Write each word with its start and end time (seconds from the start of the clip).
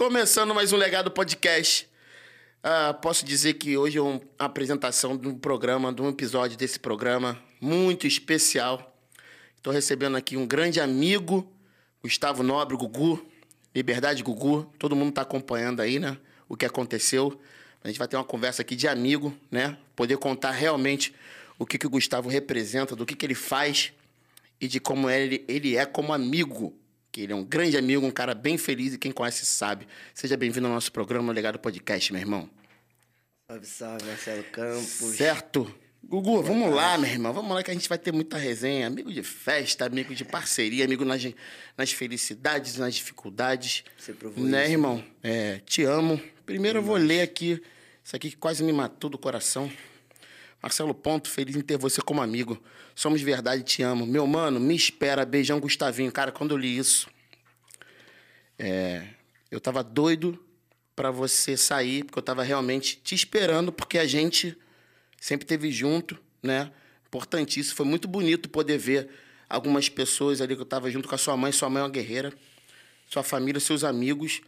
Começando 0.00 0.54
mais 0.54 0.72
um 0.72 0.78
Legado 0.78 1.10
Podcast. 1.10 1.86
Ah, 2.62 2.94
posso 2.94 3.22
dizer 3.22 3.52
que 3.52 3.76
hoje 3.76 3.98
é 3.98 4.00
uma 4.00 4.18
apresentação 4.38 5.14
de 5.14 5.28
um 5.28 5.38
programa, 5.38 5.92
de 5.92 6.00
um 6.00 6.08
episódio 6.08 6.56
desse 6.56 6.80
programa 6.80 7.38
muito 7.60 8.06
especial. 8.06 8.96
Estou 9.54 9.70
recebendo 9.70 10.16
aqui 10.16 10.38
um 10.38 10.46
grande 10.46 10.80
amigo, 10.80 11.46
Gustavo 12.02 12.42
Nobre, 12.42 12.78
Gugu, 12.78 13.22
Liberdade 13.74 14.22
Gugu. 14.22 14.72
Todo 14.78 14.96
mundo 14.96 15.10
está 15.10 15.20
acompanhando 15.20 15.80
aí, 15.80 15.98
né? 15.98 16.16
O 16.48 16.56
que 16.56 16.64
aconteceu. 16.64 17.38
A 17.84 17.88
gente 17.88 17.98
vai 17.98 18.08
ter 18.08 18.16
uma 18.16 18.24
conversa 18.24 18.62
aqui 18.62 18.74
de 18.74 18.88
amigo, 18.88 19.36
né? 19.50 19.76
Poder 19.94 20.16
contar 20.16 20.52
realmente 20.52 21.14
o 21.58 21.66
que, 21.66 21.76
que 21.76 21.86
o 21.86 21.90
Gustavo 21.90 22.30
representa, 22.30 22.96
do 22.96 23.04
que, 23.04 23.14
que 23.14 23.26
ele 23.26 23.34
faz 23.34 23.92
e 24.58 24.66
de 24.66 24.80
como 24.80 25.10
ele, 25.10 25.44
ele 25.46 25.76
é 25.76 25.84
como 25.84 26.14
amigo. 26.14 26.74
Que 27.12 27.22
ele 27.22 27.32
é 27.32 27.36
um 27.36 27.44
grande 27.44 27.76
amigo, 27.76 28.06
um 28.06 28.10
cara 28.10 28.34
bem 28.34 28.56
feliz 28.56 28.94
e 28.94 28.98
quem 28.98 29.10
conhece 29.10 29.44
sabe. 29.44 29.86
Seja 30.14 30.36
bem-vindo 30.36 30.66
ao 30.68 30.72
nosso 30.72 30.92
programa 30.92 31.32
Legado 31.32 31.58
Podcast, 31.58 32.12
meu 32.12 32.20
irmão. 32.20 32.48
Salve, 33.48 33.66
salve, 33.66 34.04
Marcelo 34.04 34.44
Campos. 34.44 35.16
Certo? 35.16 35.74
Gugu, 36.04 36.40
vamos 36.42 36.72
lá, 36.72 36.96
meu 36.96 37.10
irmão. 37.10 37.32
Vamos 37.32 37.52
lá 37.52 37.62
que 37.64 37.70
a 37.70 37.74
gente 37.74 37.88
vai 37.88 37.98
ter 37.98 38.12
muita 38.12 38.38
resenha. 38.38 38.86
Amigo 38.86 39.12
de 39.12 39.22
festa, 39.24 39.84
amigo 39.86 40.14
de 40.14 40.24
parceria, 40.24 40.84
amigo 40.84 41.04
nas, 41.04 41.20
nas 41.76 41.90
felicidades, 41.90 42.76
nas 42.76 42.94
dificuldades. 42.94 43.82
Você 43.98 44.12
provou 44.12 44.44
Né, 44.44 44.62
isso. 44.64 44.72
irmão? 44.72 45.04
É, 45.22 45.58
te 45.66 45.82
amo. 45.82 46.20
Primeiro 46.46 46.78
eu 46.78 46.82
vou 46.82 46.96
ler 46.96 47.22
aqui 47.22 47.60
isso 48.04 48.16
aqui 48.16 48.30
que 48.30 48.36
quase 48.36 48.62
me 48.62 48.72
matou 48.72 49.10
do 49.10 49.18
coração. 49.18 49.70
Marcelo 50.62 50.94
Ponto, 50.94 51.28
feliz 51.28 51.56
em 51.56 51.60
ter 51.60 51.76
você 51.76 52.00
como 52.00 52.22
amigo. 52.22 52.60
Somos 53.00 53.22
verdade, 53.22 53.62
te 53.62 53.82
amo. 53.82 54.06
Meu 54.06 54.26
mano, 54.26 54.60
me 54.60 54.76
espera. 54.76 55.24
Beijão, 55.24 55.58
Gustavinho. 55.58 56.12
Cara, 56.12 56.30
quando 56.30 56.50
eu 56.50 56.58
li 56.58 56.76
isso, 56.76 57.08
é, 58.58 59.06
eu 59.50 59.58
tava 59.58 59.82
doido 59.82 60.38
pra 60.94 61.10
você 61.10 61.56
sair, 61.56 62.04
porque 62.04 62.18
eu 62.18 62.22
tava 62.22 62.42
realmente 62.42 63.00
te 63.02 63.14
esperando, 63.14 63.72
porque 63.72 63.98
a 63.98 64.06
gente 64.06 64.54
sempre 65.18 65.46
teve 65.46 65.72
junto, 65.72 66.18
né? 66.42 66.70
Importantíssimo. 67.06 67.74
Foi 67.74 67.86
muito 67.86 68.06
bonito 68.06 68.50
poder 68.50 68.76
ver 68.76 69.08
algumas 69.48 69.88
pessoas 69.88 70.42
ali 70.42 70.54
que 70.54 70.60
eu 70.60 70.66
tava 70.66 70.90
junto 70.90 71.08
com 71.08 71.14
a 71.14 71.18
sua 71.18 71.34
mãe. 71.38 71.52
Sua 71.52 71.70
mãe 71.70 71.80
é 71.80 71.84
uma 71.84 71.90
guerreira. 71.90 72.30
Sua 73.08 73.22
família, 73.22 73.58
seus 73.60 73.82
amigos. 73.82 74.42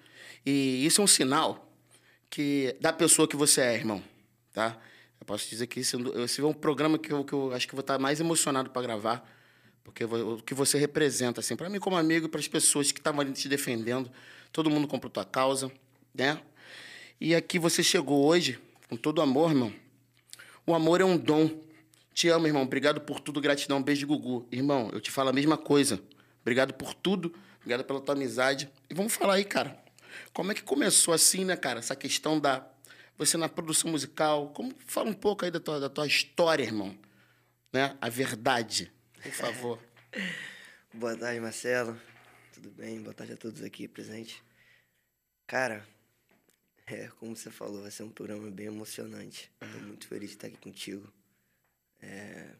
E 0.45 0.85
isso 0.85 1.01
é 1.01 1.05
um 1.05 1.07
sinal 1.07 1.73
que 2.29 2.77
da 2.83 2.93
pessoa 2.93 3.27
que 3.27 3.35
você 3.35 3.63
é, 3.63 3.75
irmão, 3.77 4.05
tá? 4.53 4.79
Eu 5.23 5.25
posso 5.25 5.49
dizer 5.49 5.69
que 5.69 5.79
esse, 5.79 5.97
esse 6.25 6.41
é 6.41 6.45
um 6.45 6.53
programa 6.53 6.99
que 6.99 7.13
eu, 7.13 7.23
que 7.23 7.33
eu 7.33 7.53
acho 7.53 7.69
que 7.69 7.77
vou 7.77 7.81
estar 7.81 7.97
mais 7.97 8.19
emocionado 8.19 8.71
para 8.71 8.83
gravar, 8.83 9.25
porque 9.85 10.05
o 10.05 10.39
que 10.39 10.53
você 10.53 10.77
representa, 10.77 11.39
assim, 11.39 11.55
para 11.55 11.71
mim 11.71 11.79
como 11.79 11.97
amigo 11.97 12.27
e 12.27 12.29
para 12.29 12.41
as 12.41 12.49
pessoas 12.49 12.91
que 12.91 12.99
estavam 12.99 13.21
ali 13.21 13.31
te 13.31 13.49
defendendo, 13.49 14.11
todo 14.53 14.69
mundo 14.69 14.89
comprou 14.89 15.09
tua 15.09 15.25
causa, 15.25 15.71
né? 16.13 16.43
E 17.21 17.37
aqui 17.37 17.57
você 17.57 17.85
chegou 17.85 18.25
hoje 18.25 18.59
com 18.89 18.97
todo 18.97 19.23
amor, 19.23 19.53
irmão. 19.53 19.73
O 20.67 20.75
amor 20.75 21.01
é 21.01 21.05
um 21.05 21.17
dom. 21.17 21.49
Te 22.13 22.29
amo, 22.29 22.49
irmão. 22.49 22.65
Obrigado 22.65 23.01
por 23.01 23.21
tudo. 23.21 23.41
Gratidão. 23.41 23.81
Beijo, 23.81 24.05
Gugu. 24.09 24.49
Irmão, 24.51 24.91
eu 24.93 25.01
te 25.01 25.13
falo 25.13 25.29
a 25.29 25.33
mesma 25.33 25.57
coisa. 25.57 26.03
Obrigado 26.41 26.75
por 26.75 26.95
tudo. 26.95 27.33
Obrigado 27.61 27.85
pela 27.85 28.01
tua 28.01 28.17
amizade. 28.17 28.69
E 28.91 28.95
vamos 28.95 29.15
falar 29.15 29.35
aí, 29.35 29.45
cara. 29.45 29.81
Como 30.33 30.51
é 30.51 30.55
que 30.57 30.65
começou 30.65 31.15
assim, 31.15 31.45
né, 31.45 31.55
cara? 31.55 31.79
Essa 31.79 31.95
questão 31.95 32.41
da... 32.41 32.67
Você 33.25 33.37
na 33.37 33.49
produção 33.49 33.89
musical. 33.89 34.53
Como... 34.53 34.75
Fala 34.85 35.09
um 35.09 35.15
pouco 35.15 35.45
aí 35.45 35.51
da 35.51 35.61
tua, 35.61 35.79
da 35.79 35.89
tua 35.89 36.09
história, 36.09 36.65
irmão. 36.65 36.99
Né? 37.73 37.97
A 38.01 38.09
verdade. 38.09 38.93
Por 39.23 39.31
favor. 39.31 39.79
Boa 40.93 41.17
tarde, 41.17 41.39
Marcelo. 41.39 41.97
Tudo 42.53 42.71
bem? 42.73 43.01
Boa 43.01 43.15
tarde 43.15 43.35
a 43.35 43.37
todos 43.37 43.63
aqui 43.63 43.87
presentes. 43.87 44.43
Cara, 45.47 45.87
é, 46.85 47.07
como 47.21 47.37
você 47.37 47.49
falou, 47.49 47.83
vai 47.83 47.93
ser 47.93 48.03
um 48.03 48.11
programa 48.11 48.51
bem 48.51 48.67
emocionante. 48.67 49.53
Tô 49.61 49.79
muito 49.79 50.09
feliz 50.09 50.31
de 50.31 50.37
estar 50.37 50.49
aqui 50.49 50.57
contigo. 50.57 51.09
É, 52.01 52.51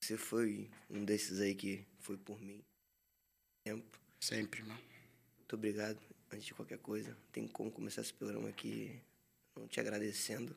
você 0.00 0.16
foi 0.16 0.68
um 0.90 1.04
desses 1.04 1.38
aí 1.40 1.54
que 1.54 1.86
foi 2.00 2.16
por 2.16 2.40
mim. 2.42 2.60
Tempo. 3.64 3.96
Sempre, 4.20 4.62
irmão. 4.62 4.78
Muito 5.38 5.54
obrigado. 5.54 6.00
Antes 6.32 6.46
de 6.46 6.54
qualquer 6.54 6.78
coisa, 6.78 7.16
tem 7.30 7.46
como 7.46 7.70
começar 7.70 8.00
esse 8.00 8.12
programa 8.12 8.48
aqui 8.48 9.00
não 9.56 9.68
te 9.68 9.80
agradecendo. 9.80 10.56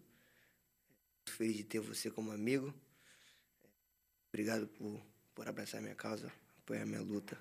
Muito 1.18 1.38
feliz 1.38 1.58
de 1.58 1.64
ter 1.64 1.80
você 1.80 2.10
como 2.10 2.32
amigo. 2.32 2.74
Obrigado 4.30 4.68
por, 4.68 5.02
por 5.34 5.48
abraçar 5.48 5.82
minha 5.82 5.96
causa, 5.96 6.32
apoiar 6.60 6.86
minha 6.86 7.02
luta. 7.02 7.38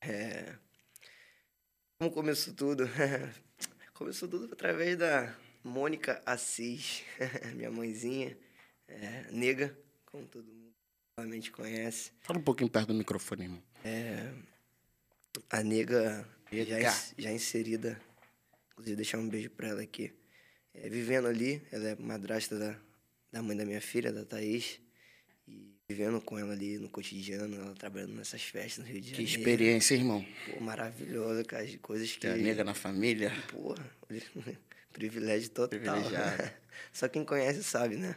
É... 0.00 0.56
Como 1.98 2.10
começou 2.10 2.54
tudo? 2.54 2.84
começou 3.94 4.28
tudo 4.28 4.52
através 4.52 4.96
da 4.96 5.36
Mônica 5.64 6.22
Assis, 6.24 7.02
minha 7.56 7.70
mãezinha, 7.70 8.38
é, 8.86 9.26
nega, 9.32 9.76
como 10.06 10.26
todo 10.26 10.46
mundo 10.46 10.72
provavelmente 11.16 11.50
conhece. 11.50 12.12
Fala 12.20 12.38
um 12.38 12.42
pouquinho 12.42 12.70
perto 12.70 12.88
do 12.88 12.94
microfone, 12.94 13.44
irmão. 13.44 13.62
A 15.50 15.62
nega 15.62 16.28
já, 16.52 17.12
já 17.18 17.32
inserida, 17.32 18.00
inclusive 18.78 18.96
deixar 18.96 19.18
um 19.18 19.28
beijo 19.28 19.50
pra 19.50 19.68
ela 19.68 19.82
aqui. 19.82 20.12
É, 20.72 20.88
vivendo 20.88 21.26
ali, 21.26 21.60
ela 21.72 21.88
é 21.88 21.96
madrasta 21.96 22.56
da, 22.56 22.78
da 23.32 23.42
mãe 23.42 23.56
da 23.56 23.64
minha 23.64 23.80
filha, 23.80 24.12
da 24.12 24.24
Thaís. 24.24 24.80
E 25.48 25.74
vivendo 25.88 26.20
com 26.20 26.38
ela 26.38 26.52
ali 26.52 26.78
no 26.78 26.88
cotidiano, 26.88 27.56
ela 27.56 27.74
trabalhando 27.74 28.14
nessas 28.14 28.42
festas 28.42 28.84
no 28.84 28.90
Rio 28.90 29.00
de 29.00 29.10
Que 29.12 29.26
Janeiro. 29.26 29.38
experiência, 29.40 29.94
irmão. 29.94 30.24
Pô, 30.46 30.60
maravilhosa, 30.60 31.42
cara, 31.44 31.66
de 31.66 31.78
coisas 31.78 32.12
que... 32.12 32.20
Ter 32.20 32.28
a 32.28 32.36
nega 32.36 32.62
na 32.62 32.74
família. 32.74 33.32
Porra, 33.50 33.84
privilégio 34.92 35.50
total. 35.50 35.80
Privilegiado. 35.80 36.50
Só 36.92 37.08
quem 37.08 37.24
conhece 37.24 37.64
sabe, 37.64 37.96
né? 37.96 38.16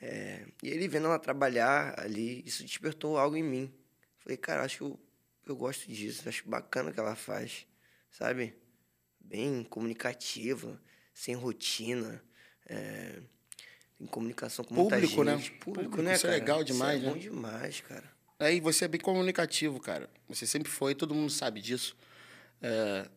É, 0.00 0.46
e 0.62 0.68
ele 0.68 0.88
vendo 0.88 1.06
ela 1.06 1.18
trabalhar 1.18 1.98
ali, 1.98 2.42
isso 2.46 2.62
despertou 2.62 3.18
algo 3.18 3.36
em 3.36 3.42
mim. 3.42 3.74
Falei, 4.18 4.36
cara, 4.36 4.62
acho 4.62 4.78
que 4.78 4.82
eu, 4.84 5.00
eu 5.46 5.56
gosto 5.56 5.90
disso, 5.90 6.26
acho 6.28 6.48
bacana 6.48 6.90
o 6.90 6.94
que 6.94 7.00
ela 7.00 7.14
faz, 7.14 7.66
sabe? 8.10 8.54
Bem 9.24 9.64
comunicativa, 9.64 10.80
sem 11.12 11.34
rotina, 11.34 12.22
é, 12.66 13.20
em 14.00 14.06
comunicação 14.06 14.64
com 14.64 14.74
muita 14.74 14.96
Público, 14.96 15.24
né? 15.24 15.36
gente. 15.36 15.50
Público, 15.52 15.90
Público, 15.90 16.02
né, 16.02 16.14
isso 16.14 16.26
é 16.26 16.30
cara? 16.30 16.40
legal 16.40 16.64
demais, 16.64 16.98
isso 17.00 17.04
é 17.04 17.08
né? 17.08 17.14
bom 17.14 17.18
demais, 17.20 17.80
cara. 17.80 18.12
Aí 18.38 18.60
você 18.60 18.84
é 18.84 18.88
bem 18.88 19.00
comunicativo, 19.00 19.80
cara. 19.80 20.10
Você 20.28 20.46
sempre 20.46 20.70
foi, 20.70 20.94
todo 20.94 21.14
mundo 21.14 21.30
sabe 21.30 21.60
disso. 21.60 21.96
É... 22.60 23.08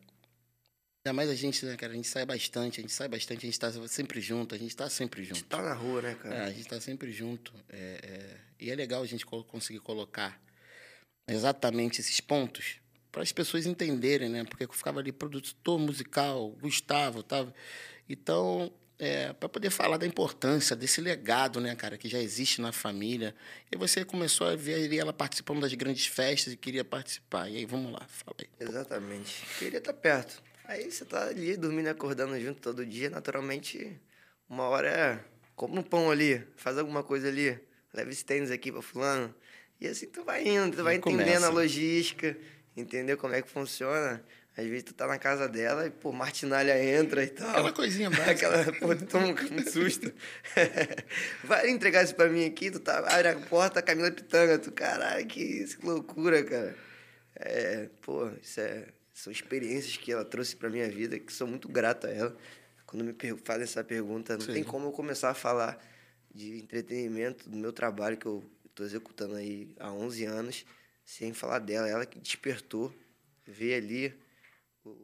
Ainda 1.04 1.12
mais 1.14 1.30
a 1.30 1.34
gente, 1.34 1.64
né, 1.64 1.76
cara? 1.76 1.92
A 1.92 1.96
gente 1.96 2.08
sai 2.08 2.24
bastante, 2.26 2.80
a 2.80 2.82
gente 2.82 2.92
sai 2.92 3.08
bastante, 3.08 3.38
a 3.46 3.48
gente 3.48 3.58
tá 3.58 3.70
sempre 3.88 4.20
junto, 4.20 4.54
a 4.54 4.58
gente 4.58 4.76
tá 4.76 4.88
sempre 4.90 5.24
junto. 5.24 5.44
Tá 5.44 5.62
na 5.62 5.72
rua, 5.72 6.02
né, 6.02 6.14
cara? 6.14 6.34
É, 6.34 6.44
a 6.46 6.50
gente 6.52 6.68
tá 6.68 6.80
sempre 6.80 7.10
junto. 7.12 7.52
É, 7.68 7.98
é, 8.02 8.40
E 8.60 8.70
é 8.70 8.74
legal 8.74 9.02
a 9.02 9.06
gente 9.06 9.24
co- 9.24 9.44
conseguir 9.44 9.80
colocar 9.80 10.40
exatamente 11.28 12.00
esses 12.00 12.20
pontos 12.20 12.76
para 13.10 13.22
as 13.22 13.32
pessoas 13.32 13.66
entenderem, 13.66 14.28
né? 14.28 14.44
Porque 14.44 14.64
eu 14.64 14.72
ficava 14.72 15.00
ali 15.00 15.12
produtor 15.12 15.78
musical, 15.78 16.50
Gustavo, 16.60 17.22
tava. 17.22 17.54
Então, 18.08 18.72
é, 18.98 19.32
para 19.32 19.48
poder 19.48 19.70
falar 19.70 19.96
da 19.96 20.06
importância 20.06 20.74
desse 20.74 21.00
legado, 21.00 21.60
né, 21.60 21.74
cara, 21.76 21.96
que 21.96 22.08
já 22.08 22.18
existe 22.18 22.60
na 22.60 22.72
família. 22.72 23.34
E 23.70 23.76
você 23.76 24.04
começou 24.04 24.46
a 24.46 24.56
ver 24.56 24.92
ela 24.94 25.12
participando 25.12 25.60
das 25.60 25.72
grandes 25.74 26.06
festas 26.06 26.52
e 26.52 26.56
queria 26.56 26.84
participar. 26.84 27.48
E 27.48 27.58
aí, 27.58 27.64
vamos 27.64 27.92
lá, 27.92 28.06
fala 28.08 28.36
aí. 28.40 28.48
Exatamente. 28.60 29.46
Queria 29.58 29.78
estar 29.78 29.92
perto. 29.92 30.42
Aí 30.64 30.90
você 30.90 31.04
tá 31.04 31.28
ali 31.28 31.56
dormindo 31.56 31.86
e 31.86 31.88
acordando 31.88 32.38
junto 32.38 32.60
todo 32.60 32.84
dia, 32.84 33.08
naturalmente, 33.08 33.98
uma 34.48 34.64
hora 34.64 34.88
é. 34.88 35.24
Compra 35.56 35.80
um 35.80 35.82
pão 35.82 36.10
ali, 36.10 36.46
faz 36.56 36.78
alguma 36.78 37.02
coisa 37.02 37.26
ali, 37.26 37.58
leva 37.92 38.10
esse 38.10 38.24
tênis 38.24 38.50
aqui 38.50 38.70
pra 38.70 38.82
fulano. 38.82 39.34
E 39.80 39.88
assim 39.88 40.06
tu 40.06 40.22
vai 40.24 40.46
indo, 40.46 40.76
tu 40.76 40.84
vai 40.84 40.96
entendendo 40.96 41.24
começa. 41.24 41.46
a 41.46 41.50
logística, 41.50 42.36
entendeu 42.80 43.16
como 43.16 43.34
é 43.34 43.42
que 43.42 43.50
funciona. 43.50 44.22
Às 44.56 44.66
vezes 44.66 44.82
tu 44.82 44.94
tá 44.94 45.06
na 45.06 45.18
casa 45.18 45.48
dela 45.48 45.86
e, 45.86 45.90
pô, 45.90 46.10
martinalha 46.10 46.82
entra 46.82 47.22
e 47.22 47.28
tal. 47.28 47.50
Aquela 47.50 47.72
coisinha 47.72 48.10
básica. 48.10 48.32
Aquela, 48.32 48.72
pô, 48.72 48.94
tu 48.96 49.06
toma 49.06 49.28
um 49.28 49.70
susto. 49.70 50.12
Vai 51.44 51.70
entregar 51.70 52.02
isso 52.02 52.14
pra 52.16 52.28
mim 52.28 52.44
aqui, 52.44 52.70
tu 52.70 52.80
tá, 52.80 52.98
abre 52.98 53.28
a 53.28 53.36
porta, 53.36 53.78
a 53.78 53.82
Camila 53.82 54.10
Pitanga, 54.10 54.58
tu, 54.58 54.72
caralho, 54.72 55.24
que 55.26 55.64
que 55.64 55.86
loucura, 55.86 56.42
cara. 56.42 56.74
É, 57.36 57.88
pô, 58.02 58.28
isso 58.42 58.60
é, 58.60 58.86
são 59.14 59.32
experiências 59.32 59.96
que 59.96 60.10
ela 60.10 60.24
trouxe 60.24 60.56
pra 60.56 60.68
minha 60.68 60.88
vida, 60.88 61.20
que 61.20 61.32
sou 61.32 61.46
muito 61.46 61.68
grato 61.68 62.08
a 62.08 62.10
ela. 62.10 62.36
Quando 62.84 63.04
me 63.04 63.14
fazem 63.44 63.62
essa 63.62 63.84
pergunta, 63.84 64.34
não 64.34 64.46
Sim. 64.46 64.54
tem 64.54 64.64
como 64.64 64.88
eu 64.88 64.92
começar 64.92 65.30
a 65.30 65.34
falar 65.34 65.78
de 66.34 66.58
entretenimento, 66.58 67.48
do 67.48 67.56
meu 67.56 67.72
trabalho 67.72 68.16
que 68.16 68.26
eu 68.26 68.42
tô 68.74 68.82
executando 68.82 69.34
aí 69.36 69.74
há 69.78 69.92
11 69.92 70.24
anos, 70.24 70.66
sem 71.08 71.32
falar 71.32 71.60
dela. 71.60 71.88
Ela 71.88 72.04
que 72.04 72.18
despertou, 72.18 72.94
ver 73.46 73.76
ali 73.76 74.14
o, 74.84 74.94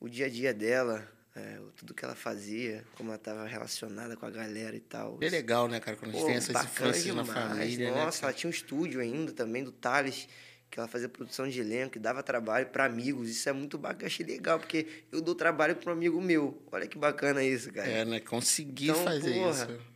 o 0.00 0.08
dia 0.08 0.26
a 0.26 0.28
dia 0.28 0.52
dela, 0.52 1.08
é, 1.36 1.60
tudo 1.76 1.94
que 1.94 2.04
ela 2.04 2.16
fazia, 2.16 2.84
como 2.96 3.10
ela 3.10 3.16
estava 3.16 3.46
relacionada 3.46 4.16
com 4.16 4.26
a 4.26 4.30
galera 4.30 4.74
e 4.74 4.80
tal. 4.80 5.16
É 5.20 5.28
legal, 5.28 5.68
né, 5.68 5.78
cara? 5.78 5.96
Quando 5.96 6.10
a 6.10 6.14
gente 6.14 6.22
Pô, 6.22 6.26
tem 6.26 6.36
essas 6.36 6.52
bacana 6.52 6.90
influências 6.90 7.14
na 7.14 7.22
demais. 7.22 7.48
família, 7.50 7.92
né? 7.92 8.04
Nossa, 8.04 8.26
ela 8.26 8.32
tinha 8.32 8.48
um 8.48 8.52
estúdio 8.52 9.00
ainda 9.00 9.32
também 9.32 9.62
do 9.62 9.70
Thales, 9.70 10.26
que 10.68 10.80
ela 10.80 10.88
fazia 10.88 11.08
produção 11.08 11.48
de 11.48 11.60
elenco, 11.60 11.92
que 11.92 11.98
dava 12.00 12.20
trabalho 12.20 12.66
para 12.66 12.84
amigos. 12.84 13.30
Isso 13.30 13.48
é 13.48 13.52
muito 13.52 13.78
bacana, 13.78 14.06
achei 14.06 14.26
legal, 14.26 14.58
porque 14.58 14.88
eu 15.12 15.20
dou 15.20 15.36
trabalho 15.36 15.76
para 15.76 15.90
um 15.90 15.92
amigo 15.92 16.20
meu. 16.20 16.60
Olha 16.72 16.88
que 16.88 16.98
bacana 16.98 17.44
isso, 17.44 17.72
cara. 17.72 17.88
É, 17.88 18.04
né? 18.04 18.18
Conseguir 18.18 18.90
então, 18.90 19.04
fazer 19.04 19.34
porra, 19.34 19.50
isso. 19.50 19.89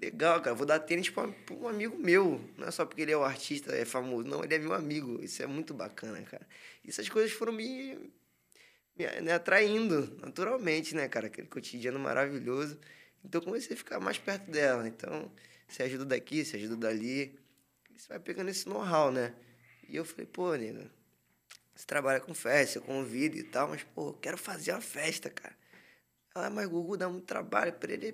Legal, 0.00 0.42
cara. 0.42 0.54
Vou 0.54 0.66
dar 0.66 0.78
tênis 0.80 1.08
para 1.08 1.28
um 1.50 1.68
amigo 1.68 1.96
meu. 1.96 2.40
Não 2.56 2.68
é 2.68 2.70
só 2.70 2.84
porque 2.84 3.02
ele 3.02 3.12
é 3.12 3.16
o 3.16 3.24
artista, 3.24 3.74
é 3.74 3.84
famoso. 3.84 4.28
Não, 4.28 4.44
ele 4.44 4.54
é 4.54 4.58
meu 4.58 4.74
amigo. 4.74 5.22
Isso 5.22 5.42
é 5.42 5.46
muito 5.46 5.72
bacana, 5.72 6.20
cara. 6.22 6.46
E 6.84 6.90
essas 6.90 7.08
coisas 7.08 7.32
foram 7.32 7.52
me, 7.52 8.12
me 8.94 9.30
atraindo 9.32 10.18
naturalmente, 10.20 10.94
né, 10.94 11.08
cara? 11.08 11.28
Aquele 11.28 11.48
cotidiano 11.48 11.98
maravilhoso. 11.98 12.78
Então, 13.24 13.40
comecei 13.40 13.74
a 13.74 13.78
ficar 13.78 13.98
mais 13.98 14.18
perto 14.18 14.50
dela. 14.50 14.86
Então, 14.86 15.32
você 15.66 15.82
ajuda 15.84 16.04
daqui, 16.04 16.44
você 16.44 16.56
ajuda 16.56 16.76
dali. 16.76 17.38
Você 17.96 18.08
vai 18.08 18.18
pegando 18.18 18.50
esse 18.50 18.68
know-how, 18.68 19.10
né? 19.10 19.34
E 19.88 19.96
eu 19.96 20.04
falei, 20.04 20.26
pô, 20.26 20.54
nega, 20.54 20.90
você 21.74 21.86
trabalha 21.86 22.20
com 22.20 22.34
festa, 22.34 22.78
eu 22.78 22.82
convido 22.82 23.36
e 23.36 23.42
tal, 23.42 23.68
mas, 23.68 23.82
pô, 23.82 24.08
eu 24.08 24.14
quero 24.14 24.36
fazer 24.36 24.72
uma 24.72 24.80
festa, 24.80 25.30
cara. 25.30 25.56
Ela, 26.34 26.50
mas 26.50 26.66
Gugu 26.68 26.96
dá 26.96 27.08
muito 27.08 27.24
trabalho, 27.24 27.72
pra 27.72 27.92
ele 27.92 28.12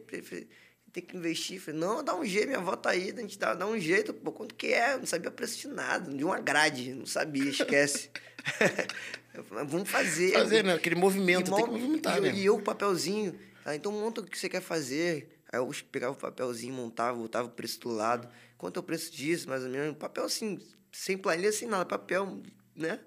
tem 0.93 1.03
que 1.03 1.17
investir. 1.17 1.61
Falei, 1.61 1.81
não, 1.81 2.05
dá 2.05 2.15
um 2.15 2.25
jeito, 2.25 2.47
minha 2.49 2.59
avó 2.59 2.77
tá 2.77 2.91
aí, 2.91 3.11
a 3.11 3.21
gente 3.21 3.39
dá, 3.39 3.55
dá 3.55 3.67
um 3.67 3.79
jeito. 3.79 4.13
Pô, 4.13 4.31
quanto 4.31 4.55
que 4.55 4.69
é? 4.69 4.95
Eu 4.95 4.99
não 4.99 5.07
sabia 5.07 5.31
o 5.31 5.33
preço 5.33 5.59
de 5.59 5.69
nada, 5.69 6.13
de 6.13 6.23
uma 6.23 6.39
grade, 6.39 6.93
não 6.93 7.07
sabia, 7.07 7.51
esquece. 7.51 8.11
eu 9.35 9.43
falei, 9.45 9.65
vamos 9.65 9.89
fazer. 9.89 10.33
Fazer, 10.33 10.63
né? 10.63 10.75
Aquele 10.75 10.97
movimento, 10.97 11.51
e, 11.51 11.55
tem 11.55 11.65
que 11.65 11.71
movimentar, 11.71 12.19
e, 12.19 12.21
né? 12.21 12.35
E 12.35 12.45
eu, 12.45 12.57
o 12.57 12.63
papelzinho, 12.63 13.39
ah, 13.65 13.75
então 13.75 13.91
monta 13.91 14.21
o 14.21 14.25
que 14.25 14.39
você 14.39 14.49
quer 14.49 14.61
fazer. 14.61 15.41
Aí 15.51 15.59
eu 15.59 15.71
pegava 15.91 16.13
o 16.13 16.17
papelzinho, 16.17 16.75
montava, 16.75 17.17
botava 17.17 17.49
o 17.49 17.51
preço 17.51 17.81
do 17.81 17.89
lado. 17.89 18.29
Quanto 18.59 18.77
é 18.77 18.81
o 18.81 18.83
preço 18.83 19.13
disso, 19.13 19.49
mais 19.49 19.65
ou 19.65 19.71
menos? 19.71 19.97
Papel 19.97 20.25
assim, 20.25 20.59
sem 20.91 21.17
planilha, 21.17 21.49
assim, 21.49 21.67
nada, 21.67 21.85
papel, 21.85 22.43
né? 22.77 23.01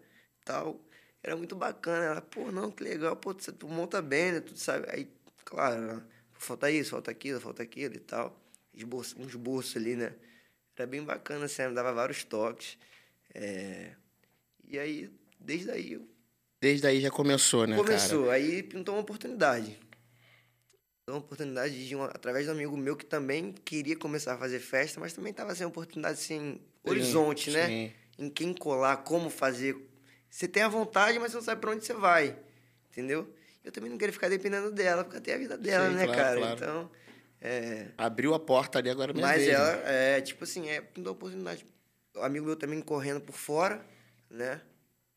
Tal. 0.44 0.80
Era 1.24 1.36
muito 1.36 1.56
bacana. 1.56 2.06
Ela, 2.06 2.22
pô, 2.22 2.52
não, 2.52 2.70
que 2.72 2.84
legal, 2.84 3.16
pô, 3.16 3.34
tu, 3.34 3.52
tu 3.52 3.68
monta 3.68 4.02
bem, 4.02 4.34
né? 4.34 4.40
Tu 4.42 4.58
sabe. 4.58 4.88
Aí, 4.90 5.08
claro, 5.44 6.04
falta 6.46 6.72
isso, 6.72 6.92
falta 6.92 7.12
aquilo, 7.12 7.40
falta 7.42 7.64
aquilo 7.64 7.96
e 7.96 8.00
tal. 8.00 8.40
Esboço, 8.74 9.16
um 9.20 9.26
esboço 9.26 9.78
ali, 9.78 9.96
né? 9.96 10.14
Era 10.76 10.86
bem 10.86 11.04
bacana, 11.04 11.46
assim, 11.46 11.74
dava 11.74 11.94
vários 11.94 12.24
toques. 12.24 12.78
É... 13.34 13.94
E 14.68 14.78
aí, 14.78 15.10
desde 15.40 15.72
aí. 15.72 16.02
Desde 16.60 16.88
aí 16.88 17.02
já 17.02 17.12
começou, 17.12 17.66
né? 17.68 17.76
Começou, 17.76 18.26
cara? 18.26 18.36
aí 18.36 18.64
pintou 18.64 18.96
uma 18.96 19.02
oportunidade 19.02 19.80
uma 21.08 21.20
oportunidade 21.20 21.88
de 21.88 21.96
um, 21.96 22.04
através 22.04 22.46
de 22.46 22.52
um 22.52 22.56
amigo 22.56 22.76
meu 22.76 22.96
que 22.96 23.06
também 23.06 23.54
queria 23.64 23.96
começar 23.96 24.34
a 24.34 24.38
fazer 24.38 24.60
festa, 24.60 25.00
mas 25.00 25.14
também 25.14 25.30
estava 25.30 25.54
sem 25.54 25.66
oportunidade, 25.66 26.20
sem 26.20 26.60
horizonte, 26.84 27.52
sim, 27.52 27.58
né? 27.58 27.68
Sim. 27.68 27.92
Em 28.18 28.30
quem 28.30 28.54
colar, 28.54 28.98
como 28.98 29.30
fazer. 29.30 29.78
Você 30.28 30.48
tem 30.48 30.64
a 30.64 30.68
vontade, 30.68 31.20
mas 31.20 31.32
você 31.32 31.38
não 31.38 31.44
sabe 31.44 31.62
para 31.62 31.72
onde 31.72 31.86
você 31.86 31.94
vai, 31.94 32.36
entendeu? 32.90 33.32
Eu 33.66 33.72
também 33.72 33.90
não 33.90 33.98
queria 33.98 34.14
ficar 34.14 34.30
dependendo 34.30 34.72
dela, 34.72 35.04
porque 35.04 35.20
tem 35.20 35.34
a 35.34 35.38
vida 35.40 35.58
dela, 35.58 35.90
sim, 35.90 35.96
né, 35.96 36.06
claro, 36.06 36.20
cara? 36.20 36.40
Claro. 36.40 36.56
Então. 36.56 36.92
É... 37.42 37.88
Abriu 37.98 38.36
a 38.36 38.40
porta 38.40 38.78
ali 38.78 38.92
agora 38.92 39.12
mesmo. 39.12 39.28
Mas 39.28 39.48
ela, 39.48 39.72
é, 39.90 40.22
tipo 40.22 40.44
assim, 40.44 40.70
é 40.70 40.84
uma 40.96 41.12
oportunidade. 41.12 41.66
O 42.16 42.22
amigo 42.22 42.46
meu 42.46 42.56
também 42.56 42.80
correndo 42.80 43.20
por 43.22 43.34
fora, 43.34 43.84
né? 44.30 44.62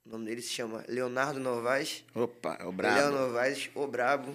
O 0.05 0.11
nome 0.11 0.25
dele 0.25 0.41
se 0.41 0.49
chama 0.49 0.83
Leonardo 0.89 1.39
Novaes. 1.39 2.03
Opa, 2.15 2.57
é 2.59 2.65
o 2.65 2.73
brabo. 2.73 2.97
Leonardo 2.97 3.27
Novaes, 3.27 3.71
o 3.75 3.87
brabo. 3.87 4.35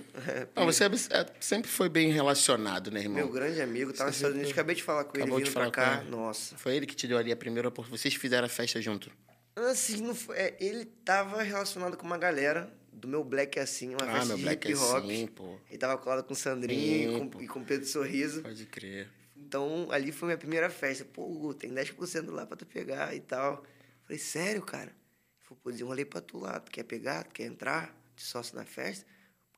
Não, 0.55 0.65
você 0.65 0.83
é, 0.83 0.87
é, 0.87 1.25
sempre 1.39 1.69
foi 1.69 1.89
bem 1.89 2.11
relacionado, 2.11 2.91
né, 2.91 2.99
irmão? 2.99 3.15
Meu 3.15 3.29
grande 3.31 3.59
amigo, 3.59 3.91
tava 3.91 4.09
nos 4.09 4.17
Estados 4.17 4.35
Unidos, 4.35 4.51
acabei 4.51 4.75
de 4.75 4.83
falar 4.83 5.05
com 5.05 5.17
Acabou 5.17 5.39
ele 5.39 5.45
vindo 5.45 5.53
pra 5.53 5.71
cá. 5.71 6.03
Nossa. 6.03 6.55
Foi 6.55 6.75
ele 6.75 6.85
que 6.85 6.95
te 6.95 7.07
deu 7.07 7.17
ali 7.17 7.31
a 7.31 7.35
primeira 7.35 7.67
oportunidade. 7.67 7.99
Vocês 7.99 8.13
fizeram 8.13 8.45
a 8.45 8.49
festa 8.49 8.79
junto? 8.79 9.09
Assim, 9.55 10.01
não 10.01 10.13
foi, 10.13 10.37
é, 10.37 10.55
ele 10.59 10.85
tava 10.85 11.41
relacionado 11.41 11.97
com 11.97 12.05
uma 12.05 12.17
galera 12.19 12.71
do 12.93 13.07
meu 13.07 13.23
Black 13.23 13.59
Assim, 13.59 13.89
uma 13.89 14.03
ah, 14.03 14.13
festa 14.13 14.27
meu 14.27 14.37
de 14.37 14.43
Black 14.43 14.71
hip 14.71 14.79
hop. 14.79 15.05
Assim, 15.05 15.27
pô. 15.27 15.59
Ele 15.69 15.77
tava 15.77 15.97
colado 15.97 16.23
com 16.23 16.33
o 16.33 16.35
Sandrinho 16.35 17.17
e 17.17 17.29
com, 17.29 17.41
e 17.41 17.47
com 17.47 17.63
Pedro 17.63 17.87
Sorriso. 17.87 18.41
Pode 18.41 18.65
crer. 18.65 19.09
Então, 19.35 19.87
ali 19.91 20.11
foi 20.11 20.27
minha 20.27 20.37
primeira 20.37 20.69
festa. 20.69 21.05
Pô, 21.05 21.53
tem 21.53 21.71
10% 21.71 22.29
lá 22.31 22.45
pra 22.45 22.57
tu 22.57 22.65
pegar 22.65 23.15
e 23.15 23.19
tal. 23.19 23.63
Falei, 24.03 24.19
sério, 24.19 24.61
cara? 24.61 24.95
Falei, 25.41 25.59
pô, 25.63 25.71
desenrolei 25.71 26.05
pra 26.05 26.21
tu 26.21 26.39
lá. 26.39 26.59
Tu 26.59 26.71
quer 26.71 26.83
pegar? 26.83 27.23
Tu 27.23 27.33
quer 27.33 27.45
entrar 27.45 27.95
de 28.15 28.23
sócio 28.23 28.55
na 28.55 28.65
festa? 28.65 29.05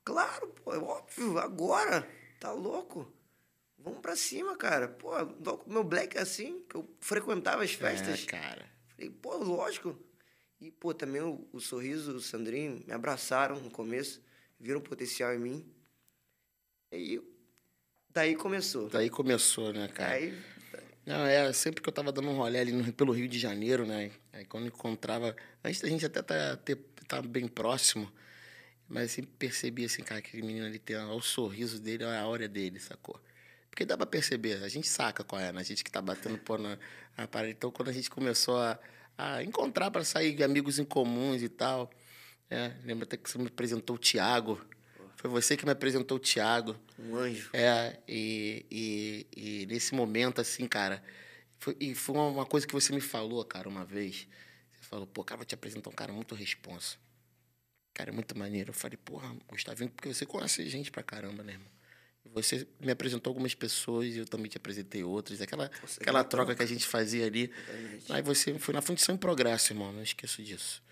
Claro, 0.04 0.48
pô, 0.48 0.72
é 0.72 0.78
óbvio, 0.78 1.38
agora. 1.38 2.08
Tá 2.38 2.52
louco? 2.52 3.12
Vamos 3.78 4.00
pra 4.00 4.16
cima, 4.16 4.56
cara. 4.56 4.88
Pô, 4.88 5.10
meu 5.66 5.84
black 5.84 6.16
é 6.16 6.20
assim, 6.20 6.64
que 6.68 6.76
eu 6.76 6.88
frequentava 7.00 7.62
as 7.62 7.72
festas. 7.72 8.22
É, 8.22 8.26
cara. 8.26 8.66
Falei, 8.88 9.10
pô, 9.10 9.36
lógico. 9.36 9.98
E, 10.60 10.70
pô, 10.70 10.94
também 10.94 11.20
o, 11.20 11.46
o 11.52 11.60
Sorriso, 11.60 12.16
o 12.16 12.20
Sandrinho, 12.20 12.82
me 12.86 12.92
abraçaram 12.92 13.60
no 13.60 13.70
começo, 13.70 14.22
viram 14.58 14.80
potencial 14.80 15.34
em 15.34 15.38
mim. 15.38 15.72
E 16.92 17.20
daí 18.10 18.34
começou. 18.34 18.88
Daí 18.88 19.10
começou, 19.10 19.72
né, 19.72 19.88
cara? 19.88 20.14
Aí 20.14 20.34
não, 21.06 21.24
é, 21.24 21.52
sempre 21.52 21.80
que 21.80 21.88
eu 21.88 21.92
tava 21.92 22.10
dando 22.10 22.28
um 22.28 22.36
rolê 22.36 22.58
ali 22.58 22.72
no, 22.72 22.92
pelo 22.92 23.12
Rio 23.12 23.28
de 23.28 23.38
Janeiro, 23.38 23.86
né? 23.86 24.10
Aí 24.32 24.44
quando 24.44 24.66
encontrava. 24.66 25.36
Antes 25.64 25.80
da 25.80 25.88
gente 25.88 26.04
até 26.04 26.20
tá, 26.20 26.56
ter, 26.56 26.76
tá 27.06 27.22
bem 27.22 27.46
próximo, 27.46 28.12
mas 28.88 29.12
sempre 29.12 29.30
percebi 29.38 29.84
assim, 29.84 30.02
cara, 30.02 30.18
aquele 30.18 30.42
menino 30.42 30.66
ali 30.66 30.80
tem 30.80 30.96
o 30.96 31.20
sorriso 31.20 31.80
dele, 31.80 32.02
a 32.02 32.20
áurea 32.20 32.48
dele, 32.48 32.80
sacou? 32.80 33.20
Porque 33.70 33.84
dá 33.84 33.96
pra 33.96 34.06
perceber, 34.06 34.64
a 34.64 34.68
gente 34.68 34.88
saca 34.88 35.22
qual 35.22 35.40
é, 35.40 35.52
né? 35.52 35.60
A 35.60 35.62
gente 35.62 35.84
que 35.84 35.90
tá 35.92 36.02
batendo 36.02 36.38
pô 36.38 36.58
na, 36.58 36.76
na 37.16 37.28
parede. 37.28 37.54
Então, 37.56 37.70
quando 37.70 37.90
a 37.90 37.92
gente 37.92 38.10
começou 38.10 38.58
a, 38.58 38.76
a 39.16 39.42
encontrar 39.42 39.90
para 39.90 40.04
sair 40.04 40.42
amigos 40.42 40.78
em 40.78 40.84
comuns 40.84 41.42
e 41.42 41.48
tal. 41.48 41.90
É, 42.50 42.72
lembra 42.84 43.04
até 43.04 43.16
que 43.16 43.28
você 43.28 43.38
me 43.38 43.46
apresentou 43.46 43.96
o 43.96 43.98
Tiago. 43.98 44.60
Foi 45.16 45.30
você 45.30 45.56
que 45.56 45.64
me 45.64 45.72
apresentou 45.72 46.18
o 46.18 46.20
Thiago. 46.20 46.76
Um 46.98 47.16
anjo. 47.16 47.50
É, 47.52 47.98
e, 48.06 48.64
e, 48.70 49.26
e 49.36 49.66
nesse 49.66 49.94
momento, 49.94 50.40
assim, 50.40 50.66
cara. 50.66 51.02
Foi, 51.58 51.76
e 51.80 51.94
foi 51.94 52.16
uma 52.16 52.44
coisa 52.44 52.66
que 52.66 52.74
você 52.74 52.92
me 52.92 53.00
falou, 53.00 53.44
cara, 53.44 53.68
uma 53.68 53.84
vez. 53.84 54.28
Você 54.72 54.88
falou, 54.88 55.06
pô, 55.06 55.24
cara, 55.24 55.38
vou 55.38 55.46
te 55.46 55.54
apresentar 55.54 55.90
um 55.90 55.94
cara 55.94 56.12
muito 56.12 56.34
responsa. 56.34 56.96
Cara, 57.94 58.10
é 58.10 58.12
muito 58.12 58.36
maneiro. 58.38 58.70
Eu 58.70 58.74
falei, 58.74 58.98
porra, 58.98 59.34
Gustavinho, 59.48 59.90
porque 59.90 60.12
você 60.12 60.26
conhece 60.26 60.68
gente 60.68 60.90
pra 60.90 61.02
caramba, 61.02 61.42
né, 61.42 61.54
irmão? 61.54 61.75
Você 62.34 62.66
me 62.80 62.92
apresentou 62.92 63.30
algumas 63.30 63.54
pessoas 63.54 64.14
e 64.14 64.18
eu 64.18 64.26
também 64.26 64.48
te 64.48 64.56
apresentei 64.56 65.02
outras. 65.02 65.40
Aquela, 65.40 65.70
aquela 66.00 66.24
troca 66.24 66.54
que 66.54 66.62
a 66.62 66.66
gente 66.66 66.86
fazia 66.86 67.26
ali. 67.26 67.52
Aí 68.08 68.22
você 68.22 68.58
foi 68.58 68.74
na 68.74 68.82
Fundição 68.82 69.14
em 69.14 69.18
Progresso, 69.18 69.72
irmão. 69.72 69.92
Não 69.92 70.02
esqueço 70.02 70.42
disso. 70.42 70.82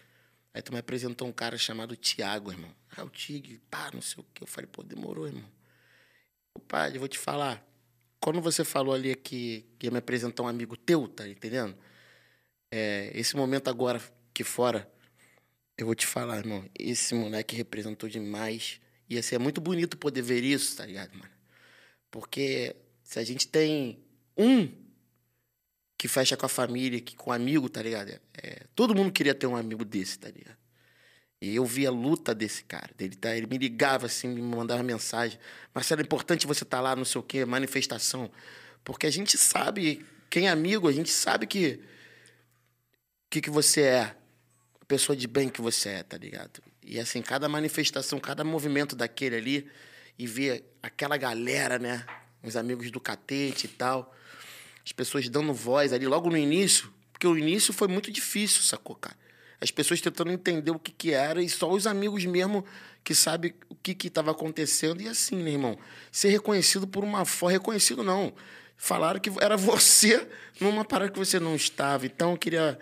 Aí 0.53 0.63
tu 0.63 0.73
me 0.73 0.79
apresentou 0.79 1.27
um 1.27 1.33
cara 1.33 1.59
chamado 1.59 1.97
Tiago, 1.97 2.53
irmão. 2.53 2.71
Ah, 2.97 3.03
o 3.03 3.11
Tig, 3.11 3.61
pá, 3.69 3.91
não 3.93 4.01
sei 4.01 4.23
o 4.23 4.27
que. 4.33 4.43
Eu 4.43 4.47
falei, 4.47 4.69
pô, 4.71 4.83
demorou, 4.83 5.27
irmão. 5.27 5.51
Pai, 6.69 6.95
eu 6.95 7.01
vou 7.01 7.09
te 7.09 7.19
falar. 7.19 7.67
Quando 8.21 8.41
você 8.41 8.65
falou 8.65 8.95
ali 8.95 9.17
que, 9.17 9.67
que 9.79 9.87
ia 9.87 9.91
me 9.91 9.99
apresentar 9.99 10.45
um 10.45 10.49
amigo 10.49 10.77
teu, 10.77 11.09
tá 11.09 11.29
entendendo? 11.29 11.77
É, 12.71 13.11
esse 13.15 13.37
momento 13.37 13.69
agora 13.69 14.01
aqui 14.31 14.45
fora, 14.45 14.91
eu 15.77 15.87
vou 15.87 15.95
te 15.95 16.07
falar, 16.07 16.39
irmão. 16.39 16.65
Esse 16.79 17.15
moleque 17.15 17.57
representou 17.57 18.09
demais. 18.09 18.81
Ia 19.09 19.23
ser 19.23 19.39
muito 19.39 19.61
bonito 19.61 19.97
poder 19.97 20.23
ver 20.23 20.43
isso, 20.43 20.77
tá 20.77 20.87
ligado, 20.87 21.13
mano? 21.17 21.31
Porque 22.11 22.75
se 23.03 23.19
a 23.19 23.25
gente 23.25 23.47
tem 23.49 24.03
um 24.37 24.71
que 25.97 26.09
fecha 26.09 26.37
com 26.37 26.47
a 26.47 26.49
família, 26.49 27.01
que 27.01 27.17
com 27.17 27.31
um 27.31 27.33
amigo, 27.33 27.69
tá 27.69 27.83
ligado? 27.83 28.11
É, 28.35 28.67
todo 28.75 28.95
mundo 28.95 29.13
queria 29.13 29.35
ter 29.35 29.47
um 29.47 29.57
amigo 29.57 29.85
desse, 29.85 30.19
tá 30.19 30.29
ligado? 30.29 30.57
E 31.41 31.55
eu 31.57 31.65
via 31.65 31.89
a 31.89 31.93
luta 31.93 32.35
desse 32.35 32.65
cara. 32.65 32.91
Dele, 32.97 33.17
tá? 33.17 33.37
Ele 33.37 33.47
me 33.47 33.59
ligava 33.59 34.07
assim, 34.07 34.29
me 34.29 34.41
mandava 34.41 34.83
mensagem. 34.83 35.39
Marcelo, 35.75 36.01
é 36.01 36.05
importante 36.05 36.47
você 36.47 36.65
estar 36.65 36.79
tá 36.79 36.83
lá, 36.83 36.97
não 36.97 37.05
sei 37.05 37.21
o 37.21 37.25
quê, 37.25 37.45
manifestação. 37.45 38.31
Porque 38.83 39.07
a 39.07 39.11
gente 39.11 39.37
sabe, 39.37 40.05
quem 40.31 40.47
é 40.47 40.51
amigo, 40.51 40.89
a 40.89 40.93
gente 40.93 41.11
sabe 41.11 41.47
que 41.47 41.81
que, 43.35 43.41
que 43.41 43.51
você 43.51 43.83
é. 43.83 44.17
A 44.81 44.85
pessoa 44.87 45.17
de 45.17 45.27
bem 45.27 45.49
que 45.49 45.61
você 45.61 45.89
é, 45.89 46.03
tá 46.05 46.17
ligado? 46.17 46.63
E 46.85 47.01
assim, 47.01 47.23
cada 47.23 47.49
manifestação, 47.49 48.21
cada 48.21 48.45
movimento 48.45 48.95
daquele 48.95 49.37
ali, 49.37 49.71
e 50.19 50.27
ver 50.27 50.65
aquela 50.83 51.17
galera, 51.17 51.79
né? 51.79 52.05
Os 52.43 52.57
amigos 52.57 52.91
do 52.91 53.01
catete 53.01 53.67
e 53.67 53.69
tal 53.69 54.15
as 54.85 54.93
pessoas 54.93 55.29
dando 55.29 55.53
voz 55.55 55.93
ali 55.93 56.07
logo 56.07 56.29
no 56.29 56.37
início, 56.37 56.93
porque 57.11 57.27
o 57.27 57.39
início 57.39 57.73
foi 57.73 57.89
muito 57.89 58.11
difícil, 58.11 58.63
sacou, 58.63 58.97
cara? 58.97 59.17
As 59.61 59.71
pessoas 59.71 60.01
tentando 60.01 60.31
entender 60.31 60.71
o 60.71 60.79
que, 60.79 60.93
que 60.93 61.13
era 61.13 61.43
e 61.43 61.49
só 61.49 61.71
os 61.71 61.87
amigos 61.87 62.25
mesmo 62.27 62.67
que 63.03 63.15
sabem 63.15 63.55
o 63.71 63.75
que 63.75 64.09
estava 64.09 64.31
acontecendo. 64.31 65.01
E 65.01 65.09
assim, 65.09 65.37
né, 65.37 65.53
irmão? 65.53 65.79
Ser 66.13 66.29
reconhecido 66.29 66.87
por 66.87 67.03
uma 67.03 67.25
forma. 67.25 67.53
Reconhecido 67.53 68.03
não. 68.03 68.35
Falaram 68.77 69.21
que 69.21 69.31
era 69.41 69.57
você 69.57 70.29
numa 70.61 70.85
parada 70.85 71.11
que 71.13 71.19
você 71.19 71.41
não 71.41 71.57
estava. 71.57 72.05
Então 72.05 72.33
eu 72.33 72.37
queria 72.37 72.79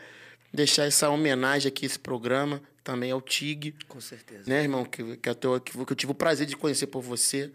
deixar 0.52 0.84
essa 0.84 1.08
homenagem 1.08 1.68
aqui, 1.68 1.86
esse 1.86 1.98
programa, 1.98 2.60
também 2.82 3.10
ao 3.10 3.20
TIG. 3.20 3.74
Com 3.88 4.00
certeza. 4.00 4.44
Né, 4.48 4.62
irmão? 4.62 4.84
Que, 4.84 5.16
que, 5.16 5.28
eu, 5.28 5.60
que 5.60 5.92
eu 5.92 5.96
tive 5.96 6.12
o 6.12 6.14
prazer 6.14 6.46
de 6.46 6.56
conhecer 6.56 6.86
por 6.88 7.02
você 7.02 7.50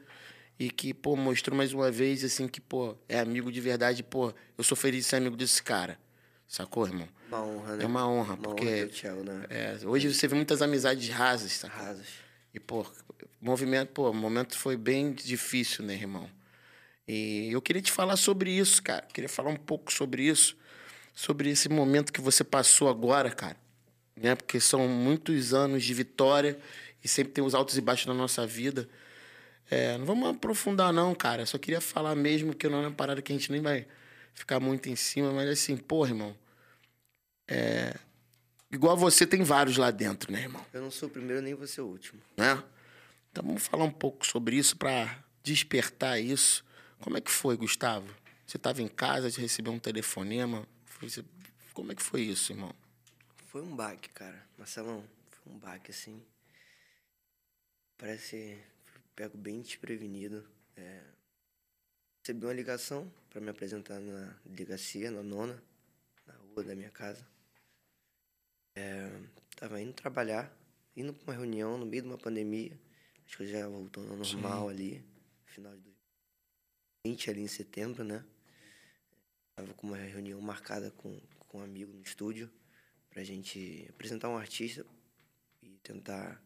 e 0.59 0.69
que, 0.69 0.93
pô, 0.93 1.15
mostrou 1.15 1.55
mais 1.55 1.73
uma 1.73 1.91
vez, 1.91 2.23
assim, 2.23 2.47
que, 2.47 2.59
pô, 2.59 2.95
é 3.07 3.19
amigo 3.19 3.51
de 3.51 3.61
verdade, 3.61 4.03
pô, 4.03 4.33
eu 4.57 4.63
sou 4.63 4.75
feliz 4.75 5.03
de 5.03 5.09
ser 5.09 5.15
amigo 5.17 5.35
desse 5.35 5.61
cara. 5.61 5.99
Sacou, 6.47 6.87
irmão? 6.87 7.07
Uma 7.27 7.43
honra, 7.43 7.75
né? 7.75 7.83
É 7.83 7.87
uma 7.87 8.07
honra, 8.07 8.33
Uma 8.35 8.43
porque 8.43 8.65
honra 8.65 8.85
o 8.85 8.89
Thiago, 8.89 9.23
né? 9.23 9.45
é, 9.49 9.77
hoje 9.85 10.13
você 10.13 10.27
vê 10.27 10.35
muitas 10.35 10.61
amizades 10.61 11.09
rasas, 11.09 11.59
tá? 11.59 11.67
Rasas. 11.67 12.07
E, 12.53 12.59
pô, 12.59 12.85
movimento, 13.41 13.89
pô, 13.91 14.09
o 14.09 14.13
momento 14.13 14.57
foi 14.57 14.77
bem 14.77 15.11
difícil, 15.13 15.83
né, 15.83 15.93
irmão? 15.93 16.29
E 17.07 17.49
eu 17.51 17.61
queria 17.61 17.81
te 17.81 17.91
falar 17.91 18.15
sobre 18.17 18.49
isso, 18.51 18.81
cara. 18.81 19.05
Queria 19.13 19.29
falar 19.29 19.49
um 19.49 19.55
pouco 19.57 19.91
sobre 19.93 20.23
isso, 20.23 20.57
sobre 21.13 21.49
esse 21.49 21.69
momento 21.69 22.11
que 22.11 22.21
você 22.21 22.43
passou 22.43 22.89
agora, 22.89 23.29
cara. 23.29 23.57
Né? 24.17 24.35
Porque 24.35 24.59
são 24.59 24.87
muitos 24.87 25.53
anos 25.53 25.83
de 25.83 25.93
vitória 25.93 26.59
e 27.03 27.07
sempre 27.07 27.33
tem 27.33 27.43
os 27.43 27.53
altos 27.53 27.77
e 27.77 27.81
baixos 27.81 28.07
na 28.07 28.13
nossa 28.13 28.45
vida. 28.47 28.89
É, 29.69 29.97
não 29.97 30.05
vamos 30.05 30.29
aprofundar, 30.29 30.91
não, 30.91 31.13
cara. 31.13 31.45
Só 31.45 31.57
queria 31.57 31.79
falar 31.81 32.15
mesmo 32.15 32.53
que 32.55 32.67
não 32.67 32.79
é 32.79 32.87
uma 32.87 32.91
parada 32.91 33.21
que 33.21 33.31
a 33.31 33.35
gente 33.35 33.51
nem 33.51 33.61
vai 33.61 33.85
ficar 34.33 34.59
muito 34.59 34.89
em 34.89 34.95
cima, 34.95 35.31
mas 35.31 35.49
assim, 35.49 35.77
pô, 35.77 36.05
irmão. 36.05 36.35
É, 37.47 37.95
igual 38.71 38.97
você, 38.97 39.25
tem 39.25 39.43
vários 39.43 39.77
lá 39.77 39.91
dentro, 39.91 40.31
né, 40.31 40.41
irmão? 40.41 40.65
Eu 40.73 40.81
não 40.81 40.91
sou 40.91 41.07
o 41.07 41.11
primeiro 41.11 41.41
nem 41.41 41.55
ser 41.67 41.81
o 41.81 41.87
último. 41.87 42.21
né? 42.35 42.61
Então 43.31 43.45
vamos 43.45 43.67
falar 43.67 43.83
um 43.83 43.91
pouco 43.91 44.25
sobre 44.25 44.55
isso 44.55 44.75
para 44.75 45.23
despertar 45.43 46.19
isso. 46.19 46.65
Como 46.99 47.17
é 47.17 47.21
que 47.21 47.29
foi, 47.29 47.55
Gustavo? 47.55 48.07
Você 48.45 48.57
estava 48.57 48.81
em 48.81 48.87
casa, 48.87 49.29
te 49.29 49.39
recebeu 49.39 49.71
um 49.73 49.79
telefonema? 49.79 50.65
Você- 51.01 51.23
Como 51.73 51.91
é 51.91 51.95
que 51.95 52.01
foi 52.01 52.21
isso, 52.21 52.51
irmão? 52.51 52.73
Foi 53.57 53.65
um 53.65 53.75
baque, 53.75 54.09
cara. 54.09 54.47
Marcelão, 54.55 55.03
foi 55.31 55.51
um 55.51 55.57
baque, 55.57 55.89
assim. 55.89 56.23
Parece. 57.97 58.63
Pego 59.15 59.35
bem 59.35 59.63
desprevenido. 59.63 60.47
É, 60.75 61.01
Recebi 62.21 62.45
uma 62.45 62.53
ligação 62.53 63.11
para 63.31 63.41
me 63.41 63.49
apresentar 63.49 63.99
na 63.99 64.37
delegacia, 64.45 65.09
na 65.09 65.23
nona, 65.23 65.59
na 66.27 66.35
rua 66.35 66.65
da 66.65 66.75
minha 66.75 66.91
casa. 66.91 67.27
É, 68.75 69.09
tava 69.55 69.81
indo 69.81 69.93
trabalhar, 69.93 70.55
indo 70.95 71.11
para 71.11 71.31
uma 71.31 71.33
reunião 71.33 71.79
no 71.79 71.85
meio 71.87 72.03
de 72.03 72.09
uma 72.09 72.17
pandemia. 72.19 72.79
Acho 73.25 73.37
que 73.37 73.47
já 73.47 73.67
voltando 73.67 74.11
ao 74.11 74.17
normal 74.17 74.69
ali, 74.69 75.03
final 75.47 75.75
de 75.75 75.81
2020, 77.05 77.29
ali 77.31 77.41
em 77.41 77.47
setembro, 77.47 78.03
né? 78.03 78.23
Tava 79.55 79.73
com 79.73 79.87
uma 79.87 79.97
reunião 79.97 80.39
marcada 80.41 80.91
com, 80.91 81.19
com 81.39 81.57
um 81.57 81.63
amigo 81.63 81.91
no 81.91 82.03
estúdio 82.03 82.47
pra 83.17 83.23
gente 83.23 83.83
apresentar 83.89 84.29
um 84.29 84.37
artista 84.37 84.85
e 85.63 85.69
tentar 85.81 86.39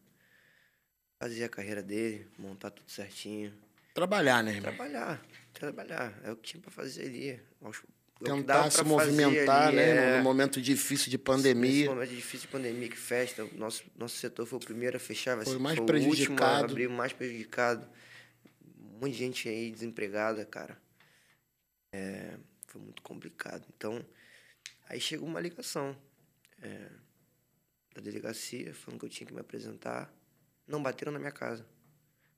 fazer 1.22 1.44
a 1.44 1.48
carreira 1.50 1.82
dele, 1.82 2.26
montar 2.38 2.70
tudo 2.70 2.90
certinho. 2.90 3.52
Trabalhar, 3.92 4.42
né, 4.42 4.52
irmão? 4.52 4.72
Trabalhar, 4.74 5.22
trabalhar. 5.52 6.18
É 6.24 6.32
o 6.32 6.36
que 6.36 6.52
tinha 6.52 6.62
pra 6.62 6.70
fazer 6.70 7.02
ali. 7.04 7.38
Acho- 7.60 7.86
é 8.22 8.24
Tentar 8.24 8.70
se 8.70 8.82
movimentar, 8.84 9.66
ali, 9.68 9.76
né, 9.76 10.14
é. 10.14 10.16
No 10.16 10.22
momento 10.24 10.62
difícil 10.62 11.10
de 11.10 11.18
Nesse 11.18 11.24
pandemia. 11.26 11.90
momento 11.90 12.08
difícil 12.08 12.46
de 12.46 12.48
pandemia, 12.48 12.88
que 12.88 12.96
festa, 12.96 13.44
o 13.44 13.54
nosso, 13.54 13.84
nosso 13.94 14.16
setor 14.16 14.46
foi 14.46 14.56
o 14.58 14.64
primeiro 14.64 14.96
a 14.96 15.00
fechar, 15.00 15.36
vai 15.36 15.44
Foi 15.44 15.52
ser- 15.52 15.58
o 15.58 15.62
mais 15.62 15.76
o 15.78 15.82
último 15.82 15.92
a 15.98 16.08
prejudicado. 16.08 16.64
abrir, 16.72 16.86
o 16.86 16.90
mais 16.90 17.12
prejudicado. 17.12 17.86
Um 18.80 18.98
monte 18.98 19.12
de 19.12 19.18
gente 19.18 19.46
aí 19.46 19.70
desempregada, 19.70 20.42
cara. 20.46 20.80
É, 21.94 22.38
foi 22.66 22.80
muito 22.80 23.02
complicado. 23.02 23.62
Então, 23.76 24.02
aí 24.88 24.98
chegou 24.98 25.28
uma 25.28 25.38
ligação 25.38 25.94
é, 26.62 26.90
da 27.94 28.00
delegacia, 28.00 28.72
falando 28.74 29.00
que 29.00 29.06
eu 29.06 29.10
tinha 29.10 29.26
que 29.26 29.34
me 29.34 29.40
apresentar. 29.40 30.12
Não 30.66 30.82
bateram 30.82 31.12
na 31.12 31.18
minha 31.18 31.32
casa. 31.32 31.66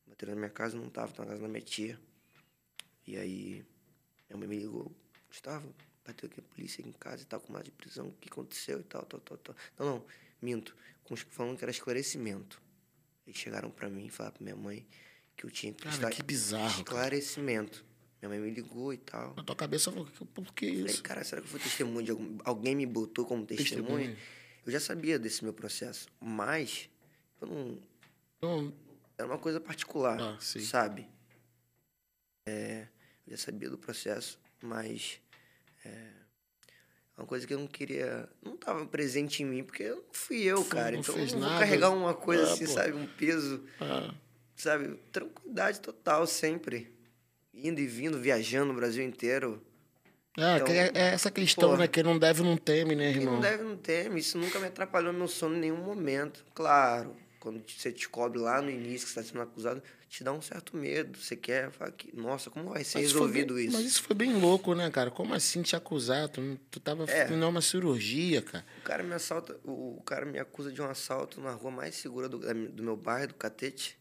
Bateram 0.06 0.34
na 0.34 0.38
minha 0.38 0.50
casa, 0.50 0.76
não 0.76 0.88
tava, 0.88 1.12
tava 1.12 1.24
na 1.24 1.30
casa 1.32 1.42
da 1.42 1.48
minha 1.48 1.62
tia. 1.62 2.00
E 3.06 3.16
aí, 3.16 3.64
minha 4.28 4.38
mãe 4.38 4.48
me 4.48 4.58
ligou, 4.58 4.90
Gustavo, 5.28 5.74
bateu 6.04 6.28
aqui 6.28 6.40
a 6.40 6.42
polícia 6.42 6.80
aqui 6.80 6.88
em 6.88 6.92
casa 6.92 7.22
e 7.22 7.26
tal, 7.26 7.40
com 7.40 7.52
mais 7.52 7.64
de 7.64 7.70
prisão, 7.70 8.08
o 8.08 8.12
que 8.12 8.28
aconteceu 8.28 8.80
e 8.80 8.84
tal, 8.84 9.04
tal, 9.04 9.20
tal, 9.20 9.36
tal. 9.38 9.56
Não, 9.78 9.86
não, 9.86 10.06
minto, 10.40 10.74
falando 11.30 11.58
que 11.58 11.64
era 11.64 11.70
esclarecimento. 11.70 12.62
Eles 13.26 13.38
chegaram 13.38 13.70
pra 13.70 13.88
mim 13.88 14.06
e 14.06 14.10
falaram 14.10 14.36
pra 14.36 14.44
minha 14.44 14.56
mãe 14.56 14.86
que 15.36 15.44
eu 15.44 15.50
tinha 15.50 15.72
que 15.72 15.82
Cara, 15.82 15.96
prestar 15.96 16.10
que 16.10 16.22
bizarro, 16.22 16.84
cara. 16.84 16.94
Minha 18.26 18.40
mãe 18.40 18.40
me 18.50 18.50
ligou 18.54 18.92
e 18.92 18.96
tal. 18.96 19.34
Na 19.36 19.42
tua 19.44 19.54
cabeça, 19.54 19.90
falou, 19.92 20.06
por 20.32 20.52
que 20.54 20.66
Falei, 20.66 20.84
isso? 20.86 21.02
cara, 21.02 21.22
será 21.24 21.42
que 21.42 21.46
eu 21.46 21.50
fui 21.50 21.60
testemunho 21.60 22.02
de 22.04 22.10
algum... 22.10 22.38
Alguém 22.44 22.74
me 22.74 22.86
botou 22.86 23.26
como 23.26 23.44
testemunha? 23.44 23.84
Testemunha. 24.08 24.16
Eu 24.64 24.72
já 24.72 24.80
sabia 24.80 25.18
desse 25.18 25.44
meu 25.44 25.52
processo, 25.52 26.08
mas 26.18 26.88
eu 27.40 27.46
não... 27.48 27.78
Não, 28.40 28.72
Era 29.18 29.26
uma 29.28 29.36
coisa 29.38 29.60
particular, 29.60 30.18
Ah, 30.18 30.38
sabe? 30.40 31.06
É, 32.46 32.86
eu 33.26 33.32
já 33.32 33.36
sabia 33.44 33.68
do 33.68 33.76
processo, 33.78 34.38
mas... 34.62 35.20
É 35.84 37.20
uma 37.20 37.26
coisa 37.26 37.46
que 37.46 37.52
eu 37.54 37.58
não 37.58 37.66
queria... 37.68 38.26
Não 38.42 38.54
estava 38.54 38.84
presente 38.86 39.42
em 39.42 39.46
mim, 39.46 39.62
porque 39.62 39.82
eu 39.82 39.96
não 39.96 40.04
fui 40.12 40.38
eu, 40.42 40.62
Fu- 40.64 40.70
cara. 40.70 40.92
não 40.92 41.00
Então 41.00 41.14
fez 41.14 41.32
eu 41.32 41.38
não 41.38 41.42
vou 41.42 41.50
nada. 41.50 41.64
carregar 41.64 41.90
uma 41.90 42.14
coisa 42.14 42.42
Ah, 42.48 42.52
assim, 42.54 42.64
pô. 42.66 42.72
sabe? 42.72 42.92
Um 42.94 43.06
peso, 43.06 43.64
ah, 43.80 44.14
sabe? 44.56 44.96
Tranquilidade 45.12 45.80
total 45.80 46.26
sempre. 46.26 46.92
Indo 47.54 47.80
e 47.80 47.86
vindo, 47.86 48.18
viajando 48.18 48.72
o 48.72 48.76
Brasil 48.76 49.04
inteiro. 49.04 49.62
é, 50.36 50.56
Então, 50.56 50.68
é, 50.74 50.90
é 50.94 51.00
essa 51.14 51.30
questão, 51.30 51.70
pô. 51.70 51.76
né? 51.76 51.86
Que 51.88 52.02
não 52.02 52.18
deve, 52.18 52.42
não 52.42 52.56
teme, 52.56 52.94
né, 52.94 53.12
Quem 53.12 53.22
irmão? 53.22 53.34
não 53.34 53.40
deve 53.40 53.62
não 53.62 53.76
teme. 53.76 54.20
Isso 54.20 54.36
nunca 54.38 54.58
me 54.58 54.66
atrapalhou 54.66 55.12
no 55.12 55.18
meu 55.20 55.28
sono 55.28 55.56
em 55.56 55.60
nenhum 55.60 55.76
momento. 55.82 56.44
Claro, 56.54 57.16
quando 57.38 57.62
você 57.68 57.92
descobre 57.92 58.38
lá 58.38 58.60
no 58.60 58.70
início 58.70 59.06
que 59.06 59.12
você 59.12 59.20
está 59.20 59.32
sendo 59.32 59.42
acusado, 59.42 59.82
te 60.08 60.22
dá 60.24 60.32
um 60.32 60.42
certo 60.42 60.76
medo. 60.76 61.16
Você 61.18 61.36
quer 61.36 61.70
falar 61.70 61.92
que, 61.92 62.14
nossa, 62.16 62.50
como 62.50 62.70
vai 62.70 62.82
ser 62.84 62.98
Mas 62.98 63.12
resolvido 63.12 63.54
bem- 63.54 63.66
isso? 63.66 63.76
Mas 63.76 63.86
isso 63.86 64.02
foi 64.02 64.16
bem 64.16 64.32
louco, 64.34 64.74
né, 64.74 64.90
cara? 64.90 65.10
Como 65.10 65.32
assim 65.34 65.62
te 65.62 65.74
acusar? 65.76 66.28
Tu, 66.28 66.58
tu 66.70 66.80
tava 66.80 67.04
É. 67.04 67.26
fazendo 67.26 67.48
uma 67.48 67.60
cirurgia, 67.60 68.42
cara. 68.42 68.64
O 68.78 68.82
cara 68.82 69.02
me 69.02 69.14
assalta, 69.14 69.56
o, 69.64 69.98
o 69.98 70.02
cara 70.02 70.26
me 70.26 70.38
acusa 70.38 70.72
de 70.72 70.82
um 70.82 70.86
assalto 70.86 71.40
na 71.40 71.52
rua 71.52 71.70
mais 71.70 71.94
segura 71.94 72.28
do, 72.28 72.38
do 72.70 72.82
meu 72.82 72.96
bairro, 72.96 73.28
do 73.28 73.34
Catete. 73.34 73.96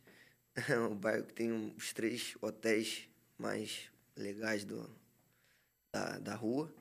o 0.89 0.93
bairro 0.95 1.23
que 1.25 1.33
tem 1.33 1.73
os 1.77 1.93
três 1.93 2.35
hotéis 2.41 3.07
mais 3.37 3.89
legais 4.15 4.63
do, 4.63 4.89
da, 5.91 6.19
da 6.19 6.35
rua, 6.35 6.73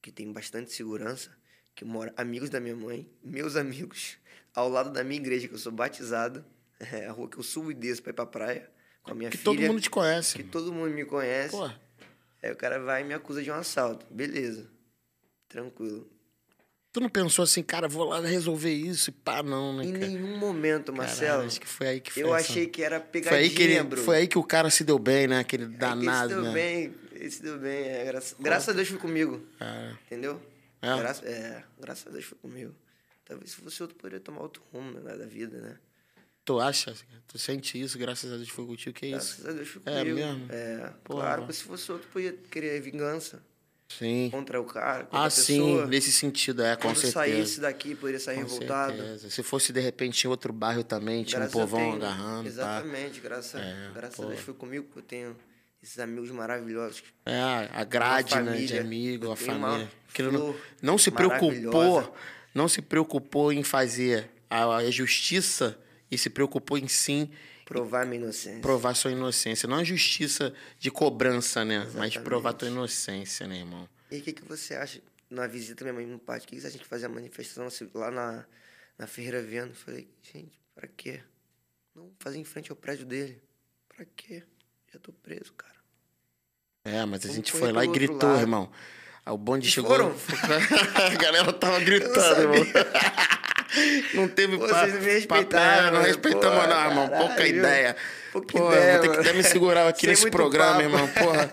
que 0.00 0.10
tem 0.12 0.32
bastante 0.32 0.72
segurança, 0.72 1.30
que 1.74 1.84
mora 1.84 2.12
amigos 2.16 2.50
da 2.50 2.60
minha 2.60 2.76
mãe, 2.76 3.08
meus 3.22 3.56
amigos, 3.56 4.16
ao 4.54 4.68
lado 4.68 4.90
da 4.90 5.02
minha 5.04 5.20
igreja, 5.20 5.48
que 5.48 5.54
eu 5.54 5.58
sou 5.58 5.72
batizado. 5.72 6.44
É 6.80 7.06
a 7.06 7.12
rua 7.12 7.28
que 7.28 7.36
eu 7.38 7.42
subo 7.42 7.72
e 7.72 7.74
desço 7.74 8.02
pra 8.02 8.10
ir 8.10 8.14
pra 8.14 8.24
praia 8.26 8.70
com 9.02 9.10
a 9.10 9.14
minha 9.14 9.30
Que 9.30 9.36
filha. 9.36 9.44
todo 9.44 9.60
mundo 9.66 9.80
te 9.80 9.90
conhece. 9.90 10.36
Que 10.36 10.42
mano. 10.42 10.52
todo 10.52 10.72
mundo 10.72 10.94
me 10.94 11.04
conhece. 11.04 11.50
Pô, 11.50 11.68
Aí 12.40 12.52
o 12.52 12.56
cara 12.56 12.78
vai 12.78 13.00
e 13.02 13.04
me 13.04 13.12
acusa 13.14 13.42
de 13.42 13.50
um 13.50 13.54
assalto. 13.54 14.06
Beleza. 14.14 14.70
Tranquilo. 15.48 16.08
Tu 16.92 17.00
não 17.00 17.08
pensou 17.08 17.42
assim, 17.42 17.62
cara, 17.62 17.86
vou 17.88 18.04
lá 18.04 18.20
resolver 18.20 18.72
isso 18.72 19.10
e 19.10 19.12
pá, 19.12 19.42
não, 19.42 19.76
né, 19.76 19.84
Em 19.84 19.92
cara? 19.92 20.06
nenhum 20.06 20.36
momento, 20.38 20.92
Marcelo. 20.92 21.28
Caralho, 21.30 21.46
acho 21.48 21.60
que 21.60 21.66
foi 21.66 21.86
aí 21.88 22.00
que 22.00 22.12
foi 22.12 22.22
eu 22.22 22.34
essa- 22.34 22.50
achei 22.52 22.66
que 22.66 22.82
era 22.82 23.00
Foi 23.00 23.08
pegadinha, 23.10 23.40
aí, 23.42 23.50
que 23.50 23.62
ele, 23.62 23.82
bro. 23.82 24.00
foi 24.02 24.16
aí 24.18 24.26
que 24.28 24.38
o 24.38 24.44
cara 24.44 24.70
se 24.70 24.84
deu 24.84 24.98
bem, 24.98 25.26
né? 25.26 25.38
Aquele 25.40 25.64
Aí 25.64 25.70
que 25.70 25.76
danado, 25.76 26.26
Esse 26.32 26.34
deu 26.34 26.42
né? 26.42 26.52
bem, 26.52 26.94
esse 27.14 27.42
deu 27.42 27.58
bem. 27.58 27.84
É, 27.84 28.04
graça... 28.04 28.36
graças 28.40 28.68
a 28.68 28.72
Deus 28.72 28.88
foi 28.88 28.98
comigo. 28.98 29.40
É. 29.60 29.92
Entendeu? 30.06 30.40
É? 30.80 30.96
Graça... 30.96 31.26
é, 31.26 31.64
graças 31.80 32.06
a 32.06 32.10
Deus 32.10 32.24
foi 32.24 32.38
comigo. 32.38 32.74
Talvez 33.24 33.50
se 33.50 33.56
fosse 33.56 33.82
outro, 33.82 33.96
poderia 33.96 34.20
tomar 34.20 34.40
outro 34.42 34.62
rumo 34.72 34.98
né, 35.00 35.16
da 35.16 35.26
vida, 35.26 35.60
né? 35.60 35.76
Tu 36.44 36.58
acha? 36.58 36.94
Tu 37.26 37.38
sente 37.38 37.78
isso? 37.78 37.98
Graças 37.98 38.32
a 38.32 38.36
Deus 38.38 38.48
foi 38.48 38.64
contigo. 38.64 38.94
Que 38.98 39.06
isso? 39.08 39.42
Graças 39.42 39.46
a 39.46 39.52
Deus 39.52 39.68
foi 39.68 39.82
É 39.84 39.98
comigo. 39.98 40.16
mesmo? 40.16 40.46
É, 40.48 40.76
Porra. 41.04 41.20
claro, 41.20 41.42
porque 41.42 41.52
se 41.52 41.64
fosse 41.64 41.92
outro, 41.92 42.08
podia 42.10 42.32
querer 42.50 42.80
vingança 42.80 43.42
Sim. 43.90 44.28
contra 44.30 44.60
o 44.60 44.64
cara, 44.64 45.04
contra 45.04 45.18
Ah, 45.20 45.24
a 45.24 45.30
sim. 45.30 45.58
pessoa. 45.60 45.86
Nesse 45.86 46.12
sentido, 46.12 46.62
é, 46.62 46.76
com 46.76 46.82
Quando 46.82 46.96
certeza. 46.96 47.12
saísse 47.14 47.60
daqui, 47.60 47.94
poderia 47.94 48.20
sair 48.20 48.36
Com 48.36 48.42
revoltado. 48.42 48.96
certeza. 48.96 49.30
Se 49.30 49.42
fosse, 49.42 49.72
de 49.72 49.80
repente, 49.80 50.24
em 50.24 50.28
outro 50.28 50.52
bairro 50.52 50.84
também, 50.84 51.24
tinha 51.24 51.38
um 51.38 51.42
Graças 51.42 51.56
a 51.56 51.60
povão 51.60 51.80
tenho- 51.80 51.94
agarrando, 51.96 52.42
tá? 52.42 52.48
Exatamente, 52.48 53.20
graças, 53.20 53.60
É, 53.60 53.90
graças 53.94 54.16
pô. 54.16 54.24
a 54.24 54.26
Deus 54.26 54.40
foi 54.40 54.54
comigo 54.54 54.86
que 54.92 54.98
eu 54.98 55.02
tenho 55.02 55.36
esses 55.82 55.98
amigos 55.98 56.30
maravilhosos. 56.30 57.02
É, 57.24 57.40
a 57.72 57.82
grade, 57.84 58.34
né, 58.42 58.56
de 58.58 58.78
amigo, 58.78 59.30
a 59.32 59.36
família. 59.36 59.90
Que 60.12 60.22
não, 60.22 60.54
não 60.82 60.98
se 60.98 61.10
preocupou, 61.10 62.14
não 62.54 62.68
se 62.68 62.82
preocupou 62.82 63.52
em 63.52 63.62
fazer 63.62 64.28
a, 64.50 64.76
a 64.76 64.90
justiça 64.90 65.78
e 66.10 66.18
se 66.18 66.28
preocupou 66.28 66.76
em 66.76 66.88
sim 66.88 67.30
Provar 67.68 68.06
minha 68.06 68.22
inocência. 68.22 68.60
provar 68.60 68.94
sua 68.94 69.10
inocência. 69.12 69.68
Não 69.68 69.76
a 69.78 69.84
justiça 69.84 70.54
de 70.78 70.90
cobrança, 70.90 71.64
né? 71.64 71.78
Mas 71.80 71.88
Exatamente. 71.88 72.20
provar 72.20 72.52
tua 72.54 72.68
inocência, 72.68 73.46
né, 73.46 73.58
irmão? 73.58 73.88
E 74.10 74.18
o 74.18 74.22
que, 74.22 74.32
que 74.32 74.42
você 74.44 74.74
acha, 74.74 75.00
na 75.28 75.46
visita 75.46 75.84
minha 75.84 75.92
mãe 75.94 76.06
no 76.06 76.18
pátio, 76.18 76.46
o 76.46 76.48
que, 76.48 76.56
que 76.56 76.62
você 76.62 76.68
acha 76.68 76.78
de 76.78 76.84
fazer 76.84 77.06
a 77.06 77.08
manifestação 77.10 77.68
lá 77.94 78.10
na, 78.10 78.44
na 78.98 79.06
Ferreira 79.06 79.42
Viana? 79.42 79.70
Eu 79.72 79.74
falei, 79.76 80.08
gente, 80.22 80.58
pra 80.74 80.88
quê? 80.88 81.20
Não 81.94 82.10
fazer 82.18 82.38
em 82.38 82.44
frente 82.44 82.70
ao 82.70 82.76
prédio 82.76 83.04
dele. 83.04 83.40
Pra 83.88 84.04
quê? 84.16 84.42
Já 84.92 84.98
tô 84.98 85.12
preso, 85.12 85.52
cara. 85.52 85.74
É, 86.84 87.04
mas 87.04 87.20
a 87.20 87.22
Vamos 87.24 87.36
gente 87.36 87.52
foi 87.52 87.70
lá 87.70 87.84
e 87.84 87.88
gritou, 87.88 88.30
lado. 88.30 88.40
irmão. 88.40 88.72
Aí 89.26 89.32
o 89.34 89.36
bonde 89.36 89.70
chegou. 89.70 89.90
foram? 89.90 90.14
a 91.04 91.14
galera 91.16 91.52
tava 91.52 91.80
gritando, 91.80 92.40
irmão. 92.40 92.56
Não 94.14 94.28
teve 94.28 94.56
pa- 94.58 94.66
vocês 94.66 94.94
me 94.94 95.12
respeitaram, 95.12 95.76
papel, 95.76 95.92
não 95.92 96.00
né? 96.00 96.06
respeitamos, 96.08 96.68
não, 96.68 96.84
irmão. 96.88 97.08
Pouca 97.08 97.46
ideia. 97.46 97.96
Pouca 98.32 98.58
Pô, 98.58 98.72
ideia, 98.72 98.92
vou 98.92 99.00
ter 99.02 99.10
que 99.10 99.18
até 99.20 99.32
me 99.32 99.42
segurar 99.42 99.88
aqui 99.88 100.00
Sem 100.06 100.10
nesse 100.10 100.30
programa, 100.30 100.72
papo. 100.74 100.82
irmão. 100.82 101.08
Porra. 101.08 101.52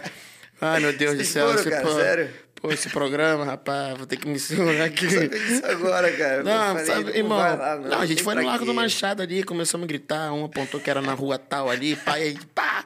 Ai, 0.62 0.79
meu 0.79 0.93
Deus 0.93 1.15
Vocês 1.17 1.27
do 1.27 1.31
céu. 1.34 1.48
foram, 1.48 1.63
você, 1.63 1.69
cara? 1.69 1.84
pô, 1.84 1.93
Sério? 1.95 2.29
Pô, 2.62 2.72
esse 2.72 2.89
programa, 2.89 3.45
rapaz, 3.45 3.98
vou 3.98 4.07
ter 4.07 4.17
que 4.17 4.27
me 4.27 4.39
segurar 4.39 4.86
aqui. 4.86 5.05
isso 5.05 5.65
agora, 5.65 6.12
cara. 6.13 6.41
Não, 6.43 6.67
falei, 6.69 6.86
sabe, 6.86 7.17
irmão. 7.17 7.38
lá, 7.38 7.75
não, 7.77 8.00
a 8.01 8.05
gente 8.05 8.24
foi 8.24 8.34
no 8.36 8.43
Largo 8.45 8.65
do 8.65 8.74
Machado 8.74 9.22
ali, 9.22 9.43
começamos 9.43 9.84
a 9.84 9.88
gritar, 9.88 10.31
um 10.34 10.45
apontou 10.45 10.79
que 10.79 10.89
era 10.89 11.01
na 11.01 11.13
rua 11.13 11.38
tal 11.38 11.69
ali, 11.69 11.95
pai, 11.98 12.24
aí, 12.24 12.38
pá! 12.55 12.84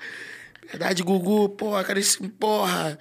Verdade, 0.70 1.02
Gugu, 1.02 1.50
porra, 1.50 1.84
cara, 1.84 1.98
esse, 2.00 2.18
porra! 2.28 2.98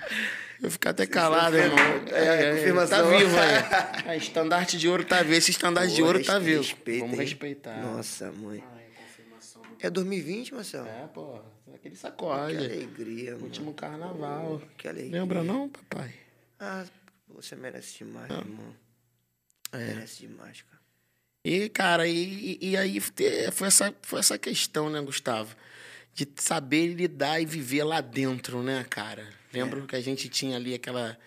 Eu 0.60 0.70
ficar 0.70 0.90
até 0.90 1.06
calado, 1.06 1.56
irmão. 1.56 1.78
É, 2.12 2.54
confirmação. 2.56 3.10
Tá 3.10 3.16
vivo 3.16 3.36
aí. 3.38 4.10
A 4.10 4.16
estandarte 4.18 4.76
de 4.76 4.88
ouro 4.88 5.04
tá 5.04 5.22
vivo. 5.22 5.34
Esse 5.34 5.50
estandarte 5.52 5.94
de 5.94 6.00
Pô, 6.00 6.06
ouro 6.08 6.24
tá 6.24 6.38
vivo. 6.38 6.62
respeita, 6.62 7.00
Vamos 7.04 7.18
hein? 7.18 7.24
respeitar. 7.24 7.76
Nossa, 7.82 8.32
mãe. 8.32 8.64
Confirmação. 8.96 9.62
É 9.80 9.88
2020, 9.88 10.54
Marcelo? 10.54 10.88
É, 10.88 11.06
porra. 11.14 11.44
Aquele 11.74 11.94
Que 11.94 12.00
sacode. 12.00 12.56
alegria, 12.56 13.32
mano. 13.32 13.44
Último 13.44 13.72
carnaval. 13.72 14.60
Que 14.76 14.88
alegria. 14.88 15.20
Lembra 15.20 15.44
não, 15.44 15.68
papai? 15.68 16.12
Ah, 16.58 16.84
você 17.28 17.54
merece 17.54 17.98
demais, 17.98 18.28
Ah. 18.30 18.38
irmão. 18.38 18.74
É. 19.70 19.78
Merece 19.94 20.26
demais, 20.26 20.62
cara. 20.62 20.78
E, 21.44 21.68
cara, 21.68 22.06
e, 22.08 22.58
e 22.60 22.76
aí 22.76 22.98
foi 23.52 23.68
essa, 23.68 23.94
foi 24.02 24.18
essa 24.18 24.36
questão, 24.36 24.90
né, 24.90 25.00
Gustavo? 25.00 25.54
De 26.14 26.26
saber 26.36 26.88
lidar 26.94 27.40
e 27.40 27.46
viver 27.46 27.84
lá 27.84 28.00
dentro, 28.00 28.60
né, 28.62 28.84
cara? 28.90 29.24
Lembro 29.52 29.86
que 29.86 29.96
a 29.96 30.00
gente 30.00 30.28
tinha 30.28 30.56
ali 30.56 30.74
aquela. 30.74 31.18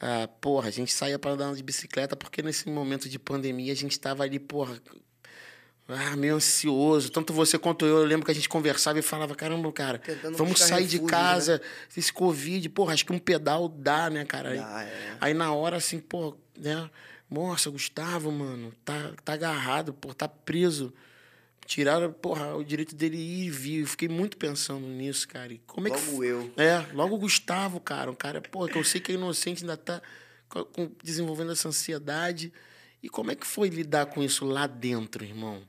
ah, 0.00 0.28
porra, 0.40 0.68
a 0.68 0.70
gente 0.70 0.92
saía 0.92 1.18
para 1.18 1.32
andar 1.32 1.54
de 1.54 1.62
bicicleta 1.62 2.16
porque 2.16 2.42
nesse 2.42 2.68
momento 2.68 3.08
de 3.08 3.18
pandemia 3.18 3.72
a 3.72 3.76
gente 3.76 3.98
tava 3.98 4.22
ali, 4.22 4.38
porra. 4.38 4.80
Ah, 5.88 6.16
meio 6.16 6.36
ansioso. 6.36 7.10
Tanto 7.10 7.32
você 7.32 7.58
quanto 7.58 7.84
eu, 7.84 7.98
eu 7.98 8.04
lembro 8.04 8.24
que 8.24 8.30
a 8.30 8.34
gente 8.34 8.48
conversava 8.48 8.98
e 8.98 9.02
falava: 9.02 9.34
caramba, 9.34 9.70
cara, 9.72 9.98
Tentando 9.98 10.36
vamos 10.36 10.60
sair 10.60 10.86
de 10.86 10.96
refúgios, 10.96 11.10
casa, 11.10 11.62
esse 11.94 12.12
Covid, 12.12 12.68
porra, 12.70 12.94
acho 12.94 13.04
que 13.04 13.12
um 13.12 13.18
pedal 13.18 13.68
dá, 13.68 14.08
né, 14.08 14.24
cara? 14.24 14.54
Dá, 14.54 14.84
é. 14.84 15.16
Aí 15.20 15.34
na 15.34 15.52
hora, 15.52 15.76
assim, 15.76 15.98
pô, 15.98 16.36
né? 16.56 16.88
Nossa, 17.28 17.70
Gustavo, 17.70 18.30
mano, 18.30 18.72
tá, 18.84 19.12
tá 19.24 19.32
agarrado, 19.32 19.92
pô, 19.92 20.12
tá 20.14 20.28
preso. 20.28 20.92
Tiraram, 21.72 22.12
porra, 22.12 22.54
o 22.54 22.62
direito 22.62 22.94
dele 22.94 23.16
ir 23.16 23.46
e 23.46 23.50
vir. 23.50 23.80
Eu 23.80 23.86
fiquei 23.86 24.06
muito 24.06 24.36
pensando 24.36 24.86
nisso, 24.86 25.26
cara. 25.26 25.54
E 25.54 25.58
como 25.60 25.88
é 25.88 25.90
que. 25.90 25.96
Logo 25.96 26.22
f- 26.22 26.26
eu. 26.26 26.52
É, 26.62 26.92
logo 26.92 27.14
o 27.14 27.18
Gustavo, 27.18 27.80
cara. 27.80 28.10
Um 28.10 28.14
cara, 28.14 28.42
pô, 28.42 28.68
que 28.68 28.76
eu 28.76 28.84
sei 28.84 29.00
que 29.00 29.10
é 29.10 29.14
inocente, 29.14 29.62
ainda 29.62 29.78
tá 29.78 30.02
desenvolvendo 31.02 31.50
essa 31.50 31.68
ansiedade. 31.68 32.52
E 33.02 33.08
como 33.08 33.30
é 33.30 33.34
que 33.34 33.46
foi 33.46 33.70
lidar 33.70 34.04
com 34.04 34.22
isso 34.22 34.44
lá 34.44 34.66
dentro, 34.66 35.24
irmão? 35.24 35.66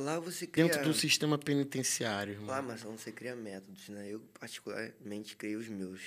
Lá 0.00 0.18
você 0.18 0.48
cria... 0.48 0.64
Dentro 0.64 0.82
do 0.82 0.92
sistema 0.92 1.38
penitenciário, 1.38 2.32
irmão. 2.32 2.48
Lá, 2.48 2.60
Marcelo, 2.60 2.98
você 2.98 3.12
cria 3.12 3.36
métodos, 3.36 3.88
né? 3.88 4.08
Eu, 4.08 4.18
particularmente, 4.40 5.36
criei 5.36 5.54
os 5.54 5.68
meus. 5.68 6.00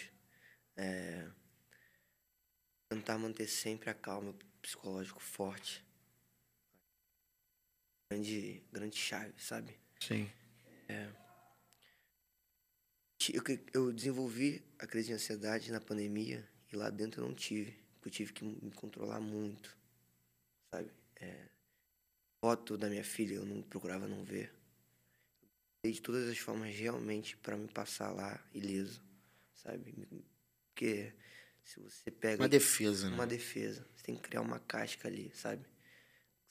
É... 0.75 1.29
Tentar 2.91 3.17
manter 3.17 3.47
sempre 3.47 3.89
a 3.89 3.93
calma, 3.93 4.35
psicológico 4.61 5.21
forte. 5.21 5.81
Grande, 8.15 8.61
grande 8.73 8.97
chave, 8.97 9.33
sabe? 9.37 9.73
Sim. 9.97 10.29
Ti- 13.17 13.33
Eu, 13.33 13.41
eu 13.73 13.93
desenvolvi 13.93 14.61
a 14.79 14.85
crise 14.85 15.07
de 15.07 15.13
ansiedade 15.13 15.71
na 15.71 15.79
pandemia 15.79 16.45
e 16.73 16.75
lá 16.75 16.89
dentro 16.89 17.21
eu 17.21 17.27
não 17.29 17.33
tive. 17.33 17.71
porque 18.01 18.09
Eu 18.09 18.11
tive 18.11 18.33
que 18.33 18.43
me 18.43 18.69
controlar 18.73 19.21
muito, 19.21 19.77
sabe? 20.75 20.91
É, 21.21 21.47
foto 22.43 22.77
da 22.77 22.89
minha 22.89 23.03
filha 23.05 23.35
eu 23.35 23.45
não 23.45 23.61
procurava 23.61 24.09
não 24.09 24.25
ver. 24.25 24.53
De 25.85 26.01
todas 26.01 26.27
as 26.27 26.37
formas 26.37 26.75
realmente 26.75 27.37
para 27.37 27.55
me 27.55 27.69
passar 27.69 28.11
lá 28.11 28.43
ileso, 28.53 29.01
sabe? 29.55 29.95
Porque 30.67 31.13
se 31.63 31.79
você 31.79 32.11
pega 32.11 32.43
Uma 32.43 32.49
defesa, 32.49 33.09
né? 33.09 33.15
uma 33.15 33.25
defesa, 33.25 33.87
você 33.95 34.03
tem 34.03 34.15
que 34.17 34.21
criar 34.23 34.41
uma 34.41 34.59
casca 34.59 35.07
ali, 35.07 35.31
sabe? 35.33 35.65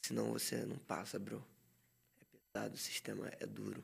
Senão 0.03 0.33
você 0.33 0.65
não 0.65 0.79
passa, 0.79 1.19
bro. 1.19 1.45
É 2.21 2.25
pesado, 2.39 2.75
o 2.75 2.79
sistema 2.79 3.29
é 3.39 3.47
duro, 3.47 3.83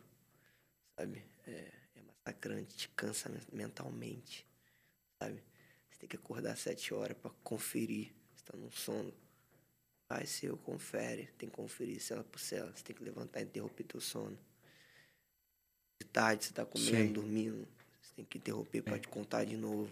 sabe? 0.98 1.22
É, 1.46 1.72
é 1.94 2.02
massacrante, 2.02 2.76
te 2.76 2.88
cansa 2.90 3.29
men- 3.29 3.40
mentalmente, 3.52 4.46
sabe? 5.22 5.42
Você 5.90 5.98
tem 6.00 6.09
que 6.09 6.16
acordar 6.16 6.57
sete 6.57 6.92
horas 6.92 7.16
para 7.16 7.31
conferir 7.42 8.12
se 8.37 8.44
tá 8.44 8.57
num 8.57 8.70
sono. 8.70 9.12
Vai 10.09 10.26
ser, 10.26 10.50
eu 10.50 10.59
confere, 10.59 11.26
tem 11.38 11.48
que 11.48 11.57
conferir 11.57 12.00
cela 12.00 12.22
por 12.22 12.38
cela. 12.38 12.70
Você 12.74 12.85
tem 12.85 12.94
que 12.94 13.02
levantar 13.02 13.40
e 13.40 13.44
interromper 13.44 13.85
teu 13.85 14.00
sono. 14.00 14.38
De 16.00 16.07
tarde 16.09 16.44
você 16.44 16.52
tá 16.52 16.64
comendo, 16.64 17.07
Sim. 17.07 17.12
dormindo, 17.12 17.66
você 18.00 18.14
tem 18.16 18.24
que 18.24 18.38
interromper 18.38 18.83
para 18.83 18.98
te 18.98 19.09
contar 19.09 19.44
de 19.44 19.57
novo. 19.57 19.90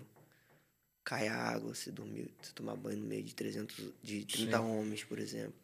Cai 1.05 1.29
a 1.29 1.37
água, 1.37 1.75
você 1.75 1.91
dormiu, 1.91 2.31
você 2.41 2.53
tomar 2.53 2.77
banho 2.77 2.99
no 2.99 3.07
meio 3.07 3.23
de 3.23 3.35
300, 3.35 3.93
de 4.03 4.25
30 4.25 4.59
Sim. 4.61 4.65
homens, 4.67 5.05
por 5.05 5.19
exemplo. 5.19 5.64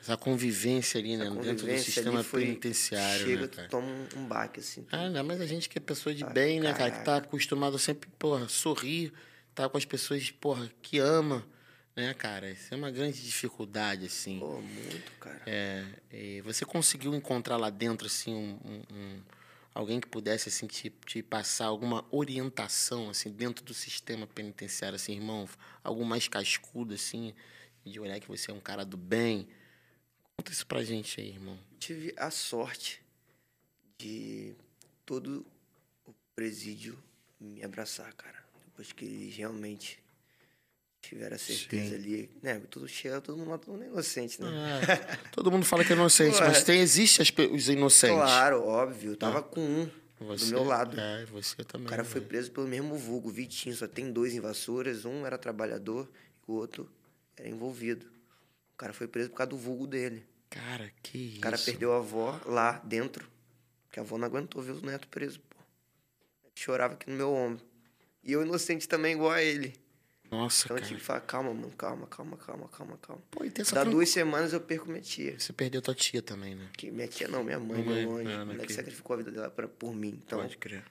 Essa 0.00 0.16
convivência 0.16 0.98
ali, 0.98 1.16
né? 1.16 1.24
Essa 1.26 1.34
Dentro 1.34 1.54
do 1.54 1.58
convivência 1.60 1.92
sistema 1.92 2.24
foi- 2.24 2.40
penitenciário, 2.46 3.26
Chega, 3.26 3.42
né, 3.42 3.48
cara? 3.48 3.68
toma 3.68 3.86
um, 4.16 4.26
baque, 4.26 4.60
assim. 4.60 4.86
Ah, 4.90 5.02
ainda 5.02 5.22
mais 5.22 5.40
a 5.40 5.46
gente 5.46 5.68
que 5.68 5.78
é 5.78 5.80
pessoa 5.80 6.14
de 6.14 6.24
Ah, 6.24 6.28
bem, 6.28 6.58
né, 6.60 6.72
cara? 6.72 6.90
Que 6.90 6.98
tá 6.98 7.04
caraca. 7.04 7.26
acostumado 7.26 7.76
a 7.76 7.78
sempre, 7.78 8.08
porra, 8.18 8.48
sorrir, 8.48 9.12
tá 9.54 9.68
com 9.68 9.76
as 9.76 9.84
pessoas, 9.84 10.30
porra, 10.30 10.70
que 10.82 10.98
ama, 10.98 11.46
né, 11.94 12.14
cara? 12.14 12.50
Isso 12.50 12.72
é 12.72 12.76
uma 12.76 12.90
grande 12.90 13.22
dificuldade, 13.22 14.06
assim. 14.06 14.38
Pô, 14.40 14.60
muito, 14.60 15.12
cara. 15.20 15.42
É, 15.46 15.84
e 16.12 16.40
você 16.40 16.64
conseguiu 16.64 17.14
encontrar 17.14 17.56
lá 17.58 17.68
dentro, 17.68 18.06
assim, 18.06 18.34
um- 18.34 18.82
um- 18.94 19.20
alguém 19.74 20.00
que 20.00 20.08
pudesse, 20.08 20.48
assim, 20.48 20.66
te, 20.66 20.88
te 21.06 21.22
passar 21.22 21.66
alguma 21.66 22.04
orientação, 22.10 23.10
assim, 23.10 23.30
dentro 23.30 23.62
do 23.64 23.74
sistema 23.74 24.26
penitenciário, 24.26 24.96
assim, 24.96 25.12
irmão? 25.12 25.46
Algo 25.84 26.04
mais 26.06 26.26
cascudo, 26.26 26.94
assim, 26.94 27.34
de 27.84 28.00
olhar 28.00 28.18
que 28.18 28.28
você 28.28 28.50
é 28.50 28.54
um 28.54 28.60
cara 28.60 28.84
do 28.84 28.96
bem? 28.96 29.46
Conta 30.40 30.52
isso 30.52 30.66
pra 30.66 30.82
gente 30.82 31.20
aí, 31.20 31.28
irmão. 31.28 31.58
Tive 31.78 32.14
a 32.16 32.30
sorte 32.30 33.02
de 33.98 34.54
todo 35.04 35.44
o 36.06 36.14
presídio 36.34 36.98
me 37.38 37.62
abraçar, 37.62 38.10
cara. 38.14 38.42
Depois 38.64 38.90
que 38.90 39.04
eles 39.04 39.36
realmente 39.36 40.02
tiveram 41.02 41.36
a 41.36 41.38
certeza 41.38 41.90
Sim. 41.90 41.94
ali. 41.94 42.30
Né? 42.42 42.58
Tudo 42.70 42.88
chega, 42.88 43.20
todo 43.20 43.36
mundo, 43.36 43.58
todo 43.58 43.72
mundo 43.74 43.84
é 43.84 43.88
inocente, 43.88 44.40
né? 44.40 44.48
Ah, 44.48 45.18
todo 45.30 45.50
mundo 45.50 45.66
fala 45.66 45.84
que 45.84 45.92
é 45.92 45.96
inocente, 45.96 46.36
Ué. 46.40 46.48
mas 46.48 46.64
tem, 46.64 46.80
existe 46.80 47.20
as 47.20 47.30
os 47.52 47.68
inocentes. 47.68 48.16
Claro, 48.16 48.64
óbvio. 48.64 49.10
Eu 49.10 49.16
tava 49.18 49.42
com 49.42 49.60
um 49.60 49.90
Você, 50.20 50.46
do 50.46 50.52
meu 50.52 50.64
lado. 50.64 50.98
É, 50.98 51.26
você 51.26 51.62
também. 51.64 51.86
O 51.86 51.90
cara 51.90 52.02
foi 52.02 52.22
né? 52.22 52.26
preso 52.26 52.50
pelo 52.50 52.66
mesmo 52.66 52.96
vulgo, 52.96 53.28
Vitinho. 53.28 53.76
Só 53.76 53.86
tem 53.86 54.10
dois 54.10 54.32
em 54.32 54.40
Vassouras. 54.40 55.04
Um 55.04 55.26
era 55.26 55.36
trabalhador 55.36 56.10
e 56.48 56.50
o 56.50 56.54
outro 56.54 56.90
era 57.36 57.46
envolvido. 57.46 58.06
O 58.72 58.76
cara 58.78 58.94
foi 58.94 59.06
preso 59.06 59.28
por 59.28 59.36
causa 59.36 59.50
do 59.50 59.58
vulgo 59.58 59.86
dele. 59.86 60.29
Cara, 60.50 60.90
que 61.02 61.16
isso. 61.18 61.38
O 61.38 61.40
cara 61.40 61.56
perdeu 61.58 61.92
a 61.94 61.98
avó 61.98 62.40
lá 62.44 62.72
dentro, 62.84 63.28
porque 63.84 64.00
a 64.00 64.02
avó 64.02 64.18
não 64.18 64.26
aguentou 64.26 64.60
ver 64.62 64.72
o 64.72 64.80
neto 64.84 65.06
preso, 65.08 65.40
pô. 65.40 65.56
Chorava 66.54 66.94
aqui 66.94 67.08
no 67.08 67.16
meu 67.16 67.32
ombro. 67.32 67.64
E 68.22 68.32
eu 68.32 68.42
inocente 68.42 68.86
também, 68.88 69.14
igual 69.14 69.30
a 69.32 69.42
ele. 69.42 69.72
Nossa, 70.30 70.66
Então 70.66 70.76
eu 70.76 70.80
cara. 70.80 70.88
tive 70.88 71.00
que 71.00 71.06
falar, 71.06 71.20
calma, 71.22 71.52
mano, 71.54 71.70
calma, 71.76 72.06
calma, 72.06 72.36
calma, 72.36 72.68
calma, 72.68 72.98
calma. 72.98 73.22
Pô, 73.30 73.44
e 73.44 73.50
tem 73.50 73.62
essa 73.62 73.74
Dá 73.74 73.80
tran- 73.82 73.90
duas 73.90 74.08
semanas 74.10 74.52
eu 74.52 74.60
perco 74.60 74.88
minha 74.88 75.00
tia. 75.00 75.38
Você 75.38 75.52
perdeu 75.52 75.80
tua 75.82 75.94
tia 75.94 76.20
também, 76.22 76.54
né? 76.54 76.68
Que 76.76 76.90
minha 76.90 77.08
tia 77.08 77.26
não, 77.26 77.42
minha 77.42 77.58
mãe, 77.58 77.82
meu 77.82 77.96
é, 77.96 78.04
O 78.04 78.10
moleque 78.10 78.44
naquele- 78.58 78.74
sacrificou 78.74 79.14
a 79.14 79.16
vida 79.18 79.30
dela 79.32 79.50
pra, 79.50 79.66
por 79.66 79.92
mim. 79.94 80.20
Então, 80.24 80.40
Pode 80.40 80.56
crer. 80.58 80.84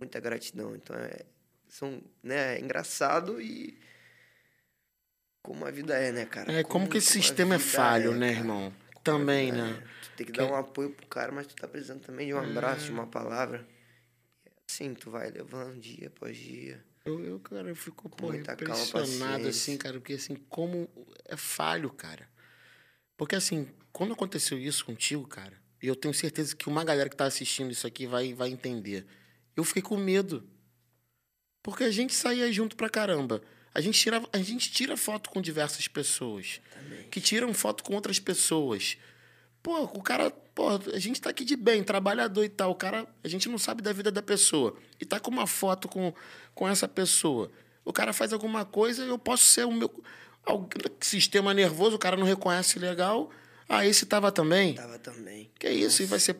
muita 0.00 0.18
gratidão. 0.18 0.74
Então, 0.74 0.96
é, 0.96 1.24
são, 1.68 2.02
né, 2.22 2.56
é 2.56 2.60
engraçado 2.60 3.40
e 3.40 3.78
como 5.42 5.64
a 5.66 5.70
vida 5.70 5.94
é, 5.96 6.10
né, 6.10 6.24
cara? 6.24 6.52
É, 6.52 6.64
como 6.64 6.88
que 6.88 6.98
esse 6.98 7.12
sistema 7.12 7.56
é 7.56 7.58
falho, 7.58 8.12
né, 8.16 8.28
cara. 8.28 8.40
irmão? 8.40 8.72
Também, 9.04 9.52
vida 9.52 9.64
né? 9.64 9.70
é. 9.70 10.02
Tu 10.02 10.10
tem 10.16 10.26
que 10.26 10.32
Que- 10.32 10.38
dar 10.38 10.46
um 10.50 10.56
apoio 10.56 10.90
pro 10.90 11.06
cara, 11.06 11.30
mas 11.30 11.46
tu 11.46 11.54
tá 11.54 11.68
precisando 11.68 12.00
também 12.00 12.26
de 12.28 12.34
um 12.34 12.38
abraço, 12.38 12.86
de 12.86 12.90
É. 12.90 12.94
uma 12.94 13.06
palavra. 13.06 13.66
E 14.46 14.50
Assim, 14.68 14.94
tu 14.94 15.10
vai 15.10 15.30
levando 15.30 15.78
dia 15.78 16.08
após 16.08 16.36
dia. 16.36 16.82
Eu, 17.04 17.22
eu, 17.22 17.38
cara, 17.38 17.68
eu 17.68 17.76
fico, 17.76 18.08
pô, 18.08 18.32
impressionado, 18.32 19.46
assim, 19.46 19.76
cara, 19.76 19.98
porque, 20.00 20.14
assim, 20.14 20.34
como 20.48 20.88
é 21.26 21.36
falho, 21.36 21.90
cara. 21.90 22.26
Porque, 23.16 23.36
assim, 23.36 23.68
quando 23.92 24.14
aconteceu 24.14 24.58
isso 24.58 24.84
contigo, 24.86 25.26
cara, 25.28 25.52
e 25.82 25.86
eu 25.86 25.94
tenho 25.94 26.14
certeza 26.14 26.56
que 26.56 26.66
uma 26.66 26.82
galera 26.82 27.10
que 27.10 27.16
tá 27.16 27.26
assistindo 27.26 27.70
isso 27.70 27.86
aqui 27.86 28.06
vai, 28.06 28.32
vai 28.32 28.48
entender. 28.48 29.04
Eu 29.54 29.62
fiquei 29.64 29.82
com 29.82 29.96
medo. 29.98 30.48
Porque 31.62 31.84
a 31.84 31.90
gente 31.90 32.14
saía 32.14 32.50
junto 32.50 32.74
pra 32.74 32.88
caramba. 32.88 33.42
A 33.74 33.80
gente 33.80 33.98
tira, 33.98 34.22
a 34.32 34.38
gente 34.38 34.70
tira 34.70 34.96
foto 34.96 35.28
com 35.30 35.40
diversas 35.40 35.88
pessoas. 35.88 36.60
Também. 36.72 37.08
que 37.10 37.20
tiram 37.20 37.52
foto 37.52 37.82
com 37.82 37.94
outras 37.94 38.20
pessoas. 38.20 38.96
Pô, 39.62 39.82
o 39.82 40.02
cara, 40.02 40.30
pô, 40.30 40.68
a 40.92 40.98
gente 40.98 41.20
tá 41.20 41.30
aqui 41.30 41.44
de 41.44 41.56
bem, 41.56 41.82
trabalhador 41.82 42.44
e 42.44 42.48
tal. 42.48 42.70
O 42.70 42.74
cara, 42.74 43.06
a 43.22 43.28
gente 43.28 43.48
não 43.48 43.58
sabe 43.58 43.82
da 43.82 43.92
vida 43.92 44.12
da 44.12 44.22
pessoa. 44.22 44.76
E 45.00 45.04
tá 45.04 45.18
com 45.18 45.30
uma 45.30 45.46
foto 45.46 45.88
com, 45.88 46.12
com 46.54 46.68
essa 46.68 46.86
pessoa. 46.86 47.50
O 47.84 47.92
cara 47.92 48.12
faz 48.12 48.32
alguma 48.32 48.64
coisa, 48.64 49.02
eu 49.04 49.18
posso 49.18 49.44
ser 49.44 49.66
o 49.66 49.72
meu. 49.72 49.90
algum 50.44 50.68
sistema 51.00 51.52
nervoso, 51.52 51.96
o 51.96 51.98
cara 51.98 52.16
não 52.16 52.24
reconhece 52.24 52.78
legal. 52.78 53.30
Ah, 53.68 53.86
esse 53.86 54.04
tava 54.06 54.30
também? 54.30 54.74
Tava 54.74 54.98
também. 54.98 55.50
Que 55.58 55.68
isso? 55.70 56.02
E 56.02 56.06
vai 56.06 56.20
ser. 56.20 56.36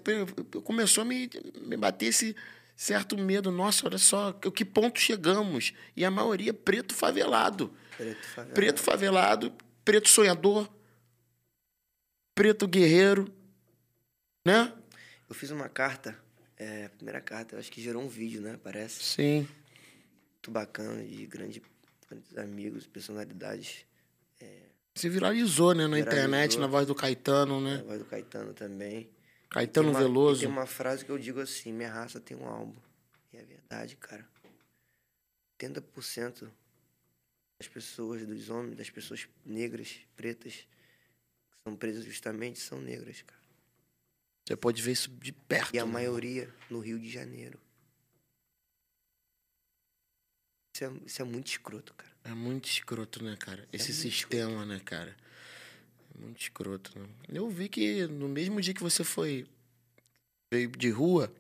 Começou 0.63 1.03
a 1.03 1.05
me, 1.05 1.31
me 1.63 1.77
bater 1.77 2.07
esse, 2.07 2.37
certo 2.77 3.17
medo. 3.17 3.51
Nossa, 3.51 3.87
olha 3.87 3.99
só, 3.99 4.33
que 4.33 4.65
ponto 4.65 4.99
chegamos? 4.99 5.73
E 5.97 6.05
a 6.05 6.11
maioria 6.11 6.53
preto 6.53 6.95
favelado. 6.95 7.73
Preto 7.97 8.27
favelado. 8.27 8.55
Preto 8.55 8.81
favelado, 8.81 9.53
preto 9.85 10.09
sonhador, 10.09 10.69
preto 12.35 12.67
guerreiro, 12.67 13.33
né? 14.47 14.73
Eu 15.29 15.35
fiz 15.35 15.51
uma 15.51 15.69
carta, 15.69 16.19
é, 16.57 16.87
a 16.87 16.91
primeira 16.91 17.21
carta, 17.21 17.55
eu 17.55 17.59
acho 17.59 17.71
que 17.71 17.81
gerou 17.81 18.03
um 18.03 18.09
vídeo, 18.09 18.41
né? 18.41 18.59
Parece. 18.63 19.03
Sim. 19.03 19.49
Muito 20.33 20.51
bacana, 20.51 21.03
de 21.03 21.27
grande, 21.27 21.63
grandes 22.09 22.37
amigos, 22.37 22.87
personalidades. 22.87 23.87
Se 24.95 25.09
viralizou, 25.09 25.75
né, 25.75 25.89
na 25.89 25.97
Viralizou. 25.97 26.13
internet, 26.13 26.59
na 26.59 26.67
voz 26.69 26.87
do 26.87 26.95
Caetano, 26.95 27.61
né? 27.61 27.83
voz 27.85 27.99
do 27.99 28.05
Caetano 28.05 28.55
também. 28.55 29.11
Caetano 29.55 29.87
Tem 29.93 29.95
uma- 29.97 30.01
Veloso. 30.01 30.41
Tem 30.41 30.49
uma 30.49 30.67
frase 30.67 31.05
que 31.05 31.13
eu 31.13 31.17
digo 31.19 31.39
assim: 31.39 31.73
minha 31.73 31.93
raça 31.93 32.19
tem 32.21 32.37
um 32.37 32.45
álbum. 32.45 32.75
E 33.33 33.37
é 33.37 33.45
verdade, 33.45 33.95
cara. 33.95 34.29
80% 35.63 36.51
das 37.61 37.69
pessoas, 37.69 38.27
dos 38.27 38.51
homens, 38.51 38.77
das 38.77 38.91
pessoas 38.91 39.29
negras, 39.47 40.01
pretas, 40.17 40.55
que 40.55 41.57
são 41.63 41.77
presas 41.77 42.05
justamente, 42.05 42.59
são 42.59 42.81
negras, 42.81 43.23
cara. 43.23 43.41
Você 44.45 44.57
pode 44.57 44.83
ver 44.83 44.91
isso 44.91 45.09
de 45.09 45.31
perto. 45.31 45.73
E 45.73 45.79
a 45.79 45.87
né? 45.87 45.93
maioria 45.93 46.53
no 46.69 46.81
Rio 46.81 46.99
de 46.99 47.09
Janeiro. 47.09 47.61
Isso 50.75 50.85
é, 50.85 50.93
isso 51.07 51.23
é 51.23 51.25
muito 51.25 51.47
escroto, 51.47 51.95
cara. 51.95 52.13
É 52.25 52.35
muito 52.35 52.69
escroto, 52.69 53.23
né, 53.23 53.37
cara? 53.37 53.69
Esse 53.73 53.93
muito 53.93 54.03
sistema, 54.03 54.67
né, 54.67 54.81
cara? 54.81 55.17
Muito 56.19 56.41
escroto, 56.41 56.99
né? 56.99 57.07
Eu 57.33 57.49
vi 57.49 57.69
que 57.69 58.07
no 58.07 58.29
mesmo 58.29 58.61
dia 58.61 58.75
que 58.75 58.83
você 58.83 59.03
foi 59.03 59.47
veio 60.53 60.69
de 60.71 60.91
rua, 60.91 61.33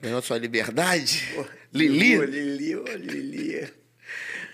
ganhou 0.00 0.20
sua 0.22 0.38
liberdade. 0.38 1.22
Lili? 1.72 2.18
Ô, 2.18 2.24
Lili, 2.24 2.76
ô, 2.76 2.84
Lili. 2.96 3.72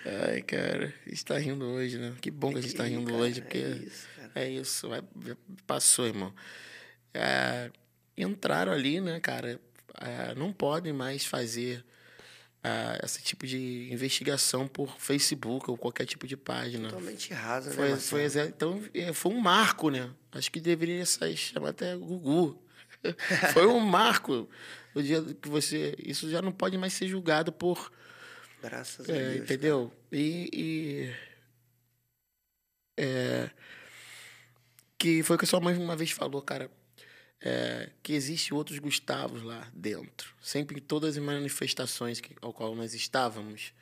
Ai, 0.05 0.43
cara, 0.43 0.93
a 1.07 1.09
gente 1.09 1.25
tá 1.25 1.39
rindo 1.39 1.65
hoje, 1.65 1.99
né? 1.99 2.15
Que 2.21 2.31
bom 2.31 2.53
que 2.53 2.59
a 2.59 2.61
gente 2.61 2.75
tá 2.75 2.85
rindo 2.85 3.07
cara, 3.11 3.17
hoje, 3.19 3.41
porque 3.41 3.59
É 3.59 3.71
isso, 3.71 4.09
cara. 4.17 4.33
é 4.35 4.51
isso, 4.51 4.89
vai, 4.89 5.03
passou, 5.67 6.07
irmão. 6.07 6.33
É, 7.13 7.71
entraram 8.17 8.73
ali, 8.73 9.01
né, 9.01 9.19
cara? 9.21 9.61
É, 10.01 10.35
não 10.35 10.53
podem 10.53 10.93
mais 10.93 11.25
fazer 11.25 11.85
ah, 12.65 12.99
esse 13.05 13.23
tipo 13.23 13.47
de 13.47 13.93
investigação 13.93 14.67
por 14.67 14.99
Facebook 14.99 15.71
ou 15.71 15.77
qualquer 15.77 16.07
tipo 16.07 16.27
de 16.27 16.37
página. 16.37 16.89
Totalmente 16.89 17.33
rasa, 17.35 17.71
né, 17.71 17.77
Foi, 17.77 17.91
Marcelo? 17.91 18.31
foi, 18.31 18.43
então, 18.49 18.83
é, 18.95 19.13
foi 19.13 19.33
um 19.33 19.39
marco, 19.41 19.91
né? 19.91 20.11
Acho 20.33 20.51
que 20.51 20.59
deveria 20.59 21.05
ser 21.05 21.37
chamar 21.37 21.69
até 21.71 21.95
Gugu. 21.95 22.59
foi 23.53 23.67
um 23.67 23.79
marco. 23.81 24.49
O 24.95 25.03
dia 25.03 25.23
que 25.23 25.49
você. 25.49 25.95
Isso 25.99 26.31
já 26.31 26.41
não 26.41 26.51
pode 26.53 26.79
mais 26.79 26.93
ser 26.95 27.07
julgado 27.07 27.53
por. 27.53 27.93
Graças 28.63 29.09
a 29.11 29.13
É, 29.15 29.31
Deus. 29.31 29.43
entendeu? 29.45 29.93
E, 30.11 30.49
e- 30.53 31.15
é, 32.97 33.51
que 34.99 35.23
foi 35.23 35.37
o 35.37 35.39
que 35.39 35.45
a 35.45 35.49
sua 35.49 35.61
mãe 35.61 35.77
uma 35.77 35.97
vez 35.97 36.11
falou, 36.13 36.41
cara. 36.41 36.71
É, 37.41 37.91
que 38.03 38.13
existe 38.13 38.55
outros 38.55 38.79
Gustavos 38.79 39.43
lá 39.43 39.69
dentro. 39.75 40.35
Sempre 40.41 40.79
em 40.79 40.83
todas 40.83 41.17
as 41.17 41.23
manifestações 41.23 42.21
que, 42.21 42.35
ao 42.41 42.53
qual 42.53 42.75
nós 42.75 42.95
estávamos. 42.95 43.73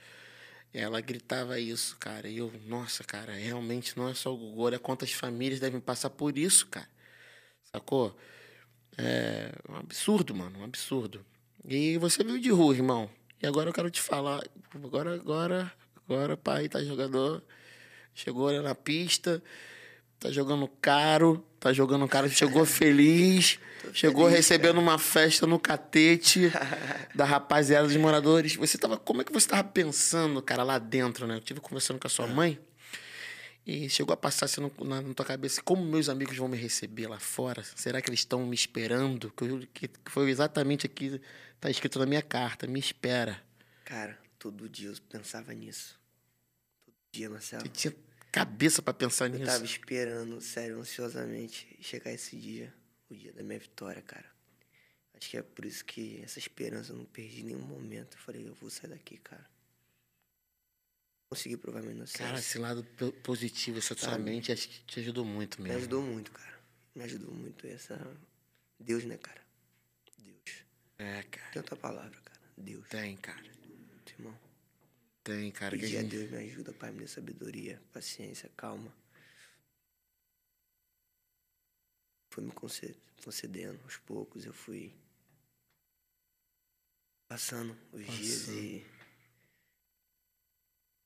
Ela 0.75 1.01
gritava 1.01 1.61
isso, 1.61 1.97
cara. 1.99 2.29
E 2.29 2.39
eu, 2.39 2.53
nossa, 2.67 3.05
cara, 3.05 3.35
realmente 3.35 3.97
não 3.97 4.09
é 4.09 4.15
só 4.15 4.33
o 4.33 4.37
Gugu, 4.37 4.63
olha 4.63 4.79
quantas 4.79 5.13
famílias 5.13 5.61
devem 5.61 5.81
passar 5.81 6.11
por 6.11 6.37
isso, 6.39 6.67
cara. 6.67 6.89
Sacou? 7.71 8.17
É 8.97 9.53
um 9.69 9.77
absurdo, 9.77 10.35
mano, 10.35 10.61
um 10.61 10.65
absurdo. 10.65 11.25
E 11.65 11.97
você 11.99 12.25
veio 12.25 12.41
de 12.41 12.51
rua, 12.51 12.75
irmão. 12.75 13.11
E 13.43 13.47
agora 13.47 13.71
eu 13.71 13.73
quero 13.73 13.91
te 13.91 14.01
falar. 14.01 14.43
Agora, 14.75 15.15
agora, 15.15 15.73
agora, 16.05 16.37
pai, 16.37 16.69
tá 16.69 16.83
jogador. 16.83 17.43
Chegou 18.15 18.53
na 18.63 18.75
pista, 18.75 19.43
tá 20.23 20.31
jogando 20.31 20.69
caro, 20.81 21.45
tá 21.59 21.73
jogando 21.73 22.07
caro, 22.07 22.29
chegou 22.31 22.65
feliz, 22.65 23.59
chegou 23.93 24.25
feliz, 24.27 24.37
recebendo 24.37 24.79
uma 24.79 24.99
festa 24.99 25.47
no 25.47 25.59
catete 25.59 26.51
da 27.15 27.25
rapaziada 27.25 27.87
dos 27.89 27.97
moradores. 27.97 28.55
Você 28.57 28.79
tava, 28.79 28.97
como 28.97 29.23
é 29.23 29.25
que 29.25 29.33
você 29.33 29.49
tava 29.49 29.65
pensando, 29.65 30.41
cara, 30.41 30.63
lá 30.63 30.79
dentro, 30.79 31.27
né? 31.27 31.37
Eu 31.37 31.41
tive 31.41 31.61
conversando 31.61 31.99
com 31.99 32.07
a 32.07 32.11
sua 32.11 32.27
mãe 32.27 32.59
e 33.67 33.89
chegou 33.89 34.13
a 34.13 34.17
passar 34.17 34.47
assim 34.47 34.61
na, 34.85 35.01
na 35.03 35.15
tua 35.15 35.25
cabeça, 35.27 35.63
como 35.63 35.85
meus 35.85 36.09
amigos 36.09 36.37
vão 36.37 36.49
me 36.49 36.57
receber 36.57 37.07
lá 37.09 37.19
fora? 37.21 37.63
Será 37.77 38.01
que 38.01 38.09
eles 38.11 38.21
estão 38.21 38.45
me 38.47 38.55
esperando? 38.55 39.33
Que, 39.37 39.45
eu- 39.45 39.67
que- 39.73 39.89
que 39.89 40.11
foi 40.11 40.31
exatamente 40.31 40.87
aqui, 40.87 41.21
tá 41.61 41.71
escrito 41.71 41.99
na 41.99 42.07
minha 42.07 42.23
carta, 42.23 42.67
me 42.67 42.79
espera. 42.81 43.41
Cara, 43.85 44.19
todo 44.39 44.69
dia 44.69 44.89
eu 44.89 44.95
pensava 45.09 45.53
nisso. 45.55 45.97
Todo 46.85 46.95
dia, 47.13 47.31
Marcelo. 47.31 47.63
Você 47.63 47.69
tinha 47.69 47.95
cabeça 48.33 48.83
pra 48.83 48.93
pensar 48.95 49.27
Eu 49.27 49.39
nisso? 49.39 49.45
tava 49.53 49.65
esperando, 49.65 50.41
sério, 50.41 50.81
ansiosamente, 50.81 51.77
chegar 51.81 52.11
esse 52.13 52.37
dia, 52.37 52.75
o 53.11 53.15
dia 53.15 53.33
da 53.33 53.43
minha 53.43 53.59
vitória, 53.59 54.03
cara. 54.03 54.33
Acho 55.15 55.31
que 55.31 55.37
é 55.37 55.43
por 55.43 55.65
isso 55.65 55.85
que 55.85 56.21
essa 56.23 56.39
esperança 56.41 56.93
eu 56.93 56.97
não 56.97 57.05
perdi 57.05 57.45
nenhum 57.45 57.61
momento. 57.61 58.15
Eu 58.17 58.21
falei, 58.21 58.49
eu 58.49 58.55
vou 58.55 58.69
sair 58.71 58.91
daqui, 58.91 59.19
cara. 59.19 59.47
Consegui 61.29 61.57
provar 61.57 61.81
minha 61.81 61.95
inocência. 61.95 62.25
Cara, 62.27 62.39
esse 62.39 62.59
lado 62.59 62.85
po- 62.97 63.13
positivo, 63.23 63.79
essa 63.79 63.97
sua 63.97 64.19
mente, 64.19 64.51
acho 64.53 64.69
que 64.69 64.81
te 64.85 65.01
ajudou 65.01 65.25
muito 65.25 65.59
Me 65.63 65.69
mesmo. 65.69 65.79
ajudou 65.79 66.03
muito, 66.03 66.33
cara. 66.33 66.59
Me 66.95 67.05
ajudou 67.05 67.33
muito 67.33 67.67
essa. 67.67 67.99
Deus, 68.79 69.05
né, 69.05 69.17
cara? 69.17 69.41
Deus. 70.19 70.65
É, 70.99 71.23
cara. 71.23 71.51
Tem 71.53 71.61
outra 71.61 71.77
palavra, 71.77 72.19
cara. 72.23 72.41
Deus. 72.57 72.87
Tem, 72.89 73.17
cara. 73.17 73.43
Irmão. 74.19 74.39
Tem, 75.25 75.51
cara. 75.53 75.77
que 75.79 75.85
a 75.85 75.87
Pedir 75.87 75.99
a 75.99 76.03
gente- 76.03 76.11
Deus 76.17 76.31
me 76.31 76.37
ajuda, 76.39 76.73
Pai, 76.73 76.91
me 76.91 76.99
dê 77.01 77.07
sabedoria, 77.07 77.81
paciência, 77.93 78.51
calma. 78.57 78.93
Foi 82.33 82.43
me 82.43 82.51
conce- 82.53 82.97
concedendo 83.23 83.79
aos 83.85 83.97
poucos, 83.99 84.45
eu 84.45 84.53
fui 84.53 84.93
passando 87.29 87.77
os 87.93 88.05
dias 88.07 88.49
e 88.49 88.85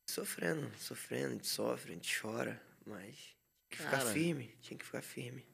sofrendo, 0.09 0.73
sofrendo, 0.79 1.27
a 1.29 1.33
gente 1.35 1.47
sofre, 1.47 1.93
a 1.93 1.95
gente 1.95 2.21
chora, 2.21 2.63
mas 2.87 3.15
tinha 3.17 3.37
que 3.71 3.77
ficar 3.79 3.91
Cara. 3.99 4.13
firme, 4.13 4.57
tinha 4.63 4.79
que 4.79 4.85
ficar 4.85 5.03
firme. 5.03 5.45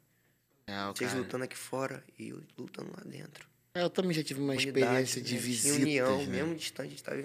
É, 0.69 0.87
Vocês 0.95 1.11
cara. 1.11 1.23
lutando 1.23 1.45
aqui 1.45 1.57
fora 1.57 2.05
e 2.19 2.29
eu 2.29 2.43
lutando 2.57 2.93
lá 2.97 3.03
dentro. 3.05 3.49
É, 3.75 3.83
eu 3.83 3.91
também 3.91 4.13
já 4.13 4.23
tive 4.23 4.41
uma 4.41 4.53
Unidade, 4.53 4.69
experiência 4.79 5.21
de 5.23 5.35
né? 5.35 5.41
Visitas, 5.41 5.77
união, 5.83 6.19
né? 6.19 6.27
mesmo 6.27 6.55
distante, 6.55 6.87
a 6.89 6.91
gente 6.91 7.03
tava 7.03 7.23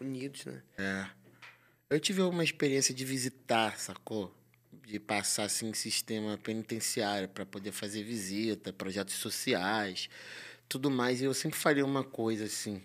unidos, 0.00 0.44
né? 0.44 0.62
É. 0.76 1.06
Eu 1.90 1.98
tive 1.98 2.20
uma 2.22 2.44
experiência 2.44 2.94
de 2.94 3.04
visitar, 3.04 3.78
sacou? 3.78 4.34
De 4.84 4.98
passar 4.98 5.44
assim 5.44 5.68
em 5.70 5.74
sistema 5.74 6.36
penitenciário 6.36 7.28
para 7.28 7.46
poder 7.46 7.72
fazer 7.72 8.02
visita, 8.02 8.72
projetos 8.72 9.14
sociais, 9.14 10.10
tudo 10.68 10.90
mais. 10.90 11.20
E 11.20 11.24
eu 11.24 11.34
sempre 11.34 11.58
falei 11.58 11.82
uma 11.82 12.04
coisa 12.04 12.44
assim. 12.44 12.82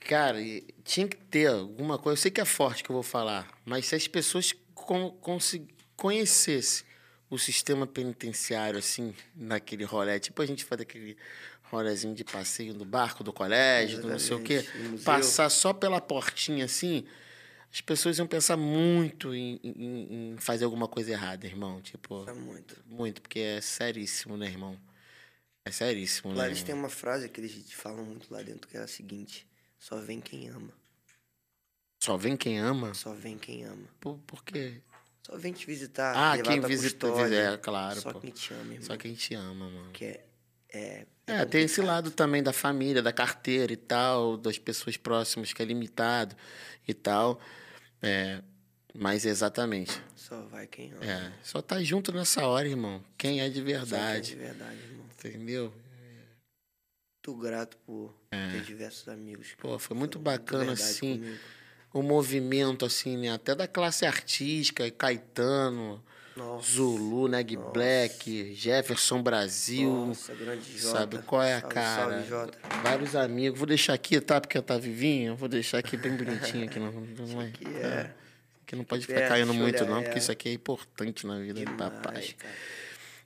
Cara, 0.00 0.38
tinha 0.84 1.06
que 1.06 1.16
ter 1.16 1.48
alguma 1.48 1.98
coisa. 1.98 2.18
Eu 2.18 2.22
sei 2.22 2.30
que 2.30 2.40
é 2.40 2.44
forte 2.44 2.82
que 2.82 2.90
eu 2.90 2.94
vou 2.94 3.02
falar, 3.02 3.48
mas 3.64 3.86
se 3.86 3.94
as 3.94 4.08
pessoas 4.08 4.52
con 4.74 5.16
conhecessem 5.96 6.86
o 7.28 7.38
sistema 7.38 7.86
penitenciário, 7.86 8.78
assim, 8.78 9.14
naquele 9.34 9.84
rolê, 9.84 10.20
tipo 10.20 10.40
a 10.40 10.46
gente 10.46 10.64
faz 10.64 10.80
aquele 10.80 11.16
rolezinho 11.70 12.14
de 12.14 12.24
passeio 12.24 12.72
do 12.74 12.84
barco 12.84 13.22
do 13.24 13.32
colégio, 13.32 14.00
do 14.00 14.08
não 14.08 14.18
sei 14.18 14.36
o 14.36 14.42
quê, 14.42 14.64
no 14.90 14.98
passar 15.00 15.48
só 15.50 15.72
pela 15.72 16.00
portinha 16.00 16.64
assim, 16.64 17.04
as 17.72 17.80
pessoas 17.80 18.18
iam 18.18 18.26
pensar 18.26 18.56
muito 18.56 19.34
em, 19.34 19.60
em- 19.62 20.32
em 20.34 20.36
fazer 20.38 20.64
alguma 20.64 20.88
coisa 20.88 21.10
errada, 21.12 21.46
irmão. 21.46 21.80
Tipo, 21.82 22.24
Tá 22.24 22.34
muito. 22.34 22.76
muito, 22.86 23.20
porque 23.20 23.40
é 23.40 23.60
seríssimo, 23.60 24.36
né, 24.36 24.46
irmão? 24.46 24.78
É 25.64 25.70
seríssimo, 25.72 26.32
Lá 26.32 26.42
né? 26.44 26.48
eles 26.48 26.58
irmão? 26.58 26.66
têm 26.66 26.74
uma 26.76 26.88
frase 26.88 27.28
que 27.28 27.40
eles 27.40 27.72
falam 27.72 28.04
muito 28.04 28.32
lá 28.32 28.40
dentro, 28.42 28.68
que 28.68 28.76
é 28.76 28.80
a 28.80 28.86
seguinte: 28.86 29.46
só 29.78 29.98
vem 29.98 30.20
quem 30.20 30.48
ama. 30.48 30.72
Só 32.02 32.16
vem 32.16 32.36
quem 32.36 32.58
ama? 32.60 32.94
Só 32.94 33.12
vem 33.12 33.36
quem 33.36 33.64
ama. 33.64 33.88
Por, 34.00 34.18
por 34.18 34.44
quê? 34.44 34.80
Só 35.24 35.36
vem 35.36 35.52
te 35.52 35.66
visitar. 35.66 36.14
Ah, 36.14 36.40
quem 36.40 36.60
visita, 36.60 37.08
custódia. 37.08 37.36
é, 37.36 37.56
claro, 37.56 38.00
Só 38.00 38.12
pô. 38.12 38.20
quem 38.20 38.30
te 38.30 38.54
ama, 38.54 38.72
irmão. 38.74 38.82
Só 38.82 38.96
quem 38.96 39.14
te 39.14 39.34
ama, 39.34 39.68
mano. 39.68 39.90
Que 39.92 40.04
é. 40.04 40.26
É, 40.72 41.06
É, 41.26 41.44
tem 41.44 41.64
esse 41.64 41.80
lado 41.80 42.10
também 42.12 42.40
da 42.42 42.52
família, 42.52 43.02
da 43.02 43.12
carteira 43.12 43.72
e 43.72 43.76
tal, 43.76 44.36
das 44.36 44.58
pessoas 44.58 44.96
próximas, 44.96 45.52
que 45.52 45.60
é 45.60 45.64
limitado 45.64 46.36
e 46.86 46.94
tal. 46.94 47.40
É, 48.00 48.40
mas 48.94 49.26
exatamente. 49.26 50.00
Só 50.14 50.42
vai 50.42 50.68
quem 50.68 50.92
ama. 50.92 51.04
É, 51.04 51.32
só 51.42 51.60
tá 51.60 51.82
junto 51.82 52.12
nessa 52.12 52.46
hora, 52.46 52.68
irmão. 52.68 53.04
Quem 53.18 53.40
é 53.40 53.48
de 53.48 53.58
Só 53.58 53.64
quem 53.64 53.74
é 53.74 53.78
verdade. 53.78 54.28
de 54.28 54.36
verdade, 54.36 54.76
irmão. 54.82 55.06
Entendeu? 55.18 55.72
Muito 57.26 57.40
grato 57.40 57.76
por 57.78 58.14
ter 58.30 58.62
diversos 58.62 59.08
amigos. 59.08 59.48
É. 59.52 59.60
Pô, 59.60 59.78
foi 59.80 59.96
muito 59.96 60.20
bacana, 60.20 60.66
verdade 60.66 60.82
assim. 60.82 61.18
comigo. 61.18 61.38
O 61.92 62.02
movimento, 62.02 62.84
assim, 62.84 63.16
né? 63.16 63.32
Até 63.32 63.54
da 63.54 63.66
classe 63.66 64.06
artística, 64.06 64.88
Caetano, 64.92 66.04
Nossa. 66.36 66.70
Zulu, 66.70 67.28
Neg 67.28 67.56
Black, 67.56 68.54
Jefferson 68.54 69.22
Brasil. 69.22 69.90
Nossa, 69.90 70.34
grande 70.34 70.78
Jota. 70.78 70.98
Sabe 70.98 71.18
qual 71.22 71.42
é 71.42 71.54
a 71.54 71.60
Salve, 71.60 71.74
cara? 71.74 72.10
Salve, 72.10 72.28
Jota. 72.28 72.58
Vários 72.82 73.16
amigos. 73.16 73.58
Vou 73.58 73.66
deixar 73.66 73.94
aqui, 73.94 74.20
tá? 74.20 74.38
Porque 74.38 74.60
tá 74.60 74.76
vivinho. 74.76 75.34
Vou 75.34 75.48
deixar 75.48 75.78
aqui 75.78 75.96
bem 75.96 76.14
bonitinho 76.14 76.64
aqui. 76.66 76.78
Não, 76.78 76.92
não 76.92 77.40
é, 77.40 77.50
Que 77.50 77.66
é. 77.66 78.10
que 78.66 78.76
não 78.76 78.84
pode 78.84 79.06
ficar 79.06 79.20
Perto, 79.20 79.28
caindo 79.30 79.54
muito, 79.54 79.84
não, 79.86 79.94
porque 79.94 80.10
ela. 80.10 80.18
isso 80.18 80.30
aqui 80.30 80.50
é 80.50 80.52
importante 80.52 81.26
na 81.26 81.38
vida 81.38 81.64
do 81.64 81.72
papai. 81.72 82.34
Cara. 82.38 82.54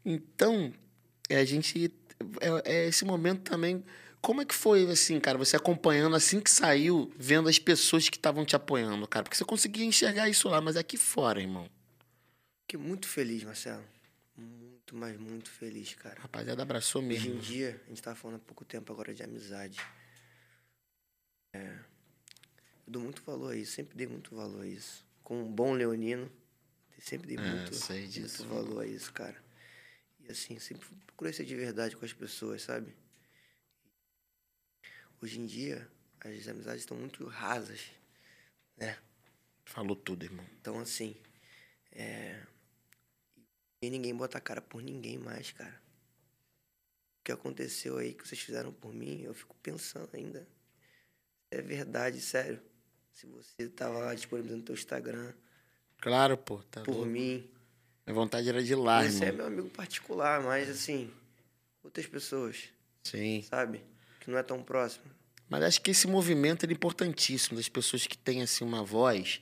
Então, 0.04 0.72
é, 1.28 1.38
a 1.38 1.44
gente. 1.44 1.92
É, 2.40 2.62
é 2.64 2.88
esse 2.88 3.04
momento 3.04 3.50
também. 3.50 3.82
Como 4.20 4.42
é 4.42 4.44
que 4.44 4.54
foi, 4.54 4.88
assim, 4.90 5.18
cara, 5.18 5.38
você 5.38 5.56
acompanhando 5.56 6.14
assim 6.14 6.40
que 6.40 6.50
saiu, 6.50 7.10
vendo 7.16 7.48
as 7.48 7.58
pessoas 7.58 8.08
que 8.08 8.18
estavam 8.18 8.44
te 8.44 8.54
apoiando, 8.54 9.08
cara? 9.08 9.22
Porque 9.24 9.36
você 9.36 9.44
conseguia 9.44 9.84
enxergar 9.84 10.28
isso 10.28 10.46
lá, 10.46 10.60
mas 10.60 10.76
aqui 10.76 10.98
fora, 10.98 11.40
irmão. 11.40 11.66
Fiquei 12.70 12.86
muito 12.86 13.08
feliz, 13.08 13.42
Marcelo. 13.42 13.84
Muito, 14.36 14.94
mas 14.94 15.18
muito 15.18 15.50
feliz, 15.50 15.92
cara. 15.94 16.20
Rapaziada 16.20 16.62
abraçou 16.62 17.02
Hoje 17.02 17.08
mesmo. 17.08 17.34
em 17.34 17.38
dia, 17.40 17.82
a 17.84 17.88
gente 17.88 18.00
tava 18.00 18.14
falando 18.14 18.36
há 18.36 18.44
pouco 18.44 18.64
tempo 18.64 18.92
agora 18.92 19.12
de 19.12 19.24
amizade. 19.24 19.80
É, 21.52 21.66
eu 22.86 22.92
dou 22.92 23.02
muito 23.02 23.24
valor 23.24 23.54
a 23.54 23.56
isso, 23.56 23.72
sempre 23.72 23.96
dei 23.96 24.06
muito 24.06 24.36
valor 24.36 24.62
a 24.62 24.66
isso. 24.68 25.04
Como 25.24 25.44
um 25.44 25.52
bom 25.52 25.72
leonino, 25.72 26.30
sempre 27.00 27.26
dei 27.26 27.38
É, 27.38 27.40
muito, 27.40 27.70
disso. 27.72 28.46
muito 28.46 28.54
valor 28.54 28.82
a 28.82 28.86
isso, 28.86 29.12
cara. 29.12 29.42
E 30.20 30.30
assim, 30.30 30.56
sempre 30.60 30.86
procurei 31.08 31.32
ser 31.32 31.46
de 31.46 31.56
verdade 31.56 31.96
com 31.96 32.04
as 32.04 32.12
pessoas, 32.12 32.62
sabe? 32.62 32.94
Hoje 35.20 35.40
em 35.40 35.46
dia, 35.46 35.90
as 36.20 36.46
amizades 36.46 36.82
estão 36.82 36.96
muito 36.96 37.26
rasas, 37.26 37.90
né? 38.76 38.96
Falou 39.64 39.96
tudo, 39.96 40.24
irmão. 40.24 40.46
Então, 40.60 40.78
assim, 40.78 41.16
é... 41.90 42.46
E 43.82 43.88
ninguém 43.88 44.14
bota 44.14 44.38
a 44.38 44.40
cara 44.40 44.60
por 44.60 44.82
ninguém 44.82 45.18
mais, 45.18 45.52
cara. 45.52 45.80
O 47.20 47.24
que 47.24 47.32
aconteceu 47.32 47.96
aí 47.98 48.12
que 48.12 48.26
vocês 48.26 48.40
fizeram 48.40 48.72
por 48.72 48.92
mim, 48.92 49.22
eu 49.22 49.32
fico 49.34 49.56
pensando 49.62 50.08
ainda. 50.14 50.46
É 51.50 51.60
verdade, 51.62 52.20
sério. 52.20 52.60
Se 53.12 53.26
você 53.26 53.68
tava 53.68 53.98
lá 53.98 54.14
disponibilizando 54.14 54.60
no 54.60 54.66
teu 54.66 54.74
Instagram 54.74 55.32
Claro, 55.98 56.36
pô. 56.38 56.62
Tá 56.70 56.82
por 56.82 56.92
louco. 56.94 57.06
mim. 57.10 57.50
Minha 58.06 58.14
vontade 58.14 58.48
era 58.48 58.62
de 58.62 58.74
lá, 58.74 59.02
Você 59.04 59.24
é 59.24 59.28
irmão. 59.28 59.36
meu 59.50 59.60
amigo 59.60 59.70
particular, 59.70 60.42
mas 60.42 60.68
assim, 60.70 61.12
outras 61.84 62.06
pessoas, 62.06 62.70
Sim. 63.04 63.42
sabe? 63.42 63.84
Que 64.20 64.30
não 64.30 64.38
é 64.38 64.42
tão 64.42 64.62
próximo. 64.62 65.04
Mas 65.48 65.62
acho 65.62 65.82
que 65.82 65.90
esse 65.90 66.06
movimento 66.06 66.64
é 66.64 66.72
importantíssimo, 66.72 67.56
das 67.56 67.68
pessoas 67.68 68.06
que 68.06 68.16
têm 68.16 68.40
assim 68.42 68.64
uma 68.64 68.82
voz 68.82 69.40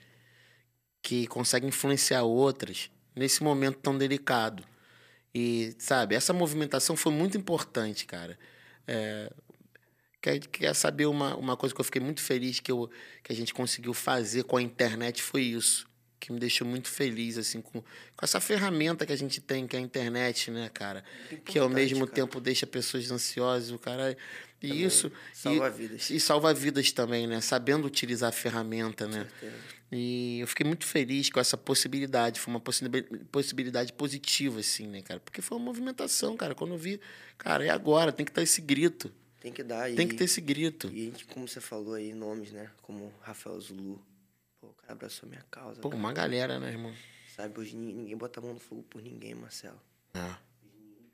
que 1.01 1.27
conseguem 1.29 1.69
influenciar 1.69 2.25
outras 2.25 2.91
nesse 3.19 3.43
momento 3.43 3.79
tão 3.79 3.97
delicado. 3.97 4.65
E, 5.35 5.75
sabe, 5.79 6.15
essa 6.15 6.33
movimentação 6.33 6.97
foi 6.97 7.13
muito 7.13 7.37
importante, 7.37 8.07
cara. 8.07 8.39
É, 8.87 9.31
quer, 10.21 10.39
quer 10.39 10.75
saber 10.75 11.07
uma, 11.07 11.37
uma 11.37 11.57
coisa 11.57 11.75
que 11.75 11.81
eu 11.81 11.85
fiquei 11.85 12.01
muito 12.01 12.21
feliz 12.23 12.61
que, 12.61 12.73
eu, 12.73 12.91
que 13.23 13.33
a 13.33 13.37
gente 13.37 13.53
conseguiu 13.53 13.93
fazer 13.93 14.45
com 14.45 14.57
a 14.57 14.63
internet 14.63 15.23
foi 15.23 15.43
isso. 15.43 15.87
Que 16.21 16.33
me 16.33 16.41
deixou 16.41 16.67
muito 16.67 16.89
feliz, 16.89 17.39
assim, 17.39 17.61
com, 17.61 17.81
com 17.81 18.25
essa 18.25 18.41
ferramenta 18.41 19.07
que 19.07 19.13
a 19.13 19.17
gente 19.17 19.41
tem, 19.41 19.69
que 19.69 19.77
é 19.77 19.79
a 19.79 19.83
internet, 19.83 20.51
né, 20.51 20.69
cara? 20.73 21.05
que 21.45 21.59
ao 21.59 21.69
mesmo 21.69 22.01
cara. 22.01 22.13
tempo 22.13 22.41
deixa 22.41 22.67
pessoas 22.67 23.09
ansiosas, 23.11 23.71
o 23.71 23.79
cara. 23.79 24.17
E 24.61 24.69
Também 24.69 24.85
isso. 24.85 25.13
salva 25.33 25.69
e, 25.69 25.71
vidas. 25.71 26.11
E 26.11 26.19
salva 26.19 26.53
vidas 26.53 26.91
também, 26.91 27.29
né? 27.29 27.41
Sabendo 27.41 27.87
utilizar 27.87 28.31
a 28.31 28.33
ferramenta, 28.33 29.07
né? 29.07 29.29
Certeza. 29.41 29.78
E 29.91 30.41
eu 30.41 30.47
fiquei 30.47 30.67
muito 30.67 30.85
feliz 30.87 31.31
com 31.31 31.41
essa 31.41 31.57
possibilidade. 31.57 32.39
Foi 32.41 32.53
uma 32.53 32.61
possibi- 32.61 33.03
possibilidade 33.33 33.93
positiva, 33.93 34.61
assim, 34.61 34.87
né, 34.87 35.01
cara? 35.03 35.19
Porque 35.21 35.41
foi 35.41 35.57
uma 35.57 35.65
movimentação, 35.65 36.37
cara. 36.37 36.55
Quando 36.55 36.75
eu 36.75 36.79
vi, 36.79 37.01
cara, 37.39 37.65
é 37.65 37.71
agora, 37.71 38.13
tem 38.13 38.27
que 38.27 38.33
ter 38.33 38.43
esse 38.43 38.61
grito. 38.61 39.11
Tem 39.41 39.53
que 39.53 39.63
dar. 39.63 39.85
Tem 39.95 40.05
e- 40.07 40.09
que 40.09 40.15
ter 40.17 40.25
esse 40.25 40.41
grito. 40.41 40.89
E 40.93 41.03
a 41.03 41.05
gente, 41.11 41.25
como 41.27 41.49
você 41.49 41.61
falou 41.61 41.95
aí, 41.95 42.13
nomes, 42.13 42.53
né? 42.53 42.71
Como 42.83 43.13
Rafael 43.23 43.59
Zulu. 43.61 44.03
Pô, 44.61 44.67
o 44.69 44.75
cara 44.75 44.93
abraçou 44.93 45.29
minha 45.29 45.45
causa. 45.51 45.81
Pô, 45.81 45.89
cara. 45.89 45.99
uma 46.01 46.13
galera, 46.13 46.59
né, 46.61 46.69
irmão? 46.71 46.93
Sabe, 47.35 47.59
hoje 47.61 47.77
ni- 47.77 47.93
ninguém 47.95 48.17
bota 48.17 48.41
a 48.41 48.43
mão 48.43 48.53
no 48.55 48.61
fogo 48.61 48.83
por 48.83 49.01
ninguém, 49.01 49.35
Marcelo. 49.35 49.81
É. 50.13 50.37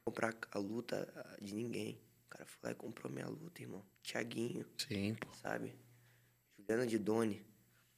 Comprar 0.05 0.35
a 0.51 0.59
luta 0.59 1.07
ah, 1.17 1.37
de 1.41 1.55
ninguém. 1.55 1.99
O 2.27 2.31
cara 2.31 2.45
foi 2.47 2.59
lá 2.65 2.71
e 2.73 2.75
comprou 2.75 3.13
minha 3.13 3.27
luta, 3.29 3.63
irmão. 3.63 3.83
Tiaguinho, 4.03 4.67
Sim, 4.79 5.15
pô. 5.15 5.29
sabe? 5.41 5.75
Juliana 6.59 6.87
de 6.87 6.99
Doni, 6.99 7.43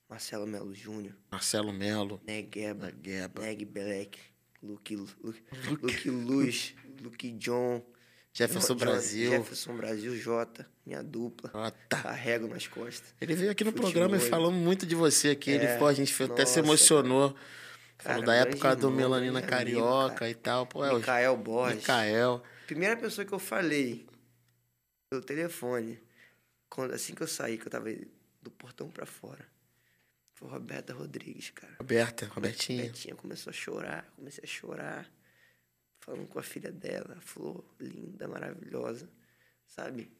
Marcelo 0.09 0.47
Melo 0.47 0.73
Júnior, 0.75 1.15
Marcelo 1.31 1.73
Melo, 1.73 2.21
Negueba, 2.25 2.87
da 2.87 2.91
Gueba, 2.93 3.43
Neg 3.43 3.65
Belec, 3.65 4.19
Luke, 4.63 4.95
Luke, 4.97 5.43
Luke 5.83 6.11
Luz, 6.11 6.75
Luke 7.03 7.33
John, 7.33 7.83
Jefferson 8.33 8.75
John- 8.75 8.85
Brasil. 8.85 9.31
Jefferson 9.31 9.77
Brasil, 9.77 10.17
Jota, 10.17 10.69
minha 10.85 11.03
dupla. 11.03 11.51
Ah, 11.53 11.71
tá. 11.89 12.03
Carrego 12.03 12.47
nas 12.47 12.67
costas. 12.69 13.15
Ele 13.21 13.35
veio 13.35 13.51
aqui 13.51 13.65
no 13.65 13.71
Futebol. 13.73 13.91
programa 13.91 14.17
e 14.17 14.21
falamos 14.21 14.61
muito 14.63 14.87
de 14.87 14.95
você 14.95 15.31
aqui. 15.31 15.51
Ele, 15.51 15.65
É, 15.67 15.77
pô, 15.79 15.87
a 15.87 15.93
gente 15.95 16.13
até 16.23 16.45
se 16.47 16.59
nossa, 16.59 16.61
emocionou. 16.61 17.35
Falou 17.99 18.23
Cara, 18.23 18.27
da 18.27 18.33
grande 18.35 18.49
época 18.51 18.77
do 18.77 18.87
irmão, 18.89 18.97
Melanina 18.97 19.41
grande 19.41 19.55
amigo, 19.73 19.81
Carioca 19.81 20.15
cara. 20.17 20.31
e 20.31 20.35
tal. 20.35 20.67
Pô, 20.67 20.85
é 20.85 20.93
o 20.93 20.97
Micael 20.99 21.37
Borges. 21.37 21.79
Micael. 21.79 22.43
Primeira 22.67 22.97
pessoa 22.97 23.25
que 23.25 23.33
eu 23.33 23.39
falei 23.39 24.07
pelo 25.11 25.23
telefone, 25.23 25.99
quando, 26.69 26.93
assim 26.93 27.15
que 27.15 27.23
eu 27.23 27.27
saí, 27.27 27.57
que 27.57 27.67
eu 27.67 27.71
tava 27.71 27.89
do 28.43 28.51
portão 28.51 28.91
pra 28.91 29.07
fora, 29.07 29.47
foi 30.37 30.49
Roberta 30.49 30.93
Rodrigues, 30.95 31.51
cara. 31.51 31.75
Roberta, 31.79 32.27
Robertinha. 32.27 32.85
Betinha 32.85 33.15
começou 33.17 33.51
a 33.51 33.55
chorar, 33.55 34.09
comecei 34.15 34.45
a 34.45 34.47
chorar, 34.47 35.11
falando 36.01 36.27
com 36.29 36.39
a 36.39 36.43
filha 36.43 36.71
dela, 36.71 37.17
a 37.19 37.21
Flor, 37.21 37.65
linda, 37.81 38.29
maravilhosa, 38.29 39.09
sabe? 39.67 40.11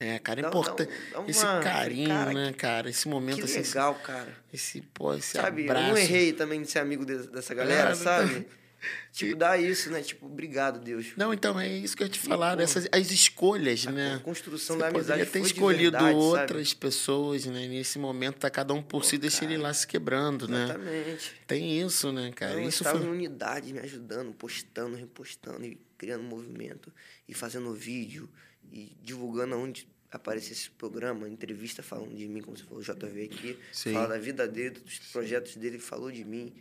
É, 0.00 0.16
cara, 0.20 0.40
é 0.42 0.46
importante. 0.46 0.92
um- 1.16 1.26
Esse 1.26 1.42
carinho, 1.42 2.08
cara, 2.08 2.32
né, 2.32 2.52
cara? 2.52 2.88
Esse 2.88 3.08
momento 3.08 3.38
Que 3.38 3.42
assim. 3.44 3.62
legal, 3.62 3.96
cara. 3.96 4.32
Esse, 4.52 4.80
pô, 4.80 5.12
esse 5.14 5.32
Sabe, 5.36 5.64
abraço. 5.64 5.86
eu 5.86 5.90
não 5.90 5.98
errei 5.98 6.32
também 6.32 6.62
de 6.62 6.70
ser 6.70 6.78
amigo 6.78 7.04
de- 7.04 7.26
dessa 7.28 7.52
galera, 7.52 7.90
É, 7.90 7.94
sabe? 7.96 8.46
tipo, 9.12 9.36
dá 9.36 9.56
isso, 9.56 9.90
né? 9.90 10.02
Tipo, 10.02 10.26
obrigado, 10.26 10.78
Deus. 10.78 11.12
Não, 11.16 11.32
então, 11.32 11.58
é 11.58 11.68
isso 11.68 11.96
que 11.96 12.02
eu 12.02 12.06
ia 12.06 12.12
te 12.12 12.18
falar, 12.18 12.58
essas, 12.60 12.88
as 12.92 13.10
escolhas, 13.10 13.86
A 13.86 13.92
né? 13.92 14.20
construção 14.24 14.76
Você 14.76 14.80
da 14.80 14.88
amizade 14.88 15.24
poderia 15.24 15.26
ter 15.26 15.40
escolhido 15.40 15.98
verdade, 15.98 16.16
outras 16.16 16.74
pessoas, 16.74 17.46
né? 17.46 17.66
Nesse 17.68 17.98
momento, 17.98 18.38
tá 18.38 18.50
cada 18.50 18.72
um 18.74 18.82
por 18.82 19.04
si, 19.04 19.18
deixa 19.18 19.44
ele 19.44 19.56
lá 19.56 19.72
se 19.72 19.86
quebrando, 19.86 20.46
sabe? 20.46 20.52
né? 20.52 20.64
Exatamente. 20.64 21.42
Tem 21.46 21.80
isso, 21.80 22.12
né, 22.12 22.32
cara? 22.32 22.54
Não, 22.54 22.62
isso 22.62 22.82
estava 22.82 22.98
foi... 22.98 23.08
em 23.08 23.10
unidade, 23.10 23.72
me 23.72 23.80
ajudando, 23.80 24.32
postando, 24.32 24.96
repostando 24.96 25.64
e 25.64 25.78
criando 25.96 26.22
movimento 26.22 26.92
e 27.28 27.34
fazendo 27.34 27.72
vídeo 27.74 28.28
e 28.70 28.96
divulgando 29.02 29.56
onde 29.56 29.88
aparecia 30.10 30.52
esse 30.52 30.70
programa, 30.70 31.28
entrevista 31.28 31.82
falando 31.82 32.14
de 32.14 32.26
mim, 32.28 32.40
como 32.40 32.56
se 32.56 32.62
fosse 32.62 32.90
o 32.90 32.94
JV 32.94 33.24
aqui, 33.24 33.58
Sim. 33.72 33.92
fala 33.92 34.08
da 34.08 34.18
vida 34.18 34.48
dele, 34.48 34.80
dos 34.80 34.98
projetos 34.98 35.56
dele, 35.56 35.78
falou 35.78 36.10
de 36.10 36.24
mim, 36.24 36.52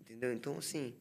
entendeu? 0.00 0.32
Então, 0.32 0.58
assim, 0.58 0.94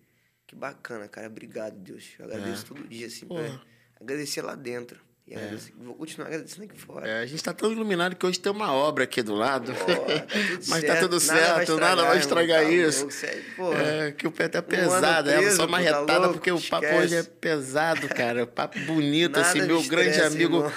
que 0.47 0.55
bacana, 0.55 1.07
cara, 1.07 1.27
obrigado, 1.27 1.75
Deus. 1.75 2.03
Eu 2.19 2.25
agradeço 2.25 2.65
todo 2.65 2.87
dia, 2.87 3.07
assim, 3.07 3.25
pra 3.25 3.59
agradecer 3.99 4.41
lá 4.41 4.55
dentro 4.55 4.99
e 5.25 5.33
agradecer- 5.35 5.73
vou 5.77 5.95
continuar 5.95 6.27
agradecendo 6.27 6.65
aqui 6.65 6.77
fora. 6.79 7.07
É, 7.07 7.21
a 7.21 7.25
gente 7.25 7.41
tá 7.41 7.53
tão 7.53 7.71
iluminado 7.71 8.13
que 8.15 8.25
hoje 8.25 8.39
tem 8.39 8.51
uma 8.51 8.73
obra 8.73 9.05
aqui 9.05 9.21
do 9.23 9.33
lado. 9.33 9.73
Pô, 9.73 9.85
tá 9.85 10.25
Mas 10.67 10.81
tá 10.83 10.87
certo, 10.93 10.99
tudo 11.01 11.19
certo, 11.19 11.77
nada 11.77 12.03
vai 12.03 12.17
estragar 12.17 12.61
irmão, 12.63 12.81
tá 12.83 12.87
isso. 12.89 12.99
louco, 12.99 13.13
sério, 13.13 13.43
porra. 13.55 13.81
É, 13.81 14.11
que 14.11 14.27
o 14.27 14.31
pé 14.31 14.47
tá 14.49 14.59
Um 14.59 14.63
pesado, 14.63 15.29
ela 15.29 15.41
preso, 15.41 15.55
só 15.55 15.65
uma 15.65 15.77
tá 15.77 15.83
retada, 15.83 16.17
louco? 16.19 16.33
porque 16.33 16.51
o 16.51 16.61
papo 16.61 16.85
Esquece. 16.85 17.03
hoje 17.05 17.15
é 17.15 17.23
pesado, 17.23 18.09
cara. 18.09 18.45
Papo 18.45 18.77
bonito, 18.81 19.37
Nada 19.37 19.47
assim, 19.49 19.61
me 19.61 19.67
meu 19.67 19.81
grande 19.83 20.09
estressa, 20.09 20.27
amigo 20.35 20.57
irmão. 20.57 20.71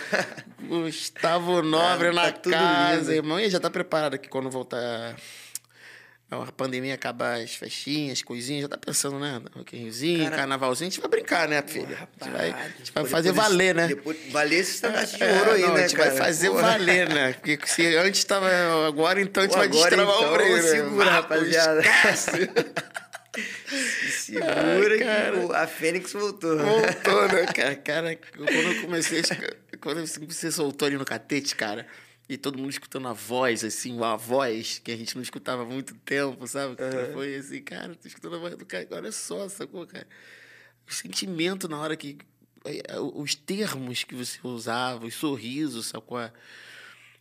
Gustavo 0.85 1.61
Nobre 1.67 2.09
tá 2.09 2.13
na 2.15 2.33
tudo 2.33 2.53
casa, 2.53 2.99
lindo. 3.01 3.13
irmão. 3.13 3.41
E 3.41 3.51
já 3.51 3.59
tá 3.61 3.69
preparado 3.69 4.17
que 4.19 4.29
quando 4.29 4.49
voltar 4.49 5.17
a 6.29 6.51
pandemia 6.53 6.95
acabar 6.95 7.41
as 7.41 7.55
festinhas, 7.55 8.21
coisinhas, 8.23 8.63
já 8.63 8.69
tá 8.69 8.77
pensando, 8.77 9.19
né? 9.19 9.41
Roquinhozinho, 9.55 10.25
Cara- 10.25 10.37
carnavalzinho, 10.37 10.89
a 10.89 10.91
gente 10.91 11.01
vai 11.01 11.09
brincar, 11.11 11.49
né, 11.49 11.63
filho? 11.63 11.87
a 11.87 12.25
gente 12.25 12.33
vai, 12.33 12.51
a 12.51 12.69
gente 12.69 12.93
vai 12.93 13.05
Depois 13.05 13.11
fazer 13.13 13.33
desse- 13.33 13.41
valer, 13.49 13.75
né? 13.75 13.87
Depois, 13.89 14.17
valer 14.33 14.57
esse 14.59 14.75
estandarte 14.75 15.17
de 15.17 15.23
É, 15.23 15.39
ouro 15.39 15.51
aí, 15.53 15.63
não, 15.63 15.75
né, 15.75 15.79
A 15.85 15.87
gente 15.89 15.97
cara? 15.97 16.11
vai 16.11 16.19
fazer 16.19 16.51
Pô. 16.51 16.57
valer, 16.57 17.09
né? 17.09 17.33
Porque 17.35 17.59
se 17.67 17.97
antes 17.97 18.25
tava. 18.25 18.49
Agora 18.89 19.21
então 19.21 19.43
a 19.43 19.47
gente 19.47 19.53
Pô, 19.55 19.59
vai 19.61 19.69
destravar 19.69 20.17
então, 20.17 20.31
o 20.33 20.35
freio. 20.35 20.57
né? 20.57 20.63
segura, 20.63 21.11
rapaziada. 21.11 21.81
esquece. 21.81 22.31
Se 23.67 24.33
segura 24.33 24.95
Ai, 24.95 24.99
cara. 24.99 25.47
que 25.47 25.55
a 25.55 25.67
Fênix 25.67 26.13
voltou. 26.15 26.57
Voltou, 26.57 27.29
né, 27.29 27.45
cara? 27.55 27.75
Cara, 27.77 28.17
quando 28.35 28.49
eu 28.73 28.81
comecei. 28.81 29.23
Quando 29.81 30.07
você 30.07 30.51
soltou 30.51 30.87
ali 30.87 30.97
no 30.97 31.05
catete, 31.05 31.55
cara, 31.55 31.87
e 32.29 32.37
todo 32.37 32.59
mundo 32.59 32.71
escutando 32.71 33.07
a 33.09 33.13
voz, 33.13 33.63
assim, 33.65 34.03
a 34.03 34.17
voz 34.17 34.81
que 34.83 34.91
a 34.91 34.97
gente 34.97 35.15
não 35.15 35.23
escutava 35.23 35.63
há 35.63 35.65
muito 35.65 35.95
tempo, 35.97 36.47
sabe? 36.47 36.77
Foi 37.13 37.37
assim, 37.37 37.63
cara, 37.63 37.95
tô 37.95 38.09
escutando 38.09 38.37
a 38.37 38.39
voz 38.39 38.57
do 38.57 38.67
cara. 38.67 38.87
Olha 38.91 39.13
só, 39.13 39.49
sacou, 39.49 39.87
cara? 39.87 40.07
O 40.89 40.93
sentimento 40.93 41.69
na 41.69 41.79
hora 41.79 41.97
que. 41.97 42.19
eh, 42.65 42.83
Os 43.15 43.35
termos 43.35 44.03
que 44.05 44.15
você 44.15 44.39
usava, 44.43 45.07
os 45.07 45.15
sorrisos, 45.15 45.87
sacou? 45.87 46.19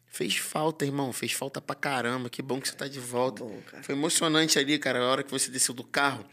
Fez 0.08 0.38
falta, 0.38 0.86
irmão. 0.86 1.12
Fez 1.12 1.34
falta 1.34 1.60
pra 1.62 1.76
caramba. 1.76 2.30
Que 2.30 2.42
bom 2.42 2.60
que 2.62 2.68
você 2.70 2.76
tá 2.76 2.88
de 2.88 3.00
volta. 3.00 3.44
bom. 3.44 3.62
Foi 3.84 3.94
emocionante 3.96 4.58
ali, 4.58 4.80
cara, 4.80 5.00
a 5.00 5.08
hora 5.08 5.24
que 5.24 5.32
você 5.32 5.52
desceu 5.52 5.74
do 5.76 5.84
carro. 5.84 6.26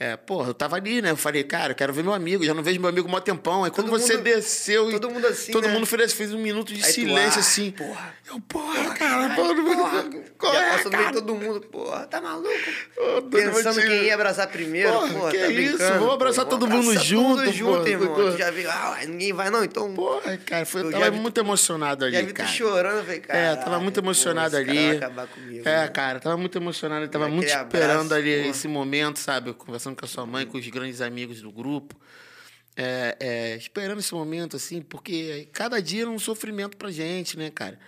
É, 0.00 0.16
porra, 0.16 0.50
eu 0.50 0.54
tava 0.54 0.76
ali, 0.76 1.02
né? 1.02 1.10
Eu 1.10 1.16
falei, 1.16 1.42
cara, 1.42 1.72
eu 1.72 1.74
quero 1.74 1.92
ver 1.92 2.04
meu 2.04 2.14
amigo, 2.14 2.44
já 2.44 2.54
não 2.54 2.62
vejo 2.62 2.78
meu 2.78 2.88
amigo 2.88 3.08
há 3.08 3.10
mó 3.10 3.18
tempão. 3.20 3.64
Aí 3.64 3.70
quando 3.72 3.88
Todo 3.90 3.98
você 4.00 4.14
mundo- 4.14 4.22
desceu 4.24 4.88
e. 4.90 4.92
todo 4.92 5.10
mundo 5.10 5.26
assim, 5.26 5.50
Todo 5.50 5.66
né? 5.66 5.72
mundo 5.74 5.86
fez, 5.86 6.12
fez 6.12 6.32
um 6.32 6.38
minuto 6.38 6.72
de 6.72 6.84
Aí 6.84 6.92
tu, 6.92 6.94
silêncio 6.94 7.38
ah, 7.38 7.40
assim. 7.40 7.70
porra. 7.72 8.14
Eu, 8.30 8.40
porra, 8.42 8.94
cara, 8.94 9.28
mundo. 9.30 9.64
Porra, 9.64 10.04
Qual 10.38 10.52
já 10.54 10.60
é, 10.62 10.70
passou 10.70 10.92
no 10.92 10.98
meio 10.98 11.12
todo 11.12 11.34
mundo, 11.34 11.60
porra, 11.62 12.06
tá 12.06 12.20
maluco? 12.20 12.48
Todo 12.94 13.28
Pensando 13.30 13.80
quem 13.80 14.04
ia 14.04 14.14
abraçar 14.14 14.46
primeiro, 14.46 14.92
Porra, 14.92 15.08
porra, 15.08 15.30
que 15.32 15.38
tá 15.38 15.46
isso, 15.48 15.76
brincando. 15.78 15.98
vamos 15.98 16.14
abraçar 16.14 16.44
pô, 16.44 16.50
todo 16.52 16.66
vamos 16.68 16.76
mundo 16.84 16.90
abraçar 16.90 17.08
junto, 17.08 17.28
Todo 17.28 17.44
mundo 17.44 17.52
junto, 17.56 17.72
porra, 17.78 17.88
irmão. 17.90 18.14
porra. 18.14 18.30
Tu 18.32 18.38
já 18.38 18.50
viu, 18.52 18.70
ah, 18.70 18.98
ninguém 19.04 19.32
vai 19.32 19.50
não, 19.50 19.64
então... 19.64 19.94
Porra, 19.94 20.36
cara, 20.36 20.64
foi, 20.64 20.82
eu 20.82 20.90
tava 20.92 21.10
muito 21.10 21.40
emocionado 21.40 22.04
ali, 22.04 22.14
já 22.14 22.22
vi 22.22 22.32
tu 22.32 22.46
chorando, 22.46 23.00
falei, 23.04 23.18
cara. 23.20 23.38
É, 23.38 23.56
tava 23.56 23.80
muito 23.80 23.98
emocionado 23.98 24.56
ali. 24.56 24.90
Acabar 24.90 25.26
comigo. 25.26 25.68
É, 25.68 25.80
né? 25.80 25.88
cara, 25.88 26.20
tava 26.20 26.36
muito 26.36 26.56
emocionado, 26.56 27.08
tava 27.08 27.28
muito 27.28 27.48
esperando 27.48 28.14
ali 28.14 28.36
porra. 28.36 28.48
esse 28.50 28.68
momento, 28.68 29.18
sabe? 29.18 29.52
Conversando 29.54 29.87
com 29.96 30.04
a 30.04 30.08
sua 30.08 30.26
mãe, 30.26 30.46
com 30.46 30.58
os 30.58 30.66
grandes 30.68 31.00
amigos 31.00 31.40
do 31.40 31.50
grupo. 31.52 31.94
É, 32.76 33.16
é, 33.18 33.56
esperando 33.56 33.98
esse 33.98 34.14
momento, 34.14 34.56
assim, 34.56 34.80
porque 34.80 35.48
cada 35.52 35.80
dia 35.82 36.02
era 36.02 36.10
um 36.10 36.18
sofrimento 36.18 36.76
pra 36.76 36.90
gente, 36.90 37.36
né, 37.36 37.50
cara? 37.50 37.78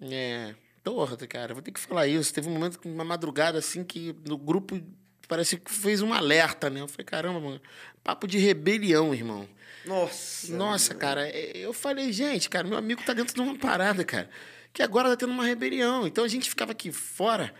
É, 0.00 0.54
porra, 0.82 1.16
cara, 1.16 1.54
vou 1.54 1.62
ter 1.62 1.70
que 1.70 1.78
falar 1.80 2.06
isso. 2.08 2.34
Teve 2.34 2.48
um 2.48 2.52
momento, 2.52 2.80
uma 2.84 3.04
madrugada, 3.04 3.58
assim, 3.58 3.84
que 3.84 4.14
no 4.26 4.36
grupo 4.36 4.80
parece 5.28 5.56
que 5.56 5.70
fez 5.70 6.02
um 6.02 6.12
alerta, 6.12 6.68
né? 6.68 6.80
Eu 6.80 6.88
falei, 6.88 7.04
caramba, 7.04 7.40
mano, 7.40 7.60
papo 8.02 8.26
de 8.26 8.38
rebelião, 8.38 9.14
irmão. 9.14 9.48
Nossa. 9.84 10.56
Nossa, 10.56 10.94
cara, 10.94 11.28
é- 11.28 11.56
eu 11.56 11.72
falei, 11.72 12.12
gente, 12.12 12.48
cara, 12.48 12.66
meu 12.66 12.76
amigo 12.76 13.02
tá 13.04 13.12
dentro 13.12 13.34
de 13.34 13.40
uma 13.40 13.56
parada, 13.56 14.04
cara, 14.04 14.28
que 14.72 14.82
agora 14.82 15.08
tá 15.10 15.16
tendo 15.16 15.32
uma 15.32 15.44
rebelião. 15.44 16.06
Então 16.06 16.24
a 16.24 16.28
gente 16.28 16.48
ficava 16.50 16.72
aqui 16.72 16.90
fora, 16.90 17.54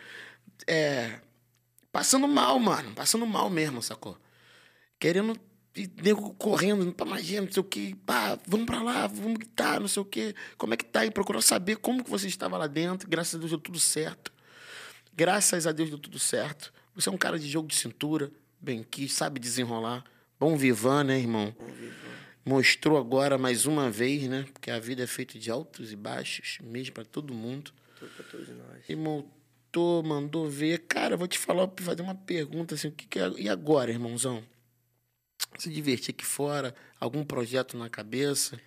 é, 0.67 1.21
passando 1.97 2.29
mal, 2.29 2.59
mano, 2.59 2.93
passando 2.93 3.27
mal 3.27 3.49
mesmo, 3.49 3.83
sacou? 3.83 4.19
Querendo, 5.01 5.35
e 5.75 5.91
nego 6.03 6.35
correndo, 6.35 6.93
pra 6.93 7.07
magia, 7.07 7.41
não 7.41 7.51
sei 7.51 7.63
o 7.63 7.65
que, 7.65 7.95
pá, 7.95 8.39
vamos 8.47 8.67
pra 8.67 8.83
lá, 8.83 9.07
vamos 9.07 9.39
gritar, 9.39 9.81
não 9.81 9.89
sei 9.89 10.03
o 10.03 10.05
que, 10.05 10.35
como 10.59 10.75
é 10.75 10.77
que 10.77 10.85
tá? 10.85 11.07
E 11.07 11.11
procurou 11.11 11.41
saber 11.41 11.77
como 11.77 12.05
que 12.05 12.11
você 12.11 12.29
estava 12.29 12.59
lá 12.59 12.67
dentro, 12.67 13.09
graças 13.09 13.37
a 13.37 13.39
Deus 13.39 13.51
deu 13.51 13.59
tudo 13.59 13.81
certo. 13.81 14.31
Graças 15.15 15.67
a 15.67 15.73
Deus 15.73 15.89
deu 15.89 15.99
tudo 15.99 16.19
certo. 16.19 16.71
Você 16.95 17.09
é 17.09 17.13
um 17.13 17.17
cara 17.17 17.39
de 17.39 17.49
jogo 17.49 17.67
de 17.67 17.75
cintura, 17.75 18.31
bem 18.61 18.83
quis, 18.83 19.15
sabe 19.15 19.41
desenrolar. 19.41 20.05
Bom 20.39 20.55
vivan, 20.55 21.03
né, 21.03 21.19
irmão? 21.19 21.57
Mostrou 22.45 22.99
agora 22.99 23.39
mais 23.39 23.65
uma 23.65 23.91
vez, 23.91 24.25
né? 24.25 24.45
Porque 24.53 24.71
a 24.71 24.79
vida 24.79 25.03
é 25.03 25.07
feita 25.07 25.39
de 25.39 25.51
altos 25.51 25.93
e 25.93 25.97
baixos, 25.97 26.59
mesmo 26.63 26.93
para 26.93 27.07
todo 27.07 27.33
mundo. 27.33 27.73
Tudo 27.99 28.11
pra 28.11 28.25
todos 28.27 28.49
nós. 28.51 28.85
E 28.87 28.95
montou, 29.77 30.03
mandou 30.03 30.49
ver. 30.49 30.79
Cara, 30.87 31.17
vou 31.17 31.29
te 31.29 31.39
falar, 31.39 31.71
fazer 31.79 32.03
uma 32.03 32.15
pergunta 32.15 32.75
assim, 32.75 32.89
o 32.89 32.93
que, 32.93 33.07
que 33.07 33.19
é. 33.19 33.29
E 33.37 33.49
agora, 33.49 33.91
irmãozão? 33.91 34.43
Se 35.59 35.71
divertir 35.71 36.15
aqui 36.15 36.25
fora? 36.25 36.75
Algum 36.99 37.25
projeto 37.25 37.77
na 37.77 37.89
cabeça? 37.91 38.59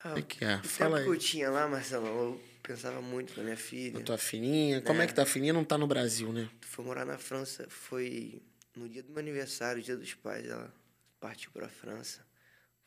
Ah, 0.00 0.12
O 0.12 0.16
que, 0.16 0.22
que 0.38 0.44
é? 0.44 0.56
o 0.56 0.64
Fala 0.64 0.98
tempo 0.98 1.02
que 1.04 1.08
eu 1.08 1.12
aí. 1.14 1.18
tinha 1.18 1.50
lá, 1.50 1.66
Marcelo, 1.66 2.06
eu 2.06 2.40
pensava 2.62 3.00
muito 3.00 3.36
na 3.36 3.42
minha 3.42 3.56
filha. 3.56 3.98
A 3.98 4.02
tua 4.02 4.18
fininha. 4.18 4.82
Como 4.82 5.00
é 5.00 5.06
que 5.06 5.14
tá 5.14 5.22
a 5.22 5.26
fininha? 5.26 5.52
Não 5.52 5.64
tá 5.64 5.78
no 5.78 5.86
Brasil, 5.86 6.32
né? 6.32 6.48
Foi 6.60 6.84
morar 6.84 7.04
na 7.06 7.16
França, 7.18 7.66
foi 7.68 8.42
no 8.76 8.88
dia 8.88 9.02
do 9.02 9.10
meu 9.10 9.20
aniversário, 9.20 9.82
dia 9.82 9.96
dos 9.96 10.12
pais, 10.14 10.46
ela 10.46 10.72
partiu 11.20 11.50
pra 11.52 11.68
França, 11.68 12.26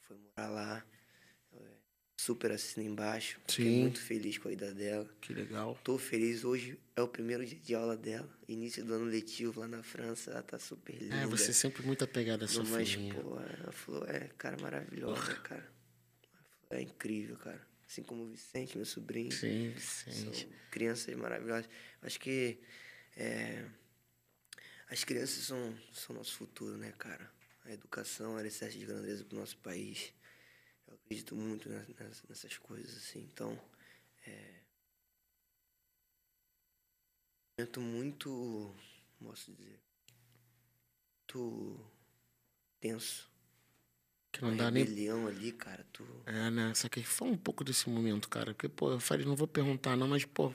foi 0.02 0.18
morar 0.18 0.50
lá. 0.50 0.86
É, 2.18 2.22
Super 2.22 2.52
assina 2.52 2.86
embaixo, 2.86 3.40
fiquei 3.48 3.66
Sim. 3.66 3.82
muito 3.82 4.02
feliz 4.02 4.38
com 4.38 4.50
a 4.50 4.52
ida 4.52 4.74
dela. 4.74 5.08
Que 5.22 5.34
legal. 5.34 5.80
Tô 5.84 5.98
feliz, 5.98 6.44
hoje 6.44 6.78
é 6.96 7.02
o 7.02 7.08
primeiro 7.08 7.46
dia 7.46 7.60
de 7.60 7.76
aula 7.76 7.96
dela, 7.96 8.30
início 8.48 8.84
do 8.84 8.96
ano 8.96 9.06
letivo 9.06 9.60
lá 9.60 9.68
na 9.68 9.84
França, 9.84 10.32
ela 10.32 10.42
tá 10.42 10.58
super 10.58 10.96
linda. 10.96 11.16
É, 11.16 11.28
você 11.28 11.54
sempre 11.54 11.84
muito 11.84 12.04
apegado 12.04 12.44
à 12.44 12.48
sua 12.48 12.64
mas, 12.64 12.90
filhinha. 12.90 13.14
pô, 13.14 13.40
ela 13.40 13.72
falou, 13.72 14.04
é, 14.06 14.30
cara, 14.38 14.58
maravilhosa, 14.60 15.36
cara. 15.36 15.72
É 16.70 16.82
incrível, 16.82 17.38
cara. 17.38 17.66
Assim 17.88 18.04
como 18.04 18.24
o 18.24 18.28
Vicente, 18.28 18.76
meu 18.76 18.86
sobrinho. 18.86 19.32
Sim, 19.32 19.70
Vicente. 19.70 20.42
São 20.42 20.50
crianças 20.72 21.16
maravilhosas. 21.16 21.70
Acho 22.02 22.20
que 22.20 22.60
é, 23.16 23.64
as 24.90 25.04
crianças 25.04 25.46
são, 25.46 25.78
são 25.94 26.16
nosso 26.16 26.36
futuro, 26.36 26.78
né, 26.78 26.94
cara? 26.98 27.32
A 27.64 27.72
educação 27.72 28.38
é 28.38 28.42
alicerce 28.42 28.78
de 28.78 28.86
grandeza 28.86 29.24
para 29.24 29.36
o 29.36 29.40
nosso 29.40 29.58
país. 29.58 30.14
Eu 31.08 31.16
acredito 31.16 31.36
muito 31.36 31.70
ne- 31.70 31.86
ness- 32.00 32.24
nessas 32.28 32.58
coisas, 32.58 32.98
assim. 32.98 33.22
Então, 33.32 33.58
é... 34.26 34.62
um 37.58 37.62
momento 37.62 37.82
muito, 37.82 38.30
como 39.18 39.32
posso 39.32 39.52
dizer, 39.54 39.80
muito 41.22 41.80
tenso. 42.82 43.32
Que 44.34 44.42
não 44.42 44.50
Uma 44.50 44.58
dá 44.58 44.70
nem 44.70 44.84
rebelião 44.84 45.28
ali, 45.28 45.52
cara. 45.54 45.86
Tu... 45.94 46.04
É, 46.26 46.52
né? 46.52 46.74
Só 46.74 46.90
que 46.90 47.02
fala 47.04 47.32
um 47.32 47.38
pouco 47.38 47.64
desse 47.64 47.90
momento, 47.90 48.28
cara. 48.28 48.54
Porque, 48.54 48.68
pô, 48.68 48.92
eu 48.92 49.00
falei, 49.00 49.26
não 49.26 49.36
vou 49.36 49.48
perguntar, 49.48 49.96
não, 49.96 50.08
mas, 50.10 50.26
pô, 50.26 50.52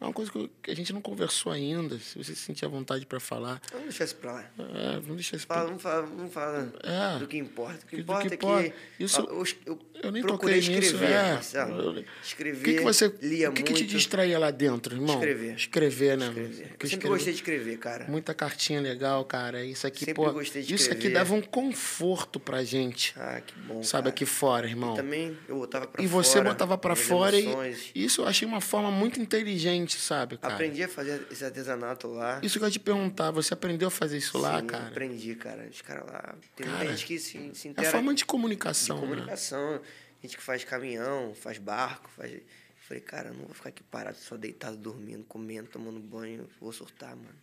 é 0.00 0.04
uma 0.04 0.12
coisa 0.12 0.30
que, 0.30 0.38
eu- 0.38 0.50
a 0.68 0.74
gente 0.74 0.92
não 0.92 1.00
conversou 1.00 1.50
ainda. 1.52 1.98
Se 1.98 2.18
você 2.18 2.34
sentir 2.34 2.64
à 2.64 2.68
vontade 2.68 3.06
pra 3.06 3.18
falar. 3.18 3.60
Vamos 3.70 3.86
deixar 3.88 4.04
isso 4.04 4.16
pra 4.16 4.32
lá. 4.32 4.50
É, 4.58 4.92
vamos 5.00 5.16
deixar 5.16 5.36
isso 5.36 5.46
Fala, 5.46 5.60
pra... 5.60 5.68
vamos 5.68 5.82
falar, 5.82 6.00
vamos 6.02 6.32
falar 6.32 6.68
É. 6.84 7.18
do 7.18 7.26
que 7.26 7.38
importa. 7.38 7.84
O 7.84 7.88
que 7.88 7.96
importa 7.96 8.28
que 8.36 8.46
é 8.46 8.62
que. 8.70 9.04
Isso- 9.04 9.20
eu, 9.20 9.44
eu, 9.64 9.78
Eu 10.02 10.12
nem 10.12 10.22
procurei 10.22 10.60
toquei 10.60 10.76
nisso, 10.76 10.94
escrever, 10.94 11.14
é. 11.14 11.32
Marcelo. 11.32 11.80
Eu- 11.98 12.04
Escrever. 12.22 12.60
O 12.60 12.64
que, 12.64 12.74
que 12.74 12.82
você. 12.82 13.14
lia 13.22 13.48
o 13.48 13.52
que, 13.52 13.62
muito. 13.62 13.74
que 13.74 13.84
te 13.84 13.86
distraía 13.86 14.38
lá 14.38 14.50
dentro, 14.50 14.94
irmão? 14.94 15.14
Escrever. 15.16 15.54
Escrever, 15.54 16.18
né? 16.18 16.26
Escrever. 16.28 16.50
Eu 16.50 16.58
sempre 16.60 16.86
escrever- 16.86 17.08
gostei 17.08 17.32
de 17.32 17.38
escrever, 17.38 17.78
cara. 17.78 18.04
Muita 18.06 18.34
cartinha 18.34 18.80
legal, 18.80 19.24
cara. 19.24 19.64
Isso 19.64 19.86
aqui, 19.86 20.00
Sempre 20.00 20.14
pô. 20.14 20.30
gostei 20.32 20.62
de 20.62 20.74
isso 20.74 20.84
aqui 20.90 20.94
escrever. 21.06 21.14
dava 21.14 21.34
um 21.34 21.40
conforto 21.40 22.38
pra 22.38 22.62
gente. 22.64 23.14
Ah, 23.16 23.40
que 23.44 23.54
bom. 23.60 23.82
sabe, 23.82 24.04
cara. 24.04 24.08
aqui 24.10 24.26
fora, 24.26 24.66
irmão. 24.68 24.94
Também 24.94 25.36
eu 25.48 25.56
botava 25.56 25.86
pra 25.86 26.02
E 26.04 26.08
fora. 26.08 26.22
você 26.24 26.40
botava 26.42 26.76
pra 26.78 26.94
fora 26.94 27.36
e 27.38 27.46
isso 27.94 28.20
eu 28.22 28.26
achei 28.26 28.46
uma 28.46 28.60
forma 28.60 28.90
muito 28.90 29.20
inteligente, 29.20 29.85
sabe, 29.94 30.36
cara? 30.38 30.54
Aprendi 30.54 30.82
a 30.82 30.88
fazer 30.88 31.26
esse 31.30 31.44
artesanato 31.44 32.08
lá. 32.08 32.40
Isso 32.42 32.58
que 32.58 32.64
eu 32.64 32.68
ia 32.68 32.72
te 32.72 32.80
perguntar, 32.80 33.30
você 33.30 33.54
aprendeu 33.54 33.88
a 33.88 33.90
fazer 33.90 34.18
isso 34.18 34.36
lá, 34.38 34.60
Sim, 34.60 34.66
cara? 34.66 34.88
Aprendi, 34.88 35.34
cara. 35.36 35.68
Os 35.70 35.80
caras 35.82 36.06
lá. 36.06 36.34
Tem 36.56 36.66
Cara, 36.66 36.78
muita 36.78 36.92
gente 36.96 37.06
que 37.06 37.18
se, 37.18 37.54
se 37.54 37.74
É 37.76 37.86
a 37.86 37.90
forma 37.90 38.12
de 38.12 38.18
de 38.18 38.24
comunicação, 38.24 38.96
né? 38.96 39.02
comunicação. 39.02 39.80
Gente 40.22 40.36
que 40.36 40.42
faz 40.42 40.64
caminhão, 40.64 41.34
faz 41.34 41.58
barco, 41.58 42.10
faz. 42.10 42.32
Eu 42.32 42.42
falei, 42.88 43.02
cara, 43.02 43.28
eu 43.28 43.34
não 43.34 43.44
vou 43.44 43.54
ficar 43.54 43.68
aqui 43.68 43.82
parado, 43.84 44.16
só 44.16 44.36
deitado, 44.36 44.76
dormindo, 44.76 45.24
comendo, 45.24 45.68
tomando 45.68 46.00
banho. 46.00 46.40
Eu 46.42 46.48
vou 46.60 46.72
surtar, 46.72 47.14
mano. 47.16 47.38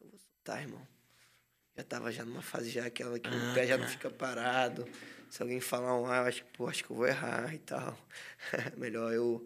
Eu 0.00 0.08
vou 0.10 0.18
surtar, 0.18 0.62
irmão. 0.62 0.86
Já 1.76 1.82
tava 1.82 2.12
já 2.12 2.24
numa 2.24 2.42
fase 2.42 2.70
já 2.70 2.86
aquela 2.86 3.18
que 3.18 3.28
Ah, 3.28 3.50
o 3.50 3.54
pé 3.54 3.66
já 3.66 3.76
não 3.76 3.84
cara. 3.84 3.90
fica 3.96 4.10
parado. 4.10 4.86
Se 5.28 5.42
alguém 5.42 5.58
falar 5.60 5.98
um 5.98 6.06
ah, 6.06 6.18
eu 6.18 6.22
acho 6.26 6.44
que, 6.44 6.52
pô, 6.56 6.68
acho 6.68 6.84
que 6.84 6.90
eu 6.90 6.96
vou 6.96 7.06
errar 7.08 7.52
e 7.52 7.58
tal. 7.58 7.98
melhor 8.76 9.12
eu 9.12 9.44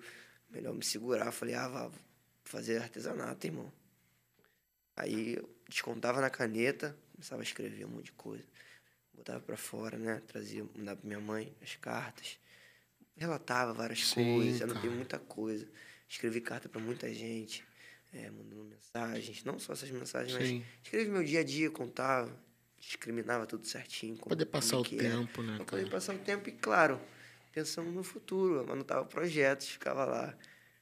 melhor 0.51 0.75
me 0.75 0.85
segurar. 0.85 1.33
Falei, 1.33 1.55
ah, 1.55 1.69
vá, 1.69 1.91
fazer 2.49 2.79
artesanato, 2.83 3.47
irmão. 3.47 3.71
Aí 4.97 5.35
eu 5.37 5.49
descontava 5.69 6.21
na 6.21 6.31
caneta, 6.31 6.97
começava 7.13 7.43
a 7.43 7.45
escrever 7.45 7.85
um 7.85 7.91
monte 7.91 8.07
de 8.07 8.13
coisa. 8.13 8.45
Botava 9.13 9.41
pra 9.41 9.57
fora, 9.57 9.99
né? 9.99 10.23
Trazia, 10.27 10.65
mandava 10.75 10.99
pra 11.01 11.07
minha 11.07 11.21
mãe 11.21 11.55
as 11.63 11.77
cartas. 11.77 12.39
Relatava 13.17 13.73
várias 13.75 14.07
Sim, 14.09 14.35
coisas, 14.37 14.63
anotei 14.63 14.83
cara. 14.83 14.95
muita 14.95 15.19
coisa. 15.19 15.69
Escrevi 16.09 16.41
carta 16.41 16.69
pra 16.69 16.81
muita 16.81 17.13
gente, 17.13 17.65
é, 18.13 18.31
mandando 18.31 18.65
mensagens. 18.65 19.45
Não 19.45 19.59
só 19.59 19.73
essas 19.75 19.91
mensagens, 19.91 20.33
Sim. 20.33 20.59
mas 20.61 20.85
escrevi 20.85 21.11
meu 21.11 21.23
dia 21.25 21.41
a 21.41 21.45
dia, 21.45 21.71
contava, 21.71 22.35
discriminava 22.79 23.47
tudo 23.47 23.67
certinho. 23.67 24.17
como- 24.17 24.31
Poder 24.31 24.47
passar 24.47 24.79
o 24.79 24.83
que 24.85 24.99
era. 24.99 25.11
tempo, 25.19 25.43
né, 25.43 25.57
Pra 25.57 25.65
cara? 25.67 25.83
poder 25.83 25.91
passar 25.91 26.15
o 26.15 26.19
tempo 26.19 26.49
e, 26.49 26.53
claro, 26.53 27.01
pensando 27.53 27.91
no 27.91 28.03
futuro. 28.03 28.71
Anotava 28.73 29.05
projetos, 29.05 29.69
ficava 29.69 30.05
lá. 30.07 30.39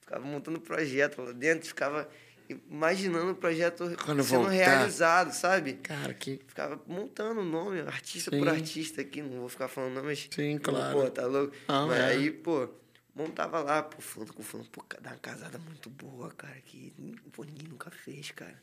Ficava 0.06 0.24
montando 0.24 0.60
projeto 0.60 1.20
lá 1.20 1.32
dentro, 1.32 1.66
ficava 1.66 2.08
imaginando 2.48 3.32
o 3.32 3.34
projeto 3.34 3.92
Quando 4.04 4.22
sendo 4.22 4.42
voltar. 4.42 4.50
realizado, 4.52 5.32
sabe? 5.32 5.72
Cara, 5.74 6.14
que. 6.14 6.40
Ficava 6.46 6.80
montando 6.86 7.40
o 7.40 7.44
nome, 7.44 7.80
artista 7.80 8.30
Sim. 8.30 8.38
por 8.38 8.48
artista 8.48 9.00
aqui, 9.00 9.20
não 9.20 9.40
vou 9.40 9.48
ficar 9.48 9.66
falando 9.66 9.94
nome, 9.94 10.06
mas. 10.06 10.28
Sim, 10.30 10.58
claro. 10.58 10.96
Pô, 10.96 11.10
tá 11.10 11.26
louco? 11.26 11.52
Não, 11.66 11.88
mas 11.88 11.98
é. 11.98 12.04
aí, 12.04 12.30
pô, 12.30 12.68
montava 13.16 13.60
lá, 13.60 13.82
pô, 13.82 14.00
falando 14.00 14.32
com 14.32 14.44
fulano, 14.44 14.68
pô, 14.70 14.84
dá 15.00 15.10
uma 15.10 15.18
casada 15.18 15.58
muito 15.58 15.90
boa, 15.90 16.30
cara, 16.30 16.54
que 16.64 16.94
pô, 17.32 17.42
ninguém 17.42 17.66
nunca 17.66 17.90
fez, 17.90 18.30
cara. 18.30 18.62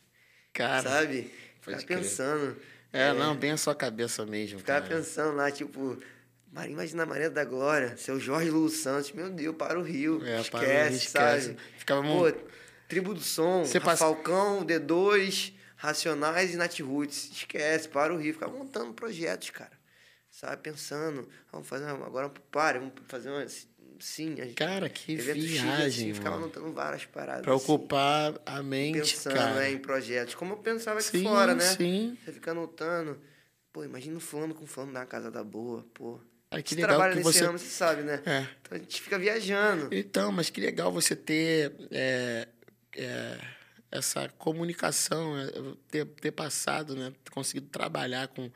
Cara. 0.53 0.89
sabe? 0.89 1.29
Ficava 1.59 1.83
pensando. 1.83 2.55
É, 2.93 3.11
não, 3.11 3.35
bem 3.35 3.51
a 3.51 3.57
sua 3.57 3.75
cabeça 3.75 4.25
mesmo. 4.25 4.59
Ficava 4.59 4.87
cara. 4.87 4.95
pensando 4.95 5.35
lá, 5.35 5.51
tipo, 5.51 5.99
imagina 6.69 7.03
a 7.03 7.05
Maria 7.05 7.29
da 7.29 7.43
Glória, 7.43 7.97
seu 7.97 8.19
Jorge 8.19 8.49
Lulu 8.49 8.69
Santos, 8.69 9.11
meu 9.11 9.29
Deus, 9.29 9.55
para 9.55 9.79
o 9.79 9.81
Rio. 9.83 10.23
É, 10.25 10.39
esquece, 10.41 10.49
para 10.51 10.59
o 10.59 10.87
Rio, 10.89 10.97
esquece. 10.97 11.45
sabe? 11.47 11.57
Ficava 11.77 12.01
Pô, 12.01 12.07
mon- 12.07 12.31
Tribo 12.87 13.13
do 13.13 13.21
Som, 13.21 13.63
passa- 13.81 13.97
Falcão, 14.05 14.63
D2, 14.65 15.53
Racionais 15.75 16.53
e 16.53 16.57
Nat 16.57 16.79
Roots. 16.79 17.31
Esquece, 17.31 17.87
para 17.89 18.13
o 18.13 18.17
Rio. 18.17 18.33
Ficava 18.33 18.51
montando 18.55 18.93
projetos, 18.93 19.49
cara. 19.49 19.71
Sabe, 20.29 20.61
pensando, 20.61 21.27
vamos 21.51 21.67
fazer 21.67 21.85
uma, 21.91 22.05
agora 22.05 22.27
um 22.27 22.29
pare, 22.51 22.79
vamos 22.79 22.93
fazer 23.07 23.29
uma 23.29 23.45
sim. 23.99 24.33
A 24.41 24.45
gente, 24.45 24.55
Cara, 24.55 24.89
que 24.89 25.17
X, 25.17 25.33
viagem, 25.33 25.85
assim, 26.09 26.13
ficava 26.13 26.35
mano. 26.35 26.45
anotando 26.45 26.71
várias 26.73 27.05
paradas. 27.05 27.43
Pra 27.43 27.53
assim, 27.53 27.63
ocupar 27.71 28.33
a 28.45 28.61
mente, 28.63 28.99
pensando 29.13 29.33
cara. 29.35 29.53
né, 29.55 29.71
em 29.71 29.77
projetos. 29.77 30.33
Como 30.35 30.53
eu 30.53 30.57
pensava 30.57 30.99
aqui 30.99 31.09
Sim, 31.19 31.23
fora, 31.23 31.53
né? 31.55 31.61
sim. 31.75 32.17
Você 32.25 32.31
fica 32.31 32.51
anotando. 32.51 33.19
Pô, 33.71 33.83
imagina 33.83 34.19
fulano 34.19 34.53
com 34.55 34.65
fulano 34.67 34.91
na 34.91 35.05
casa 35.05 35.29
da 35.31 35.43
boa, 35.43 35.85
pô. 35.93 36.19
Ai, 36.53 36.61
que 36.61 36.69
você 36.69 36.75
legal 36.75 36.89
trabalha 36.89 37.11
que 37.13 37.17
nesse 37.17 37.33
você... 37.33 37.45
ramo, 37.45 37.57
você 37.57 37.65
sabe, 37.65 38.03
né? 38.03 38.21
É. 38.25 38.47
Então 38.61 38.77
a 38.77 38.77
gente 38.77 39.01
fica 39.01 39.17
viajando. 39.17 39.89
Então, 39.91 40.31
mas 40.31 40.51
que 40.51 40.61
legal 40.61 40.91
você 40.91 41.15
ter 41.15 41.73
é, 41.89 42.47
é, 42.95 43.37
essa 43.91 44.29
comunicação, 44.37 45.35
é, 45.37 45.47
ter, 45.89 46.05
ter 46.05 46.31
passado, 46.31 46.95
né? 46.95 47.11
Ter 47.23 47.31
conseguido 47.31 47.67
trabalhar 47.69 48.27
com. 48.27 48.51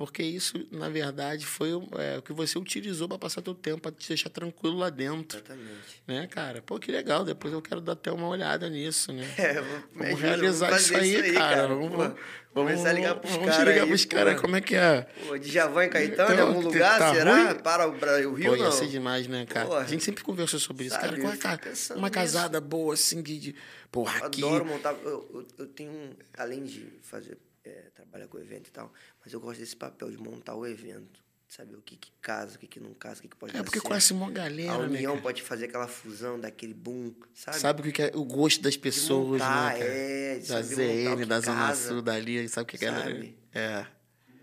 Porque 0.00 0.22
isso, 0.22 0.66
na 0.70 0.88
verdade, 0.88 1.44
foi 1.44 1.74
o- 1.74 1.86
é, 1.98 2.16
o 2.16 2.22
que 2.22 2.32
você 2.32 2.58
utilizou 2.58 3.06
para 3.06 3.18
passar 3.18 3.42
teu 3.42 3.54
tempo, 3.54 3.82
para 3.82 3.92
te 3.92 4.08
deixar 4.08 4.30
tranquilo 4.30 4.78
lá 4.78 4.88
dentro. 4.88 5.36
Exatamente. 5.36 6.02
Né, 6.08 6.26
cara? 6.26 6.62
Pô, 6.62 6.78
que 6.78 6.90
legal. 6.90 7.22
Depois 7.22 7.52
eu 7.52 7.60
quero 7.60 7.82
dar 7.82 7.92
até 7.92 8.10
uma 8.10 8.26
olhada 8.26 8.66
nisso, 8.70 9.12
né? 9.12 9.26
É, 9.36 9.60
vou, 9.60 9.82
Vamos 9.94 10.18
realizar 10.20 10.68
vamos 10.68 10.84
isso 10.84 10.92
fazer 10.94 11.22
aí, 11.24 11.32
cara. 11.34 11.68
Vamos, 11.68 11.90
pô. 11.90 11.96
vamos, 11.98 12.16
começar 12.54 12.88
a 12.88 12.92
ligar 12.94 13.14
pros 13.16 13.30
vamos 13.34 13.48
caras 13.50 13.68
ligar 13.68 13.82
aí, 13.82 13.88
pros 13.90 14.04
pô. 14.06 14.16
caras, 14.16 14.40
como 14.40 14.56
é 14.56 14.60
que 14.62 14.74
é? 14.74 15.02
Pô, 15.28 15.36
de 15.38 15.52
Javan 15.52 15.84
e 15.84 15.88
Caetano, 15.90 16.30
em 16.30 16.32
Então, 16.34 16.46
algum 16.48 16.60
que 16.60 16.66
lugar, 16.68 16.98
tá 16.98 17.14
será? 17.14 17.44
ruim? 17.52 17.54
Para 17.60 17.86
o 18.26 18.32
Rio, 18.34 18.50
Pô, 18.52 18.56
ia 18.56 18.64
não? 18.64 18.72
ser 18.72 18.88
demais, 18.88 19.26
né, 19.26 19.44
cara? 19.44 19.66
Porra. 19.66 19.80
A 19.80 19.84
gente 19.86 20.02
sempre 20.02 20.24
conversou 20.24 20.58
sobre 20.58 20.86
isso, 20.86 20.94
Sabe, 20.94 21.08
cara. 21.20 21.30
É, 21.30 21.34
eu 21.34 21.38
cara? 21.38 21.60
Uma 21.90 22.08
nisso. 22.08 22.10
casada 22.10 22.58
boa, 22.58 22.94
assim, 22.94 23.20
de... 23.20 23.38
de 23.38 23.54
porra, 23.92 24.24
aqui... 24.24 24.42
Adoro 24.42 24.64
montar. 24.64 24.94
Eu, 25.04 25.28
eu, 25.34 25.46
eu 25.58 25.66
tenho, 25.66 26.16
além 26.38 26.64
de 26.64 26.86
fazer, 27.02 27.36
é, 27.64 27.90
trabalhar 27.94 28.28
com 28.28 28.38
evento 28.38 28.68
e 28.68 28.70
tal, 28.70 28.92
mas 29.22 29.32
eu 29.32 29.40
gosto 29.40 29.60
desse 29.60 29.76
papel 29.76 30.10
de 30.10 30.16
montar 30.18 30.54
o 30.54 30.66
evento. 30.66 31.22
de 31.48 31.54
Saber 31.54 31.74
o 31.76 31.82
que, 31.82 31.96
que 31.96 32.12
casa, 32.22 32.56
o 32.56 32.58
que, 32.58 32.66
que 32.66 32.78
não 32.80 32.94
casa, 32.94 33.18
o 33.18 33.22
que, 33.22 33.28
que 33.28 33.36
pode 33.36 33.52
É 33.54 33.58
dar 33.58 33.64
porque 33.64 33.78
certo. 33.78 33.88
conhece 33.88 34.12
uma 34.12 34.30
galera, 34.30 34.72
A 34.72 34.78
né, 34.78 34.84
união 34.86 35.12
cara? 35.12 35.22
pode 35.22 35.42
fazer 35.42 35.64
aquela 35.66 35.88
fusão, 35.88 36.38
daquele 36.38 36.74
boom, 36.74 37.12
sabe? 37.34 37.58
Sabe 37.58 37.80
o 37.80 37.84
que 37.84 37.92
que 37.92 38.02
é 38.02 38.12
o 38.14 38.24
gosto 38.24 38.62
das 38.62 38.74
De 38.74 38.78
pessoas, 38.78 39.40
montar, 39.42 39.78
né, 39.78 40.36
é, 40.36 40.38
de 40.38 40.48
da 40.48 40.62
ZN, 40.62 41.26
da 41.26 41.40
Zona 41.40 41.74
Sul, 41.74 42.02
dali, 42.02 42.48
sabe 42.48 42.64
o 42.64 42.66
que 42.66 42.78
que 42.78 42.86
é? 42.86 42.90
sabe? 42.90 43.38
É. 43.52 43.86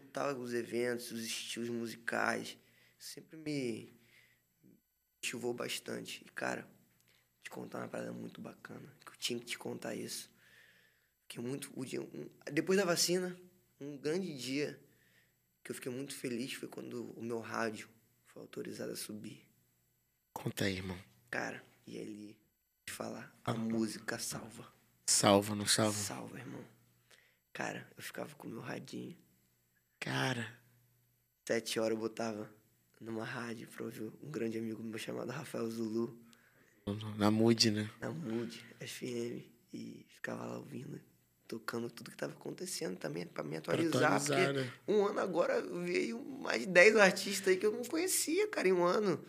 montar 0.03 0.35
os 0.35 0.53
eventos, 0.53 1.11
os 1.11 1.23
estilos 1.23 1.69
musicais. 1.69 2.57
Sempre 2.99 3.37
me 3.37 3.93
chuvou 5.21 5.53
bastante. 5.53 6.23
E, 6.25 6.29
cara, 6.31 6.67
te 7.43 7.49
contar 7.49 7.79
uma 7.79 7.87
parada 7.87 8.11
muito 8.11 8.41
bacana. 8.41 8.91
Que 9.05 9.11
eu 9.11 9.15
tinha 9.17 9.39
que 9.39 9.45
te 9.45 9.57
contar 9.57 9.95
isso. 9.95 10.29
Que 11.27 11.39
muito. 11.39 11.71
O 11.75 11.85
dia, 11.85 12.01
um- 12.01 12.29
depois 12.51 12.77
da 12.77 12.85
vacina, 12.85 13.37
um 13.79 13.97
grande 13.97 14.35
dia 14.37 14.79
que 15.63 15.71
eu 15.71 15.75
fiquei 15.75 15.91
muito 15.91 16.15
feliz 16.15 16.53
foi 16.53 16.67
quando 16.67 17.11
o 17.11 17.21
meu 17.21 17.39
rádio 17.39 17.89
foi 18.25 18.41
autorizado 18.41 18.91
a 18.91 18.95
subir. 18.95 19.45
Conta 20.33 20.65
aí, 20.65 20.77
irmão. 20.77 20.97
Cara, 21.29 21.63
e 21.85 22.35
te 22.85 22.93
falar, 22.93 23.35
a 23.43 23.53
música 23.53 24.17
salva. 24.19 24.71
Salva, 25.05 25.55
não 25.55 25.65
salva? 25.65 25.93
Salva, 25.97 26.37
irmão. 26.39 26.63
Cara, 27.53 27.89
eu 27.97 28.03
ficava 28.03 28.33
com 28.35 28.47
o 28.47 28.51
meu 28.51 28.61
radinho. 28.61 29.17
Cara, 29.99 30.55
Sete 31.47 31.79
horas 31.79 31.95
eu 31.95 32.01
botava 32.01 32.53
numa 32.99 33.23
rádio 33.23 33.67
pra 33.69 33.85
ouvir 33.85 34.03
um 34.21 34.29
grande 34.29 34.57
amigo 34.57 34.83
meu 34.83 34.99
chamado 34.99 35.31
Rafael 35.31 35.69
Zulu, 35.69 36.19
na 37.17 37.31
mood, 37.31 37.71
né? 37.71 37.89
na 38.01 38.09
Mood 38.11 38.63
FM, 38.81 39.43
e 39.73 40.05
ficava 40.09 40.45
lá 40.45 40.57
ouvindo, 40.57 41.01
tocando 41.47 41.89
tudo 41.89 42.11
que 42.11 42.17
tava 42.17 42.33
acontecendo 42.33 42.97
também, 42.97 43.25
pra 43.25 43.43
me 43.43 43.51
Pra 43.61 43.73
atualizar. 43.73 44.13
atualizar, 44.13 44.45
porque 44.47 44.59
né? 44.59 44.71
um 44.87 45.05
ano 45.05 45.19
agora 45.19 45.61
veio 45.61 46.19
mais 46.41 46.61
de 46.61 46.67
10 46.67 46.95
artistas 46.97 47.47
aí 47.47 47.57
que 47.57 47.65
eu 47.65 47.71
não 47.71 47.83
conhecia, 47.83 48.47
cara, 48.47 48.67
em 48.67 48.73
um 48.73 48.83
ano. 48.83 49.23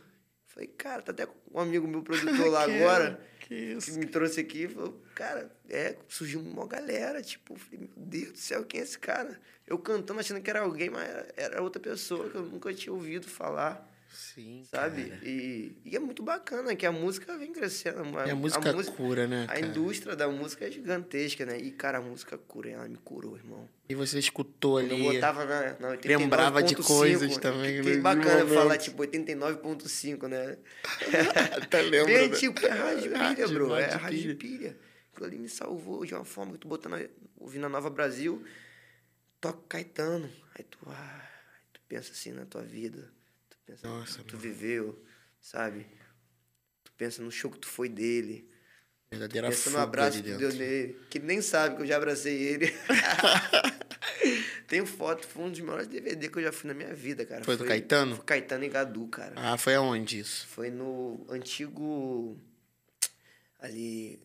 Falei, 0.46 0.66
cara, 0.68 1.02
tá 1.02 1.12
até 1.12 1.26
com 1.26 1.34
um 1.54 1.60
amigo 1.60 1.86
meu 1.86 2.02
produtor 2.02 2.48
lá 2.50 2.64
Que- 2.66 2.76
agora. 2.76 3.28
Que 3.40 3.48
que 3.48 3.54
isso? 3.54 3.98
me 3.98 4.06
trouxe 4.06 4.40
aqui, 4.40 4.68
falou, 4.68 5.00
cara, 5.14 5.50
é, 5.70 5.96
surgiu 6.08 6.40
uma 6.40 6.66
galera, 6.66 7.22
tipo, 7.22 7.56
falei, 7.56 7.78
meu 7.78 7.90
Deus 7.96 8.32
do 8.32 8.38
céu, 8.38 8.64
quem 8.64 8.80
é 8.80 8.82
esse 8.82 8.98
cara? 8.98 9.40
Eu 9.66 9.78
cantando, 9.78 10.20
achando 10.20 10.40
que 10.42 10.50
era 10.50 10.60
alguém, 10.60 10.90
mas 10.90 11.08
era 11.36 11.62
outra 11.62 11.80
pessoa 11.80 12.28
que 12.28 12.34
eu 12.36 12.42
nunca 12.42 12.74
tinha 12.74 12.92
ouvido 12.92 13.26
falar, 13.28 13.88
Sim, 14.10 14.64
sabe? 14.70 15.04
cara. 15.10 15.20
E, 15.24 15.76
e 15.84 15.96
é 15.96 15.98
muito 15.98 16.22
bacana 16.22 16.74
que 16.74 16.86
a 16.86 16.92
música 16.92 17.36
vem 17.36 17.52
crescendo. 17.52 18.02
E 18.26 18.30
a 18.30 18.34
música 18.34 18.72
cura, 18.92 19.26
né, 19.26 19.44
A 19.44 19.54
cara? 19.54 19.60
indústria 19.60 20.16
da 20.16 20.28
música 20.28 20.66
é 20.66 20.70
gigantesca, 20.70 21.44
né? 21.44 21.58
E, 21.58 21.70
cara, 21.70 21.98
a 21.98 22.00
música 22.00 22.36
cura, 22.38 22.70
ela 22.70 22.88
me 22.88 22.96
curou, 22.96 23.36
irmão. 23.36 23.68
E 23.88 23.94
você 23.94 24.18
escutou 24.18 24.78
ali... 24.78 24.90
eu 24.90 25.12
botava 25.12 25.44
na, 25.44 25.60
na 25.78 25.96
89.5, 25.96 26.18
Lembrava 26.18 26.62
de 26.62 26.74
coisas 26.76 27.36
também, 27.38 27.82
Que 27.82 27.90
né, 27.96 28.00
bacana 28.00 28.28
momentos. 28.44 28.54
falar, 28.54 28.78
tipo, 28.78 29.02
89.5, 29.02 30.28
né? 30.28 30.58
Até 31.62 31.82
lembro, 31.82 32.06
Bem 32.06 32.16
antigo, 32.26 32.54
é 32.66 32.68
rádio 32.70 33.12
pilha, 33.12 33.48
bro. 33.48 33.74
É 33.74 33.86
rádio 33.86 33.98
rádio 34.00 34.36
pilha. 34.36 34.78
Aquilo 35.12 35.26
ali 35.26 35.38
me 35.38 35.48
salvou 35.48 36.04
de 36.04 36.14
uma 36.14 36.24
forma 36.24 36.52
que 36.52 36.58
tu 36.58 36.68
botando, 36.68 36.94
a- 36.94 37.08
ouvindo 37.38 37.66
a 37.66 37.68
Nova 37.68 37.90
Brasil, 37.90 38.42
toca 39.40 39.58
Caetano. 39.68 40.30
Aí 40.56 40.64
tu, 40.64 40.78
ah, 40.86 41.28
tu 41.72 41.80
pensa 41.88 42.12
assim 42.12 42.32
na 42.32 42.44
tua 42.46 42.62
vida. 42.62 43.10
Pensa 43.68 43.86
no 43.86 43.98
Nossa, 43.98 44.24
tu 44.24 44.36
mano. 44.36 44.38
viveu, 44.38 45.04
sabe? 45.38 45.86
Tu 46.82 46.90
pensa 46.96 47.22
no 47.22 47.30
show 47.30 47.50
que 47.50 47.58
tu 47.58 47.68
foi 47.68 47.86
dele. 47.86 48.48
Verdadeira 49.10 49.48
pensa 49.50 49.68
no 49.68 49.78
abraço 49.78 50.16
de 50.16 50.22
que 50.22 50.32
tu 50.32 50.38
deu 50.38 50.52
nele. 50.54 50.98
Que 51.10 51.18
ele 51.18 51.26
nem 51.26 51.42
sabe 51.42 51.76
que 51.76 51.82
eu 51.82 51.86
já 51.86 51.98
abracei 51.98 52.34
ele. 52.34 52.72
Tenho 54.66 54.86
foto, 54.86 55.26
foi 55.26 55.44
um 55.44 55.50
dos 55.50 55.60
maiores 55.60 55.86
DVD 55.86 56.30
que 56.30 56.38
eu 56.38 56.42
já 56.42 56.52
fui 56.52 56.68
na 56.68 56.74
minha 56.74 56.94
vida, 56.94 57.26
cara. 57.26 57.44
Foi 57.44 57.58
do 57.58 57.64
Caetano? 57.64 58.16
Foi 58.16 58.24
Caetano 58.24 58.64
e 58.64 58.68
Gadu, 58.70 59.06
cara. 59.08 59.34
Ah, 59.36 59.58
foi 59.58 59.74
aonde 59.74 60.18
isso? 60.18 60.46
Foi 60.46 60.70
no 60.70 61.26
antigo. 61.28 62.38
Ali. 63.58 64.18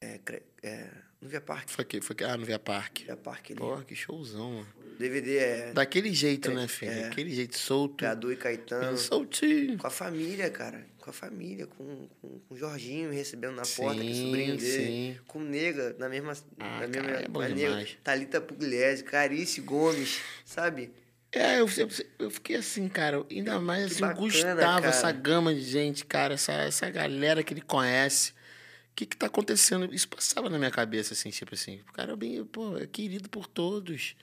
É, 0.00 0.18
é, 0.62 0.90
no 1.20 1.28
Via 1.28 1.40
Parque. 1.42 1.72
Foi 1.72 1.82
aqui, 1.82 2.00
foi 2.00 2.14
aqui. 2.14 2.24
Ah, 2.24 2.38
no 2.38 2.46
Via 2.46 2.58
Parque. 2.58 3.04
Via 3.04 3.16
Parque 3.16 3.52
ali. 3.52 3.60
Pô, 3.60 3.76
que 3.82 3.94
showzão, 3.94 4.52
mano. 4.52 4.79
DVD 5.00 5.36
é 5.38 5.72
Daquele 5.72 6.12
jeito, 6.14 6.50
né, 6.52 6.68
filho? 6.68 6.92
é. 6.92 7.02
Daquele 7.08 7.30
jeito 7.34 7.58
solto. 7.58 8.02
Gadu 8.02 8.30
e 8.32 8.36
Caetano. 8.36 8.96
Soltinho. 8.96 9.78
Com 9.78 9.86
a 9.86 9.90
família, 9.90 10.48
cara. 10.50 10.86
Com 10.98 11.10
a 11.10 11.12
família. 11.12 11.66
Com, 11.66 12.06
com, 12.20 12.38
com 12.40 12.54
o 12.54 12.56
Jorginho 12.56 13.10
recebendo 13.10 13.56
na 13.56 13.64
Sim, 13.64 13.82
porta, 13.82 14.00
que 14.00 14.10
é 14.10 14.14
sobrinho 14.14 14.56
dele. 14.56 14.86
sim. 14.86 15.18
Com 15.26 15.40
Nega, 15.40 15.96
na 15.98 16.08
mesma. 16.08 16.32
Ah, 16.58 16.80
na 16.80 16.86
mesma 16.86 17.08
cara, 17.08 17.22
é 17.24 17.28
bom 17.28 17.40
a 17.40 17.48
demais. 17.48 17.96
Thalita 18.04 18.40
Pugliese, 18.40 19.02
Carice 19.02 19.60
Gomes, 19.60 20.20
sabe? 20.44 20.90
É, 21.32 21.60
eu, 21.60 21.68
eu, 21.76 21.88
eu 22.18 22.30
fiquei 22.30 22.56
assim, 22.56 22.88
cara, 22.88 23.24
ainda 23.30 23.60
mais 23.60 23.84
assim, 23.92 24.00
bacana, 24.00 24.20
Gustavo, 24.20 24.56
cara. 24.56 24.86
essa 24.88 25.12
gama 25.12 25.54
de 25.54 25.62
gente, 25.62 26.04
cara, 26.04 26.34
essa, 26.34 26.52
essa 26.52 26.90
galera 26.90 27.42
que 27.42 27.54
ele 27.54 27.60
conhece. 27.60 28.32
O 28.32 28.96
que 28.96 29.06
que 29.06 29.16
tá 29.16 29.26
acontecendo? 29.26 29.94
Isso 29.94 30.08
passava 30.08 30.50
na 30.50 30.58
minha 30.58 30.72
cabeça, 30.72 31.14
assim, 31.14 31.30
tipo 31.30 31.54
assim, 31.54 31.80
o 31.88 31.92
cara 31.92 32.12
é 32.12 32.16
bem, 32.16 32.44
pô, 32.44 32.76
é 32.76 32.86
querido 32.86 33.28
por 33.30 33.46
todos, 33.46 34.16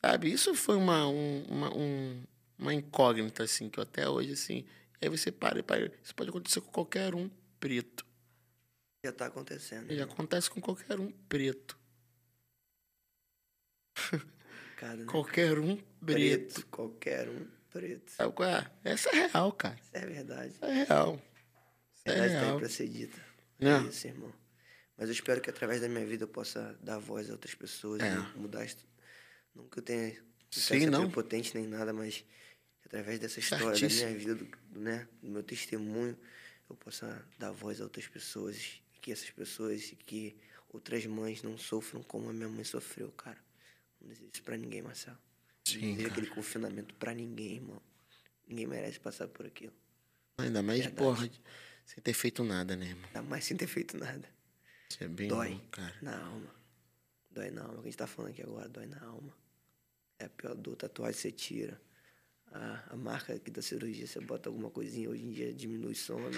sabe? 0.00 0.30
Isso 0.32 0.54
foi 0.54 0.76
uma, 0.76 1.06
um- 1.08 1.42
uma, 1.48 1.74
um- 1.76 2.22
uma 2.58 2.74
incógnita, 2.74 3.42
assim, 3.44 3.68
que 3.70 3.78
eu 3.78 3.82
até 3.82 4.08
hoje, 4.08 4.32
assim, 4.32 4.64
aí 5.00 5.08
você 5.08 5.30
para 5.30 5.58
e 5.60 5.62
para, 5.62 5.86
isso 6.02 6.14
pode 6.14 6.30
acontecer 6.30 6.60
com 6.60 6.70
qualquer 6.70 7.14
um 7.14 7.28
preto. 7.60 8.04
Já 9.04 9.12
tá 9.12 9.26
acontecendo. 9.26 9.92
E 9.92 10.00
acontece 10.02 10.50
com 10.50 10.60
qualquer 10.60 10.98
um 10.98 11.10
preto. 11.28 11.78
Cara, 14.76 14.96
né? 14.96 15.04
Qualquer 15.06 15.58
um 15.58 15.76
preto. 15.76 15.84
preto. 16.54 16.66
Qualquer 16.66 17.28
um 17.28 17.46
preto. 17.70 18.10
Sabe 18.12 18.32
qual 18.34 18.48
é? 18.48 18.70
Essa 18.84 19.10
é 19.10 19.26
real, 19.28 19.52
cara. 19.52 19.76
Isso 19.80 19.90
é 19.92 20.06
verdade. 20.06 20.48
Isso 20.52 20.64
é 20.64 20.84
real. 20.84 21.22
Isso 21.94 22.02
é 22.06 22.10
verdade 22.12 22.34
aí 22.34 22.44
real. 22.44 22.58
pra 22.58 22.68
ser 22.68 22.88
dita. 22.88 23.18
É. 23.60 23.68
É 23.68 23.80
isso, 23.82 24.06
irmão. 24.06 24.32
Mas 24.96 25.08
eu 25.08 25.12
espero 25.12 25.40
que 25.40 25.50
através 25.50 25.80
da 25.80 25.88
minha 25.88 26.04
vida 26.04 26.24
eu 26.24 26.28
possa 26.28 26.76
dar 26.82 26.98
voz 26.98 27.28
a 27.28 27.32
outras 27.32 27.54
pessoas 27.54 28.00
É. 28.02 28.12
e 28.34 28.38
mudar. 28.38 28.66
Não 29.58 29.68
eu 29.76 29.82
tenha 29.82 30.16
Sim, 30.50 30.86
não. 30.86 31.02
prepotente 31.04 31.54
nem 31.56 31.66
nada, 31.66 31.92
mas 31.92 32.24
através 32.84 33.18
dessa 33.18 33.38
história 33.40 33.66
da 33.66 33.76
Certíssimo. 33.76 34.06
minha 34.08 34.18
vida, 34.18 34.34
do, 34.34 34.44
do, 34.44 34.80
né, 34.80 35.08
do 35.22 35.28
meu 35.30 35.42
testemunho, 35.42 36.16
eu 36.70 36.76
possa 36.76 37.24
dar 37.38 37.50
voz 37.52 37.80
a 37.80 37.84
outras 37.84 38.06
pessoas. 38.06 38.80
Que 39.00 39.12
essas 39.12 39.30
pessoas 39.30 39.92
e 39.92 39.96
que 39.96 40.36
outras 40.72 41.04
mães 41.06 41.42
não 41.42 41.56
sofram 41.56 42.02
como 42.02 42.28
a 42.30 42.32
minha 42.32 42.48
mãe 42.48 42.64
sofreu, 42.64 43.10
cara. 43.12 43.38
Não 44.00 44.08
desejo 44.08 44.30
isso 44.32 44.42
pra 44.42 44.56
ninguém, 44.56 44.82
Marcelo. 44.82 45.16
Não 45.18 45.72
Sim, 45.74 45.80
desejo 45.80 45.96
cara. 45.98 46.12
aquele 46.12 46.26
confinamento 46.34 46.94
pra 46.94 47.14
ninguém, 47.14 47.54
irmão. 47.56 47.80
Ninguém 48.46 48.66
merece 48.66 48.98
passar 48.98 49.28
por 49.28 49.46
aquilo. 49.46 49.72
Ainda 50.38 50.62
mais, 50.62 50.80
Verdade. 50.80 50.96
porra, 50.96 51.30
sem 51.84 52.02
ter 52.02 52.12
feito 52.12 52.42
nada, 52.44 52.76
né, 52.76 52.86
irmão? 52.86 53.04
Ainda 53.06 53.22
mais 53.22 53.44
sem 53.44 53.56
ter 53.56 53.66
feito 53.66 53.96
nada. 53.96 54.28
Isso 54.90 55.04
é 55.04 55.08
bem 55.08 55.28
Dói. 55.28 55.50
louco, 55.50 55.66
cara. 55.68 55.94
Na 56.02 56.18
alma. 56.24 56.54
Dói 57.30 57.50
na 57.50 57.62
alma. 57.62 57.74
O 57.74 57.82
que 57.82 57.88
a 57.88 57.90
gente 57.90 57.98
tá 57.98 58.06
falando 58.06 58.30
aqui 58.32 58.42
agora 58.42 58.68
dói 58.68 58.86
na 58.86 59.00
alma. 59.04 59.36
É 60.18 60.24
a 60.24 60.28
pior 60.28 60.54
dor. 60.54 60.76
Tatuagem 60.76 61.14
você 61.20 61.30
tira. 61.32 61.80
A, 62.52 62.82
a 62.90 62.96
marca 62.96 63.34
aqui 63.34 63.50
da 63.50 63.60
cirurgia 63.62 64.06
você 64.06 64.20
bota 64.20 64.48
alguma 64.48 64.70
coisinha. 64.70 65.08
Hoje 65.10 65.24
em 65.24 65.30
dia 65.30 65.52
diminui, 65.52 65.94
some. 65.94 66.36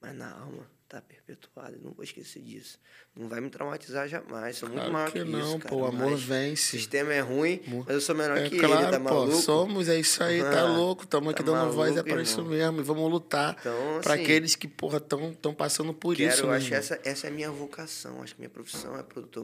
Mas 0.00 0.14
na 0.14 0.30
alma, 0.32 0.68
estar 0.84 1.00
perpetuada. 1.00 1.76
Eu 1.76 1.80
não 1.82 1.92
vou 1.92 2.04
esquecer 2.04 2.42
disso. 2.42 2.78
Não 3.16 3.26
vai 3.26 3.40
me 3.40 3.48
traumatizar 3.48 4.06
jamais. 4.06 4.58
Sou 4.58 4.68
muito 4.68 4.80
Claro 4.82 4.92
maior 4.92 5.10
que 5.10 5.24
que, 5.24 5.30
não, 5.30 5.38
isso, 5.40 5.58
pô, 5.60 5.68
cara. 5.68 5.76
o 5.76 5.84
amor 5.86 6.16
vence. 6.18 6.76
O 6.76 6.78
sistema 6.78 7.14
é 7.14 7.20
ruim, 7.20 7.62
mas 7.66 7.88
eu 7.88 8.00
sou 8.02 8.14
menor 8.14 8.36
É 8.36 8.50
que 8.50 8.58
claro, 8.58 8.82
ele, 8.82 8.90
tá 8.90 8.98
pô, 9.00 9.04
maluco? 9.04 9.36
somos, 9.40 9.88
é 9.88 9.98
isso 9.98 10.22
aí, 10.22 10.42
tá 10.42 10.60
Ah, 10.60 10.76
louco. 10.76 11.04
Estamos 11.04 11.30
aqui 11.32 11.42
tá 11.42 11.50
dando 11.52 11.72
voz, 11.72 11.92
é 11.92 11.94
maluco, 11.94 12.10
pra 12.12 12.22
isso 12.22 12.40
irmão. 12.40 12.50
mesmo. 12.52 12.80
E 12.80 12.84
vamos 12.84 13.10
lutar 13.10 13.56
Então, 13.58 14.00
pra 14.02 14.12
assim, 14.14 14.22
aqueles 14.24 14.54
que, 14.54 14.68
porra, 14.68 14.98
estão 14.98 15.54
passando 15.54 15.94
por 15.94 16.14
Quero, 16.14 16.34
isso. 16.34 16.42
eu 16.42 16.50
acho 16.50 16.68
que 16.68 16.74
essa, 16.74 17.00
essa 17.02 17.26
é 17.28 17.30
a 17.30 17.32
minha 17.32 17.50
vocação. 17.50 18.22
Acho 18.22 18.34
que 18.34 18.40
minha 18.42 18.50
profissão 18.50 18.94
é 18.98 19.02
produtor 19.02 19.42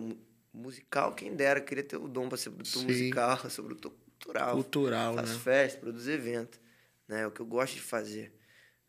musical. 0.53 1.15
Quem 1.15 1.35
dera, 1.35 1.61
queria 1.61 1.85
ter 1.85 1.97
o 1.97 2.09
dom 2.09 2.29
para 2.29 2.39
ser 2.39 2.51
produtor 2.51 2.81
Sim. 2.83 2.87
musical, 2.87 3.39
ser 3.51 3.63
produtor 3.63 3.93
cultural. 3.93 4.55
Cultural, 4.55 5.15
Faço 5.15 5.33
né? 5.35 5.39
festa, 5.41 5.81
produzo 5.81 6.11
evento. 6.11 6.61
Né? 7.09 7.23
É 7.23 7.27
o 7.27 7.31
que 7.31 7.41
eu 7.41 7.47
gosto 7.47 7.75
de 7.75 7.81
fazer. 7.81 8.33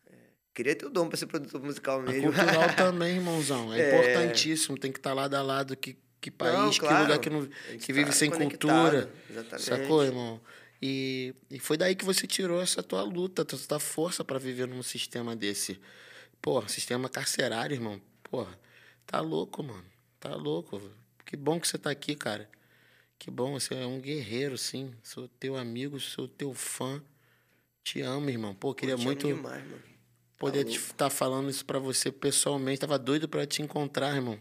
É, 0.06 0.14
queria 0.54 0.76
ter 0.76 0.86
o 0.86 0.90
dom 0.90 1.08
para 1.08 1.18
ser 1.18 1.28
produtor 1.28 1.62
musical 1.62 2.00
A 2.00 2.04
mesmo. 2.04 2.32
cultural 2.34 2.74
também, 2.76 3.16
irmãozão. 3.18 3.74
É, 3.74 3.80
É. 3.82 3.88
importantíssimo. 3.88 4.78
Tem 4.78 4.92
que 4.92 5.00
estar 5.00 5.14
lado 5.14 5.34
a 5.36 5.42
lado. 5.42 5.76
Que, 5.76 5.98
que 6.20 6.30
país, 6.30 6.54
Não, 6.54 6.70
que 6.72 6.80
claro. 6.80 7.04
lugar 7.04 7.20
que, 7.20 7.30
não, 7.30 7.42
A 7.42 7.78
que 7.78 7.94
vive 7.94 8.06
tá 8.08 8.12
sem 8.12 8.30
cultura. 8.30 9.12
Exatamente. 9.30 9.64
Sacou, 9.64 10.04
irmão? 10.04 10.42
E, 10.84 11.36
e 11.50 11.60
foi 11.60 11.78
daí 11.78 11.96
que 11.96 12.04
você 12.04 12.26
tirou 12.26 12.60
essa 12.62 12.82
tua 12.82 13.04
luta, 13.04 13.46
tua, 13.46 13.58
tua 13.60 13.80
força 13.80 14.24
pra 14.24 14.40
viver 14.40 14.68
num 14.68 14.82
sistema 14.84 15.36
desse. 15.36 15.80
Porra, 16.42 16.68
sistema 16.68 17.08
carcerário, 17.08 17.76
irmão. 17.76 18.02
Porra, 18.24 18.60
tá 19.06 19.20
louco, 19.22 19.62
mano. 19.64 19.86
Tá 20.20 20.36
louco. 20.36 20.82
Que 21.32 21.38
bom 21.38 21.62
que 21.62 21.66
você 21.66 21.78
tá 21.78 21.90
aqui, 21.90 22.14
cara. 22.14 22.50
Que 23.18 23.32
bom, 23.32 23.58
você 23.58 23.74
é 23.74 23.86
um 23.86 24.02
guerreiro, 24.02 24.58
sim. 24.58 24.94
Sou 25.02 25.30
teu 25.30 25.56
amigo, 25.56 25.98
sou 25.98 26.28
teu 26.28 26.54
fã. 26.54 27.02
Te 27.86 28.02
amo, 28.02 28.30
irmão. 28.30 28.54
Pô, 28.54 28.76
queria 28.76 28.98
muito 28.98 29.28
demais, 29.28 29.64
mano. 29.64 29.78
Tá 29.78 29.90
poder 30.38 30.66
louco. 30.66 30.78
estar 30.78 31.10
falando 31.10 31.50
isso 31.50 31.66
pra 31.66 31.80
você 31.80 32.12
pessoalmente. 32.12 32.82
Tava 32.82 33.00
doido 33.00 33.30
pra 33.30 33.46
te 33.46 33.62
encontrar, 33.62 34.14
irmão. 34.14 34.38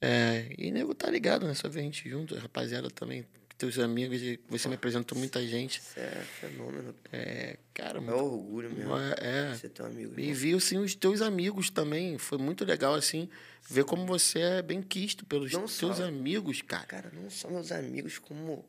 É, 0.00 0.52
e 0.58 0.72
nego 0.72 0.92
tá 0.92 1.08
ligado, 1.08 1.46
né? 1.46 1.54
Só 1.54 1.68
ver 1.68 1.78
a 1.78 1.82
gente 1.84 2.10
junto, 2.10 2.34
rapaziada 2.34 2.90
também. 2.90 3.24
Teus 3.58 3.76
amigos, 3.80 4.22
e 4.22 4.38
você 4.48 4.68
me 4.68 4.76
apresentou 4.76 5.18
muita 5.18 5.44
gente. 5.44 5.80
Isso 5.80 5.98
é 5.98 6.10
fenômeno. 6.40 6.94
É, 7.12 7.58
cara, 7.74 7.98
É 7.98 8.00
muito, 8.00 8.14
orgulho 8.16 8.72
mesmo. 8.72 8.96
é, 8.96 9.52
Ser 9.56 9.70
teu 9.70 9.84
amigo. 9.84 10.18
e 10.18 10.32
vi 10.32 10.54
assim, 10.54 10.78
os 10.78 10.94
teus 10.94 11.20
amigos 11.20 11.68
também. 11.68 12.16
Foi 12.18 12.38
muito 12.38 12.64
legal, 12.64 12.94
assim, 12.94 13.28
ver 13.68 13.84
como 13.84 14.06
você 14.06 14.38
é 14.38 14.62
bem 14.62 14.80
quisto 14.80 15.26
pelos 15.26 15.50
Não 15.50 15.62
teus 15.66 15.96
só- 15.96 16.04
amigos, 16.04 16.62
cara. 16.62 16.86
Cara, 16.86 17.10
não 17.12 17.28
só 17.28 17.50
meus 17.50 17.72
amigos, 17.72 18.16
como 18.18 18.64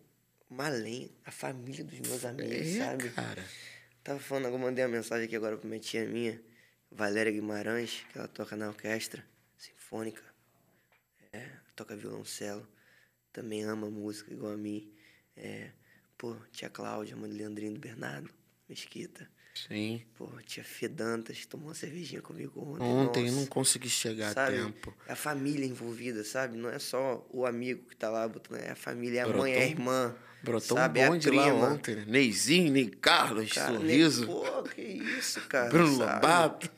uma 0.50 0.66
além, 0.66 1.12
a 1.24 1.30
família 1.32 1.84
dos 1.84 2.00
meus 2.00 2.26
amigos, 2.26 2.68
É, 2.76 2.78
sabe? 2.80 3.10
cara. 3.12 3.46
Tava 4.04 4.20
falando, 4.20 4.46
eu 4.48 4.58
mandei 4.58 4.84
uma 4.84 4.90
mensagem 4.92 5.26
aqui 5.26 5.36
agora 5.36 5.56
pra 5.56 5.68
minha 5.70 5.80
tia 5.80 6.04
minha, 6.08 6.42
Valéria 6.92 7.32
Guimarães, 7.32 8.04
que 8.12 8.18
ela 8.18 8.28
toca 8.28 8.56
na 8.56 8.70
orquestra 8.70 9.24
sinfônica. 9.56 10.24
É, 11.32 11.48
toca 11.76 11.96
violoncelo. 11.96 12.68
Também 13.40 13.64
ama 13.64 13.90
música 13.90 14.34
igual 14.34 14.52
a 14.52 14.58
mim. 14.58 14.92
É, 15.38 15.70
pô, 16.18 16.36
tia 16.52 16.70
Cláudia, 16.70 17.16
mãe 17.16 17.30
do 17.30 17.38
Leandrinho 17.38 17.72
do 17.74 17.80
Bernardo, 17.80 18.30
Mesquita. 18.68 19.30
Sim. 19.56 20.02
Pô, 20.18 20.28
tia 20.46 20.62
Fedantas, 20.62 21.46
tomou 21.46 21.70
uma 21.70 21.74
cervejinha 21.74 22.22
comigo 22.22 22.60
ontem. 22.62 22.84
Ontem 22.84 23.20
eu 23.22 23.26
nossa. 23.28 23.40
não 23.40 23.46
consegui 23.48 23.88
chegar 23.90 24.34
sabe? 24.34 24.58
a 24.58 24.66
tempo. 24.66 24.94
É 25.08 25.14
a 25.14 25.16
família 25.16 25.66
envolvida, 25.66 26.22
sabe? 26.26 26.58
Não 26.58 26.70
é 26.70 26.80
só 26.80 27.26
o 27.30 27.46
amigo 27.46 27.88
que 27.88 27.96
tá 27.96 28.10
lá 28.10 28.28
botando, 28.28 28.60
é 28.60 28.72
a 28.72 28.76
família, 28.76 29.20
é 29.20 29.24
a 29.24 29.28
Brotou 29.28 29.42
mãe, 29.44 29.54
é 29.54 29.64
a 29.64 29.68
irmã. 29.68 30.16
Brotou 30.44 30.78
sabe? 30.78 31.00
um 31.00 31.04
É 31.04 31.08
bonde 31.08 31.30
lá 31.30 31.44
prima. 31.50 31.68
ontem. 31.70 31.96
né? 31.96 32.06
Neizinho, 32.10 32.74
Ney 32.74 32.90
Carlos, 32.90 33.54
Cara, 33.54 33.74
Sorriso, 33.74 34.26
Pô, 34.26 34.64
que 34.64 34.82
isso, 34.82 35.40
cara. 35.48 35.70
Bruno 35.70 35.96
sabe? 35.98 36.14
Lobato. 36.14 36.72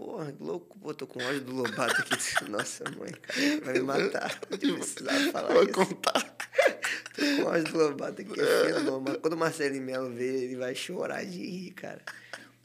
Porra, 0.00 0.34
louco. 0.40 0.78
Pô, 0.78 0.94
tô 0.94 1.06
com 1.06 1.22
ódio 1.22 1.42
do 1.42 1.52
Lobato 1.56 2.00
aqui. 2.00 2.14
Nossa, 2.48 2.84
mãe, 2.96 3.10
cara, 3.20 3.60
vai 3.62 3.74
me 3.74 3.80
matar. 3.80 4.40
Eu 4.50 4.56
precisava 4.78 5.30
falar 5.30 5.52
Vou 5.52 5.62
isso. 5.64 5.72
contar. 5.74 6.36
Tô 7.14 7.20
com 7.36 7.42
ódio 7.50 7.70
do 7.70 7.78
Lobato 7.78 8.22
aqui. 8.22 8.32
É 8.40 9.18
Quando 9.20 9.34
o 9.34 9.36
Marcelinho 9.36 9.82
Melo 9.82 10.10
vê, 10.10 10.44
ele 10.44 10.56
vai 10.56 10.74
chorar 10.74 11.22
de 11.22 11.36
rir, 11.44 11.72
cara. 11.72 12.00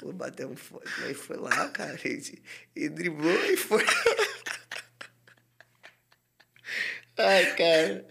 O 0.02 0.06
Lobato 0.08 0.44
é 0.44 0.46
um 0.48 0.56
foda. 0.56 0.90
Mas 1.02 1.18
foi 1.18 1.36
lá, 1.36 1.68
cara. 1.68 2.00
Ele, 2.06 2.42
ele 2.74 2.90
driblou 2.90 3.46
e 3.52 3.58
foi. 3.58 3.84
Ai, 7.18 7.54
cara. 7.58 8.08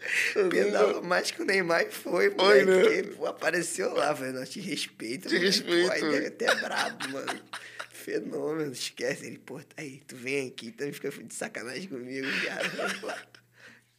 Pedalou 0.50 1.02
mais 1.02 1.30
que 1.30 1.40
o 1.40 1.46
Neymar 1.46 1.80
e 1.86 1.90
foi, 1.90 2.30
Foi, 2.30 2.62
moleque. 2.62 3.08
né? 3.08 3.14
Pô, 3.16 3.24
apareceu 3.26 3.94
lá, 3.94 4.12
velho. 4.12 4.34
Nós 4.34 4.50
te 4.50 4.60
respeito. 4.60 5.28
Te 5.28 5.34
moleque. 5.36 5.46
respeito. 5.46 5.88
Pô, 6.00 6.06
ele 6.12 6.24
é 6.24 6.28
até 6.28 6.54
brabo, 6.56 7.08
mano. 7.08 7.40
Fenômeno, 8.04 8.70
esquece. 8.72 9.26
Ele, 9.26 9.38
pô, 9.38 9.58
tá 9.60 9.76
aí, 9.78 10.02
tu 10.06 10.14
vem 10.14 10.48
aqui, 10.48 10.70
também 10.70 10.92
fica 10.92 11.10
de 11.10 11.34
sacanagem 11.34 11.88
comigo, 11.88 12.26
viado. 12.40 12.70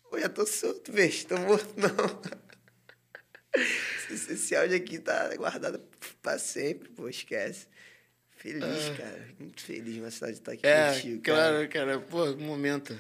Pô, 0.07 0.19
já 0.19 0.29
tô 0.29 0.45
solto, 0.45 0.91
vez, 0.91 1.23
tô 1.25 1.35
morto, 1.39 1.73
não. 1.75 1.89
Esse, 4.11 4.33
esse 4.33 4.55
áudio 4.55 4.77
aqui 4.77 4.99
tá 4.99 5.35
guardado 5.35 5.81
pra 6.21 6.37
sempre, 6.37 6.89
pô, 6.89 7.09
esquece. 7.09 7.67
Feliz, 8.37 8.89
cara. 8.97 9.27
Muito 9.39 9.63
feliz, 9.63 9.97
uma 9.97 10.11
cidade 10.11 10.33
de 10.33 10.39
estar 10.39 10.51
aqui 10.51 10.67
É, 10.67 10.93
contigo, 10.93 11.21
cara. 11.23 11.37
claro, 11.67 11.69
cara. 11.69 11.99
Pô, 12.01 12.35
momento. 12.35 12.97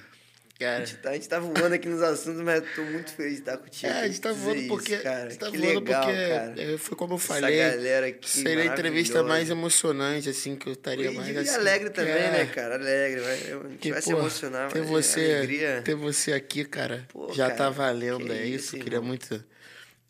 Cara. 0.57 0.77
A 0.83 0.85
gente, 0.85 0.97
tá, 0.99 1.09
a 1.09 1.13
gente 1.13 1.27
tá 1.27 1.37
voando 1.39 1.73
aqui 1.75 1.89
nos 1.89 2.01
assuntos, 2.01 2.41
mas 2.41 2.63
eu 2.63 2.67
tô 2.75 2.81
muito 2.83 3.11
feliz 3.11 3.33
de 3.33 3.39
estar 3.39 3.57
contigo. 3.57 3.91
É, 3.91 3.99
a 4.03 4.07
gente 4.07 4.21
tá 4.21 4.31
voando 4.31 4.59
isso, 4.59 4.67
porque. 4.69 4.97
cara. 4.99 5.23
a 5.25 5.29
gente 5.29 5.39
tá 5.39 5.51
que 5.51 5.57
voando 5.57 5.79
legal, 5.81 6.03
porque. 6.05 6.27
cara. 6.29 6.53
é, 6.57 6.77
foi 6.77 6.97
como 6.97 7.13
eu 7.13 7.17
Essa 7.17 7.27
falei. 7.27 7.57
galera 7.57 8.07
aqui. 8.07 8.29
Seria 8.29 8.63
a 8.63 8.65
entrevista 8.67 9.21
mais 9.21 9.49
emocionante, 9.49 10.29
assim, 10.29 10.55
que 10.55 10.67
eu 10.67 10.73
estaria 10.73 11.11
mais 11.11 11.27
e 11.35 11.37
assim. 11.39 11.55
alegre 11.55 11.89
também, 11.89 12.13
é, 12.13 12.31
né, 12.31 12.45
cara? 12.45 12.75
Alegre. 12.75 13.19
Vai, 13.19 13.39
eu- 13.51 13.61
a 13.65 13.67
gente 13.67 13.77
Que, 13.79 13.91
vai 13.91 14.01
se 14.01 14.11
emocionar, 14.11 14.71
ter 14.71 14.81
você, 14.81 15.21
é 15.25 15.37
alegria. 15.39 15.81
ter 15.83 15.95
você 15.95 16.31
aqui, 16.31 16.63
cara, 16.63 17.05
Pô, 17.09 17.33
já 17.33 17.47
cara, 17.47 17.57
tá 17.57 17.69
valendo, 17.69 18.31
é 18.31 18.45
isso. 18.45 18.77
queria 18.77 19.01
muito. 19.01 19.43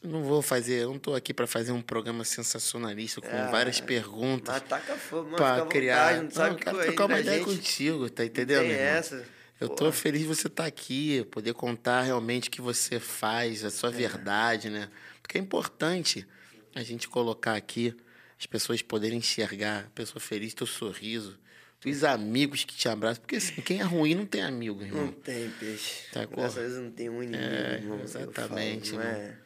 Não 0.03 0.21
vou 0.23 0.43
fazer, 0.43 0.83
eu 0.83 0.89
não 0.89 0.99
tô 0.99 1.15
aqui 1.15 1.33
pra 1.33 1.47
fazer 1.47 1.71
um 1.71 1.81
programa 1.81 2.23
sensacionalista 2.23 3.19
com 3.19 3.35
Ah, 3.35 3.47
várias 3.49 3.81
perguntas 3.81 4.53
Mas 4.53 4.61
taca 4.69 4.93
fogo, 4.95 5.23
mano. 5.31 5.37
pra 5.37 5.65
criar. 5.65 6.09
vontade, 6.19 6.23
não 6.25 6.29
sabe 6.31 6.49
não, 6.51 6.55
que 6.57 6.63
quero 6.65 6.77
tu 6.77 6.83
trocar 6.83 7.05
uma 7.07 7.19
ideia 7.19 7.37
gente 7.39 7.45
contigo, 7.57 8.09
tá 8.11 8.21
não 8.21 8.27
entendendo? 8.27 8.59
Tem 8.61 8.69
irmão? 8.69 8.85
essa. 8.85 9.23
Eu 9.59 9.69
tô 9.69 9.75
Porra. 9.85 9.91
feliz 9.93 10.21
de 10.21 10.27
você 10.27 10.47
estar 10.47 10.65
aqui, 10.65 11.23
poder 11.31 11.53
contar 11.53 12.01
realmente 12.01 12.49
o 12.49 12.51
que 12.51 12.61
você 12.61 12.99
faz, 12.99 13.63
a 13.63 13.67
É. 13.67 13.71
sua 13.71 13.89
verdade, 13.89 14.69
né? 14.69 14.89
Porque 15.21 15.37
é 15.37 15.41
importante 15.41 16.27
a 16.73 16.83
gente 16.83 17.07
colocar 17.07 17.55
aqui, 17.55 17.95
as 18.37 18.45
pessoas 18.45 18.81
poderem 18.81 19.19
enxergar, 19.19 19.85
a 19.85 19.89
pessoa 19.91 20.19
feliz, 20.19 20.53
teu 20.53 20.67
sorriso, 20.67 21.39
os 21.85 22.03
amigos 22.03 22.63
que 22.65 22.75
te 22.75 22.89
abraçam. 22.89 23.21
Porque 23.21 23.37
assim, 23.37 23.61
quem 23.61 23.79
é 23.79 23.83
ruim 23.83 24.13
não 24.15 24.25
tem 24.25 24.41
amigo, 24.41 24.79
Não 24.79 24.85
irmão. 24.87 25.11
tem 25.11 25.49
peixe. 25.51 26.09
Tá, 26.11 26.25
Graças 26.25 26.57
a 26.57 26.61
Deus 26.61 26.73
não 26.83 26.91
tem 26.91 27.09
um 27.09 27.23
inimigo, 27.23 27.43
É, 27.53 27.75
irmão. 27.75 27.99
eu 27.99 28.07
falo, 28.07 28.23
exatamente, 28.29 28.91
não 28.91 29.01
irmão. 29.01 29.15
é 29.15 29.37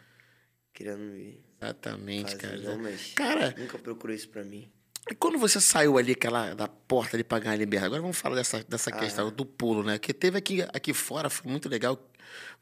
querendo 0.73 0.99
me 1.01 1.39
Exatamente, 1.61 2.31
fazer, 2.31 2.37
cara. 2.41 2.57
não, 2.61 2.77
mas 2.79 3.11
Cara, 3.13 3.55
nunca 3.57 3.77
procurou 3.77 4.15
isso 4.15 4.29
pra 4.29 4.43
mim. 4.43 4.71
E 5.09 5.15
quando 5.15 5.39
você 5.39 5.59
saiu 5.59 5.97
ali 5.97 6.11
aquela, 6.11 6.53
da 6.53 6.67
porta 6.67 7.21
pra 7.23 7.39
ganhar 7.39 7.53
a 7.53 7.57
liberdade, 7.57 7.87
agora 7.87 8.01
vamos 8.01 8.17
falar 8.17 8.35
dessa, 8.35 8.57
Ah. 8.57 8.63
dessa 8.67 8.91
questão 8.91 9.31
do 9.31 9.45
pulo, 9.45 9.83
né? 9.83 9.97
Que 9.97 10.13
teve 10.13 10.37
aqui, 10.37 10.61
aqui 10.73 10.93
fora, 10.93 11.29
foi 11.29 11.49
muito 11.51 11.67
legal. 11.67 11.97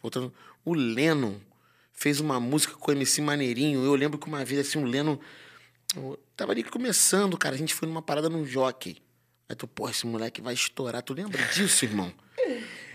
Voltando, 0.01 0.33
o 0.63 0.73
Lennon 0.73 1.35
fez 1.91 2.19
uma 2.21 2.39
música 2.39 2.73
com 2.75 2.89
o 2.91 2.93
MC 2.93 3.21
Maneirinho. 3.21 3.83
Eu 3.83 3.95
lembro 3.95 4.17
que 4.17 4.27
uma 4.27 4.45
vez, 4.45 4.65
assim, 4.67 4.81
o 4.81 4.85
Lennon 4.85 5.17
eu 5.95 6.17
tava 6.37 6.51
ali 6.53 6.63
começando, 6.63 7.37
cara. 7.37 7.55
A 7.55 7.57
gente 7.57 7.73
foi 7.73 7.87
numa 7.87 8.01
parada 8.01 8.29
num 8.29 8.45
jockey. 8.45 8.97
Aí 9.49 9.55
tu, 9.55 9.67
pô, 9.67 9.89
esse 9.89 10.05
moleque 10.05 10.41
vai 10.41 10.53
estourar. 10.53 11.01
Tu 11.01 11.13
lembra 11.13 11.41
disso, 11.47 11.83
irmão? 11.85 12.13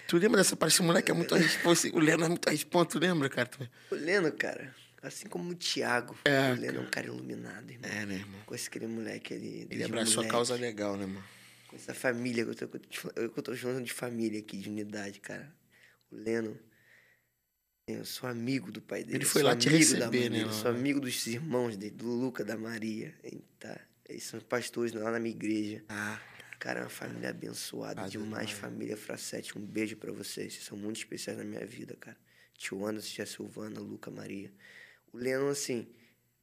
Tu 0.09 0.17
lembra 0.19 0.39
dessa 0.39 0.55
parte? 0.57 0.75
Esse 0.75 0.83
moleque 0.83 1.11
é 1.11 1.15
muito 1.15 1.35
a 1.35 1.39
responsa. 1.39 1.89
O 1.93 1.99
Lennon 1.99 2.25
é 2.25 2.29
muito 2.29 2.49
a 2.49 2.53
responsa. 2.53 2.87
Tu 2.91 2.99
lembra, 2.99 3.29
cara? 3.29 3.51
O 3.91 3.95
Leno, 3.95 4.33
cara, 4.33 4.75
assim 5.03 5.29
como 5.29 5.51
o 5.51 5.55
Thiago, 5.55 6.17
É, 6.25 6.53
o 6.53 6.55
Leno 6.55 6.79
é 6.79 6.81
um 6.83 6.91
cara 6.91 7.07
iluminado, 7.09 7.71
irmão. 7.71 7.91
É, 7.91 8.07
né, 8.07 8.15
irmão? 8.15 8.41
Com 8.47 8.55
esse 8.55 8.69
aquele 8.69 8.87
moleque 8.87 9.35
ali. 9.35 9.67
Ele 9.71 9.85
abraçou 9.85 10.13
a 10.15 10.17
moleque, 10.17 10.31
causa 10.33 10.55
legal, 10.55 10.97
né, 10.97 11.07
mano? 11.07 11.25
Com 11.69 11.77
essa 11.77 11.93
família 11.95 12.45
que 12.45 12.51
eu 12.51 12.55
tô, 12.55 12.69
que 12.69 12.77
eu 12.77 12.81
tô 12.81 12.89
te 12.89 12.99
fal- 13.01 13.13
eu 13.17 13.31
que 13.31 13.39
eu 13.39 13.43
tô 13.43 13.57
chamando 13.57 13.85
de 13.85 13.93
família 13.93 14.39
aqui, 14.39 14.59
de 14.59 14.69
unidade, 14.69 15.21
cara. 15.21 15.53
O 16.11 16.17
Leno. 16.17 16.59
Eu 17.87 18.05
sou 18.05 18.29
amigo 18.29 18.71
do 18.71 18.81
pai 18.81 19.03
dele. 19.03 19.19
Ele 19.19 19.25
foi 19.25 19.43
lá 19.43 19.57
te 19.57 19.69
amigo 19.69 19.85
da 19.85 20.07
receber, 20.07 20.19
mãe 20.21 20.31
né, 20.31 20.39
dele, 20.45 20.53
Sou 20.53 20.73
né? 20.73 20.79
amigo 20.79 21.01
dos 21.01 21.27
irmãos 21.27 21.77
dele, 21.77 21.95
do 21.97 22.07
Luca, 22.07 22.45
da 22.45 22.57
Maria. 22.57 23.13
Tá? 23.59 23.77
Eles 24.09 24.23
são 24.23 24.39
pastores 24.41 24.93
lá 24.93 25.11
na 25.11 25.19
minha 25.19 25.35
igreja. 25.35 25.85
Ah, 25.89 26.21
Cara, 26.61 26.79
é 26.79 26.83
uma 26.85 26.89
família 26.89 27.31
abençoada 27.31 28.03
Ah, 28.03 28.09
demais, 28.09 28.53
família 28.53 28.97
Fracete. 28.97 29.59
Um 29.59 29.67
beijo 29.67 29.97
pra 29.97 30.13
vocês. 30.13 30.53
Vocês 30.53 30.65
são 30.65 30.79
muito 30.79 30.99
especiais 30.99 31.37
na 31.37 31.45
minha 31.45 31.67
vida, 31.67 31.97
cara. 31.97 32.17
Tio 32.57 32.87
Anderson, 32.87 33.09
tia 33.15 33.27
Silvana, 33.27 33.81
Luca, 33.81 34.13
Maria. 34.13 34.53
O 35.13 35.19
Lennon, 35.19 35.49
assim, 35.49 35.87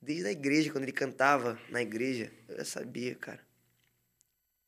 desde 0.01 0.27
a 0.27 0.31
igreja, 0.31 0.71
quando 0.71 0.83
ele 0.83 0.91
cantava 0.91 1.59
na 1.69 1.81
igreja, 1.81 2.31
eu 2.47 2.57
já 2.57 2.65
sabia, 2.65 3.15
cara. 3.15 3.39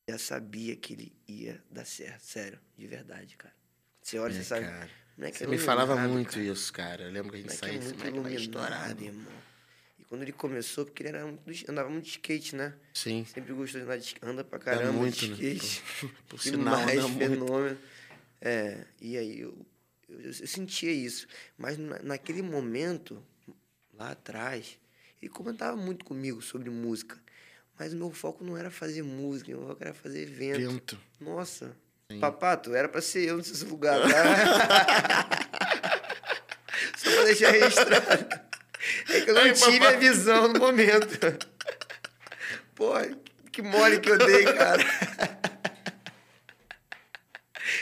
Já 0.10 0.18
sabia 0.18 0.76
que 0.76 0.94
ele 0.94 1.14
ia 1.28 1.64
dar 1.70 1.86
certo, 1.86 2.22
sério, 2.22 2.60
de 2.78 2.88
verdade, 2.88 3.38
cara. 3.38 3.54
Você 4.02 4.18
olha, 4.18 4.32
é, 4.34 4.36
você 4.38 4.44
sabe. 4.44 4.66
cara. 4.66 4.90
moleque 5.18 5.38
Você 5.38 5.44
é 5.44 5.48
me 5.48 5.58
falava 5.58 5.96
muito 6.08 6.32
cara. 6.32 6.42
isso, 6.44 6.74
cara. 6.74 7.04
Eu 7.04 7.12
lembro 7.12 7.32
que 7.32 7.38
a 7.38 7.42
gente 7.42 7.54
saía 7.54 7.74
é 7.74 7.78
esse 7.78 7.88
muito 7.94 8.00
moleque 8.04 8.20
vai 8.22 8.34
estourar. 8.36 9.02
irmão. 9.02 9.32
E 10.00 10.04
quando 10.06 10.24
ele 10.24 10.32
começou, 10.32 10.86
porque 10.86 11.04
ele 11.04 11.10
era 11.10 11.26
muito, 11.26 11.72
andava 11.72 11.90
muito 11.90 12.04
de 12.06 12.10
skate, 12.12 12.56
né? 12.56 12.74
Sim. 12.94 13.24
Sempre 13.32 13.54
gostou 13.54 13.80
de 13.80 13.86
andar 13.86 13.98
de 13.98 14.06
skate, 14.06 14.26
anda 14.26 14.44
pra 14.44 14.58
caramba 14.58 14.92
muito, 14.92 15.16
de 15.18 15.30
né? 15.30 15.36
skate. 15.54 15.84
Por 16.28 16.40
Que 16.40 16.50
sinal, 16.50 16.76
mais 16.82 16.98
anda 16.98 17.08
muito. 17.08 17.20
fenômeno. 17.20 17.78
É, 18.42 18.86
e 19.00 19.16
aí 19.18 19.40
eu, 19.42 19.66
eu, 20.10 20.20
eu 20.26 20.34
sentia 20.34 20.92
isso. 20.92 21.28
Mas 21.56 21.78
na, 21.78 22.00
naquele 22.00 22.42
momento, 22.42 23.24
lá 24.02 24.12
atrás, 24.12 24.78
ele 25.22 25.30
comentava 25.30 25.78
muito 25.78 26.04
comigo 26.04 26.42
sobre 26.42 26.70
música. 26.70 27.18
Mas 27.78 27.94
o 27.94 27.96
meu 27.96 28.12
foco 28.12 28.44
não 28.44 28.58
era 28.58 28.70
fazer 28.70 29.04
música, 29.04 29.56
o 29.56 29.60
meu 29.60 29.68
foco 29.70 29.84
era 29.84 29.94
fazer 29.94 30.24
evento. 30.24 30.60
Vento. 30.72 31.00
Nossa. 31.20 31.76
Papato, 32.20 32.76
era 32.76 32.90
pra 32.90 33.02
ser 33.02 33.30
eu 33.30 33.38
nesse 33.38 33.64
lugar, 33.66 33.98
tá? 34.02 34.10
Só 36.98 37.10
pra 37.12 37.24
deixar 37.24 37.52
registrado. 37.52 38.42
É 39.10 39.22
que 39.22 39.30
eu 39.30 39.34
não 39.36 39.44
Aí, 39.44 39.54
tive 39.54 39.80
papato. 39.80 39.96
a 39.96 40.00
visão 40.00 40.48
no 40.50 40.60
momento. 40.60 41.20
Pô, 42.76 42.94
que 43.52 43.62
mole 43.62 44.00
que 44.00 44.10
eu 44.10 44.18
dei, 44.18 44.44
cara. 44.46 44.84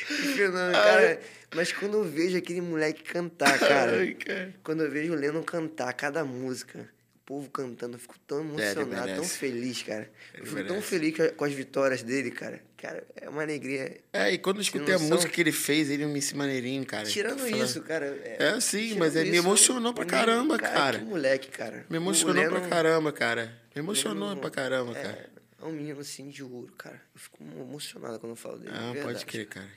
Que 0.07 0.33
fenômeno, 0.35 0.73
cara. 0.73 1.21
Mas 1.55 1.71
quando 1.71 1.95
eu 1.95 2.03
vejo 2.03 2.37
aquele 2.37 2.61
moleque 2.61 3.03
cantar, 3.03 3.57
cara, 3.59 3.97
Ai, 3.99 4.13
cara. 4.13 4.53
quando 4.63 4.83
eu 4.83 4.91
vejo 4.91 5.13
o 5.13 5.15
Lennon 5.15 5.41
cantar 5.43 5.91
cada 5.93 6.23
música, 6.23 6.79
o 7.15 7.19
povo 7.25 7.49
cantando, 7.49 7.95
eu 7.95 7.99
fico 7.99 8.17
tão 8.27 8.39
É, 8.39 8.41
emocionado, 8.41 8.89
tão 9.07 9.15
merece. 9.15 9.37
feliz, 9.37 9.81
cara. 9.83 10.09
Eu 10.37 10.45
fico 10.45 10.63
tão 10.65 10.81
feliz 10.81 11.15
com 11.35 11.45
as 11.45 11.53
vitórias 11.53 12.03
dele, 12.03 12.29
cara. 12.31 12.61
Cara, 12.77 13.03
é 13.15 13.27
uma 13.27 13.41
alegria. 13.41 13.99
É, 14.13 14.31
e 14.31 14.37
quando 14.37 14.57
eu 14.57 14.61
escutei 14.61 14.95
a 14.95 14.99
música 14.99 15.31
que 15.31 15.41
ele 15.41 15.51
fez, 15.51 15.89
ele 15.89 16.05
me 16.05 16.19
esse 16.19 16.35
maneirinho, 16.35 16.85
cara. 16.85 17.05
Tirando 17.05 17.45
isso, 17.47 17.81
cara. 17.81 18.05
É, 18.23 18.59
sim, 18.61 18.79
tirando 18.89 18.99
mas 18.99 19.15
ele 19.15 19.31
me 19.31 19.37
emocionou 19.37 19.93
pra 19.93 20.03
o 20.05 20.07
caramba, 20.07 20.55
menino- 20.55 20.73
cara. 20.73 20.99
Que 20.99 21.05
moleque, 21.05 21.49
cara. 21.49 21.85
Me 21.89 21.97
emocionou 21.97 22.35
pra 22.45 22.57
Lennon 22.59 22.69
caramba, 22.69 23.11
cara. 23.11 23.59
Me 23.75 23.81
emocionou 23.81 24.29
Lennon 24.29 24.39
pra 24.41 24.49
caramba, 24.49 24.97
é, 24.97 25.01
cara. 25.01 25.29
É 25.61 25.65
um 25.65 25.71
menino 25.73 25.99
assim 25.99 26.29
de 26.29 26.41
ouro, 26.41 26.71
cara. 26.77 27.01
Eu 27.13 27.19
fico 27.19 27.43
emocionado 27.43 28.17
quando 28.19 28.31
eu 28.31 28.35
falo 28.37 28.59
dele. 28.59 28.71
Ah, 28.73 28.93
verdade, 28.93 29.01
pode 29.13 29.25
crer, 29.25 29.45
cara. 29.47 29.67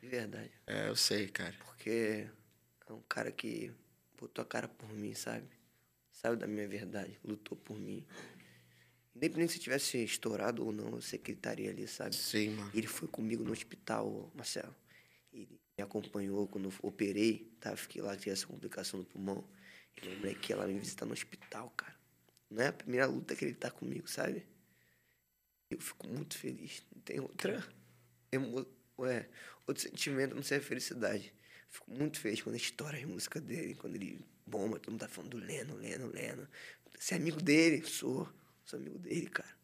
De 0.00 0.08
verdade. 0.08 0.52
É, 0.66 0.88
eu 0.88 0.96
sei, 0.96 1.28
cara. 1.28 1.54
Porque 1.64 2.28
é 2.86 2.92
um 2.92 3.02
cara 3.02 3.32
que 3.32 3.72
botou 4.18 4.42
a 4.42 4.46
cara 4.46 4.68
por 4.68 4.88
mim, 4.92 5.14
sabe? 5.14 5.48
Sabe 6.12 6.36
da 6.36 6.46
minha 6.46 6.66
verdade, 6.66 7.18
lutou 7.24 7.56
por 7.56 7.78
mim. 7.78 8.04
Independente 9.14 9.54
se 9.54 9.58
tivesse 9.58 10.02
estourado 10.02 10.64
ou 10.64 10.72
não, 10.72 10.90
eu 10.94 11.00
sei 11.00 11.18
que 11.18 11.32
ele 11.32 11.38
estaria 11.38 11.70
ali, 11.70 11.86
sabe? 11.88 12.14
Sim, 12.14 12.50
mano. 12.50 12.70
Ele 12.74 12.86
foi 12.86 13.08
comigo 13.08 13.42
no 13.42 13.52
hospital, 13.52 14.30
Marcelo. 14.34 14.74
Ele 15.32 15.60
me 15.76 15.84
acompanhou 15.84 16.46
quando 16.46 16.68
eu 16.68 16.74
operei, 16.82 17.52
tá? 17.60 17.76
Fiquei 17.76 18.00
lá, 18.00 18.16
tive 18.16 18.30
essa 18.30 18.46
complicação 18.46 19.00
no 19.00 19.04
pulmão. 19.04 19.44
Ele 19.96 20.12
é 20.12 20.16
moleque 20.16 20.52
ia 20.52 20.56
lá 20.56 20.66
me 20.66 20.78
visitar 20.78 21.04
no 21.04 21.12
hospital, 21.12 21.70
cara. 21.70 21.96
Não 22.50 22.62
é 22.62 22.68
a 22.68 22.72
primeira 22.72 23.06
luta 23.06 23.34
que 23.34 23.44
ele 23.44 23.54
tá 23.54 23.70
comigo, 23.70 24.08
sabe? 24.08 24.46
Eu 25.70 25.80
fico 25.80 26.06
muito 26.06 26.38
feliz. 26.38 26.84
Não 26.94 27.02
tem 27.02 27.20
outra. 27.20 27.62
Emo... 28.32 28.66
Ué, 28.98 29.28
outro 29.66 29.82
sentimento 29.82 30.34
não 30.34 30.42
sei 30.42 30.58
a 30.58 30.60
felicidade. 30.60 31.32
Fico 31.70 31.90
muito 31.90 32.18
feliz 32.18 32.40
quando 32.42 32.56
estoura 32.56 32.96
as 32.96 33.04
músicas 33.04 33.42
dele, 33.42 33.74
quando 33.74 33.94
ele 33.96 34.24
bomba, 34.46 34.78
todo 34.78 34.92
mundo 34.92 35.00
tá 35.00 35.08
falando 35.08 35.30
do 35.32 35.38
Leno, 35.38 35.76
Leno, 35.76 36.06
Leno. 36.08 36.48
Você 36.98 37.14
é 37.14 37.16
amigo 37.18 37.40
dele? 37.40 37.84
Sou. 37.86 38.28
Sou 38.64 38.78
amigo 38.78 38.98
dele, 38.98 39.28
cara. 39.28 39.54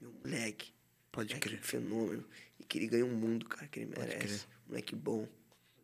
Meu 0.00 0.12
moleque. 0.12 0.72
Pode 1.12 1.34
Moleque 1.34 1.48
crer. 1.48 1.62
fenômeno. 1.62 2.28
E 2.60 2.64
que 2.64 2.78
ele 2.78 2.86
ganha 2.88 3.04
um 3.06 3.14
mundo, 3.16 3.46
cara, 3.48 3.66
que 3.68 3.80
ele 3.80 3.92
Pode 3.94 4.08
merece. 4.08 4.44
Moleque 4.66 4.94
bom, 4.94 5.26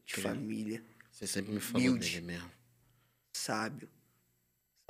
de 0.04 0.14
Crer. 0.14 0.22
família, 0.24 0.84
Você 1.10 1.26
sempre 1.26 1.52
me 1.52 1.60
falou 1.60 1.80
Humilde. 1.88 2.10
dele 2.10 2.26
mesmo. 2.26 2.50
sábio, 3.32 3.88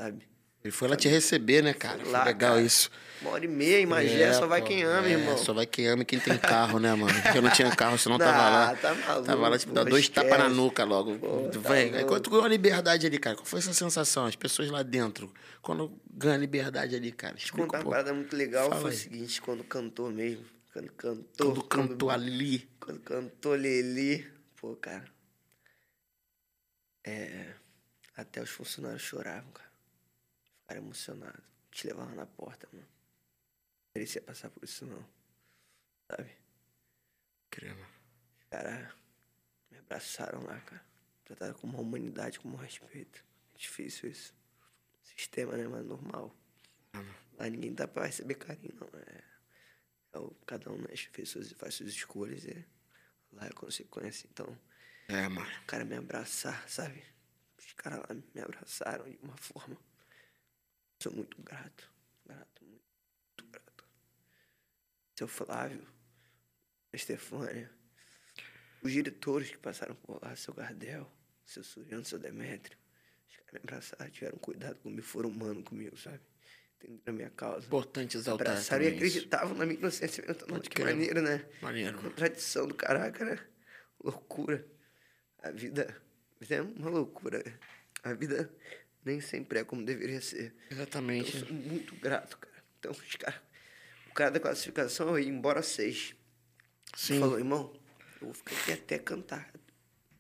sabe? 0.00 0.28
Ele 0.64 0.70
foi 0.72 0.88
lá 0.88 0.96
te 0.96 1.08
receber, 1.08 1.62
né, 1.62 1.74
cara? 1.74 1.98
Foi 1.98 2.10
Lá, 2.12 2.24
legal 2.24 2.52
cara. 2.54 2.62
isso. 2.62 2.90
Uma 3.20 3.30
hora 3.32 3.44
e 3.44 3.48
meia, 3.48 3.78
imagina, 3.80 4.24
É, 4.24 4.32
só 4.32 4.46
vai 4.46 4.60
pô. 4.60 4.66
quem 4.68 4.82
ama, 4.82 5.06
É, 5.06 5.12
irmão. 5.12 5.38
Só 5.38 5.52
vai 5.52 5.64
quem 5.66 5.86
ama 5.88 6.02
e 6.02 6.04
quem 6.04 6.18
tem 6.18 6.36
carro, 6.38 6.78
né, 6.80 6.92
mano? 6.94 7.12
Porque 7.22 7.38
eu 7.38 7.42
não 7.42 7.50
tinha 7.50 7.70
carro, 7.74 7.96
senão 7.98 8.18
tava 8.18 8.32
Nah, 8.32 8.50
lá. 8.50 8.76
tá 8.76 8.94
maluco, 8.94 9.26
Tava 9.26 9.48
lá, 9.48 9.58
tipo, 9.58 9.72
dá 9.72 9.84
dois 9.84 10.08
tapas 10.08 10.38
na 10.38 10.48
nuca 10.48 10.84
logo. 10.84 11.16
Pô, 11.18 11.48
tá 11.50 11.58
Vem. 11.68 11.82
Aí 11.84 11.90
louco. 11.90 12.06
quando 12.08 12.22
tu 12.22 12.30
ganhou 12.30 12.44
a 12.44 12.48
liberdade 12.48 13.06
ali, 13.06 13.18
cara, 13.18 13.36
qual 13.36 13.44
foi 13.46 13.58
essa 13.60 13.72
sensação? 13.72 14.26
As 14.26 14.34
pessoas 14.36 14.70
lá 14.70 14.82
dentro, 14.82 15.32
quando 15.60 15.92
ganha 16.12 16.34
a 16.34 16.38
liberdade 16.38 16.94
ali, 16.96 17.12
cara. 17.12 17.36
Explica 17.36 17.66
contar 17.66 17.78
um 17.78 17.82
uma 17.82 17.90
parada 17.90 18.12
muito 18.12 18.36
legal 18.36 18.68
Fala 18.68 18.80
foi 18.80 18.90
o 18.90 18.92
aí. 18.92 18.98
seguinte, 18.98 19.40
quando 19.40 19.62
cantou 19.64 20.10
mesmo. 20.10 20.44
Quando 20.72 20.92
cantou. 20.92 21.52
Quando 21.54 21.64
cantou 21.64 22.10
ali. 22.10 22.68
Quando 22.80 23.00
cantou 23.00 23.54
Lili. 23.54 24.26
Pô, 24.60 24.74
cara. 24.76 25.04
É. 27.04 27.46
Até 28.16 28.42
os 28.42 28.50
funcionários 28.50 29.02
choravam, 29.02 29.50
cara. 29.52 29.70
Ficaram 30.72 30.86
emocionados. 30.86 31.44
Te 31.70 31.86
levavam 31.88 32.14
na 32.14 32.26
porta, 32.26 32.66
mano. 32.72 32.86
Não 32.86 33.90
merecia 33.94 34.22
passar 34.22 34.48
por 34.50 34.64
isso, 34.64 34.86
não. 34.86 35.06
Sabe? 36.10 36.30
Crema. 37.50 37.86
Os 38.38 38.44
caras 38.48 38.94
me 39.70 39.78
abraçaram 39.78 40.42
lá, 40.44 40.58
cara. 40.60 40.84
Trataram 41.24 41.54
com 41.54 41.66
uma 41.66 41.80
humanidade, 41.80 42.40
com 42.40 42.48
um 42.48 42.56
respeito. 42.56 43.22
É 43.54 43.58
difícil 43.58 44.10
isso. 44.10 44.34
Sistema, 45.02 45.56
né, 45.56 45.68
mas 45.68 45.84
normal. 45.84 46.34
Lá 47.38 47.48
ninguém 47.50 47.74
dá 47.74 47.86
pra 47.86 48.06
receber 48.06 48.34
carinho, 48.36 48.74
não. 48.74 48.88
É, 49.00 49.24
é 50.14 50.18
o, 50.18 50.30
cada 50.46 50.70
um 50.70 50.78
né, 50.78 50.96
fez 50.96 51.28
suas, 51.28 51.52
faz 51.52 51.74
suas 51.74 51.90
escolhas 51.90 52.44
e 52.44 52.66
lá 53.32 53.46
é 53.46 53.50
consequência. 53.50 54.26
Então, 54.30 54.58
É, 55.08 55.28
mano. 55.28 55.50
o 55.62 55.66
cara 55.66 55.84
me 55.84 55.96
abraçar, 55.96 56.66
sabe? 56.68 57.02
Os 57.58 57.72
caras 57.74 57.98
lá 58.00 58.14
me 58.34 58.40
abraçaram 58.40 59.04
de 59.10 59.18
uma 59.22 59.36
forma. 59.36 59.76
Sou 61.03 61.11
muito 61.12 61.36
grato. 61.42 61.90
Grato, 62.24 62.64
muito, 62.64 63.44
grato. 63.50 63.84
Seu 65.16 65.26
Flávio, 65.26 65.84
Estefânia, 66.92 67.68
os 68.80 68.92
diretores 68.92 69.50
que 69.50 69.59
passaram 69.59 69.96
por 69.96 70.22
lá, 70.22 70.36
seu 70.36 70.55
Gardel, 70.55 71.11
seu 71.44 71.64
Suriano, 71.64 72.05
seu 72.05 72.20
Demétrio. 72.20 72.78
Os 73.28 73.34
caras 73.34 73.53
me 73.53 73.59
abraçaram, 73.64 74.11
tiveram 74.12 74.38
cuidado 74.38 74.76
comigo, 74.76 75.03
foram 75.03 75.28
humanos 75.30 75.64
comigo, 75.64 75.96
sabe? 75.96 76.20
Entenderam 76.76 77.03
a 77.07 77.12
minha 77.12 77.30
causa. 77.30 77.66
Importante 77.66 78.16
exaltar 78.16 78.46
abraçaram 78.46 78.84
e 78.84 78.86
isso. 78.86 78.96
acreditavam 78.96 79.57
na 79.57 79.66
minha 79.66 79.80
inocência. 79.80 80.22
Pode 80.22 80.70
que 80.70 80.84
maneiro, 80.84 81.20
né? 81.20 81.44
Maneiro. 81.61 82.00
Contradição 82.00 82.68
do 82.68 82.76
caraca, 82.76 83.24
né? 83.24 83.44
Loucura. 84.00 84.64
A 85.42 85.50
vida, 85.50 86.00
a 86.36 86.44
vida 86.44 86.55
é 86.55 86.62
uma 86.62 86.90
loucura. 86.90 87.42
A 88.05 88.14
vida 88.14 88.48
nem 89.05 89.20
sempre 89.20 89.59
é 89.61 89.64
como 89.64 89.84
deveria 89.84 90.20
ser. 90.20 90.55
Então, 90.66 90.78
Exatamente. 90.78 91.34
eu 91.36 91.46
sou 91.46 91.55
muito 91.57 91.94
grato, 91.96 92.38
cara. 92.38 92.53
Então, 92.78 92.92
os 92.92 93.16
cara, 93.16 93.42
o 94.11 94.14
cara 94.14 94.30
da 94.30 94.40
classificação 94.40 95.18
ia 95.18 95.28
embora 95.28 95.62
seis. 95.62 96.14
Sim. 96.96 97.20
Falou, 97.20 97.38
irmão, 97.38 97.72
eu 98.20 98.26
vou 98.26 98.34
ficar 98.34 98.55
aqui 98.57 98.72
até 98.72 98.98
cantar. 98.98 99.50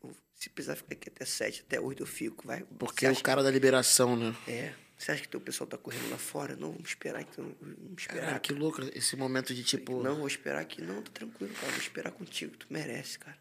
Eu- 0.02 0.14
Se 0.34 0.48
precisar 0.50 0.76
ficar 0.76 0.94
aqui 0.94 1.08
até 1.08 1.24
sete, 1.24 1.62
até 1.66 1.78
oito, 1.80 2.02
eu 2.02 2.06
fico. 2.06 2.46
Vai. 2.46 2.64
Porque 2.78 3.06
Você 3.06 3.20
o 3.20 3.22
cara 3.22 3.42
da 3.42 3.50
liberação, 3.50 4.16
né? 4.16 4.34
que- 4.44 4.50
É. 4.50 4.74
Você 4.96 5.10
acha 5.10 5.22
que 5.22 5.28
teu 5.28 5.40
pessoal 5.40 5.66
tá 5.66 5.76
correndo 5.76 6.08
lá 6.10 6.16
fora? 6.18 6.54
Não, 6.54 6.70
vamos 6.72 6.88
esperar 6.90 7.20
aqui. 7.22 7.32
Vamos 7.36 7.56
esperar. 7.98 8.20
Caralho, 8.20 8.40
que 8.40 8.52
louco 8.52 8.82
esse 8.94 9.16
momento 9.16 9.52
de 9.52 9.64
tipo. 9.64 10.00
Não, 10.00 10.16
vou 10.18 10.28
esperar 10.28 10.60
aqui. 10.60 10.80
Não, 10.80 11.02
tá 11.02 11.10
tranquilo, 11.12 11.52
cara. 11.54 11.72
Vou 11.72 11.80
esperar 11.80 12.12
contigo. 12.12 12.56
Tu 12.56 12.66
merece, 12.70 13.18
cara. 13.18 13.36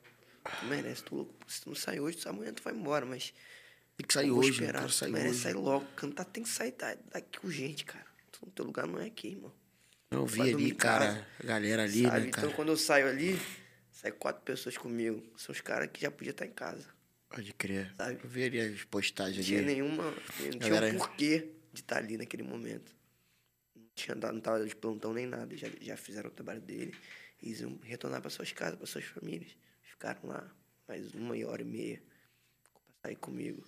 Tu 0.59 0.65
merece. 0.65 1.03
Tu 1.03 1.13
louco. 1.15 1.35
Se 1.47 1.61
tu 1.61 1.69
não 1.69 1.75
sair 1.75 1.99
hoje, 1.99 2.17
tu 2.17 2.27
amanhã 2.27 2.51
tu 2.51 2.63
vai 2.63 2.73
embora, 2.73 3.05
mas. 3.05 3.31
Tem 3.97 4.07
que 4.07 4.13
sair 4.13 4.29
eu 4.29 4.37
hoje, 4.37 4.49
eu 4.49 4.53
esperar. 4.53 4.79
quero 4.81 4.91
sair 4.91 5.11
merece 5.11 5.29
hoje. 5.29 5.39
sair 5.43 5.53
logo. 5.53 5.85
Cantar 5.95 6.25
tem 6.25 6.43
que 6.43 6.49
sair 6.49 6.71
da- 6.71 6.95
daqui 7.11 7.45
urgente, 7.45 7.85
cara. 7.85 8.05
Tu, 8.31 8.45
teu 8.51 8.65
lugar 8.65 8.87
não 8.87 8.99
é 8.99 9.05
aqui, 9.07 9.29
irmão. 9.29 9.53
Eu 10.09 10.25
vi 10.25 10.41
ali, 10.41 10.73
cara, 10.75 11.25
a 11.39 11.43
galera 11.45 11.83
ali, 11.83 12.03
Sabe? 12.03 12.25
né, 12.25 12.31
cara? 12.31 12.45
Então, 12.47 12.55
quando 12.55 12.69
eu 12.69 12.77
saio 12.77 13.07
ali, 13.07 13.39
sai 13.91 14.11
quatro 14.11 14.41
pessoas 14.43 14.77
comigo. 14.77 15.23
São 15.37 15.53
os 15.53 15.61
caras 15.61 15.89
que 15.91 16.01
já 16.01 16.11
podiam 16.11 16.31
estar 16.31 16.45
em 16.45 16.51
casa. 16.51 16.85
Pode 17.29 17.53
crer. 17.53 17.93
Sabe? 17.97 18.19
Eu 18.21 18.29
vi 18.29 18.43
ali 18.43 18.59
as 18.59 18.83
postagens 18.83 19.37
Não 19.37 19.43
tinha 19.45 19.59
ali. 19.59 19.67
nenhuma. 19.67 20.03
Não 20.03 20.49
tinha 20.49 20.69
Galera- 20.69 20.93
um 20.95 20.97
porquê 20.97 21.47
de 21.71 21.79
estar 21.81 21.97
ali 21.97 22.17
naquele 22.17 22.43
momento. 22.43 22.93
Não 23.73 23.85
tinha 23.95 24.15
dado, 24.15 24.33
não 24.33 24.41
tava 24.41 24.65
de 24.65 24.75
plantão 24.75 25.13
nem 25.13 25.25
nada. 25.25 25.55
Já, 25.55 25.69
já 25.79 25.95
fizeram 25.95 26.29
o 26.29 26.33
trabalho 26.33 26.59
dele. 26.59 26.93
E 27.41 27.47
eles 27.47 27.61
iam 27.61 27.79
retornar 27.83 28.19
para 28.19 28.29
suas 28.29 28.51
casas, 28.51 28.75
para 28.77 28.85
suas 28.87 29.05
famílias. 29.05 29.55
Ficaram 29.81 30.27
lá 30.27 30.51
mais 30.87 31.13
uma 31.13 31.33
hora 31.47 31.61
e 31.61 31.65
meia 31.65 32.03
pra 33.01 33.09
sair 33.11 33.15
comigo. 33.15 33.63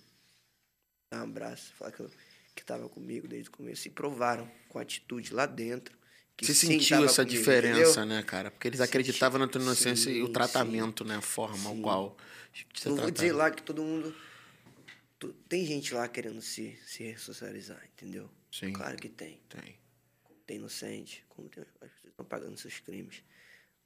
Dar 1.14 1.20
um 1.20 1.24
abraço, 1.24 1.72
falar 1.74 1.92
que, 1.92 2.00
eu, 2.00 2.10
que 2.56 2.64
tava 2.64 2.88
comigo 2.88 3.28
desde 3.28 3.48
o 3.48 3.52
começo. 3.52 3.86
E 3.86 3.90
provaram 3.90 4.50
com 4.68 4.80
atitude 4.80 5.32
lá 5.32 5.46
dentro. 5.46 5.96
Que 6.36 6.44
Você 6.44 6.54
sim, 6.54 6.66
sentiu 6.66 7.04
essa 7.04 7.24
comigo, 7.24 7.38
diferença, 7.38 8.00
entendeu? 8.00 8.16
né, 8.16 8.22
cara? 8.24 8.50
Porque 8.50 8.66
eles 8.66 8.78
Senti. 8.78 8.88
acreditavam 8.90 9.38
na 9.38 9.46
tua 9.46 9.60
inocência 9.60 10.10
e 10.10 10.20
o 10.22 10.26
Sim, 10.26 10.32
tratamento, 10.32 11.04
né? 11.04 11.16
A 11.16 11.20
forma 11.20 11.68
ao 11.68 11.76
Sim. 11.76 11.82
qual 11.82 12.16
você 12.74 12.88
Não 12.88 12.96
vou 12.96 13.10
dizer 13.10 13.32
lá 13.32 13.50
que 13.50 13.62
todo 13.62 13.82
mundo. 13.82 14.14
Tem 15.48 15.64
gente 15.64 15.94
lá 15.94 16.08
querendo 16.08 16.42
se, 16.42 16.76
se 16.84 17.04
ressocializar, 17.04 17.82
entendeu? 17.94 18.28
Sim. 18.50 18.72
Claro 18.72 18.96
que 18.96 19.08
tem. 19.08 19.40
Tem. 19.48 19.78
Como 20.24 20.40
tem 20.40 20.56
inocente, 20.56 21.24
como 21.28 21.48
tem, 21.48 21.62
as 21.62 21.90
pessoas 21.92 22.10
estão 22.10 22.26
pagando 22.26 22.58
seus 22.58 22.80
crimes. 22.80 23.22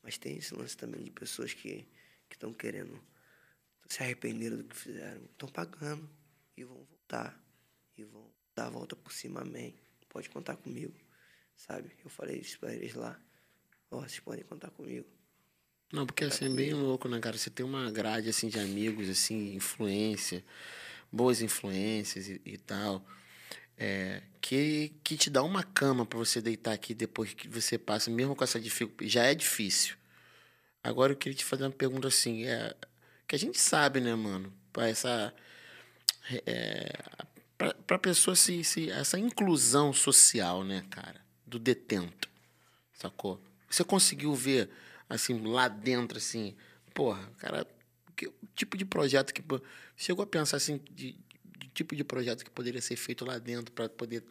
Mas 0.03 0.17
tem 0.17 0.39
esse 0.39 0.55
lance 0.55 0.77
também 0.77 1.03
de 1.03 1.11
pessoas 1.11 1.53
que 1.53 1.87
estão 2.31 2.53
querendo 2.55 2.99
se 3.89 4.03
arrependeram 4.03 4.57
do 4.57 4.65
que 4.65 4.77
fizeram. 4.77 5.21
Estão 5.27 5.49
pagando 5.49 6.09
e 7.09 7.15
voltar. 7.15 7.41
E 7.97 8.05
vão 8.05 8.31
dar 8.55 8.67
a 8.67 8.71
volta 8.71 8.95
por 8.95 9.13
cima, 9.13 9.41
amém. 9.41 9.75
pode 10.09 10.29
contar 10.29 10.57
comigo, 10.57 10.95
sabe? 11.57 11.91
Eu 12.05 12.11
falei 12.11 12.39
isso 12.39 12.59
pra 12.59 12.75
eles 12.75 12.95
lá. 12.95 13.19
Ó, 13.91 14.01
vocês 14.01 14.21
podem 14.21 14.45
contar 14.45 14.71
comigo. 14.71 15.07
Não, 15.93 16.05
porque 16.05 16.25
assim, 16.25 16.47
é 16.47 16.49
bem 16.49 16.75
louco, 16.75 17.09
né, 17.09 17.19
cara? 17.19 17.37
Você 17.37 17.49
tem 17.49 17.65
uma 17.65 17.91
grade, 17.91 18.29
assim, 18.29 18.49
de 18.49 18.59
amigos, 18.59 19.09
assim, 19.09 19.55
influência, 19.55 20.45
boas 21.11 21.41
influências 21.41 22.29
e, 22.29 22.41
e 22.45 22.59
tal, 22.59 23.05
é, 23.77 24.23
que, 24.41 24.93
que 25.03 25.17
te 25.17 25.31
dá 25.31 25.43
uma 25.43 25.63
cama 25.63 26.05
para 26.05 26.19
você 26.19 26.43
deitar 26.43 26.73
aqui 26.75 26.95
depois 26.95 27.33
que 27.33 27.49
você 27.49 27.79
passa, 27.79 28.11
mesmo 28.11 28.37
com 28.37 28.45
essa 28.45 28.61
dificuldade. 28.61 29.09
Já 29.11 29.25
é 29.25 29.35
difícil. 29.35 29.97
Agora 30.83 31.13
eu 31.13 31.17
queria 31.17 31.37
te 31.37 31.45
fazer 31.45 31.65
uma 31.65 31.71
pergunta 31.71 32.09
assim, 32.09 32.45
é, 32.45 32.75
que 33.27 33.35
a 33.35 33.39
gente 33.39 33.59
sabe, 33.59 34.01
né, 34.01 34.15
mano? 34.15 34.53
Pra 34.73 34.89
essa... 34.89 35.35
É, 36.47 36.93
pra, 37.57 37.75
pra 37.75 37.99
pessoa 37.99 38.37
se, 38.37 38.63
se... 38.65 38.91
Essa 38.91 39.19
inclusão 39.19 39.93
social, 39.93 40.65
né, 40.65 40.85
cara? 40.91 41.21
Do 41.47 41.59
detento, 41.59 42.29
sacou? 42.93 43.43
Você 43.69 43.83
conseguiu 43.85 44.35
ver 44.35 44.71
assim, 45.09 45.41
lá 45.47 45.69
dentro, 45.69 46.19
assim, 46.19 46.55
porra, 46.95 47.31
cara, 47.39 47.67
que 48.17 48.31
tipo 48.55 48.77
de 48.77 48.85
projeto 48.85 49.33
que. 49.33 49.43
Chegou 49.97 50.23
a 50.23 50.27
pensar 50.27 50.59
assim, 50.59 50.79
de, 50.91 51.13
de 51.59 51.69
tipo 51.69 51.97
de 51.97 52.05
projeto 52.05 52.45
que 52.45 52.51
poderia 52.51 52.81
ser 52.81 52.97
feito 52.97 53.25
lá 53.25 53.39
dentro 53.39 53.73
para 53.73 53.89
poder 53.89 54.23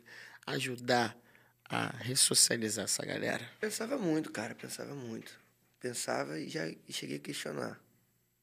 ajudar 0.46 1.18
a 1.66 1.90
ressocializar 1.98 2.86
essa 2.86 3.06
galera? 3.06 3.50
Pensava 3.60 3.98
muito, 3.98 4.32
cara, 4.32 4.56
pensava 4.56 4.94
muito. 4.96 5.38
Pensava 5.80 6.40
e 6.40 6.50
já 6.50 6.62
cheguei 6.90 7.18
a 7.18 7.20
questionar 7.20 7.80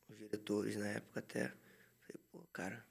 os 0.09 0.17
diretores 0.17 0.77
na 0.77 0.89
época 0.89 1.21
até. 1.21 1.49
Falei, 1.49 2.21
pô, 2.31 2.41
cara, 2.53 2.85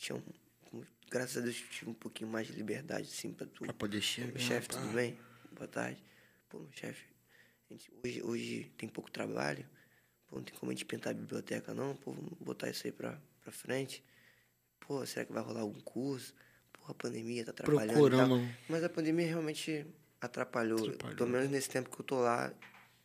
tinha 0.00 0.16
um, 0.16 0.82
graças 1.10 1.36
a 1.36 1.40
Deus 1.40 1.56
tive 1.56 1.90
um 1.90 1.94
pouquinho 1.94 2.30
mais 2.30 2.46
de 2.46 2.54
liberdade, 2.54 3.06
assim, 3.06 3.34
pra 3.34 3.46
tu. 3.46 3.64
Pra 3.64 3.74
poder 3.74 4.00
chegar. 4.00 4.38
Chefe, 4.40 4.68
tudo 4.68 4.88
bem? 4.94 5.18
Boa 5.52 5.68
tarde. 5.68 6.02
Pô, 6.48 6.58
meu 6.58 6.72
chefe, 6.72 7.04
hoje, 8.02 8.22
hoje 8.22 8.72
tem 8.78 8.88
pouco 8.88 9.10
trabalho, 9.10 9.64
pô, 10.26 10.36
não 10.36 10.42
tem 10.42 10.54
como 10.56 10.72
a 10.72 10.74
gente 10.74 10.86
pintar 10.86 11.12
a 11.12 11.14
biblioteca 11.14 11.74
não, 11.74 11.94
pô, 11.96 12.12
vamos 12.12 12.32
botar 12.40 12.70
isso 12.70 12.86
aí 12.86 12.92
pra, 12.92 13.20
pra 13.42 13.52
frente. 13.52 14.02
Pô, 14.80 15.04
será 15.04 15.26
que 15.26 15.32
vai 15.32 15.42
rolar 15.42 15.60
algum 15.60 15.80
curso? 15.82 16.34
Pô, 16.72 16.90
a 16.90 16.94
pandemia 16.94 17.44
tá 17.44 17.50
atrapalhando 17.50 17.92
Procurando. 17.92 18.48
Mas 18.68 18.82
a 18.82 18.88
pandemia 18.88 19.26
realmente 19.26 19.86
atrapalhou. 20.18 20.78
Atrapalhou. 20.78 21.16
Pelo 21.16 21.28
menos 21.28 21.50
nesse 21.50 21.68
tempo 21.68 21.90
que 21.90 22.00
eu 22.00 22.04
tô 22.04 22.20
lá, 22.20 22.52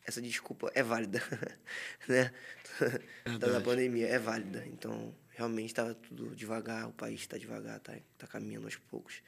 essa 0.04 0.22
desculpa 0.22 0.72
é 0.74 0.82
válida, 0.82 1.20
né? 2.08 2.32
da, 2.80 2.88
da 2.88 3.38
Verdade. 3.38 3.64
pandemia 3.64 4.08
é 4.08 4.18
válida. 4.18 4.66
Então, 4.66 5.14
realmente 5.36 5.66
estava 5.68 5.94
tudo 5.94 6.34
devagar, 6.34 6.88
o 6.88 6.92
país 6.92 7.20
está 7.20 7.36
devagar, 7.38 7.78
tá, 7.80 7.94
tá 8.18 8.26
caminhando 8.26 8.66
aos 8.66 8.76
poucos. 8.76 9.22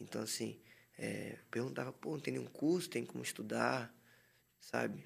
Então, 0.00 0.20
assim, 0.22 0.58
é, 0.98 1.38
perguntava, 1.50 1.92
pô, 1.92 2.10
não 2.12 2.20
tem 2.20 2.34
nenhum 2.34 2.46
curso, 2.46 2.90
tem 2.90 3.06
como 3.06 3.22
estudar, 3.22 3.94
sabe? 4.60 5.04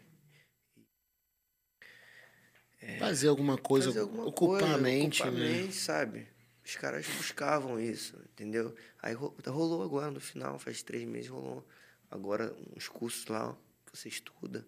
Fazer 2.98 3.28
alguma 3.28 3.58
coisa, 3.58 3.88
Fazer 3.88 4.00
alguma 4.00 4.24
ocupar 4.24 4.62
coisa, 4.62 4.74
a 4.74 4.78
mente, 4.78 5.18
ocupar 5.18 5.28
a 5.28 5.32
né? 5.32 5.48
mente, 5.60 5.74
sabe? 5.74 6.26
Os 6.64 6.76
caras 6.76 7.06
buscavam 7.06 7.78
isso, 7.80 8.16
entendeu? 8.32 8.74
Aí 9.02 9.14
ro- 9.14 9.34
rolou 9.46 9.82
agora 9.82 10.10
no 10.10 10.20
final, 10.20 10.58
faz 10.58 10.82
três 10.82 11.04
meses, 11.06 11.28
rolou 11.30 11.66
agora 12.10 12.54
uns 12.76 12.88
cursos 12.88 13.26
lá 13.26 13.56
que 13.86 13.96
você 13.96 14.08
estuda 14.08 14.66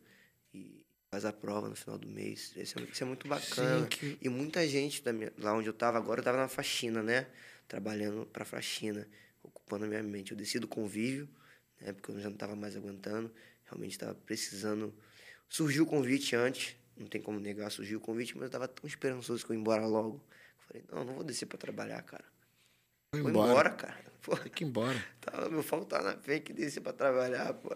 e 0.53 0.80
faz 1.11 1.25
a 1.25 1.33
prova 1.33 1.69
no 1.69 1.75
final 1.75 1.99
do 1.99 2.09
mês. 2.09 2.53
Isso 2.57 2.79
é, 2.79 2.83
isso 2.83 3.03
é 3.03 3.07
muito 3.07 3.27
bacana. 3.27 3.81
Sim, 3.83 3.87
que- 3.89 4.19
E 4.23 4.29
muita 4.29 4.67
gente 4.67 5.03
da 5.03 5.13
minha- 5.13 5.33
lá 5.39 5.53
onde 5.53 5.69
eu 5.69 5.73
tava, 5.73 5.99
agora 5.99 6.21
eu 6.21 6.25
tava 6.25 6.39
na 6.39 6.49
faxina, 6.49 7.03
né? 7.03 7.27
Trabalhando 7.67 8.27
pra 8.27 8.45
faxina, 8.45 9.07
ocupando 9.43 9.85
a 9.85 9.89
minha 9.89 10.03
mente. 10.03 10.31
Eu 10.31 10.37
desci 10.37 10.59
do 10.61 10.69
convívio, 10.69 11.29
né? 11.81 11.93
Porque 11.93 12.13
eu 12.13 12.21
já 12.21 12.31
não 12.31 12.37
tava 12.37 12.55
mais 12.55 12.77
aguentando. 12.77 13.33
Realmente 13.65 13.99
tava 13.99 14.15
precisando. 14.15 14.95
Surgiu 15.49 15.83
o 15.83 15.87
convite 15.87 16.37
antes, 16.37 16.77
não 16.97 17.07
tem 17.09 17.21
como 17.21 17.41
negar, 17.41 17.71
surgiu 17.71 17.99
o 17.99 18.01
convite, 18.01 18.35
mas 18.37 18.45
eu 18.45 18.51
tava 18.51 18.69
tão 18.69 18.87
esperançoso 18.87 19.45
que 19.45 19.51
eu 19.51 19.55
ia 19.55 19.61
embora 19.61 19.85
logo. 19.87 20.25
Eu 20.59 20.65
falei, 20.67 20.85
não, 20.93 21.05
não 21.05 21.15
vou 21.15 21.25
descer 21.25 21.47
pra 21.47 21.59
trabalhar, 21.59 22.01
cara. 22.03 22.25
Vou 23.13 23.29
embora. 23.31 23.51
embora, 23.51 23.71
cara. 23.71 23.99
Pô, 24.23 24.37
Tem 24.37 24.53
que 24.53 24.63
ir 24.63 24.69
embora. 24.69 24.97
tava, 25.21 25.49
meu 25.51 25.63
foco 25.65 25.87
tava 25.87 26.05
na 26.15 26.17
frente 26.19 26.45
que 26.45 26.53
descer 26.53 26.81
pra 26.81 26.93
trabalhar, 26.93 27.53
pô. 27.55 27.71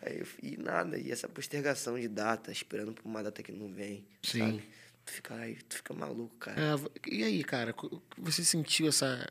Aí 0.00 0.18
eu 0.18 0.26
e 0.42 0.56
nada, 0.56 0.98
e 0.98 1.10
essa 1.10 1.28
postergação 1.28 1.98
de 1.98 2.08
data, 2.08 2.52
esperando 2.52 2.94
por 2.94 3.04
uma 3.04 3.22
data 3.22 3.42
que 3.42 3.52
não 3.52 3.72
vem. 3.72 4.06
Sim. 4.22 4.38
Sabe? 4.38 4.68
Tu 5.04 5.12
fica, 5.12 5.34
aí, 5.34 5.54
tu 5.62 5.76
fica 5.76 5.94
maluco, 5.94 6.36
cara. 6.36 6.60
É, 6.60 7.10
e 7.10 7.24
aí, 7.24 7.42
cara, 7.42 7.74
você 8.16 8.44
sentiu 8.44 8.88
essa. 8.88 9.26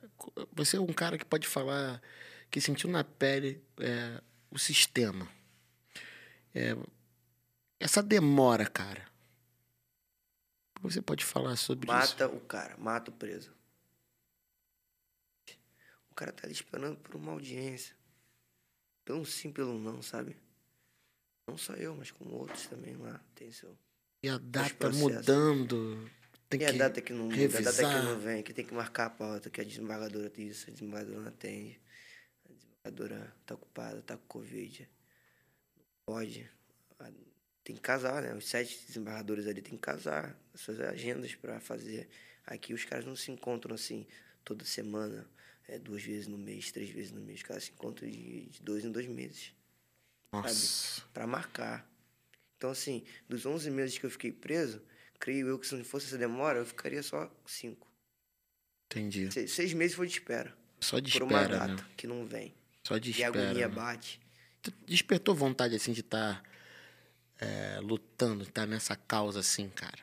Você 0.52 0.78
é 0.78 0.82
um 0.82 0.92
cara 0.92 1.18
que 1.18 1.26
pode 1.26 1.48
falar 1.48 2.02
que 2.50 2.60
sentiu 2.60 2.90
na 2.90 3.04
pele 3.04 3.62
é, 3.80 4.22
o 4.50 4.58
sistema. 4.58 5.30
É, 6.54 6.76
essa 7.80 8.02
demora, 8.02 8.66
cara. 8.66 9.08
Você 10.82 11.02
pode 11.02 11.24
falar 11.24 11.56
sobre 11.56 11.88
isso? 11.88 11.96
Mata 11.96 12.28
o 12.28 12.40
cara, 12.40 12.76
mata 12.78 13.12
o 13.12 13.14
preso. 13.14 13.56
O 16.10 16.16
cara 16.16 16.32
tá 16.32 16.48
ali 16.48 16.54
esperando 16.54 16.98
por 16.98 17.16
uma 17.16 17.32
audiência. 17.32 17.96
Pelo 19.06 19.26
sim, 19.26 19.52
pelo 19.52 19.78
não, 19.78 20.02
sabe? 20.02 20.36
Não 21.48 21.58
só 21.58 21.74
eu, 21.74 21.96
mas 21.96 22.12
como 22.12 22.36
outros 22.36 22.68
também 22.68 22.96
lá. 22.98 23.24
Tem 23.34 23.52
seu. 23.52 23.78
E 24.22 24.28
a 24.28 24.38
data 24.38 24.90
mudando. 24.90 26.10
Tem 26.50 26.62
e 26.62 26.66
que 26.66 26.70
a 26.70 26.78
data 26.78 27.02
que 27.02 27.14
não 27.14 27.26
muda, 27.26 27.36
a 27.36 27.48
data 27.48 27.64
revisar. 27.64 28.02
que 28.02 28.06
não 28.06 28.20
vem, 28.20 28.44
que 28.44 28.54
tem 28.54 28.66
que 28.66 28.74
marcar 28.74 29.06
a 29.06 29.10
pauta, 29.10 29.50
que 29.50 29.62
a 29.62 29.64
desembargadora 29.64 30.30
diz, 30.30 30.66
a 30.68 30.72
desembargadora 30.72 31.22
não 31.22 31.28
atende. 31.28 31.80
A 32.46 32.54
desembargadora 32.54 33.34
tá 33.46 33.56
ocupada, 33.56 34.02
tá 34.02 34.18
com 34.18 34.28
Covid. 34.28 34.90
Não 35.78 35.86
pode. 36.06 36.50
Tem 37.64 37.76
que 37.76 37.82
casar, 37.82 38.22
né? 38.22 38.34
Os 38.34 38.48
sete 38.48 38.86
desembargadores 38.86 39.48
ali 39.48 39.62
tem 39.62 39.76
que 39.76 39.82
casar. 39.82 40.38
As 40.54 40.62
suas 40.62 40.80
agendas 40.82 41.34
para 41.36 41.60
fazer. 41.60 42.10
Aqui 42.46 42.74
os 42.74 42.84
caras 42.86 43.06
não 43.06 43.16
se 43.16 43.32
encontram 43.32 43.76
assim 43.76 44.08
toda 44.44 44.64
semana, 44.64 45.30
é, 45.68 45.78
duas 45.78 46.02
vezes 46.02 46.28
no 46.28 46.38
mês, 46.38 46.72
três 46.72 46.90
vezes 46.90 47.12
no 47.12 47.20
mês. 47.20 47.40
Os 47.40 47.44
caras 47.44 47.64
se 47.66 47.72
encontram 47.72 48.10
de, 48.10 48.46
de 48.46 48.62
dois 48.62 48.86
em 48.86 48.92
dois 48.92 49.06
meses 49.06 49.54
Nossa. 50.32 51.02
para 51.14 51.26
marcar. 51.28 51.88
Então, 52.58 52.70
assim, 52.72 53.04
dos 53.30 53.46
11 53.46 53.70
meses 53.72 53.98
que 53.98 54.06
eu 54.06 54.10
fiquei 54.10 54.32
preso, 54.32 54.82
creio 55.20 55.48
eu 55.48 55.60
que 55.60 55.68
se 55.68 55.76
não 55.76 55.84
fosse 55.84 56.08
essa 56.08 56.18
demora, 56.18 56.60
eu 56.60 56.66
ficaria 56.66 57.02
só 57.04 57.32
cinco. 57.46 57.88
Entendi. 58.88 59.32
Se- 59.32 59.48
Seis 59.48 59.74
meses 59.74 59.96
foi 59.96 60.08
de 60.08 60.14
espera. 60.14 60.56
Só 60.80 61.00
de 61.00 61.12
por 61.12 61.24
uma 61.24 61.42
espera, 61.42 61.60
data 61.68 61.84
né? 61.84 61.90
que 61.98 62.08
não 62.08 62.26
vem. 62.26 62.54
Só 62.84 62.98
de 62.98 63.12
e 63.12 63.24
a 63.24 63.28
espera. 63.28 63.46
agonia 63.50 63.68
né? 63.68 63.76
bate. 63.76 64.20
Despertou 64.86 65.34
vontade, 65.36 65.76
assim, 65.76 65.94
de 65.94 66.02
estar 66.02 66.44
lutando, 67.82 68.44
estar 68.44 68.66
nessa 68.66 68.96
causa, 68.96 69.40
assim, 69.40 69.70
cara? 69.70 70.00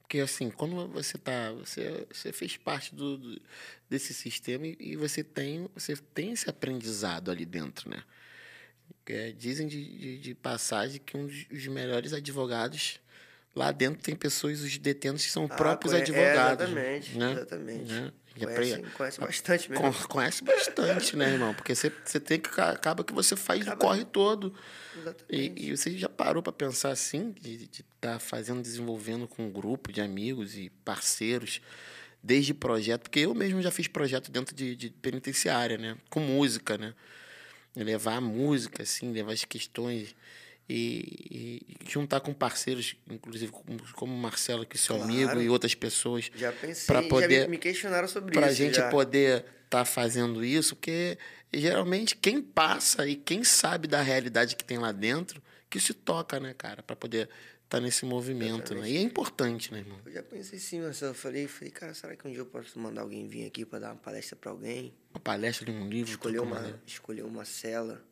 Porque, 0.00 0.18
assim, 0.20 0.50
quando 0.50 0.86
você 0.88 1.16
tá... 1.18 1.50
Você, 1.52 2.06
você 2.12 2.32
fez 2.32 2.56
parte 2.56 2.94
do, 2.94 3.16
do- 3.16 3.42
desse 3.88 4.12
sistema 4.14 4.66
e, 4.66 4.76
e 4.78 4.96
você, 4.96 5.24
tem, 5.24 5.68
você 5.74 5.96
tem 5.96 6.32
esse 6.32 6.48
aprendizado 6.48 7.30
ali 7.30 7.44
dentro, 7.46 7.88
né? 7.90 8.02
É, 9.06 9.32
dizem 9.32 9.66
de, 9.66 9.84
de, 9.98 10.18
de 10.18 10.34
passagem 10.34 11.00
que 11.04 11.16
um 11.16 11.26
dos 11.26 11.46
os 11.50 11.66
melhores 11.66 12.12
advogados... 12.12 13.00
Lá 13.56 13.70
dentro 13.70 14.02
tem 14.02 14.16
pessoas, 14.16 14.62
os 14.62 14.76
detentos, 14.78 15.24
que 15.24 15.30
são 15.30 15.44
Ah, 15.44 15.54
próprios 15.54 15.92
conhe- 15.92 16.00
é, 16.02 16.02
advogados. 16.02 16.64
exatamente, 16.68 17.16
né? 17.16 17.32
exatamente. 17.34 17.92
Né? 17.92 18.12
E 18.34 18.40
Conhece, 18.44 18.74
apre- 18.74 18.90
conhece 18.90 19.20
bastante 19.20 19.70
mesmo. 19.70 19.84
Con- 19.92 20.08
Conhece 20.08 20.42
bastante, 20.42 21.16
né, 21.16 21.30
irmão? 21.34 21.54
Porque 21.54 21.72
você, 21.72 21.92
você 22.04 22.18
tem 22.18 22.40
que. 22.40 22.48
Acaba 22.60 23.04
que 23.04 23.12
você 23.12 23.36
faz 23.36 23.60
o 23.60 23.62
Acaba- 23.70 23.80
corre 23.80 24.04
todo. 24.04 24.52
Exatamente. 24.98 25.24
E, 25.56 25.68
e 25.68 25.76
você 25.76 25.96
já 25.96 26.08
parou 26.08 26.42
para 26.42 26.52
pensar 26.52 26.90
assim, 26.90 27.30
de 27.40 27.70
estar 27.70 28.18
fazendo, 28.18 28.60
desenvolvendo 28.60 29.28
com 29.28 29.46
um 29.46 29.52
grupo 29.52 29.92
de 29.92 30.00
amigos 30.00 30.56
e 30.56 30.68
parceiros, 30.84 31.60
desde 32.20 32.52
projeto, 32.52 33.02
porque 33.02 33.20
eu 33.20 33.32
mesmo 33.36 33.62
já 33.62 33.70
fiz 33.70 33.86
projeto 33.86 34.32
dentro 34.32 34.52
de, 34.52 34.74
de 34.74 34.90
penitenciária, 34.90 35.78
né? 35.78 35.96
Com 36.10 36.18
música, 36.18 36.76
né? 36.76 36.92
Levar 37.76 38.16
a 38.16 38.20
música, 38.20 38.82
assim, 38.84 39.10
levar 39.12 39.32
as 39.32 39.44
questões 39.44 40.14
e, 40.68 41.60
e 41.84 41.90
juntar 41.90 42.20
com 42.20 42.32
parceiros, 42.32 42.96
inclusive 43.10 43.52
como, 43.92 44.14
o 44.14 44.16
Marcelo, 44.18 44.64
que 44.64 44.76
é 44.76 44.80
seu 44.80 44.96
Claro. 44.96 45.10
amigo, 45.12 45.40
e 45.42 45.48
outras 45.50 45.74
pessoas, 45.74 46.30
Já 46.34 46.52
pensei, 46.52 46.86
pra 46.86 47.02
já 47.02 47.08
poder- 47.08 47.42
me, 47.44 47.52
me 47.52 47.58
questionaram 47.58 48.08
sobre 48.08 48.32
para 48.32 48.46
a 48.46 48.48
isso. 48.48 48.56
gente 48.58 48.76
já. 48.76 48.88
poder 48.88 49.44
estar 49.64 49.84
fazendo 49.84 50.44
isso, 50.44 50.76
porque 50.76 51.18
geralmente 51.52 52.16
quem 52.16 52.40
passa 52.40 53.06
e 53.08 53.16
quem 53.16 53.42
sabe 53.44 53.88
da 53.88 54.00
realidade 54.02 54.54
que 54.56 54.64
tem 54.64 54.78
lá 54.78 54.92
dentro, 54.92 55.42
que 55.74 55.80
se 55.80 55.92
toca, 55.92 56.38
né, 56.38 56.54
cara, 56.54 56.84
para 56.84 56.94
poder 56.94 57.28
estar 57.64 57.80
nesse 57.80 58.06
movimento, 58.06 58.76
né? 58.76 58.88
E 58.88 58.96
é 58.96 59.00
importante, 59.00 59.72
né, 59.72 59.80
irmão? 59.80 60.00
Eu 60.06 60.12
já 60.12 60.22
pensei 60.22 60.56
sim, 60.56 60.80
Marcelo. 60.80 61.10
Eu 61.10 61.16
falei, 61.16 61.48
falei, 61.48 61.72
cara, 61.72 61.92
será 61.92 62.14
que 62.14 62.24
um 62.28 62.30
dia 62.30 62.38
eu 62.42 62.46
posso 62.46 62.78
mandar 62.78 63.00
alguém 63.00 63.26
vir 63.26 63.44
aqui 63.44 63.64
para 63.66 63.80
dar 63.80 63.88
uma 63.90 63.96
palestra 63.98 64.36
para 64.36 64.52
alguém? 64.52 64.94
Uma 65.10 65.18
palestra 65.18 65.66
de 65.66 65.72
um 65.72 65.88
livro, 65.88 66.12
escolher 66.12 66.38
uma, 66.38 66.60
ideia. 66.60 66.80
escolher 66.86 67.22
uma 67.24 67.44
cela, 67.44 68.06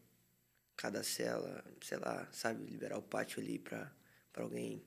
cada 0.76 1.04
cela, 1.04 1.64
sei 1.80 1.98
lá, 1.98 2.26
sabe, 2.32 2.64
liberar 2.64 2.98
o 2.98 3.02
pátio 3.02 3.40
ali 3.40 3.60
pra, 3.60 3.92
pra 4.32 4.42
alguém 4.42 4.82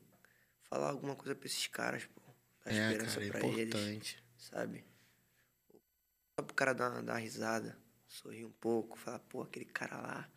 falar 0.64 0.90
alguma 0.90 1.16
coisa 1.16 1.34
pra 1.34 1.46
esses 1.48 1.68
caras, 1.68 2.04
pô. 2.14 2.22
Dar 2.66 2.74
É, 2.74 2.92
esperança 2.92 3.22
cara, 3.22 3.26
é 3.26 3.30
pra 3.30 3.40
eles, 3.48 3.74
importante. 3.74 4.24
sabe? 4.38 4.84
Só 6.38 6.46
pro 6.46 6.54
cara 6.54 6.74
dar, 6.74 6.90
dar 7.02 7.14
uma 7.14 7.20
risada, 7.20 7.78
sorrir 8.06 8.44
um 8.44 8.52
pouco, 8.52 8.98
falar, 8.98 9.20
pô, 9.20 9.44
aquele 9.44 9.64
cara 9.64 9.96
lá. 9.96 10.30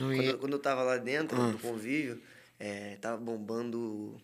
Quando, 0.00 0.14
ia- 0.22 0.30
eu- 0.30 0.38
quando 0.38 0.52
eu 0.54 0.58
tava 0.58 0.82
lá 0.82 0.96
dentro 0.96 1.40
Ah. 1.40 1.50
do 1.52 1.58
convívio, 1.58 2.20
é, 2.58 2.96
tava 3.00 3.16
bombando. 3.16 4.20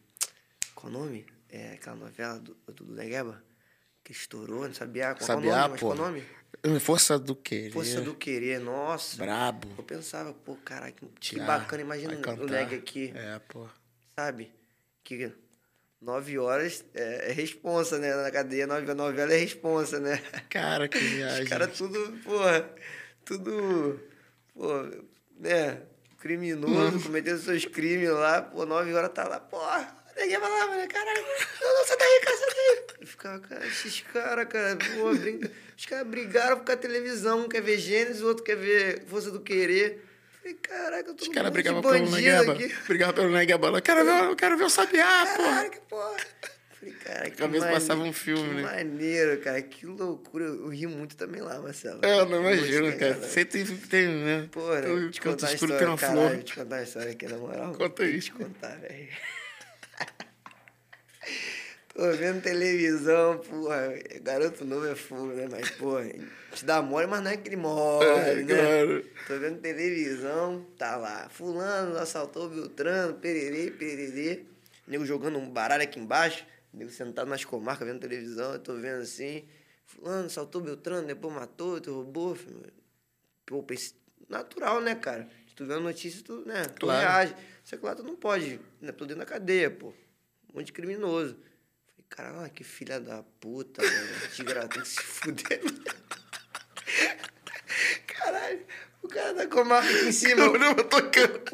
Qual 0.75 0.93
o 0.93 0.97
nome? 0.99 1.27
É 1.51 1.73
aquela 1.75 1.97
novela 1.97 2.39
do, 2.39 2.57
do, 2.73 2.85
Negueba? 2.93 3.43
Que 4.05 4.13
estourou, 4.13 4.67
não 4.67 4.75
sabia 4.75 5.15
qual, 5.15 5.23
o 5.23 5.27
Sabiá, 5.27 5.57
nome, 5.63 5.69
mas 5.71 5.81
qual 5.81 5.93
o 5.93 5.97
pô. 5.97 6.03
nome? 6.03 6.23
Força 6.81 7.19
do 7.19 7.35
querer. 7.37 7.71
Força 7.73 8.01
do 8.01 8.15
Querer, 8.15 8.59
nossa. 8.61 9.17
Brabo. 9.19 9.69
Eu 9.77 9.85
pensava, 9.85 10.33
pô, 10.33 10.57
caralho, 10.57 10.95
que, 10.95 11.07
que 11.35 11.41
bacana, 11.41 11.83
imagina 11.83 12.15
o. 12.15 12.47
Neg 12.47 12.75
aqui, 12.75 13.13
É, 13.15 13.39
pô. 13.49 13.67
sabe? 14.17 14.51
Que 15.05 15.31
nove 16.01 16.39
horas 16.39 16.85
é, 16.95 17.31
é 17.31 17.33
responsa, 17.33 17.99
né? 17.99 18.15
Na 18.17 18.31
cadeia, 18.31 18.67
nove, 18.67 18.93
novela 18.95 19.33
é 19.33 19.37
responsa, 19.39 20.01
né? 20.01 20.19
Cara, 20.49 20.89
que 20.89 20.99
viagem. 20.99 21.45
Os 21.45 21.49
caras 21.49 21.77
tudo, 21.77 22.19
porra, 22.25 22.69
tudo, 23.25 24.01
pô, 24.55 24.71
né? 25.39 25.83
Criminoso, 26.19 27.01
cometendo 27.01 27.39
seus 27.39 27.65
crimes 27.67 28.09
lá, 28.11 28.43
pô, 28.43 28.67
nove 28.67 28.93
horas 28.93 29.13
tá 29.13 29.29
lá, 29.29 29.39
porra, 29.39 29.95
ninguém 30.17 30.39
vai 30.39 30.51
lá, 30.51 30.67
mano, 30.67 30.89
caralho, 30.89 31.25
não, 31.61 31.75
não, 31.75 31.87
sai 31.87 31.97
daí, 31.99 32.21
cara, 32.25 32.37
sai 32.37 32.49
daí. 32.49 32.87
Eu 33.01 33.07
ficava, 33.07 33.39
cara, 33.41 33.67
esses 33.67 34.01
caras, 34.01 34.49
cara, 34.49 34.77
pô, 34.77 35.15
brinca, 35.15 35.51
os 35.77 35.87
caras 35.87 36.07
brigaram 36.09 36.57
por 36.59 36.65
causa 36.65 36.83
da 36.83 36.89
televisão, 36.89 37.41
um 37.41 37.49
quer 37.49 37.61
ver 37.61 37.79
Gênesis, 37.79 38.23
o 38.23 38.29
outro 38.29 38.43
quer 38.43 38.57
ver 38.57 39.05
Força 39.05 39.31
do 39.31 39.41
Querer. 39.41 40.03
Falei, 40.39 40.55
caraca, 40.55 41.11
eu 41.11 41.15
tô 41.15 41.23
Os 41.23 41.29
caras 41.29 41.51
brigavam 41.53 41.83
pelo 41.83 41.95
aqui. 41.95 42.75
Brigavam 42.89 43.15
pelo 43.15 43.31
Negueba. 43.31 43.69
Eu 43.69 43.83
quero 43.83 44.05
ver, 44.05 44.25
eu 44.25 44.37
quero 44.37 44.57
ver 44.57 44.65
o 44.65 44.71
Sabiá, 44.71 45.27
pô. 45.37 45.43
Caralho, 45.43 45.71
que 45.71 45.81
porra. 45.81 46.17
Falei, 46.87 46.93
cara, 47.05 47.31
que 47.31 47.37
cabeça 47.37 47.65
mane- 47.65 47.75
passava 47.75 48.03
um 48.03 48.13
filme, 48.13 48.49
que 48.49 48.55
né? 48.55 48.63
maneiro, 48.63 49.41
cara. 49.41 49.61
Que 49.63 49.87
loucura. 49.87 50.45
Eu, 50.45 50.55
eu 50.63 50.69
ri 50.69 50.87
muito 50.87 51.17
também 51.17 51.41
lá, 51.43 51.61
Marcelo. 51.61 52.01
É, 52.05 52.19
eu 52.21 52.27
não 52.27 52.41
imagino, 52.41 52.97
cara. 52.99 53.23
Sempre 53.23 53.65
tem, 53.65 54.07
né? 54.09 54.49
Pô, 54.53 54.73
né? 54.75 54.83
Tem 54.83 54.91
Vou 55.01 55.11
te 55.11 55.21
canto 55.21 55.35
contar 55.41 55.53
escuro 55.53 55.73
história, 55.73 55.79
tem 55.79 55.89
uma 55.89 55.99
caralho, 55.99 56.19
flor. 56.21 56.35
Vou 56.35 56.43
te 56.43 56.55
contar 56.55 56.77
uma 56.77 56.83
história 56.83 57.13
aqui, 57.13 57.27
na 57.27 57.37
moral. 57.39 57.73
Conta 57.75 57.91
Tem 57.91 58.13
que 58.13 58.21
te 58.21 58.33
contar, 58.33 58.77
velho. 58.79 59.09
Tô 61.95 62.13
vendo 62.13 62.43
televisão, 62.43 63.39
porra. 63.39 63.95
Garoto 64.23 64.65
novo 64.67 64.87
é 64.87 64.95
fogo, 64.95 65.29
né? 65.29 65.49
Mas, 65.51 65.71
porra, 65.71 66.05
te 66.53 66.63
dá 66.65 66.83
mole, 66.83 67.07
mas 67.07 67.23
não 67.23 67.31
é 67.31 67.35
aquele 67.35 67.57
mole, 67.57 68.05
É, 68.07 68.35
né? 68.35 68.55
claro. 68.55 69.05
Tô 69.27 69.39
vendo 69.39 69.61
televisão, 69.61 70.67
tá 70.77 70.97
lá. 70.97 71.27
Fulano 71.31 71.97
assaltou 71.97 72.51
Beltrano, 72.51 73.15
pererê, 73.15 73.71
pererê. 73.71 74.43
Nego 74.87 75.07
jogando 75.07 75.39
um 75.39 75.49
baralho 75.51 75.83
aqui 75.85 75.99
embaixo. 75.99 76.45
Nego 76.77 76.91
sentado 76.91 77.29
nas 77.29 77.45
comarcas 77.45 77.89
vendo 77.89 78.01
televisão. 78.01 78.53
Eu 78.53 78.59
tô 78.59 78.75
vendo 78.77 79.01
assim. 79.03 79.49
Fulano 79.87 80.27
assaltou 80.27 80.61
Beltrano, 80.61 81.07
depois 81.07 81.35
matou, 81.35 81.81
derrubou. 81.81 82.35
filho. 82.37 82.63
Pô, 83.47 83.63
pensei- 83.63 83.95
natural, 84.29 84.81
né, 84.81 84.95
cara? 84.95 85.29
Se 85.49 85.55
tu 85.55 85.65
vê 85.65 85.75
a 85.75 85.81
notícia, 85.81 86.23
tu, 86.23 86.45
né, 86.47 86.65
tu 86.65 86.81
Claro. 86.87 87.01
reage. 87.01 87.35
Só 87.65 87.77
que 87.77 87.85
lá 87.85 87.95
tu 87.95 88.03
não 88.03 88.15
pode, 88.17 88.61
né? 88.81 88.93
Tô 88.93 89.05
dentro 89.07 89.21
da 89.21 89.27
cadeia, 89.27 89.71
pô. 89.71 89.89
Um 90.53 90.57
monte 90.59 90.67
de 90.67 90.73
criminoso. 90.73 91.35
Falei, 91.87 92.05
caralho, 92.09 92.53
que 92.53 92.63
filha 92.65 93.01
da 93.01 93.23
puta, 93.41 93.83
mano. 93.83 94.31
Tigra, 94.35 94.69
tem 94.69 94.83
que 94.83 94.89
se 94.89 95.01
fuder. 95.03 95.61
Caralho, 99.37 99.45
o 99.45 99.45
cara 99.45 99.45
da 99.45 99.47
comarca 99.47 99.89
aqui 99.91 100.07
em 100.09 100.13
cima. 100.13 100.43
Eu 100.45 100.59
não 100.59 100.75
tô. 100.75 100.97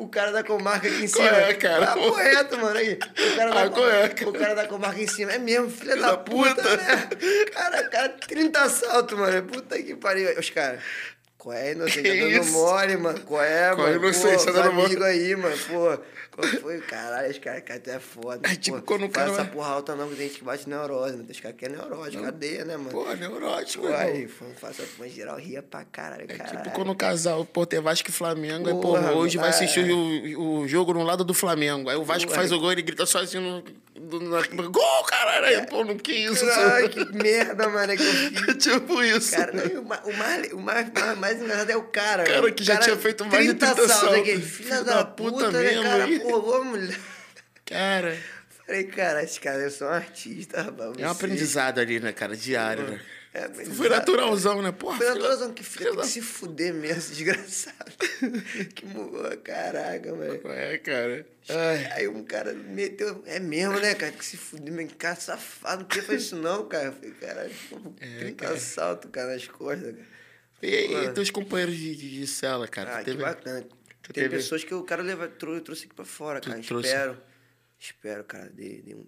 O 0.03 0.09
cara 0.09 0.33
da 0.33 0.45
comarca 0.45 0.87
aqui 0.89 1.05
em 1.05 1.09
Qual 1.09 1.27
cima. 1.27 1.37
é, 1.39 1.55
cara? 1.55 1.87
Tá 1.87 1.93
correto, 1.95 2.59
mano. 2.59 2.77
Aí. 2.79 2.93
O 2.95 3.37
cara, 3.37 3.51
da, 3.51 3.63
Ah, 3.63 3.71
qual 3.71 3.91
é, 3.91 4.09
cara? 4.09 4.31
o 4.31 4.33
cara 4.33 4.55
da 4.55 4.67
comarca 4.67 5.01
em 5.01 5.07
cima. 5.07 5.33
É 5.33 5.39
mesmo, 5.39 5.71
filha 5.71 5.97
da, 5.97 6.11
da 6.13 6.17
puta, 6.19 6.55
puta. 6.55 6.77
né? 6.77 7.09
Cara, 7.53 7.83
cara, 7.89 8.09
30 8.11 8.61
assaltos, 8.61 9.19
mano. 9.19 9.43
Puta 9.45 9.81
que 9.83 9.95
pariu. 9.97 10.39
Os 10.39 10.51
caras. 10.51 10.81
Qual 11.43 11.57
é, 11.57 11.73
inocente? 11.73 12.03
Tá 12.09 12.15
dando 12.15 12.31
isso? 12.41 12.53
mole, 12.53 12.97
mano. 12.99 13.21
Qual 13.23 13.43
é, 13.43 13.75
Qual 13.75 13.89
é, 13.89 13.91
mano? 13.95 14.05
inocente? 14.05 14.39
Pô, 14.39 14.45
Tá 14.45 14.53
dando 14.63 14.73
mole? 14.75 15.05
aí, 15.05 15.35
mano. 15.35 15.57
Pô, 15.59 15.99
qual 16.37 16.49
foi? 16.61 16.79
Caralho, 16.83 17.31
os 17.33 17.39
caras 17.39 17.63
cara, 17.65 17.81
até 17.81 17.95
é 17.97 17.99
foda. 17.99 18.49
É 18.49 18.55
tipo 18.55 18.77
pô, 18.79 18.83
quando 18.85 19.01
o 19.07 19.11
faz 19.11 19.13
cara 19.13 19.31
essa 19.33 19.43
vai- 19.43 19.53
porra 19.53 19.69
alta 19.71 19.97
não, 19.97 20.09
que 20.09 20.15
tem 20.15 20.29
gente 20.29 20.39
que 20.39 20.45
bate 20.45 20.69
neurose, 20.69 21.17
mano. 21.17 21.27
Os 21.29 21.41
caras 21.41 21.57
que 21.59 21.65
é 21.65 21.69
neurose, 21.69 22.17
cadeia, 22.17 22.65
né, 22.65 22.77
mano? 22.77 22.91
Pô, 22.91 23.13
neurótico, 23.13 23.89
Pô, 23.89 23.93
aí, 23.93 24.29
foi- 24.29 24.53
faça 24.55 24.85
uma 24.97 25.09
geral, 25.09 25.37
ria 25.37 25.61
pra 25.65 25.85
caralho, 25.85 26.27
É 26.29 26.37
caralho. 26.37 26.59
tipo 26.63 26.71
quando 26.77 26.93
o 26.93 26.95
casal, 26.95 27.45
pô, 27.45 27.67
tem 27.67 27.81
Vasco 27.81 28.09
e 28.09 28.13
Flamengo, 28.13 28.69
aí, 28.69 28.75
pô, 28.75 28.81
Porra, 28.81 29.11
hoje 29.13 29.37
vai 29.37 29.49
é. 29.49 29.51
assistir 29.51 29.91
o, 29.91 30.61
o 30.61 30.69
jogo 30.69 30.95
no 30.95 31.03
lado 31.03 31.25
do 31.25 31.35
Flamengo. 31.35 31.91
Aí 31.91 31.97
o 31.97 32.05
Vasco 32.05 32.29
Porra. 32.29 32.37
faz 32.39 32.53
o 32.53 32.61
gol 32.61 32.71
e 32.71 32.75
ele 32.75 32.83
grita 32.83 33.05
sozinho 33.05 33.43
no. 33.43 33.65
Do- 34.09 34.21
na- 34.21 34.43
Gol, 34.69 35.05
caralho! 35.05 35.47
Aí, 35.47 35.67
pô, 35.67 35.85
não 35.85 35.97
que 35.97 36.13
isso? 36.13 36.45
Ai, 36.49 36.89
que 36.89 37.05
merda, 37.17 37.69
mano, 37.69 37.93
é 37.93 37.97
que 37.97 38.03
eu 38.03 38.13
fiz. 38.45 38.57
tipo 38.65 39.03
isso. 39.03 39.31
Cara, 39.35 39.53
não, 39.53 39.65
e 39.65 39.77
o, 39.79 39.85
ma- 39.85 40.03
o 40.05 40.13
mais, 40.13 40.53
o 40.53 40.59
mais, 40.59 40.87
mais, 41.19 41.41
engraçado 41.41 41.71
é 41.71 41.77
o 41.77 41.85
cara. 41.85 42.25
Cara 42.25 42.43
mano. 42.43 42.55
que 42.55 42.65
já 42.65 42.77
O 42.77 42.81
tinha 42.81 42.97
feito 42.97 43.25
mais 43.25 43.45
de 43.47 43.55
30 43.55 43.67
assaltos. 43.73 43.91
assaltos. 43.91 44.19
aquele 44.21 44.43
Filha 44.43 44.83
da, 44.85 45.05
puta, 45.05 45.51
né, 45.51 45.61
mesmo, 45.63 45.83
cara? 45.83 46.05
aí. 46.05 46.21
Pô, 46.21 46.41
vamos... 46.43 46.95
Cara, 47.65 48.17
Falei, 48.67 48.85
cara, 48.85 49.23
esses 49.25 49.39
caras 49.39 49.75
são 49.75 49.89
artistas, 49.89 50.65
rapaz. 50.65 50.93
é 50.99 51.07
um 51.07 51.11
aprendizado 51.11 51.79
ali, 51.81 51.99
né, 52.01 52.13
cara? 52.13 52.37
Diário, 52.37 52.85
né? 52.85 53.01
É. 53.35 53.49
Foi 53.65 53.89
naturalzão, 53.89 54.61
né? 54.61 54.73
Porra, 54.73 54.99
Foi 54.99 55.07
naturalzão, 55.09 55.55
que 55.55 55.63
filho 55.65 55.97
que 55.97 56.07
se 56.07 56.21
fuder 56.21 56.75
mesmo, 56.75 57.01
desgraçado. 57.15 57.93
que 58.75 58.85
morreu, 58.87 59.39
caraca, 59.39 60.15
velho. 60.15 60.49
É, 60.51 60.79
cara. 60.79 61.27
Ai, 61.49 61.87
Aí 61.93 62.09
um 62.09 62.23
cara 62.25 62.53
meteu. 62.53 63.23
É 63.27 63.41
mesmo, 63.41 63.79
né, 63.81 63.95
cara? 63.95 64.13
Que 64.13 64.25
se 64.25 64.37
fuder, 64.37 64.73
meu 64.73 64.87
cara 64.99 65.17
safado, 65.17 65.87
não 65.89 66.03
fazer 66.03 66.17
isso 66.19 66.37
não, 66.37 66.69
cara. 66.69 66.87
Eu 66.89 66.93
falei, 66.93 67.11
caralho, 67.13 67.55
pô, 67.71 67.77
30 67.79 68.05
É, 68.05 68.33
cara. 68.33 68.55
assaltos, 68.55 69.11
cara, 69.11 69.33
nas 69.33 69.49
costas, 69.49 69.95
cara. 69.95 70.07
E, 70.63 70.95
e 71.07 71.13
teus 71.13 71.31
companheiros 71.31 71.75
de, 71.77 71.97
de, 71.97 72.11
de 72.21 72.27
cela, 72.27 72.69
cara? 72.69 72.97
Ah, 72.97 72.99
que 72.99 73.07
teve- 73.07 73.23
bacana. 73.23 73.63
tu 74.03 74.13
Tem 74.13 74.25
teve- 74.25 74.37
pessoas 74.37 74.63
que 74.63 74.73
eu 74.73 74.85
quero 74.85 75.03
levar, 75.03 75.29
trou- 75.29 75.61
trouxe 75.61 75.87
aqui 75.87 75.95
pra 75.95 76.05
fora, 76.05 76.39
Tu 76.41 76.51
cara. 76.51 76.63
trouxe? 76.63 76.89
Espero. 76.89 77.19
Espero, 77.81 78.25
cara, 78.25 78.49
de, 78.51 78.83
de 78.83 78.95
um, 78.95 79.05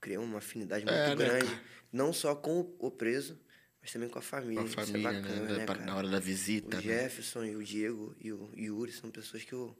criar 0.00 0.18
uma 0.20 0.38
afinidade 0.38 0.84
muito 0.84 0.96
É, 0.96 1.08
né, 1.10 1.14
grande. 1.14 1.44
cara? 1.46 1.60
Não 1.92 2.12
só 2.12 2.34
com 2.34 2.60
o, 2.60 2.76
o 2.80 2.90
preso, 2.90 3.38
mas 3.86 3.92
também 3.92 4.08
com 4.08 4.18
a 4.18 4.22
família. 4.22 4.56
Com 4.56 4.62
a 4.62 4.64
Isso 4.64 4.74
família, 4.74 5.08
é 5.08 5.12
bacana, 5.12 5.58
né? 5.58 5.64
né? 5.64 5.84
Na 5.86 5.96
hora 5.96 6.08
da 6.08 6.18
visita, 6.18 6.76
O 6.76 6.80
né? 6.80 6.82
Jefferson 6.82 7.44
e 7.44 7.54
o 7.54 7.62
Diego 7.62 8.16
e 8.18 8.32
o 8.32 8.50
Yuri 8.56 8.90
são 8.90 9.12
pessoas 9.12 9.44
que 9.44 9.52
eu, 9.52 9.78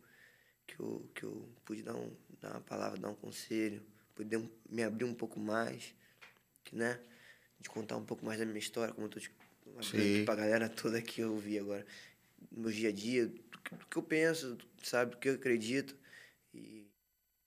que 0.65 0.79
eu, 0.79 1.11
que 1.13 1.25
eu 1.25 1.49
pude 1.65 1.83
dar, 1.83 1.97
um, 1.97 2.17
dar 2.41 2.53
uma 2.53 2.61
palavra, 2.61 3.01
dar 3.01 3.09
um 3.09 3.17
conselho, 3.17 3.83
pude 4.15 4.49
me 4.71 4.85
abrir 4.85 5.05
um 5.05 5.13
pouco 5.15 5.41
mais, 5.41 5.93
né? 6.73 7.01
De 7.59 7.69
contar 7.69 7.97
um 7.97 8.05
pouco 8.05 8.25
mais 8.25 8.39
da 8.39 8.45
minha 8.47 8.61
história, 8.61 8.95
como 8.95 9.09
eu 9.09 9.11
tô 9.11 9.19
te 9.19 9.29
abrindo 9.77 10.25
pra 10.25 10.37
galera 10.37 10.69
toda 10.69 11.03
que 11.03 11.21
eu 11.23 11.37
vi 11.37 11.59
agora, 11.59 11.85
no 12.53 12.63
meu 12.63 12.71
dia 12.71 12.91
a 12.91 12.93
dia, 12.93 13.27
do 13.27 13.87
que, 13.91 13.97
eu 13.97 14.03
penso, 14.05 14.57
sabe, 14.85 15.11
do 15.13 15.17
que 15.17 15.31
eu 15.31 15.35
acredito. 15.35 15.97
E 16.55 16.87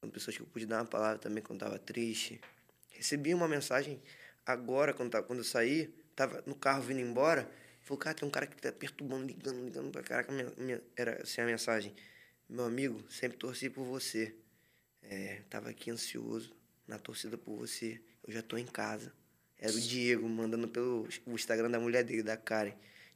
são 0.01 0.09
pessoas 0.09 0.35
que 0.35 0.43
eu 0.43 0.47
pude 0.47 0.65
dar 0.65 0.79
uma 0.79 0.85
palavra 0.85 1.19
também 1.19 1.41
quando 1.41 1.59
tava 1.61 1.79
triste. 1.79 2.41
Recebi 2.89 3.33
uma 3.33 3.47
mensagem 3.47 4.01
agora, 4.45 4.93
quando, 4.93 5.23
quando 5.23 5.39
eu 5.39 5.45
saí, 5.45 5.93
tava 6.19 6.43
no 6.45 6.53
carro 6.53 6.81
vindo 6.81 6.99
embora. 6.99 7.49
Falou, 7.81 7.97
cara, 7.97 8.13
tem 8.13 8.27
um 8.27 8.31
cara 8.31 8.45
que 8.45 8.61
tá 8.61 8.73
perturbando, 8.73 9.25
ligando, 9.25 9.63
ligando 9.63 9.89
pra 9.89 10.03
caraca. 10.03 10.31
Minha, 10.33 10.51
minha, 10.57 10.81
era 10.97 11.21
assim 11.23 11.39
a 11.39 11.45
mensagem. 11.45 11.95
Meu 12.49 12.65
amigo, 12.65 13.01
sempre 13.09 13.37
torci 13.37 13.69
por 13.69 13.85
você. 13.85 14.35
É, 15.01 15.41
tava 15.49 15.69
aqui 15.69 15.89
ansioso, 15.89 16.53
na 16.85 16.99
torcida 16.99 17.37
por 17.37 17.55
você. 17.55 18.01
Eu 18.27 18.33
já 18.33 18.41
tô 18.41 18.57
em 18.57 18.65
casa. 18.65 19.13
Era 19.57 19.71
o 19.71 19.79
Diego, 19.79 20.27
mandando 20.27 20.67
pelo 20.67 21.07
o 21.25 21.33
Instagram 21.33 21.71
da 21.71 21.79
mulher 21.79 22.03
dele, 22.03 22.21
da 22.21 22.35
Karen. 22.35 22.73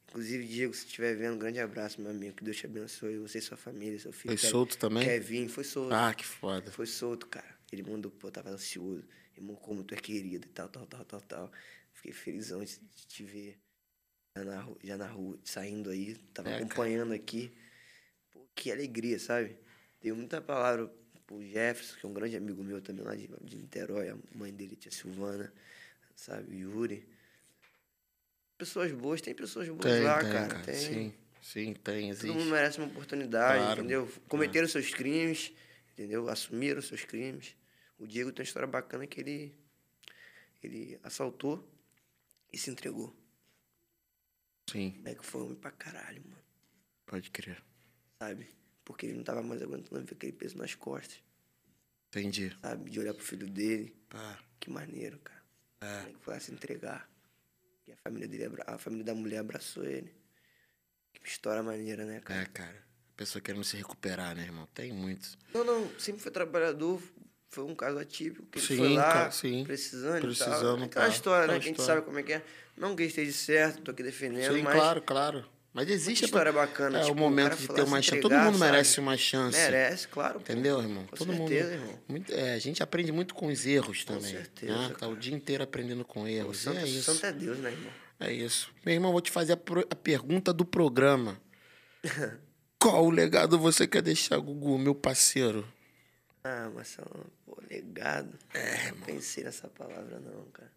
Inclusive, 0.08 0.46
Diego, 0.46 0.74
se 0.74 0.86
estiver 0.86 1.14
vendo, 1.14 1.34
um 1.34 1.38
grande 1.38 1.60
abraço, 1.60 2.00
meu 2.00 2.10
amigo. 2.10 2.36
Que 2.36 2.44
Deus 2.44 2.56
te 2.56 2.66
abençoe, 2.66 3.18
você 3.18 3.38
e 3.38 3.42
sua 3.42 3.56
família, 3.56 3.98
seu 3.98 4.12
filho. 4.12 4.36
Foi 4.36 4.50
solto 4.50 4.78
também? 4.78 5.04
Kevin, 5.04 5.48
foi 5.48 5.64
solto. 5.64 5.92
Ah, 5.92 6.14
que 6.14 6.24
foda. 6.24 6.70
Foi 6.70 6.86
solto, 6.86 7.26
cara. 7.26 7.54
Ele 7.70 7.82
mandou, 7.82 8.10
pô, 8.10 8.30
tava 8.30 8.50
ansioso. 8.50 9.04
Irmão, 9.36 9.56
como 9.56 9.82
tu 9.82 9.94
é 9.94 9.98
querido 9.98 10.46
e 10.46 10.50
tal, 10.50 10.68
tal, 10.68 10.86
tal, 10.86 11.04
tal, 11.04 11.20
tal. 11.20 11.52
Fiquei 12.04 12.12
felizão 12.12 12.62
de 12.62 12.78
de 12.94 13.06
te 13.06 13.24
ver 13.24 13.58
já 14.36 14.44
na, 14.44 14.68
já 14.82 14.96
na 14.98 15.06
rua, 15.06 15.38
saindo 15.42 15.88
aí. 15.88 16.14
Tava 16.34 16.50
É, 16.50 16.52
cara. 16.52 16.64
acompanhando 16.64 17.14
aqui. 17.14 17.50
Pô, 18.30 18.46
que 18.54 18.70
alegria, 18.70 19.18
sabe? 19.18 19.56
Deu 20.02 20.14
muita 20.14 20.38
palavra 20.42 20.92
pro 21.26 21.42
Jefferson, 21.42 21.96
que 21.98 22.04
é 22.04 22.08
um 22.10 22.12
grande 22.12 22.36
amigo 22.36 22.62
meu 22.62 22.82
também 22.82 23.02
lá 23.06 23.14
de, 23.14 23.26
de 23.40 23.56
Niterói. 23.56 24.10
A 24.10 24.18
mãe 24.34 24.52
dele, 24.52 24.76
tia 24.76 24.92
Silvana, 24.92 25.50
sabe? 26.14 26.58
Yuri. 26.58 27.08
Pessoas 28.58 28.92
boas, 28.92 29.22
tem 29.22 29.34
pessoas 29.34 29.66
boas 29.70 29.80
Tem, 29.82 30.02
lá, 30.02 30.20
tem, 30.20 30.30
cara. 30.30 30.48
cara. 30.48 30.62
Tem. 30.62 30.74
Sim, 30.74 31.14
sim, 31.40 31.72
tem, 31.72 32.14
Todo 32.14 32.26
mundo 32.28 32.36
existe. 32.36 32.52
merece 32.52 32.78
uma 32.78 32.86
oportunidade, 32.88 33.62
Claro, 33.64 33.80
entendeu? 33.80 34.00
mano. 34.04 34.20
Cometeram 34.28 34.68
seus 34.68 34.90
crimes, 34.92 35.52
entendeu? 35.94 36.28
Assumiram 36.28 36.82
seus 36.82 37.02
crimes. 37.02 37.56
O 37.98 38.06
Diego 38.06 38.30
tem 38.30 38.42
uma 38.42 38.46
história 38.46 38.68
bacana 38.68 39.06
que 39.06 39.20
ele, 39.22 39.54
ele 40.62 40.98
assaltou 41.02 41.66
e 42.54 42.58
se 42.58 42.70
entregou. 42.70 43.14
Sim, 44.70 45.00
É 45.04 45.14
que 45.14 45.24
foi 45.26 45.42
homem 45.42 45.56
pra 45.56 45.70
caralho, 45.70 46.22
mano. 46.24 46.42
pode 47.06 47.30
crer. 47.30 47.62
Sabe? 48.18 48.48
Porque 48.84 49.06
ele 49.06 49.16
não 49.16 49.24
tava 49.24 49.42
mais 49.42 49.60
aguentando 49.62 50.04
ver 50.06 50.14
aquele 50.14 50.32
peso 50.32 50.56
nas 50.56 50.74
costas, 50.74 51.22
Entendi. 52.08 52.56
sabe? 52.62 52.90
De 52.90 52.98
olhar 53.00 53.14
pro 53.14 53.22
filho 53.24 53.48
dele. 53.48 53.94
Pá. 54.08 54.38
Que 54.60 54.70
maneiro, 54.70 55.18
cara. 55.18 55.42
É. 55.80 56.08
Ele 56.08 56.18
foi 56.20 56.34
lá 56.34 56.40
se 56.40 56.52
entregar. 56.52 57.08
E 57.86 57.92
a 57.92 57.96
família 57.96 58.26
dele, 58.28 58.44
a 58.66 58.78
família 58.78 59.04
da 59.04 59.14
mulher 59.14 59.38
abraçou 59.38 59.84
ele. 59.84 60.14
Que 61.12 61.28
história 61.28 61.62
maneira, 61.62 62.04
né, 62.06 62.20
cara? 62.20 62.40
É, 62.42 62.46
cara. 62.46 62.84
Pessoa 63.16 63.40
querendo 63.42 63.64
se 63.64 63.76
recuperar, 63.76 64.34
né, 64.34 64.42
irmão? 64.42 64.66
Tem 64.74 64.92
muitos. 64.92 65.36
Não, 65.52 65.62
não, 65.64 65.98
sempre 66.00 66.22
foi 66.22 66.32
trabalhador, 66.32 67.00
foi 67.50 67.64
um 67.64 67.74
caso 67.74 67.98
atípico, 67.98 68.46
que 68.50 68.58
ele 68.58 68.66
Sim, 68.66 68.76
foi 68.76 68.94
lá, 68.94 69.12
cara, 69.12 69.30
sim. 69.30 69.64
precisando, 69.64 70.20
Precisando, 70.20 70.54
e 70.56 70.62
tal. 70.80 70.84
Aquela 70.86 71.04
tá. 71.06 71.08
história, 71.12 71.46
né, 71.46 71.58
que 71.60 71.64
a 71.64 71.68
gente 71.68 71.82
sabe 71.82 72.02
como 72.02 72.18
é 72.18 72.22
que 72.22 72.32
é. 72.32 72.42
Não 72.76 72.96
que 72.96 73.04
esteja 73.04 73.32
certo, 73.32 73.82
tô 73.82 73.90
aqui 73.92 74.02
defendendo, 74.02 74.54
Sim, 74.54 74.62
mas 74.62 74.74
claro, 74.74 75.00
claro. 75.02 75.44
Mas 75.72 75.88
existe 75.88 76.22
Muita 76.22 76.24
história 76.26 76.52
bacana, 76.52 76.98
É 76.98 77.02
tipo, 77.02 77.12
o 77.14 77.16
o 77.16 77.18
momento 77.18 77.56
de 77.56 77.66
ter 77.66 77.82
uma 77.82 78.00
chance. 78.00 78.20
Todo 78.20 78.32
mundo 78.36 78.56
sabe? 78.58 78.70
merece 78.70 79.00
uma 79.00 79.16
chance. 79.16 79.58
merece, 79.58 80.06
claro. 80.06 80.38
Entendeu, 80.38 80.80
irmão? 80.80 81.04
Com 81.06 81.16
Todo 81.16 81.32
certeza, 81.34 81.70
mundo. 81.70 81.80
irmão. 81.82 81.98
Muito- 82.08 82.32
é, 82.32 82.54
a 82.54 82.58
gente 82.60 82.80
aprende 82.80 83.10
muito 83.10 83.34
com 83.34 83.46
os 83.48 83.66
erros 83.66 84.04
também. 84.04 84.22
certeza, 84.30 84.72
né? 84.76 84.88
Tá 84.90 84.94
cara. 85.00 85.12
o 85.12 85.16
dia 85.16 85.34
inteiro 85.34 85.64
aprendendo 85.64 86.04
com 86.04 86.22
O 86.22 86.28
erros. 86.28 86.58
santo, 86.58 86.78
é 86.78 86.84
isso. 86.86 87.12
santo 87.14 87.26
é 87.26 87.32
Deus, 87.32 87.58
né, 87.58 87.72
irmão? 87.72 87.90
É 88.20 88.32
isso. 88.32 88.70
Meu 88.86 88.94
irmão, 88.94 89.10
vou 89.10 89.20
te 89.20 89.32
fazer 89.32 89.54
a, 89.54 89.56
pro- 89.56 89.86
a 89.90 89.94
pergunta 89.96 90.52
do 90.52 90.64
programa. 90.64 91.40
Qual 92.78 93.10
legado 93.10 93.58
você 93.58 93.86
quer 93.86 94.02
deixar, 94.02 94.38
Gugu, 94.38 94.78
meu 94.78 94.94
parceiro? 94.94 95.66
Ah, 96.46 96.68
Marcelo, 96.68 97.32
pô, 97.46 97.58
legado. 97.70 98.38
É, 98.52 98.90
não 98.90 99.00
pensei 99.00 99.42
nessa 99.42 99.66
palavra, 99.66 100.20
não, 100.20 100.44
cara. 100.50 100.70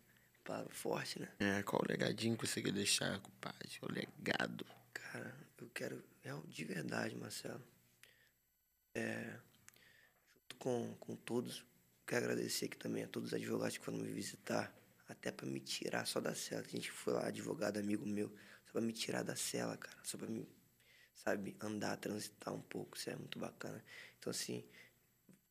Palavra 0.46 0.74
forte, 0.74 1.20
né? 1.20 1.28
É, 1.40 1.62
qual 1.62 1.82
legadinho 1.86 2.38
que 2.38 2.48
você 2.48 2.62
quer 2.62 2.72
deixar, 2.72 3.20
compadre? 3.20 3.70
O 3.82 3.92
legado. 3.92 4.66
Cara, 4.94 5.36
eu 5.58 5.70
quero. 5.72 6.02
É, 6.24 6.32
de 6.48 6.64
verdade, 6.64 7.18
Marcelo. 7.18 7.62
É, 8.96 9.38
junto 10.34 10.56
com, 10.56 10.96
com 11.02 11.18
todos, 11.18 11.66
quero 12.08 12.24
agradecer 12.24 12.68
aqui 12.68 12.78
também 12.78 13.04
a 13.04 13.08
todos 13.10 13.34
os 13.34 13.34
advogados 13.34 13.78
que 13.78 13.84
foram 13.84 13.98
me 13.98 14.10
visitar, 14.10 14.74
até 15.10 15.34
pra 15.34 15.46
me 15.46 15.60
tirar 15.60 16.08
só 16.08 16.22
da 16.22 16.34
cela. 16.34 16.64
A 16.66 16.70
gente 16.70 16.90
foi 16.90 17.12
lá, 17.12 17.28
advogado 17.28 17.78
amigo 17.78 18.06
meu, 18.06 18.30
só 18.68 18.72
pra 18.72 18.82
me 18.82 18.94
tirar 18.94 19.22
da 19.22 19.36
cela, 19.36 19.76
cara. 19.76 19.98
Só 20.02 20.18
pra 20.18 20.28
me, 20.28 20.48
sabe, 21.14 21.58
andar, 21.60 21.98
transitar 21.98 22.54
um 22.54 22.62
pouco. 22.62 22.96
Isso 22.96 23.10
é 23.10 23.18
muito 23.18 23.38
bacana. 23.38 23.84
Então, 24.18 24.32
assim, 24.32 24.64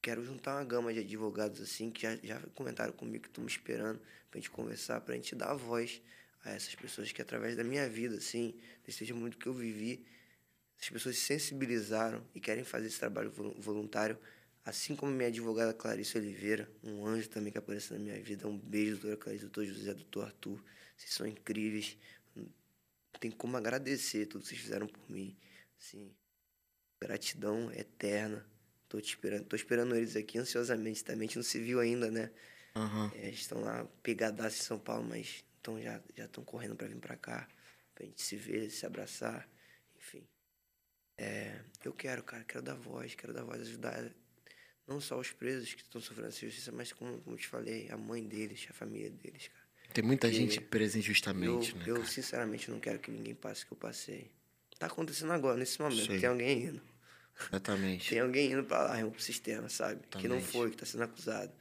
quero 0.07 0.24
juntar 0.24 0.54
uma 0.54 0.64
gama 0.64 0.94
de 0.94 1.00
advogados 1.00 1.61
assim 1.61 1.90
que 1.90 2.02
já, 2.02 2.14
já 2.22 2.40
comentaram 2.54 2.92
comigo 2.92 3.24
que 3.24 3.28
estão 3.28 3.42
me 3.42 3.50
esperando 3.50 4.00
pra 4.30 4.38
gente 4.38 4.50
conversar, 4.50 5.00
pra 5.00 5.16
gente 5.16 5.34
dar 5.34 5.52
voz 5.54 6.00
a 6.44 6.52
essas 6.52 6.76
pessoas 6.76 7.11
que 7.11 7.20
através 7.20 7.57
da 7.57 7.64
minha 7.64 7.88
vida, 7.88 8.14
assim, 8.14 8.54
desse 8.84 9.12
muito 9.12 9.36
que 9.36 9.48
eu 9.48 9.52
vivi, 9.52 10.07
as 10.80 10.88
pessoas 10.88 11.16
se 11.18 11.22
sensibilizaram 11.22 12.24
e 12.36 12.40
querem 12.40 12.62
fazer 12.62 12.86
esse 12.86 13.00
trabalho 13.00 13.32
vol- 13.32 13.57
voluntário, 13.59 14.16
assim 14.64 14.94
como 14.94 15.11
minha 15.11 15.26
advogada 15.26 15.74
Clarice 15.74 16.16
Oliveira, 16.16 16.70
um 16.84 17.04
anjo 17.04 17.28
também 17.28 17.50
que 17.50 17.59
apareceu 17.59 17.98
na 17.98 18.04
minha 18.04 18.22
vida. 18.22 18.46
Um 18.46 18.57
beijo, 18.57 18.92
doutora 18.92 19.16
Clarice, 19.16 19.42
doutor 19.42 19.64
José, 19.64 19.92
doutor 19.92 20.26
Arthur. 20.26 20.62
Vocês 20.96 21.14
são 21.14 21.26
incríveis. 21.26 21.98
Não 22.36 22.46
tem 23.18 23.32
como 23.32 23.57
agradecer 23.57 24.26
tudo 24.26 24.42
que 24.42 24.50
vocês 24.50 24.61
fizeram 24.61 24.86
por 24.86 25.11
mim. 25.11 25.36
Assim, 25.80 26.14
gratidão 27.00 27.72
eterna. 27.72 28.46
Tô 28.89 29.01
te 29.01 29.09
esperando, 29.09 29.45
tô 29.45 29.57
esperando 29.57 29.95
eles 29.97 30.14
aqui 30.16 30.39
ansiosamente 30.39 31.05
também. 31.05 31.26
A 31.26 31.28
gente 31.28 31.37
não 31.37 31.43
se 31.43 31.59
viu 31.59 31.80
ainda, 31.80 32.11
né? 32.11 32.30
Aham. 32.74 33.11
É, 33.14 33.26
eles 33.28 33.41
estão 33.41 33.61
lá 33.61 33.84
pegadaços 34.03 34.61
em 34.61 34.64
São 34.64 34.78
Paulo, 34.78 35.05
mas 35.09 35.45
então 35.61 35.80
já 35.80 36.01
já 36.16 36.26
estão 36.26 36.45
correndo 36.45 36.76
para 36.76 36.87
vir 36.87 36.99
para 36.99 37.16
cá, 37.16 37.49
pra 37.95 38.05
gente 38.05 38.22
se 38.22 38.37
ver, 38.37 38.70
se 38.70 38.87
abraçar, 38.87 39.49
enfim. 39.97 40.26
É, 41.18 41.61
eu 41.84 41.93
quero, 41.93 42.22
cara, 42.22 42.45
quero 42.45 42.62
dar 42.62 42.74
voz, 42.74 43.14
quero 43.14 43.32
dar 43.32 43.43
voz, 43.43 43.61
ajudar 43.62 44.12
não 44.87 45.01
só 45.01 45.18
os 45.18 45.32
presos 45.32 45.74
que 45.74 45.82
estão 45.82 46.01
sofrendo 46.01 46.28
essa 46.28 46.41
justiça, 46.41 46.70
mas 46.70 46.93
como, 46.93 47.20
como 47.22 47.34
eu 47.34 47.41
te 47.41 47.49
falei, 47.49 47.91
a 47.91 47.97
mãe 47.97 48.22
deles, 48.22 48.66
a 48.70 48.72
família 48.72 49.11
deles, 49.11 49.49
cara. 49.49 49.66
Tem 49.93 50.05
muita 50.05 50.28
E 50.28 50.32
gente 50.32 50.61
presa 50.61 50.99
Eu, 50.99 51.01
injustamente, 51.01 51.76
né, 51.76 51.84
eu 51.87 51.97
cara? 51.97 52.07
sinceramente 52.07 52.70
não 52.70 52.78
quero 52.78 52.99
que 52.99 53.11
ninguém 53.11 53.34
passe 53.34 53.64
o 53.64 53.66
que 53.66 53.72
eu 53.72 53.78
passei. 53.78 54.30
Tá 54.78 54.87
acontecendo 54.87 55.32
agora, 55.32 55.57
nesse 55.57 55.80
momento, 55.80 56.07
Sei. 56.07 56.20
tem 56.20 56.28
alguém 56.28 56.64
indo. 56.64 56.82
Exatamente. 57.49 58.09
Tem 58.11 58.20
alguém 58.20 58.53
indo 58.53 58.64
pra 58.64 58.82
lá, 58.82 59.11
pro 59.11 59.20
sistema, 59.20 59.68
sabe? 59.68 60.01
Que 60.09 60.26
não 60.28 60.37
Exatamente. 60.37 60.53
foi, 60.53 60.70
que 60.70 60.76
tá 60.76 60.87
sendo 60.87 61.05
acusado 61.05 61.53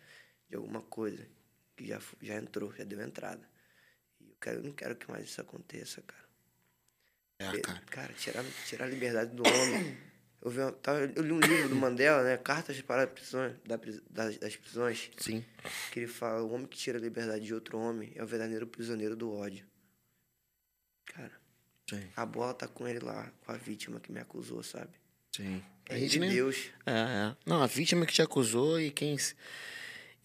de 0.49 0.55
alguma 0.55 0.81
coisa, 0.81 1.27
que 1.75 1.85
já, 1.85 1.99
já 2.21 2.35
entrou, 2.35 2.73
já 2.73 2.83
deu 2.83 3.01
entrada. 3.01 3.47
E 4.21 4.29
eu, 4.29 4.35
quero, 4.39 4.59
eu 4.59 4.63
não 4.63 4.71
quero 4.71 4.95
que 4.95 5.09
mais 5.11 5.25
isso 5.25 5.41
aconteça, 5.41 6.01
cara. 6.01 6.25
É, 7.39 7.59
cara. 7.59 7.81
Cara, 7.87 8.13
tirar, 8.13 8.45
tirar 8.65 8.85
a 8.85 8.89
liberdade 8.89 9.35
do 9.35 9.43
homem. 9.45 9.97
Eu, 10.41 10.51
vi 10.51 10.59
tava- 10.81 10.99
eu 10.99 11.23
li 11.23 11.31
um 11.31 11.39
livro 11.39 11.69
do 11.69 11.75
Mandela, 11.75 12.23
né? 12.23 12.37
Cartas 12.37 12.79
para 12.81 13.03
a 13.03 13.07
prisões, 13.07 13.57
da, 13.65 13.77
das, 14.09 14.37
das 14.37 14.55
prisões, 14.55 15.11
Sim. 15.17 15.43
que 15.91 15.99
ele 16.01 16.07
fala: 16.07 16.43
o 16.43 16.51
homem 16.53 16.67
que 16.67 16.77
tira 16.77 16.97
a 16.97 17.01
liberdade 17.01 17.43
de 17.43 17.53
outro 17.53 17.77
homem 17.79 18.13
é 18.15 18.23
o 18.23 18.27
verdadeiro 18.27 18.67
prisioneiro 18.67 19.15
do 19.15 19.33
ódio. 19.33 19.65
Cara, 21.05 21.31
Sim. 21.89 22.07
a 22.15 22.25
bola 22.25 22.53
tá 22.53 22.67
com 22.67 22.87
ele 22.87 22.99
lá, 22.99 23.31
com 23.41 23.51
a 23.51 23.57
vítima 23.57 23.99
que 23.99 24.11
me 24.11 24.19
acusou, 24.19 24.61
sabe? 24.63 24.93
Sim. 25.35 25.61
É 25.89 25.97
de 25.99 26.17
Deus. 26.17 26.69
É, 26.85 26.91
é. 26.91 27.35
Não, 27.45 27.61
a 27.61 27.67
vítima 27.67 28.05
que 28.05 28.13
te 28.13 28.21
acusou 28.21 28.79
e 28.79 28.89
quem. 28.89 29.17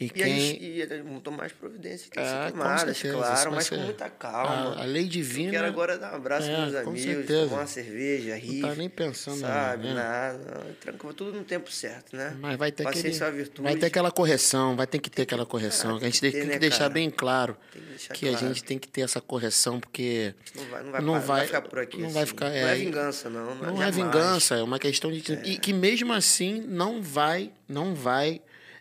E 0.01 0.07
E, 0.07 0.09
quem. 0.09 0.63
e 0.63 0.81
ele 0.81 1.03
montou 1.03 1.31
mais 1.31 1.53
providências 1.53 2.05
que 2.05 2.13
que 2.13 2.21
É, 2.21 2.25
ser 2.25 2.53
com 2.53 2.59
tomadas, 2.59 2.97
certeza, 2.97 3.15
claro, 3.19 3.51
vai 3.51 3.55
mas 3.57 3.67
ser- 3.67 3.77
com 3.77 3.83
muita 3.83 4.09
calma. 4.09 4.75
a, 4.77 4.83
a 4.83 4.85
lei 4.87 5.05
Eu 5.05 5.09
divina. 5.09 5.51
quero 5.51 5.67
agora 5.67 5.99
dar 5.99 6.13
um 6.13 6.17
abraço 6.17 6.49
É, 6.49 6.57
meus 6.59 6.75
amigos, 6.75 7.03
certeza. 7.03 7.45
tomar 7.49 7.61
uma 7.61 7.67
cerveja, 7.67 8.35
rir. 8.37 8.61
Não 8.63 8.69
tá 8.71 8.75
nem 8.77 8.89
pensando, 8.89 9.41
Sabe, 9.41 9.89
né? 9.89 9.93
nada. 9.95 10.67
Tranquilo, 10.81 11.13
tudo 11.13 11.33
no 11.37 11.45
tempo 11.45 11.71
certo, 11.71 12.17
né? 12.17 12.35
Mas 12.41 12.57
vai 12.57 12.73
ter, 12.73 12.87
aquele, 12.89 13.15
é 13.15 13.23
uma 13.25 13.31
virtude. 13.31 13.63
vai 13.63 13.77
ter 13.77 13.87
aquela 13.87 14.11
correção, 14.11 14.75
vai 14.75 14.87
ter 14.87 14.99
que 15.01 15.11
ter 15.11 15.23
aquela 15.23 15.45
correção. 15.45 15.97
ah, 15.97 15.99
que 15.99 16.05
a 16.07 16.09
gente 16.09 16.21
tem 16.23 16.31
tem 16.33 16.41
que 16.41 16.47
que, 16.47 16.47
ter, 16.49 16.55
né, 16.55 16.59
deixar 16.59 16.79
cara? 16.79 16.91
bem 16.91 17.11
claro 17.11 17.57
que 17.71 17.79
deixar 17.81 18.15
que 18.15 18.27
a 18.27 18.31
claro. 18.31 18.47
gente 18.49 18.65
tem 18.65 18.79
que 18.79 18.89
ter 18.89 19.03
essa 19.03 19.21
correção, 19.21 19.79
porque 19.79 20.35
Não 20.55 20.65
vai, 20.65 20.83
não 20.83 20.93
vai, 20.93 21.01
não 21.03 21.13
parar, 21.13 21.27
vai- 21.27 21.47
ficar 21.47 21.61
por 21.61 21.79
aqui. 21.79 21.99
não 22.01 22.09
vai 22.09 22.23
assim. 22.23 22.31
ficar- 22.31 22.49
Não 22.49 22.57
é, 22.57 22.73
é 22.73 22.75
vingança, 22.75 23.29
não. 23.29 23.55
Não, 23.55 23.55
não 23.57 23.83
é 23.83 23.93
jamais. 23.93 23.97
vingança, 23.97 24.55
é 24.57 24.63
uma 24.63 24.79
questão 24.79 25.13
de. 25.13 25.21
E 25.45 25.59
que 25.59 25.75
mesmo 25.75 26.11
assim 26.15 26.65
não 26.67 27.03
vai, 27.03 27.53
não 27.69 27.95
vai 27.95 28.41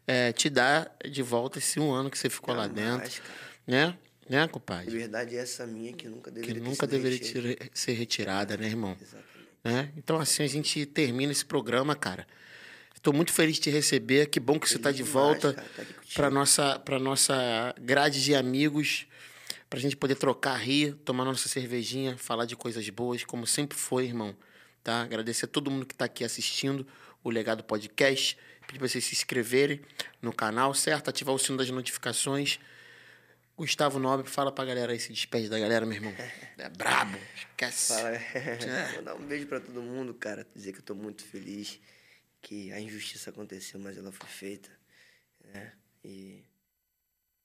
é, 0.10 0.34
te 0.34 0.49
dar 0.49 0.91
de 1.07 1.22
volta 1.22 1.60
esse 1.60 1.80
um 1.80 1.91
ano 1.91 2.10
que 2.10 2.18
você 2.18 2.32
ficou 2.32 2.55
lá 2.55 2.66
dentro. 2.66 3.22
cara. 3.22 3.34
Né? 3.68 3.97
Né, 4.28 4.47
compadre? 4.47 4.89
Liberdade 4.89 5.36
é 5.36 5.39
essa 5.39 5.68
minha 5.68 5.93
que 5.93 6.07
nunca 6.07 6.32
Que 6.32 6.41
deveria 6.41 6.64
ter 6.64 6.68
nunca 6.68 6.88
deveria 6.88 7.57
ser 7.74 7.91
retirada, 7.93 8.57
né, 8.57 8.66
irmão? 8.66 8.97
Exatamente. 8.99 9.28
né? 9.64 9.91
Então, 9.95 10.20
assim, 10.20 10.41
a 10.43 10.47
gente 10.47 10.84
termina 10.88 11.32
esse 11.32 11.45
programa, 11.45 11.95
cara. 11.95 12.28
Estou 12.95 13.14
muito 13.14 13.32
feliz 13.32 13.55
de 13.55 13.62
te 13.62 13.70
receber. 13.70 14.26
Que 14.28 14.39
bom 14.39 14.60
que 14.60 14.68
você 14.68 14.78
está 14.78 14.91
de 14.91 14.97
demais, 14.97 15.14
volta 15.14 15.53
tá 15.53 15.64
para 16.16 16.30
nossa 16.32 16.80
para 16.80 16.97
nossa 16.97 17.76
grade 17.80 18.24
de 18.24 18.34
amigos, 18.34 19.05
para 19.70 19.78
a 19.78 19.82
gente 19.82 19.95
poder 19.95 20.16
trocar, 20.16 20.57
rir, 20.57 20.95
tomar 21.05 21.24
nossa 21.24 21.47
cervejinha, 21.47 22.18
falar 22.18 22.45
de 22.45 22.55
coisas 22.55 22.88
boas, 22.89 23.24
como 23.24 23.45
sempre 23.45 23.78
foi, 23.78 24.05
irmão. 24.05 24.36
Tá? 24.84 25.01
Agradecer 25.03 25.45
a 25.45 25.47
todo 25.47 25.70
mundo 25.70 25.86
que 25.86 25.93
está 25.93 26.05
aqui 26.05 26.24
assistindo 26.24 26.86
o 27.24 27.30
Legado 27.30 27.64
Podcast. 27.64 28.38
Pedir 28.70 28.78
para 28.78 28.88
vocês 28.88 29.03
se 29.03 29.15
inscreverem 29.15 29.82
no 30.22 30.32
canal, 30.32 30.76
certo? 30.76 31.09
Ativar 31.09 31.34
o 31.34 31.39
sino 31.39 31.57
das 31.57 31.72
notificações. 31.72 32.59
Gustavo 33.57 33.97
Nobre, 33.97 34.30
fala 34.30 34.51
pra 34.51 34.63
galera 34.63 34.91
aí, 34.91 34.99
se 34.99 35.11
despede 35.11 35.49
da 35.49 35.57
galera, 35.59 35.88
meu 35.88 35.95
irmão. 35.95 36.13
É 36.55 36.70
brabo, 36.70 37.17
esquece. 37.36 37.93
Fala, 37.93 38.11
Vou 38.93 39.01
dar 39.01 39.15
um 39.15 39.26
beijo 39.26 39.47
pra 39.47 39.59
todo 39.59 39.82
mundo, 39.82 40.13
cara. 40.13 40.45
Dizer 40.53 40.74
que 40.74 40.80
eu 40.80 40.84
tô 40.84 40.93
muito 40.93 41.24
feliz 41.24 41.80
que 42.43 42.72
a 42.72 42.80
injustiça 42.80 43.32
aconteceu, 43.32 43.80
mas 43.80 43.97
ela 43.97 44.11
foi 44.11 44.30
feita, 44.30 44.70
né? 45.45 45.74
E 46.03 46.43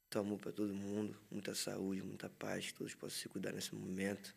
muito 0.03 0.19
amor 0.19 0.39
pra 0.39 0.53
todo 0.53 0.75
mundo, 0.75 1.19
muita 1.31 1.55
saúde, 1.55 2.03
muita 2.03 2.29
paz, 2.29 2.67
que 2.67 2.75
todos 2.75 2.95
possam 2.95 3.19
se 3.19 3.29
cuidar 3.31 3.53
nesse 3.53 3.75
momento 3.75 4.37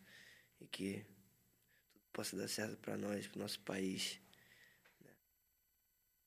e 0.58 0.66
que 0.66 1.04
tudo 1.92 2.02
possa 2.14 2.34
dar 2.34 2.48
certo 2.48 2.78
pra 2.78 2.96
nós, 2.96 3.26
pro 3.26 3.40
nosso 3.40 3.60
país. 3.60 4.18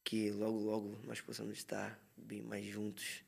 Que 0.04 0.32
logo, 0.32 0.60
logo 0.60 1.00
nós 1.04 1.22
possamos 1.22 1.58
estar 1.58 2.00
bem 2.18 2.42
mais 2.42 2.66
juntos 2.66 3.24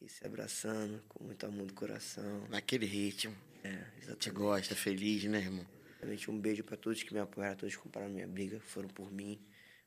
e 0.00 0.08
se 0.08 0.26
abraçando 0.26 1.02
com 1.08 1.24
muito 1.24 1.44
amor 1.46 1.66
do 1.66 1.74
coração. 1.74 2.46
Naquele 2.48 2.86
ritmo. 2.86 3.36
É, 3.62 3.68
A 3.68 3.72
gente 3.72 4.02
exatamente. 4.02 4.30
gosta, 4.30 4.74
feliz, 4.74 5.24
né, 5.24 5.38
irmão? 5.38 5.66
Realmente 5.98 6.30
um 6.30 6.38
beijo 6.38 6.62
para 6.62 6.76
todos 6.76 7.02
que 7.02 7.12
me 7.12 7.20
apoiaram, 7.20 7.56
todos 7.56 7.74
que 7.74 7.82
compraram 7.82 8.08
minha 8.08 8.26
briga, 8.26 8.60
foram 8.60 8.88
por 8.88 9.10
mim. 9.10 9.40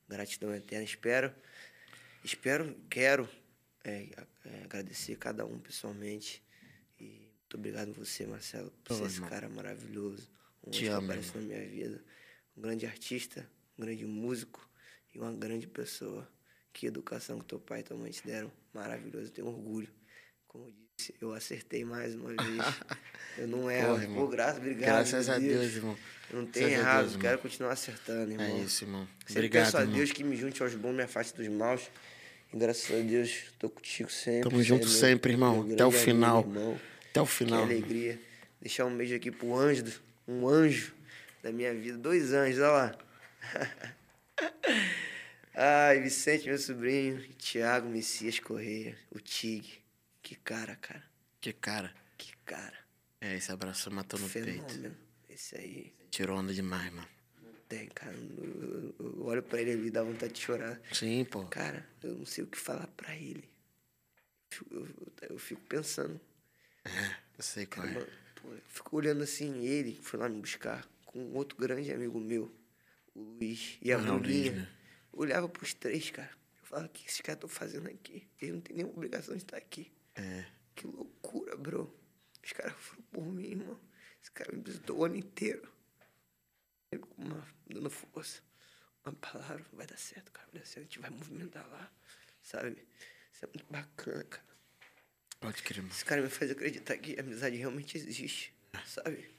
Gratidão 0.10 0.54
eterna. 0.54 0.84
Espero, 0.84 1.34
espero, 2.24 2.76
quero 2.90 3.30
é, 3.84 4.10
é, 4.46 4.64
agradecer 4.66 5.16
cada 5.18 5.46
um 5.46 5.58
pessoalmente. 5.58 6.44
E 7.00 7.30
muito 7.40 7.56
obrigado 7.56 7.90
a 7.90 7.94
você, 7.94 8.26
Marcelo, 8.26 8.72
por 8.84 8.98
ser 8.98 9.06
esse 9.06 9.22
cara 9.22 9.48
maravilhoso. 9.48 10.30
Um 10.66 10.72
Te 10.72 10.82
que 10.82 10.88
amo, 10.88 11.06
aparece 11.06 11.36
na 11.38 11.42
minha 11.44 11.66
vida. 11.66 12.04
Um 12.58 12.62
grande 12.62 12.86
artista, 12.86 13.50
um 13.78 13.84
grande 13.84 14.06
músico 14.06 14.70
e 15.14 15.20
uma 15.20 15.32
grande 15.32 15.68
pessoa. 15.68 16.28
Que 16.74 16.86
educação 16.88 17.40
que 17.40 17.46
teu 17.46 17.60
pai 17.60 17.82
e 17.82 17.84
tua 17.84 17.98
mãe 17.98 18.12
te 18.12 18.26
deram. 18.26 18.52
Maravilhoso, 18.74 19.26
eu 19.28 19.32
tenho 19.32 19.48
orgulho. 19.48 19.90
Como 20.48 20.66
eu 20.68 20.74
disse, 20.98 21.14
eu 21.20 21.34
acertei 21.34 21.84
mais 21.84 22.16
uma 22.16 22.30
vez. 22.30 22.38
Eu 23.38 23.48
não 23.48 23.72
erro. 23.72 23.96
Porra. 23.98 24.08
Pô, 24.14 24.28
graças, 24.28 24.58
obrigado. 24.58 24.86
Graças 24.90 25.30
a 25.30 25.40
Deus, 25.40 25.74
irmão. 25.76 25.98
eu 26.30 26.40
não 26.42 26.46
tenho 26.46 26.68
errado, 26.68 27.08
Deus, 27.08 27.16
quero 27.16 27.40
continuar 27.40 27.72
acertando, 27.72 28.30
irmão. 28.30 28.46
É 28.46 28.60
isso, 28.60 28.84
irmão. 28.84 29.08
Sempre 29.26 29.34
Obrigado, 29.46 29.64
peço 29.66 29.78
a 29.78 29.82
irmão. 29.82 29.96
Deus 29.96 30.12
que 30.12 30.24
me 30.26 30.36
junte 30.36 30.62
aos 30.62 30.76
bons, 30.76 30.92
me 30.94 31.04
afaste 31.04 31.38
dos 31.38 31.48
maus. 31.48 31.90
E 32.54 32.58
graças 32.58 32.92
a 32.94 33.02
Deus, 33.02 33.46
tô 33.58 33.70
contigo 33.70 34.12
sempre. 34.12 34.50
Tamo 34.50 34.62
junto 34.62 34.86
meu- 34.86 34.94
sempre, 34.94 35.32
irmão. 35.32 35.66
Até 35.72 35.86
o 35.86 35.92
final. 35.92 36.40
amigo, 36.44 36.60
irmão. 36.60 36.80
Até 37.10 37.22
o 37.22 37.26
Que 37.26 37.32
final. 37.32 37.64
alegria. 37.64 38.20
Deixar 38.62 38.86
um 38.86 38.98
beijo 38.98 39.16
aqui 39.16 39.32
pro 39.32 39.56
anjo, 39.56 40.02
um 40.28 40.46
anjo 40.46 40.94
da 41.42 41.54
minha 41.54 41.74
vida. 41.74 41.98
Dois 41.98 42.34
anos, 42.34 42.58
olha 42.58 42.68
lá. 42.70 42.98
Ai, 45.54 46.00
Vicente, 46.02 46.48
meu 46.48 46.58
sobrinho. 46.58 47.22
Tiago 47.34 47.90
Messias 47.90 48.40
Correia. 48.40 48.98
O 49.12 49.20
Tig. 49.20 49.82
Que 50.22 50.36
cara, 50.36 50.76
cara. 50.76 51.04
Que 51.40 51.52
cara. 51.54 51.94
Que 52.18 52.36
cara. 52.46 52.78
É, 53.20 53.36
esse 53.36 53.52
abraço 53.52 53.92
matou 53.92 54.20
no 54.20 54.28
Fenômeno. 54.28 54.66
peito. 54.66 54.96
Esse 55.30 55.56
aí. 55.58 55.94
Tirou 56.10 56.38
onda 56.40 56.54
demais, 56.54 56.92
mano. 56.92 57.08
Tem, 57.68 57.88
cara. 57.88 58.14
Eu, 58.16 58.96
eu- 59.00 59.24
olho 59.26 59.44
pra 59.44 59.62
ele 59.62 59.72
ali 59.72 59.88
e 59.88 59.92
dá 59.92 60.04
vontade 60.04 60.34
de 60.34 60.42
chorar. 60.42 60.80
Sim, 60.92 61.24
pô. 61.26 61.46
Cara, 61.46 61.88
eu 62.04 62.16
não 62.16 62.26
sei 62.26 62.44
o 62.44 62.48
que 62.48 62.58
falar 62.58 62.88
pra 62.88 63.16
ele. 63.16 63.48
Eu, 64.72 64.80
eu- 64.88 65.14
eu 65.32 65.40
fico 65.40 65.62
pensando. 65.62 66.20
Eu 67.38 67.44
sei 67.44 67.66
qual 67.66 67.86
é. 67.88 67.92
Mano, 67.94 68.08
pô, 68.36 68.50
eu 68.52 68.62
fico 68.68 68.98
olhando 68.98 69.24
assim, 69.24 69.66
ele 69.66 69.94
que 69.94 70.04
foi 70.04 70.20
lá 70.20 70.28
me 70.28 70.42
buscar, 70.42 70.86
com 71.06 71.32
outro 71.34 71.58
grande 71.58 71.92
amigo 71.94 72.20
meu, 72.20 72.54
o 73.14 73.22
Luiz, 73.22 73.78
e 73.82 73.92
a 73.92 73.98
Ah. 73.98 74.02
Luiz, 74.14 74.54
né? 74.54 74.70
Olhava 75.12 75.48
pros 75.50 75.74
três, 75.74 76.10
cara. 76.12 76.30
Eu 76.60 76.66
falava, 76.66 76.88
o 76.88 76.90
que 76.90 77.06
esses 77.08 77.22
caras 77.22 77.38
estão 77.38 77.50
fazendo 77.50 77.88
aqui? 77.90 78.28
Eles 78.42 78.54
não 78.56 78.62
têm 78.62 78.76
nenhuma 78.78 78.94
obrigação 78.94 79.36
de 79.36 79.44
estar 79.44 79.58
aqui. 79.58 79.92
É. 80.16 80.46
Que 80.76 80.88
loucura, 80.88 81.56
bro. 81.58 81.94
Os 82.44 82.54
caras 82.54 82.74
foram 82.78 83.04
por 83.12 83.26
mim, 83.26 83.52
irmão. 83.52 83.80
Esse 84.22 84.32
cara 84.32 84.52
me 84.56 84.62
visitou 84.64 85.00
o 85.00 85.06
ano 85.06 85.16
inteiro. 85.18 85.70
Uma, 87.18 87.48
dando 87.68 87.90
força. 87.90 88.42
Uma 89.06 89.14
palavra, 89.16 89.66
vai 89.74 89.88
dar 89.88 89.98
certo, 89.98 90.32
cara. 90.32 90.48
Vai 90.52 90.62
dar 90.62 90.66
certo. 90.68 90.80
A 90.80 90.84
gente 90.84 91.00
vai 91.00 91.10
movimentar 91.10 91.68
lá, 91.70 91.92
sabe? 92.42 92.88
Isso 93.34 93.46
é 93.46 93.48
muito 93.48 93.66
bacana, 93.72 94.24
cara. 94.26 94.46
Pode 95.40 95.64
crer, 95.64 95.82
mano. 95.82 95.94
Esse 95.94 96.06
cara 96.06 96.22
me 96.22 96.30
faz 96.30 96.52
acreditar 96.52 96.98
que 96.98 97.18
a 97.18 97.22
amizade 97.22 97.56
realmente 97.58 97.98
existe, 97.98 98.54
sabe? 98.86 99.30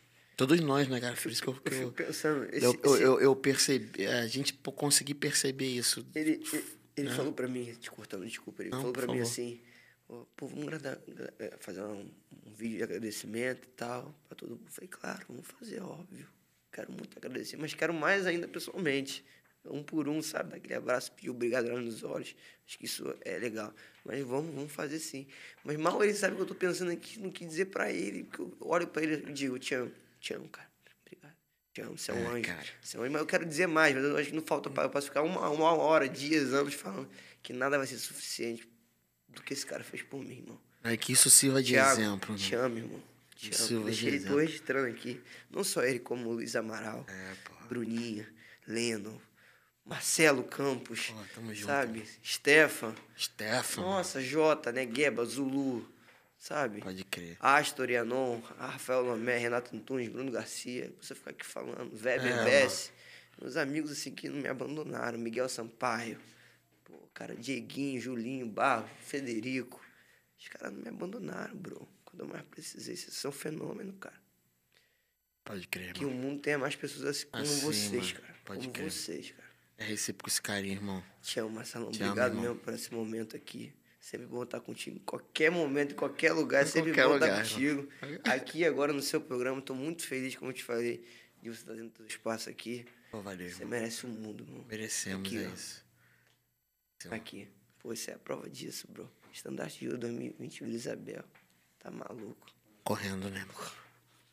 Todos 0.46 0.60
nós, 0.60 0.88
né, 0.88 1.00
cara? 1.00 1.14
Por 1.14 1.30
isso 1.30 1.40
que 1.42 1.48
eu, 1.48 1.54
Eu 1.54 1.60
que 1.62 1.70
fico 1.70 1.84
eu, 1.86 1.92
pensando, 1.92 2.44
esse, 2.52 2.64
eu, 2.64 2.80
eu, 2.82 2.94
esse- 2.94 3.02
eu, 3.04 3.20
eu 3.20 3.36
percebi. 3.36 4.06
A 4.06 4.26
gente 4.26 4.52
pô, 4.54 4.72
conseguir 4.72 5.14
perceber 5.14 5.66
isso. 5.66 6.04
ele, 6.14 6.40
ele, 6.52 6.64
ele 6.96 7.10
falou 7.10 7.32
pra 7.32 7.46
mim, 7.46 7.64
te 7.78 7.90
cortando, 7.90 8.24
desculpa, 8.26 8.62
ele 8.62 8.70
Não, 8.70 8.78
falou 8.78 8.92
pra 8.92 9.02
mim 9.06 9.12
favor. 9.18 9.22
assim, 9.22 9.60
"Ô, 10.08 10.26
pô, 10.36 10.48
vamos 10.48 10.64
agradar- 10.66 10.98
gra- 11.06 11.32
eh, 11.38 11.56
fazer 11.60 11.82
um, 11.82 12.10
um 12.46 12.52
vídeo 12.54 12.78
de 12.78 12.82
agradecimento 12.82 13.66
e 13.66 13.70
tal, 13.70 14.12
pra 14.26 14.34
todo 14.36 14.50
mundo. 14.50 14.62
Eu 14.66 14.72
falei, 14.72 14.88
claro, 14.88 15.24
vamos 15.28 15.46
fazer, 15.46 15.80
óbvio. 15.80 16.26
Quero 16.72 16.90
muito 16.90 17.16
agradecer, 17.18 17.56
mas 17.56 17.72
quero 17.74 17.94
mais 17.94 18.26
ainda 18.26 18.48
pessoalmente. 18.48 19.24
Um 19.64 19.80
por 19.80 20.08
um, 20.08 20.20
sabe? 20.20 20.50
Dar 20.50 20.56
aquele 20.56 20.74
abraço, 20.74 21.12
pedir 21.12 21.30
obrigado 21.30 21.66
olhando 21.66 21.82
nos 21.84 22.02
olhos. 22.02 22.34
Acho 22.66 22.76
que 22.78 22.84
isso 22.86 23.14
é 23.20 23.38
legal. 23.38 23.72
Mas 24.04 24.20
vamos, 24.24 24.52
vamos 24.52 24.72
fazer 24.72 24.98
sim. 24.98 25.24
Mas 25.62 25.76
mal 25.76 26.02
ele 26.02 26.14
sabe 26.14 26.34
que 26.34 26.42
eu 26.42 26.46
tô 26.46 26.54
pensando 26.56 26.90
aqui 26.90 27.20
no 27.20 27.30
que 27.30 27.44
dizer 27.44 27.66
pra 27.66 27.92
ele. 27.92 28.24
Porque 28.24 28.42
eu 28.42 28.56
olho 28.62 28.88
pra 28.88 29.00
ele 29.04 29.22
e 29.30 29.32
digo, 29.32 29.56
te 29.60 29.74
amo, 29.76 29.92
te 30.22 30.34
amo, 30.34 30.48
cara. 30.48 30.68
Obrigado. 31.04 31.34
Te 31.72 31.80
amo, 31.82 31.98
você 31.98 32.10
é 32.10 32.14
um 32.14 32.18
É, 32.18 32.26
anjo. 32.38 32.42
cara. 32.48 32.66
Você 32.80 32.96
é 32.96 33.00
um 33.00 33.02
anjo. 33.02 33.12
Mas 33.12 33.20
eu 33.22 33.26
quero 33.26 33.44
dizer 33.46 33.66
mais, 33.66 33.94
mas 33.94 34.04
eu 34.04 34.16
acho 34.16 34.28
que 34.30 34.34
não 34.36 34.42
falta. 34.42 34.68
Eu 34.80 34.90
posso 34.90 35.06
ficar 35.08 35.22
uma, 35.22 35.48
uma 35.50 35.72
hora, 35.72 36.08
dias, 36.08 36.52
anos 36.54 36.74
falando 36.74 37.08
que 37.42 37.52
nada 37.52 37.76
vai 37.76 37.86
ser 37.86 37.98
suficiente 37.98 38.68
do 39.28 39.42
que 39.42 39.52
esse 39.52 39.66
cara 39.66 39.82
fez 39.82 40.02
por 40.02 40.22
mim, 40.24 40.36
irmão. 40.38 40.60
É 40.84 40.96
que 40.96 41.12
isso 41.12 41.28
sirva 41.30 41.62
de 41.62 41.72
Thiago, 41.72 42.00
exemplo, 42.00 42.36
te 42.36 42.54
né? 42.56 42.62
amo, 42.62 42.78
irmão. 42.78 43.02
Te 43.36 43.50
Isso 43.50 43.74
amo. 43.76 43.84
Deixei 43.86 44.02
de 44.02 44.08
ele, 44.08 44.16
exemplo. 44.18 44.38
registrando 44.38 44.88
aqui. 44.88 45.20
Não 45.50 45.64
só 45.64 45.82
ele, 45.82 45.98
como 45.98 46.28
o 46.28 46.32
Luiz 46.34 46.54
Amaral, 46.54 47.04
É. 47.08 47.34
Bruninha, 47.68 48.28
Leno, 48.66 49.20
Marcelo 49.84 50.44
Campos, 50.44 51.06
Pô, 51.08 51.14
tamo 51.34 51.52
junto, 51.54 51.66
sabe? 51.66 52.04
Stefan. 52.24 52.94
Stefan. 53.18 53.80
Nossa, 53.82 54.20
Jota, 54.20 54.70
né? 54.70 54.84
Gueba, 54.86 55.24
Zulu, 55.24 55.88
sabe? 56.42 56.80
Pode 56.80 57.04
crer. 57.04 57.36
Astor 57.40 57.88
e 57.90 57.96
Anon, 57.96 58.40
Rafael 58.58 59.02
Lomé, 59.02 59.38
Renato 59.38 59.74
Antunes, 59.76 60.08
Bruno 60.08 60.30
Garcia, 60.32 60.92
você 61.00 61.14
ficar 61.14 61.30
aqui 61.30 61.46
falando, 61.46 61.92
Weber 61.94 62.32
É, 62.40 62.44
Bess, 62.44 62.92
meus 63.40 63.56
amigos 63.56 63.92
assim 63.92 64.12
que 64.12 64.28
não 64.28 64.40
me 64.40 64.48
abandonaram, 64.48 65.18
Miguel 65.18 65.48
Sampaio, 65.48 66.18
pô, 66.84 66.94
cara, 67.14 67.36
Dieguinho, 67.36 68.00
Julinho, 68.00 68.46
Barros, 68.46 68.90
Federico, 69.04 69.80
os 70.38 70.48
caras 70.48 70.72
não 70.74 70.82
me 70.82 70.88
abandonaram, 70.88 71.54
bro. 71.56 71.88
Quando 72.04 72.20
eu 72.22 72.26
mais 72.26 72.42
precisei, 72.44 72.96
vocês 72.96 73.14
são 73.14 73.30
um 73.30 73.34
fenômeno, 73.34 73.92
cara. 73.94 74.20
Pode 75.44 75.66
crer, 75.68 75.92
Que 75.92 76.04
o 76.04 76.08
irmão. 76.08 76.22
mundo 76.30 76.40
tenha 76.42 76.58
mais 76.58 76.74
pessoas 76.76 77.04
assim 77.04 77.26
como 77.26 77.42
Assim, 77.44 77.60
vocês, 77.60 78.12
mano. 78.12 78.20
cara. 78.26 78.34
Pode 78.44 78.60
como 78.62 78.72
crer. 78.72 78.90
vocês, 78.90 79.30
cara. 79.30 79.48
É 79.78 79.84
recíproco 79.84 80.28
esse 80.28 80.40
carinho, 80.42 80.74
irmão. 80.74 81.02
Te 81.22 81.40
amo, 81.40 81.50
Marcelão. 81.50 81.90
Te 81.90 82.02
amo, 82.02 82.10
Obrigado 82.12 82.32
irmão. 82.32 82.42
mesmo 82.42 82.58
por 82.60 82.74
esse 82.74 82.92
momento 82.92 83.36
aqui. 83.36 83.72
Sempre 84.02 84.26
bom 84.26 84.42
estar 84.42 84.58
contigo. 84.58 84.96
Em 84.96 85.04
qualquer 85.04 85.48
momento, 85.48 85.92
em 85.92 85.94
qualquer 85.94 86.32
lugar, 86.32 86.64
Em 86.64 86.66
sempre 86.66 86.90
qualquer 86.90 87.06
bom 87.06 87.14
lugar, 87.14 87.44
estar 87.44 87.54
contigo. 87.54 87.88
Aqui 88.24 88.64
agora 88.64 88.92
no 88.92 89.00
seu 89.00 89.20
programa, 89.20 89.60
estou 89.60 89.76
muito 89.76 90.04
feliz, 90.04 90.34
como 90.34 90.50
eu 90.50 90.54
te 90.54 90.64
falei, 90.64 91.06
de 91.40 91.48
você 91.48 91.60
estar 91.60 91.74
dentro 91.74 92.02
do 92.02 92.08
espaço 92.08 92.50
aqui. 92.50 92.84
Pô, 93.12 93.22
valeu, 93.22 93.48
Você 93.48 93.64
merece 93.64 94.04
o 94.04 94.08
mundo, 94.08 94.42
irmão. 94.42 94.64
Merecemos, 94.68 95.28
Aqui, 95.28 95.38
é 95.38 95.48
ó. 95.48 95.54
isso. 95.54 95.84
Aqui. 97.12 97.48
Pô, 97.78 97.92
isso 97.92 98.10
é 98.10 98.14
a 98.14 98.18
prova 98.18 98.50
disso, 98.50 98.88
bro. 98.90 99.08
Estandarte 99.32 99.78
de 99.78 99.86
Ouro 99.86 99.98
2020, 99.98 100.64
Vila 100.64 100.74
Isabel. 100.74 101.24
Tá 101.78 101.88
maluco. 101.88 102.48
Correndo, 102.82 103.30
né? 103.30 103.46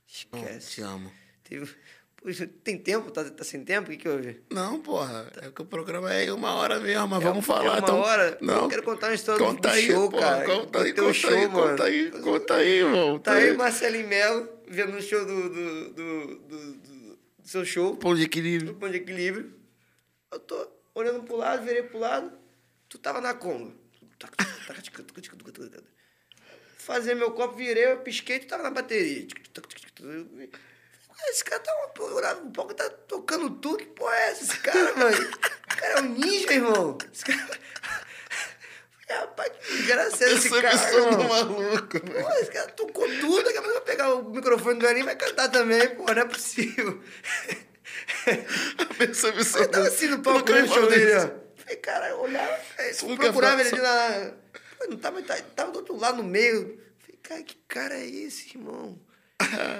Esquece. 0.08 0.72
te 0.72 0.82
amo. 0.82 1.14
Teve... 1.44 1.76
Poxa, 2.22 2.48
tem 2.64 2.78
tempo? 2.78 3.10
Tá, 3.12 3.24
tá 3.24 3.44
sem 3.46 3.64
tempo? 3.64 3.88
O 3.88 3.92
que 3.92 3.98
que 3.98 4.10
houve? 4.10 4.42
Não, 4.52 4.82
porra. 4.82 5.32
É 5.42 5.50
que 5.52 5.62
o 5.62 5.66
programa 5.66 6.14
é 6.14 6.32
uma 6.34 6.54
hora 6.56 6.78
mesmo, 6.80 7.08
mas 7.08 7.22
É 7.22 7.26
vamos 7.26 7.46
falar. 7.46 7.66
É 7.66 7.70
uma 7.70 7.78
então- 7.80 8.00
hora? 8.00 8.38
Não. 8.42 8.64
Eu 8.64 8.68
quero 8.68 8.84
contar 8.84 9.08
uma 9.08 9.16
história 9.16 9.40
do- 9.40 9.46
Conta 9.46 9.70
do 9.70 9.74
aí, 9.74 9.88
show, 9.88 10.10
porra. 10.12 10.22
cara. 10.24 10.46
Conta 10.46 10.82
aí, 10.84 10.94
conta 10.94 11.14
show, 11.14 11.30
aí, 11.32 11.48
conta 11.48 11.84
aí, 11.86 12.12
conta 12.12 12.56
aí, 12.56 12.70
irmão. 12.80 13.20
Tá 13.20 13.34
aí 13.36 13.52
o 13.52 13.58
Marcelinho 13.58 14.08
Melo, 14.08 14.50
vendo 14.68 14.98
o 14.98 15.02
show 15.02 15.26
do, 15.26 15.50
do, 15.50 15.90
do, 15.94 16.36
do- 16.40 16.74
do- 16.74 17.20
seu 17.44 17.64
show, 17.66 17.96
Pão 17.96 18.14
de 18.14 18.24
equilíbrio. 18.24 18.76
Ponto 18.76 18.92
de 18.92 18.98
Equilíbrio. 18.98 19.54
Eu 20.32 20.40
tô 20.40 20.72
olhando 20.94 21.24
pro 21.24 21.36
lado, 21.38 21.64
virei 21.66 21.82
pro 21.84 21.98
lado, 22.00 22.32
tu 22.90 22.98
tava 23.00 23.20
na 23.22 23.34
conga. 23.34 23.74
Fazer 26.78 27.16
meu 27.16 27.32
copo, 27.32 27.56
virei, 27.56 27.86
eu 27.94 28.00
pisquei, 28.00 28.40
tu 28.40 28.48
tava 28.48 28.64
na 28.64 28.72
bateria. 28.72 29.26
Esse 31.28 31.44
cara 31.44 31.62
tá 31.62 31.72
olhando 32.00 32.48
um 32.48 32.52
pouco, 32.52 32.74
tá 32.74 32.90
tocando 33.08 33.50
tudo. 33.52 33.78
Que 33.78 33.86
porra 33.88 34.16
é 34.16 34.32
essa? 34.32 34.44
Esse 34.44 34.58
cara, 34.60 34.96
mano? 34.96 35.12
Esse 35.12 35.78
cara 35.78 35.94
é 35.94 36.02
um 36.02 36.10
ninja, 36.10 36.54
irmão. 36.54 36.98
Esse 37.14 37.26
cara. 37.26 37.60
Rapaz, 39.10 39.52
que 39.66 39.84
graça 39.84 40.24
é 40.24 40.34
esse 40.34 40.50
cara, 40.50 40.94
irmão. 40.94 41.28
maluco, 41.28 41.98
né? 41.98 42.22
Pô, 42.22 42.32
esse 42.34 42.52
cara 42.52 42.68
tocou 42.72 43.08
tudo, 43.20 43.44
daqui 43.44 43.58
a 43.58 43.62
pouco 43.62 43.78
vai 43.78 43.84
pegar 43.84 44.14
o 44.14 44.30
microfone 44.30 44.80
do 44.80 44.88
Aninho 44.88 45.04
e 45.04 45.06
vai 45.06 45.16
cantar 45.16 45.50
também, 45.50 45.96
pô, 45.96 46.06
não 46.06 46.22
é 46.22 46.26
possível. 46.26 47.02
Pensou 48.98 49.32
isso. 49.32 49.58
Eu 49.58 49.72
tava 49.72 49.88
assim 49.88 50.08
no 50.08 50.20
palco 50.20 50.52
no 50.52 50.62
me 50.62 50.68
show 50.68 50.88
dele, 50.88 51.16
ó. 51.16 51.30
Falei, 51.56 51.76
cara, 51.78 52.10
eu 52.10 52.20
olhava, 52.20 52.60
procurava 53.18 53.62
ele 53.62 53.70
ali 53.70 53.82
na. 53.82 54.32
Pô, 54.78 54.86
não 54.88 54.98
tava, 54.98 55.22
tava, 55.24 55.42
tava 55.56 55.72
do 55.72 55.80
outro 55.80 55.98
lado 55.98 56.18
no 56.18 56.24
meio. 56.24 56.80
Falei, 57.00 57.20
cara, 57.24 57.44
que 57.44 57.56
cara 57.68 57.96
é 57.96 58.06
esse, 58.06 58.56
irmão? 58.56 59.00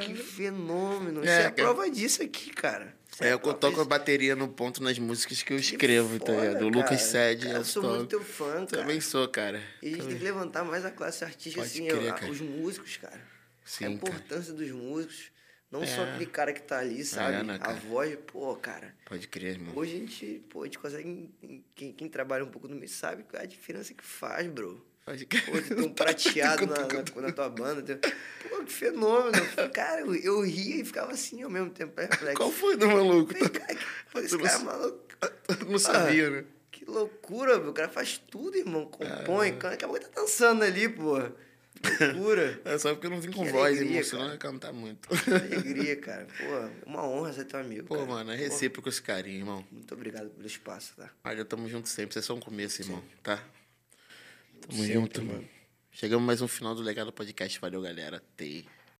Que 0.02 0.16
fenômeno. 0.16 1.22
Isso 1.22 1.30
É, 1.30 1.42
é 1.42 1.46
a 1.46 1.52
cara. 1.52 1.54
prova 1.56 1.90
disso 1.90 2.24
aqui, 2.24 2.50
cara. 2.52 2.96
É, 3.20 3.28
a 3.30 3.32
eu 3.32 3.40
toco 3.54 3.82
a 3.82 3.86
bateria 3.86 4.36
no 4.36 4.48
ponto 4.48 4.82
nas 4.82 4.98
músicas 4.98 5.44
que 5.44 5.52
eu 5.54 5.58
Que 5.58 5.64
escrevo, 5.64 6.18
tá 6.20 6.28
foda, 6.28 6.48
ligado? 6.48 6.66
O 6.66 6.70
Lucas 6.70 6.90
cara. 6.90 6.98
Sede. 7.00 7.46
Cara, 7.48 7.58
Eu 7.58 7.66
sou 7.66 7.84
muito 7.84 8.06
teu 8.08 8.24
fã, 8.24 8.66
cara. 8.66 8.68
Também 8.68 9.02
sou, 9.02 9.28
cara. 9.28 9.62
E 9.82 9.88
a 9.88 9.92
gente 9.98 10.08
tem 10.08 10.18
que 10.18 10.24
levantar 10.24 10.64
mais 10.64 10.86
a 10.86 10.92
classe 10.92 11.24
artística, 11.26 11.62
Pode 11.62 11.72
assim, 11.74 11.88
crer, 11.88 12.10
a- 12.10 12.14
cara. 12.14 12.32
os 12.32 12.40
músicos, 12.40 12.96
cara. 12.98 13.22
Sim, 13.66 13.84
a 13.84 13.88
cara. 13.88 13.94
importância 13.94 14.54
dos 14.54 14.72
músicos. 14.72 15.32
Não 15.70 15.86
só 15.86 16.02
É. 16.04 16.10
aquele 16.12 16.26
cara 16.26 16.52
que 16.54 16.62
tá 16.64 16.80
ali, 16.80 17.04
sabe? 17.06 17.44
né, 17.46 17.56
a 17.56 17.60
cara? 17.60 17.74
voz, 17.76 18.18
pô, 18.26 18.56
cara. 18.56 18.96
Pode 19.06 19.28
crer, 19.28 19.52
irmão. 19.52 19.74
Hoje 19.76 19.96
a 19.96 20.00
gente, 20.00 20.26
pô, 20.50 20.64
a 20.64 20.66
gente 20.66 20.80
consegue. 20.80 21.30
Quem, 21.76 21.92
quem 21.94 22.10
trabalha 22.10 22.44
um 22.44 22.50
pouco 22.50 22.68
no 22.68 22.76
meio 22.76 22.90
sabe 22.90 23.24
a 23.34 23.46
diferença 23.46 23.94
que 23.94 24.04
faz, 24.04 24.48
bro. 24.48 24.84
Pode 25.10 25.26
crer. 25.26 25.44
Pô, 25.44 25.60
tem 25.60 25.86
um 25.86 25.90
prateado 25.92 26.68
na, 26.68 26.82
na, 26.82 27.22
na 27.22 27.32
tua 27.32 27.50
banda. 27.50 28.00
Pô, 28.48 28.64
que 28.64 28.72
fenômeno. 28.72 29.44
Cara, 29.74 30.02
eu, 30.02 30.14
eu 30.14 30.42
ria 30.42 30.82
e 30.82 30.86
ficava 30.86 31.12
assim 31.12 31.42
ao 31.42 31.50
mesmo 31.50 31.72
tempo, 31.72 31.94
perplexo. 31.94 32.38
Qual 32.38 32.52
foi 32.52 32.78
do 32.78 32.88
maluco? 32.88 33.34
Falei, 33.34 33.50
cara, 33.50 33.76
que, 33.76 34.20
esse 34.20 34.38
cara 34.38 34.56
é 34.56 34.64
maluco. 34.64 35.00
Tu 35.48 35.66
não 35.66 35.80
sabia, 35.80 36.30
né? 36.30 36.46
Que 36.72 36.86
loucura, 36.86 37.58
meu. 37.58 37.72
O 37.72 37.74
cara 37.74 37.90
faz 37.90 38.20
tudo, 38.20 38.56
irmão. 38.56 38.86
Compõe, 38.86 39.54
canta. 39.54 39.70
Daqui 39.72 39.86
a 39.86 39.88
pouco 39.88 40.06
tá 40.06 40.22
dançando 40.22 40.64
ali, 40.64 40.88
pô. 40.88 41.18
Loucura. 41.18 42.62
É 42.64 42.78
só 42.78 42.94
porque 42.94 43.08
eu 43.08 43.12
não 43.12 43.20
vim 43.20 43.32
com 43.32 43.44
Que 43.46 43.52
voz, 43.52 43.78
alegria, 43.78 44.02
ia 44.02 44.38
cantar 44.38 44.72
muito. 44.72 45.10
Que 45.10 45.34
alegria, 45.34 45.96
cara. 45.96 46.28
Pô, 46.38 46.88
uma 46.88 47.08
honra 47.08 47.34
ser 47.34 47.46
teu 47.46 47.60
amigo. 47.60 47.88
Pô, 47.88 47.96
cara. 47.96 48.06
mano, 48.06 48.32
é 48.32 48.38
Pô, 48.38 48.44
recíproco 48.44 48.90
esse 48.90 49.02
carinho, 49.02 49.40
irmão. 49.40 49.66
Muito 49.72 49.92
obrigado 49.92 50.30
pelo 50.30 50.46
espaço, 50.46 50.94
tá? 50.96 51.10
Olha, 51.24 51.44
tamo 51.44 51.68
junto 51.68 51.90
sempre. 51.90 52.14
Vocês 52.14 52.26
são 52.26 52.36
um 52.36 52.40
começo, 52.40 52.82
irmão, 52.84 53.04
tá? 53.24 53.44
Tamo 54.68 54.84
junto, 54.86 55.22
mano. 55.24 55.48
Chegamos 55.92 56.26
mais 56.26 56.42
um 56.42 56.48
final 56.48 56.76
do 56.76 56.82
Legado 56.82 57.12
Podcast. 57.12 57.60
Valeu, 57.60 57.82
galera. 57.82 58.22
Tei. 58.36 58.66